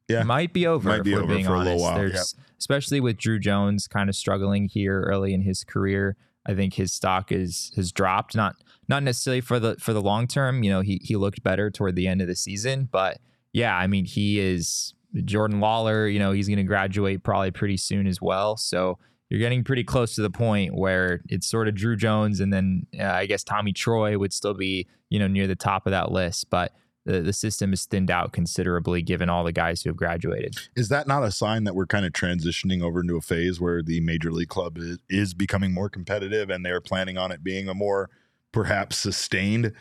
Yeah. 0.09 0.23
might 0.23 0.53
be 0.53 0.67
over. 0.67 0.89
Might 0.89 0.99
if 0.99 1.05
be 1.05 1.15
we're 1.15 1.23
over 1.25 1.35
being 1.35 1.47
for 1.47 1.55
a 1.55 1.59
little 1.59 1.83
honest. 1.83 1.83
while, 1.83 1.97
There's, 1.97 2.35
especially 2.59 3.01
with 3.01 3.17
Drew 3.19 3.39
Jones 3.41 3.89
kind 3.89 4.09
of 4.09 4.15
struggling 4.15 4.69
here 4.69 5.01
early 5.03 5.35
in 5.35 5.43
his 5.43 5.65
career. 5.65 6.17
I 6.49 6.55
think 6.55 6.75
his 6.75 6.93
stock 6.93 7.33
is 7.33 7.73
has 7.75 7.91
dropped. 7.91 8.37
Not 8.37 8.55
not 8.89 9.03
necessarily 9.03 9.41
for 9.41 9.59
the 9.59 9.75
for 9.81 9.93
the 9.93 10.01
long 10.03 10.29
term. 10.29 10.63
You 10.63 10.71
know, 10.71 10.81
he 10.83 11.01
he 11.03 11.17
looked 11.17 11.43
better 11.43 11.71
toward 11.73 11.97
the 11.97 12.07
end 12.07 12.23
of 12.23 12.29
the 12.29 12.37
season, 12.37 12.89
but 12.93 13.19
yeah, 13.53 13.75
I 13.77 13.89
mean, 13.89 14.05
he 14.05 14.39
is 14.39 14.95
Jordan 15.25 15.61
Lawler. 15.61 16.09
You 16.09 16.19
know, 16.19 16.33
he's 16.33 16.49
going 16.49 16.59
to 16.59 16.65
graduate 16.65 17.23
probably 17.23 17.51
pretty 17.51 17.77
soon 17.77 18.07
as 18.07 18.21
well. 18.21 18.57
So 18.57 18.99
you're 19.29 19.41
getting 19.41 19.65
pretty 19.65 19.85
close 19.85 20.15
to 20.15 20.23
the 20.23 20.31
point 20.31 20.75
where 20.75 21.23
it's 21.29 21.49
sort 21.49 21.69
of 21.69 21.75
Drew 21.75 21.97
Jones, 21.97 22.41
and 22.41 22.53
then 22.53 22.87
uh, 22.99 23.05
I 23.05 23.27
guess 23.27 23.43
Tommy 23.43 23.73
Troy 23.73 24.19
would 24.19 24.33
still 24.33 24.55
be 24.55 24.87
you 25.11 25.19
know 25.19 25.29
near 25.29 25.47
the 25.47 25.57
top 25.57 25.87
of 25.87 25.91
that 25.93 26.13
list, 26.13 26.51
but. 26.51 26.73
The, 27.09 27.21
the 27.21 27.33
system 27.33 27.73
is 27.73 27.87
thinned 27.87 28.11
out 28.11 28.33
considerably 28.33 29.01
given 29.01 29.31
all 29.31 29.45
the 29.45 29.53
guys 29.53 29.81
who 29.81 29.91
have 29.91 29.97
graduated. 29.97 30.57
Is 30.75 30.89
that 30.89 31.07
not 31.07 31.23
a 31.23 31.31
sign 31.31 31.63
that 31.63 31.77
we're 31.77 31.87
kind 31.87 32.05
of 32.05 32.13
transitioning 32.13 32.83
over 32.83 33.01
into 33.01 33.17
a 33.17 33.21
phase 33.21 33.61
where 33.61 33.81
the 33.81 34.01
major 34.01 34.33
league 34.33 34.49
club 34.49 34.77
is, 34.77 34.99
is 35.09 35.33
becoming 35.33 35.73
more 35.73 35.89
competitive 35.89 36.51
and 36.51 36.67
they're 36.67 36.81
planning 36.81 37.17
on 37.17 37.31
it 37.31 37.45
being 37.45 37.69
a 37.69 37.75
more 37.75 38.11
perhaps 38.51 38.97
sustained 38.97 39.73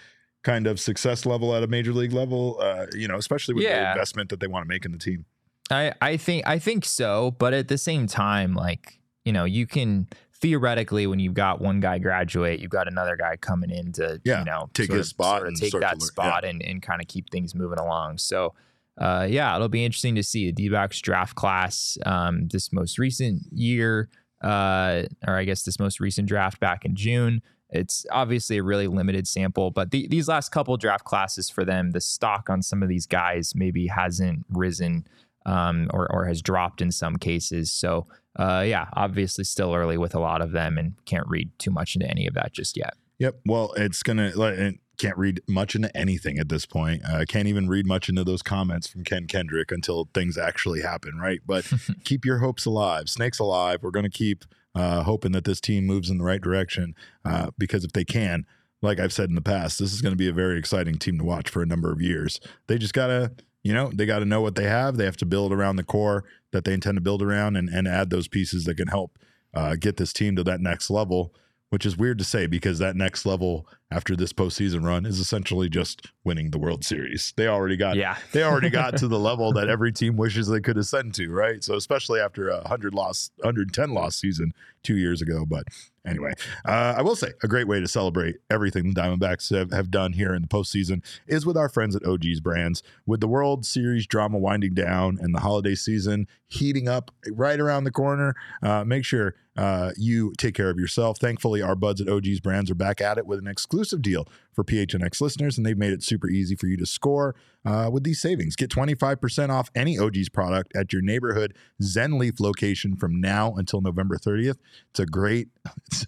kind 0.46 0.68
of 0.68 0.80
success 0.80 1.26
level 1.26 1.54
at 1.54 1.64
a 1.64 1.68
major 1.68 1.92
league 1.92 2.14
level? 2.14 2.58
Uh, 2.62 2.86
you 2.94 3.10
know, 3.10 3.18
especially 3.18 3.54
with 3.56 3.66
the 3.66 3.92
investment 3.92 4.30
that 4.30 4.40
they 4.40 4.48
want 4.48 4.64
to 4.64 4.70
make 4.70 4.86
in 4.86 4.94
the 4.94 4.98
team. 4.98 5.26
I, 5.70 5.94
I 6.02 6.16
think 6.16 6.48
I 6.48 6.60
think 6.60 6.86
so, 6.86 7.32
but 7.32 7.54
at 7.54 7.68
the 7.68 7.78
same 7.78 8.08
time, 8.08 8.54
like 8.54 9.00
you 9.26 9.34
know, 9.34 9.44
you 9.44 9.68
can 9.68 10.08
theoretically 10.40 11.08
when 11.08 11.20
you've 11.20 11.34
got 11.34 11.60
one 11.60 11.80
guy 11.80 11.98
graduate, 11.98 12.60
you've 12.60 12.70
got 12.70 12.88
another 12.88 13.18
guy 13.18 13.36
coming 13.36 13.72
in 13.72 13.92
to 13.94 14.22
Yeah, 14.24 14.40
you 14.40 14.46
know 14.46 14.70
take 14.74 14.92
his 14.92 15.00
of- 15.02 15.06
spot 15.08 15.38
sort 15.40 15.42
of 15.42 15.48
and 15.48 15.58
take 15.58 15.82
that 15.82 16.00
to 16.00 16.06
spot 16.06 16.46
and 16.46 16.62
and 16.62 16.82
kind 16.82 17.02
of 17.02 17.08
keep 17.08 17.30
things 17.32 17.54
moving 17.54 17.80
along. 17.80 18.20
So. 18.20 18.54
Uh, 18.98 19.28
yeah, 19.30 19.54
it'll 19.54 19.68
be 19.68 19.84
interesting 19.84 20.16
to 20.16 20.24
see 20.24 20.46
the 20.46 20.52
D-backs 20.54 21.02
draft 21.02 21.36
class 21.36 21.98
um, 22.06 22.48
this 22.48 22.72
most 22.72 22.98
recent 22.98 23.42
year, 23.52 24.08
uh, 24.42 25.02
or 25.28 25.36
I 25.36 25.44
guess 25.44 25.64
this 25.64 25.80
most 25.82 26.00
recent 26.00 26.30
draft 26.30 26.62
back 26.62 26.86
in 26.86 26.96
June. 26.96 27.42
It's 27.76 28.06
obviously 28.12 28.58
a 28.58 28.64
really 28.64 28.88
limited 28.88 29.28
sample, 29.28 29.72
but 29.72 29.92
the, 29.92 30.08
these 30.08 30.28
last 30.28 30.50
couple 30.50 30.76
draft 30.78 31.06
classes 31.06 31.50
for 31.50 31.66
them, 31.66 31.92
the 31.92 32.02
stock 32.02 32.50
on 32.50 32.62
some 32.62 32.82
of 32.82 32.90
these 32.90 33.06
guys 33.06 33.54
maybe 33.56 33.88
hasn't 33.88 34.46
risen 34.50 35.08
um, 35.46 35.90
or, 35.94 36.12
or 36.12 36.26
has 36.26 36.42
dropped 36.42 36.82
in 36.82 36.92
some 36.92 37.18
cases. 37.18 37.72
So, 37.72 38.08
uh, 38.38 38.64
yeah, 38.66 38.88
obviously 38.94 39.44
still 39.44 39.74
early 39.74 39.98
with 39.98 40.16
a 40.16 40.20
lot 40.20 40.42
of 40.42 40.52
them 40.52 40.78
and 40.78 40.94
can't 41.06 41.28
read 41.28 41.52
too 41.60 41.72
much 41.72 41.96
into 41.96 42.10
any 42.10 42.28
of 42.28 42.34
that 42.34 42.54
just 42.54 42.76
yet. 42.76 42.96
Yep. 43.20 43.40
Well, 43.46 43.74
it's 43.78 44.04
gonna 44.04 44.32
like 44.36 44.58
it 44.58 44.76
can't 44.98 45.18
read 45.18 45.42
much 45.48 45.76
into 45.76 45.96
anything 45.96 46.38
at 46.38 46.50
this 46.50 46.66
point. 46.66 47.02
Uh, 47.06 47.24
can't 47.28 47.48
even 47.48 47.68
read 47.68 47.86
much 47.86 48.10
into 48.10 48.24
those 48.24 48.42
comments 48.42 48.88
from 48.88 49.04
Ken 49.04 49.28
Kendrick 49.28 49.72
until 49.72 50.10
things 50.14 50.38
actually 50.38 50.82
happen, 50.82 51.18
right? 51.18 51.40
But 51.46 51.72
keep 52.04 52.26
your 52.26 52.40
hopes 52.40 52.66
alive, 52.66 53.10
snakes 53.10 53.40
alive. 53.40 53.80
We're 53.84 53.92
gonna 53.92 54.10
keep 54.10 54.44
uh, 54.76 55.04
hoping 55.04 55.32
that 55.32 55.46
this 55.46 55.62
team 55.62 55.86
moves 55.86 56.10
in 56.10 56.18
the 56.18 56.24
right 56.24 56.42
direction 56.42 56.94
uh, 57.24 57.50
because 57.58 57.84
if 57.84 57.94
they 57.94 58.04
can, 58.04 58.46
like 58.82 59.00
I've 59.00 59.14
said 59.14 59.30
in 59.30 59.36
the 59.36 59.42
past, 59.42 59.80
this 59.80 59.94
is 59.94 60.02
going 60.02 60.12
to 60.12 60.18
be 60.18 60.30
a 60.30 60.34
very 60.34 60.60
exciting 60.60 60.98
team 60.98 61.18
to 61.18 61.24
watch 61.24 61.50
for 61.50 61.62
a 61.62 61.66
number 61.66 61.92
of 61.92 62.02
years. 62.02 62.40
They 62.68 62.78
just 62.78 62.94
gotta, 62.94 63.32
you 63.64 63.74
know, 63.74 63.90
they 63.94 64.06
got 64.06 64.20
to 64.20 64.26
know 64.26 64.42
what 64.42 64.56
they 64.56 64.66
have. 64.66 64.98
They 64.98 65.06
have 65.06 65.18
to 65.18 65.26
build 65.26 65.52
around 65.52 65.78
the 65.78 65.84
core 65.84 66.26
that 66.52 66.66
they 66.66 66.74
intend 66.74 66.98
to 66.98 67.02
build 67.02 67.22
around, 67.22 67.56
and 67.56 67.70
and 67.70 67.88
add 67.88 68.10
those 68.10 68.28
pieces 68.28 68.66
that 68.66 68.76
can 68.76 68.88
help 68.88 69.18
uh, 69.54 69.76
get 69.76 69.98
this 69.98 70.14
team 70.14 70.36
to 70.36 70.44
that 70.44 70.62
next 70.62 70.90
level 70.90 71.34
which 71.70 71.86
is 71.86 71.98
weird 71.98 72.18
to 72.20 72.24
say 72.24 72.48
because 72.48 72.80
that 72.80 72.96
next 72.96 73.26
level 73.26 73.68
after 73.92 74.16
this 74.16 74.34
postseason 74.34 74.84
run 74.86 75.06
is 75.06 75.20
essentially 75.20 75.70
just 75.70 76.08
winning 76.24 76.52
the 76.52 76.58
World 76.58 76.84
Series. 76.84 77.34
They 77.38 77.48
already 77.48 77.78
got 77.78 77.96
Yeah. 77.96 78.18
they 78.32 78.44
already 78.44 78.70
got 78.70 78.98
to 78.98 79.08
the 79.08 79.20
level 79.30 79.52
that 79.54 79.70
every 79.70 79.92
team 79.92 80.16
wishes 80.18 80.48
they 80.48 80.60
could 80.62 80.78
ascend 80.78 81.14
to, 81.16 81.32
right? 81.32 81.64
So 81.64 81.76
especially 81.76 82.20
after 82.20 82.50
a 82.50 82.68
hundred 82.68 82.94
loss, 82.94 83.30
hundred 83.44 83.74
ten 83.74 83.92
loss 83.92 84.16
season 84.16 84.54
two 84.84 84.98
years 84.98 85.22
ago. 85.22 85.46
But 85.46 85.66
anyway, 86.06 86.34
uh, 86.68 86.96
I 86.98 87.02
will 87.02 87.16
say 87.16 87.30
a 87.44 87.48
great 87.48 87.68
way 87.68 87.80
to 87.80 87.88
celebrate 87.88 88.38
everything 88.50 88.94
the 88.94 89.00
Diamondbacks 89.02 89.56
have, 89.56 89.72
have 89.72 89.92
done 89.92 90.14
here 90.14 90.34
in 90.34 90.42
the 90.42 90.48
postseason 90.48 91.04
is 91.28 91.46
with 91.46 91.58
our 91.58 91.70
friends 91.70 91.96
at 91.96 92.06
OG's 92.06 92.40
Brands. 92.40 92.84
With 93.06 93.22
the 93.22 93.28
World 93.28 93.66
Series 93.66 94.08
drama 94.08 94.38
winding 94.38 94.74
down 94.74 95.18
and 95.22 95.34
the 95.34 95.40
holiday 95.42 95.76
season 95.76 96.28
heating 96.48 96.88
up 96.88 97.12
right 97.32 97.60
around 97.60 97.84
the 97.84 97.92
corner, 97.92 98.36
uh, 98.64 98.84
make 98.84 99.06
sure 99.06 99.36
uh, 99.56 99.92
you 99.98 100.34
take 100.38 100.56
care 100.56 100.70
of 100.70 100.78
yourself. 100.78 101.18
Thankfully, 101.18 101.62
our 101.62 101.76
buds 101.76 102.02
at 102.02 102.10
OG's 102.10 102.40
Brands 102.40 102.70
are 102.70 102.76
back 102.76 103.02
at 103.02 103.18
it 103.18 103.26
with 103.26 103.40
an 103.40 103.48
exclusive 103.48 104.02
deal 104.02 104.28
for 104.54 104.64
PHNX 104.64 105.22
listeners, 105.22 105.58
and 105.58 105.66
they've 105.66 105.78
made 105.78 105.94
it 105.94 106.04
super 106.04 106.30
easy 106.30 106.56
for 106.56 106.68
you 106.68 106.78
to 106.78 106.86
score 106.86 107.36
uh, 107.66 107.90
with 107.92 108.04
these 108.04 108.22
savings. 108.22 108.56
Get 108.56 108.70
25% 108.70 109.50
off 109.50 109.70
any 109.76 109.98
OG's 109.98 110.30
product 110.30 110.76
at 110.76 110.92
your 110.92 111.02
neighborhood 111.02 111.56
Zen 111.82 112.18
Leaf 112.18 112.40
location 112.40 112.96
from 112.96 113.20
now 113.20 113.54
until 113.56 113.82
November 113.82 114.18
30th. 114.18 114.58
It's 114.90 115.00
a 115.00 115.06
great. 115.06 115.50
It's, 115.92 116.08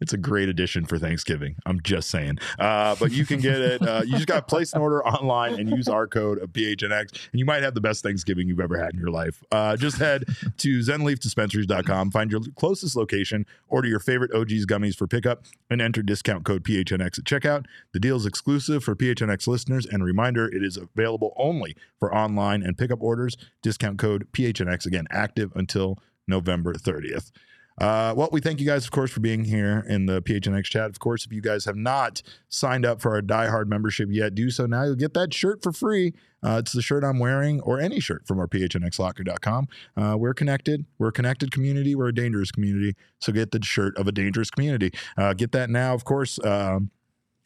it's 0.00 0.12
a 0.12 0.16
great 0.16 0.48
addition 0.48 0.84
for 0.84 0.98
Thanksgiving. 0.98 1.56
I'm 1.66 1.80
just 1.82 2.10
saying. 2.10 2.38
Uh, 2.58 2.96
but 2.98 3.12
you 3.12 3.26
can 3.26 3.40
get 3.40 3.60
it. 3.60 3.82
Uh, 3.82 4.02
you 4.04 4.12
just 4.12 4.26
got 4.26 4.36
to 4.36 4.54
place 4.54 4.72
an 4.72 4.80
order 4.80 5.04
online 5.06 5.54
and 5.54 5.70
use 5.70 5.88
our 5.88 6.06
code 6.06 6.38
of 6.38 6.50
PHNX, 6.50 7.00
and 7.32 7.38
you 7.38 7.44
might 7.44 7.62
have 7.62 7.74
the 7.74 7.80
best 7.80 8.02
Thanksgiving 8.02 8.48
you've 8.48 8.60
ever 8.60 8.78
had 8.78 8.94
in 8.94 9.00
your 9.00 9.10
life. 9.10 9.42
Uh, 9.52 9.76
just 9.76 9.98
head 9.98 10.24
to 10.58 10.78
zenleafdispensaries.com, 10.80 12.10
find 12.10 12.30
your 12.30 12.40
closest 12.56 12.96
location, 12.96 13.46
order 13.68 13.88
your 13.88 14.00
favorite 14.00 14.32
OG's 14.34 14.66
gummies 14.66 14.96
for 14.96 15.06
pickup, 15.06 15.44
and 15.70 15.80
enter 15.80 16.02
discount 16.02 16.44
code 16.44 16.64
PHNX 16.64 17.18
at 17.18 17.24
checkout. 17.24 17.66
The 17.92 18.00
deal 18.00 18.16
is 18.16 18.26
exclusive 18.26 18.84
for 18.84 18.94
PHNX 18.94 19.46
listeners, 19.46 19.86
and 19.86 20.04
reminder 20.04 20.48
it 20.48 20.62
is 20.62 20.76
available 20.76 21.32
only 21.36 21.76
for 21.98 22.14
online 22.14 22.62
and 22.62 22.76
pickup 22.76 23.02
orders. 23.02 23.36
Discount 23.62 23.98
code 23.98 24.28
PHNX, 24.32 24.86
again, 24.86 25.06
active 25.10 25.52
until 25.54 25.98
November 26.26 26.74
30th. 26.74 27.30
Uh, 27.78 28.14
well, 28.16 28.28
we 28.30 28.40
thank 28.40 28.60
you 28.60 28.66
guys, 28.66 28.84
of 28.84 28.90
course, 28.90 29.10
for 29.10 29.20
being 29.20 29.44
here 29.44 29.84
in 29.88 30.06
the 30.06 30.22
PHNX 30.22 30.64
chat. 30.64 30.90
Of 30.90 30.98
course, 31.00 31.26
if 31.26 31.32
you 31.32 31.40
guys 31.40 31.64
have 31.64 31.76
not 31.76 32.22
signed 32.48 32.86
up 32.86 33.00
for 33.00 33.12
our 33.12 33.22
Die 33.22 33.48
Hard 33.48 33.68
membership 33.68 34.08
yet, 34.12 34.34
do 34.34 34.50
so 34.50 34.66
now. 34.66 34.84
You'll 34.84 34.94
get 34.94 35.14
that 35.14 35.34
shirt 35.34 35.62
for 35.62 35.72
free. 35.72 36.12
Uh, 36.44 36.58
it's 36.58 36.72
the 36.72 36.82
shirt 36.82 37.02
I'm 37.02 37.18
wearing, 37.18 37.60
or 37.62 37.80
any 37.80 38.00
shirt 38.00 38.26
from 38.26 38.38
our 38.38 38.46
PHNXlocker.com. 38.46 39.68
Uh, 39.96 40.16
we're 40.18 40.34
connected. 40.34 40.84
We're 40.98 41.08
a 41.08 41.12
connected 41.12 41.50
community. 41.50 41.94
We're 41.94 42.08
a 42.08 42.14
dangerous 42.14 42.50
community. 42.50 42.94
So 43.18 43.32
get 43.32 43.50
the 43.50 43.62
shirt 43.64 43.96
of 43.96 44.06
a 44.06 44.12
dangerous 44.12 44.50
community. 44.50 44.92
Uh, 45.16 45.32
get 45.32 45.52
that 45.52 45.70
now, 45.70 45.94
of 45.94 46.04
course. 46.04 46.38
Um, 46.44 46.90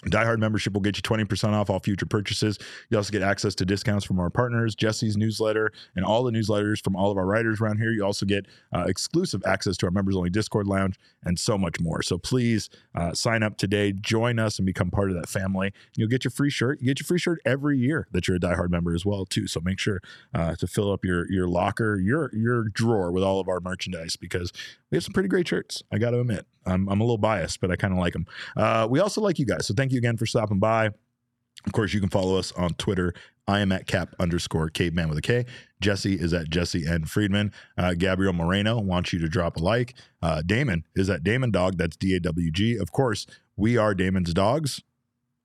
Die 0.07 0.25
Hard 0.25 0.39
membership 0.39 0.75
will 0.75 0.81
get 0.81 0.97
you 0.97 1.03
20% 1.03 1.55
off 1.55 1.71
all 1.71 1.81
future 1.81 2.07
purchases. 2.07 2.57
You 2.89 2.97
also 2.97 3.11
get 3.11 3.23
access 3.23 3.57
to 3.57 3.65
discounts 3.65 4.05
from 4.05 4.21
our 4.21 4.31
partners, 4.31 4.77
Jesse's 4.77 5.17
newsletter, 5.17 5.73
and 5.97 6.05
all 6.05 6.23
the 6.23 6.31
newsletters 6.31 6.83
from 6.83 6.95
all 6.95 7.11
of 7.11 7.19
our 7.19 7.27
writers 7.27 7.61
around 7.61 7.79
here. 7.79 7.91
You 7.91 8.05
also 8.05 8.25
get 8.25 8.47
uh, 8.73 8.85
exclusive 8.87 9.43
access 9.45 9.77
to 9.79 9.87
our 9.87 9.91
members 9.91 10.15
only 10.15 10.31
Discord 10.31 10.69
lounge 10.69 10.95
and 11.25 11.37
so 11.37 11.59
much 11.59 11.81
more. 11.81 12.03
So 12.03 12.17
please 12.17 12.71
uh, 12.95 13.13
sign 13.13 13.43
up 13.43 13.57
today, 13.57 13.93
join 13.93 14.39
us, 14.39 14.61
and 14.61 14.67
become 14.67 14.89
part 14.91 15.11
of 15.11 15.17
that 15.17 15.29
family. 15.29 15.73
You'll 15.97 16.09
get 16.09 16.23
your 16.23 16.31
free 16.31 16.51
shirt. 16.51 16.81
You 16.81 16.87
get 16.87 17.01
your 17.01 17.07
free 17.07 17.19
shirt 17.19 17.41
every 17.45 17.77
year 17.77 18.07
that 18.13 18.29
you're 18.29 18.37
a 18.37 18.41
Die 18.41 18.55
Hard 18.55 18.71
member 18.71 18.95
as 18.95 19.05
well, 19.05 19.27
too. 19.27 19.49
So 19.49 19.61
make 19.61 19.81
sure 19.81 20.01
uh, 20.33 20.55
to 20.57 20.67
fill 20.69 20.93
up 20.93 21.05
your 21.05 21.31
your 21.31 21.49
locker, 21.49 21.99
your 21.99 22.31
your 22.33 22.65
drawer 22.69 23.11
with 23.11 23.25
all 23.25 23.41
of 23.41 23.49
our 23.49 23.59
merchandise 23.59 24.15
because 24.15 24.53
we 24.91 24.97
have 24.97 25.03
some 25.03 25.13
pretty 25.13 25.29
great 25.29 25.49
shirts. 25.49 25.83
I 25.93 25.99
got 25.99 26.11
to 26.11 26.21
admit, 26.21 26.47
I'm, 26.69 26.89
I'm 26.89 27.01
a 27.01 27.05
little 27.05 27.19
biased, 27.19 27.61
but 27.61 27.71
I 27.71 27.77
kind 27.77 27.93
of 27.93 27.99
like 27.99 28.13
them. 28.13 28.27
Uh, 28.57 28.87
we 28.89 29.01
also 29.01 29.21
like 29.21 29.39
you 29.39 29.47
guys, 29.47 29.67
so 29.67 29.75
thank 29.75 29.93
you 29.93 29.98
again 29.99 30.17
for 30.17 30.27
stopping 30.27 30.59
by. 30.59 30.87
Of 31.67 31.73
course, 31.73 31.93
you 31.93 32.01
can 32.01 32.09
follow 32.09 32.39
us 32.39 32.53
on 32.53 32.71
Twitter. 32.75 33.13
I 33.47 33.61
am 33.61 33.73
at 33.73 33.87
cap 33.87 34.15
underscore 34.21 34.69
caveman 34.69 35.09
with 35.09 35.19
a 35.19 35.23
K. 35.23 35.47
Jesse 35.81 36.15
is 36.15 36.33
at 36.33 36.51
Jesse 36.51 36.87
N. 36.87 37.05
Friedman. 37.05 37.53
Uh, 37.77 37.95
Gabriel 37.95 38.33
Moreno 38.33 38.79
wants 38.79 39.13
you 39.13 39.19
to 39.19 39.29
drop 39.29 39.57
a 39.57 39.61
like. 39.61 39.95
Uh, 40.23 40.43
Damon 40.45 40.85
is 40.95 41.09
at 41.09 41.25
Damon 41.25 41.51
Dog. 41.51 41.79
That's 41.79 41.97
D 41.97 42.15
A 42.15 42.21
W 42.21 42.51
G. 42.51 42.77
Of 42.77 42.93
course, 42.93 43.27
we 43.57 43.77
are 43.77 43.95
Damon's 43.95 44.35
dogs. 44.35 44.83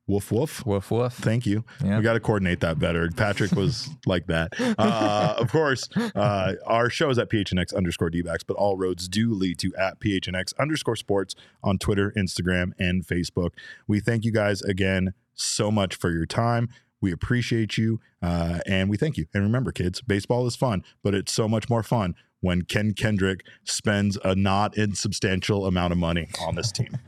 Woof 0.05 0.31
woof. 0.31 0.65
Woof 0.65 0.91
woof. 0.91 1.13
Thank 1.13 1.45
you. 1.45 1.63
Yeah. 1.83 1.97
We 1.97 2.03
got 2.03 2.13
to 2.13 2.19
coordinate 2.19 2.59
that 2.59 2.77
better. 2.77 3.09
Patrick 3.09 3.53
was 3.53 3.89
like 4.05 4.27
that. 4.27 4.53
Uh, 4.77 5.35
of 5.37 5.49
course, 5.51 5.87
uh, 5.95 6.55
our 6.65 6.89
show 6.89 7.09
is 7.09 7.17
at 7.17 7.29
PHNX 7.29 7.73
underscore 7.73 8.09
Dbacks, 8.09 8.41
but 8.45 8.57
all 8.57 8.75
roads 8.77 9.07
do 9.07 9.33
lead 9.33 9.59
to 9.59 9.71
at 9.79 9.99
PHNX 9.99 10.53
underscore 10.59 10.97
sports 10.97 11.35
on 11.63 11.77
Twitter, 11.77 12.11
Instagram, 12.17 12.71
and 12.77 13.07
Facebook. 13.07 13.51
We 13.87 14.01
thank 14.01 14.25
you 14.25 14.31
guys 14.31 14.61
again 14.61 15.13
so 15.35 15.71
much 15.71 15.95
for 15.95 16.11
your 16.11 16.25
time. 16.25 16.69
We 16.99 17.11
appreciate 17.11 17.77
you 17.77 17.99
uh, 18.21 18.59
and 18.65 18.89
we 18.89 18.97
thank 18.97 19.17
you. 19.17 19.25
And 19.33 19.43
remember, 19.43 19.71
kids, 19.71 20.01
baseball 20.01 20.45
is 20.47 20.55
fun, 20.55 20.83
but 21.01 21.13
it's 21.13 21.33
so 21.33 21.47
much 21.47 21.69
more 21.69 21.83
fun 21.83 22.15
when 22.39 22.63
Ken 22.63 22.93
Kendrick 22.93 23.45
spends 23.63 24.17
a 24.23 24.35
not 24.35 24.77
insubstantial 24.77 25.65
amount 25.65 25.93
of 25.93 25.97
money 25.97 26.29
on 26.41 26.55
this 26.55 26.71
team. 26.71 26.97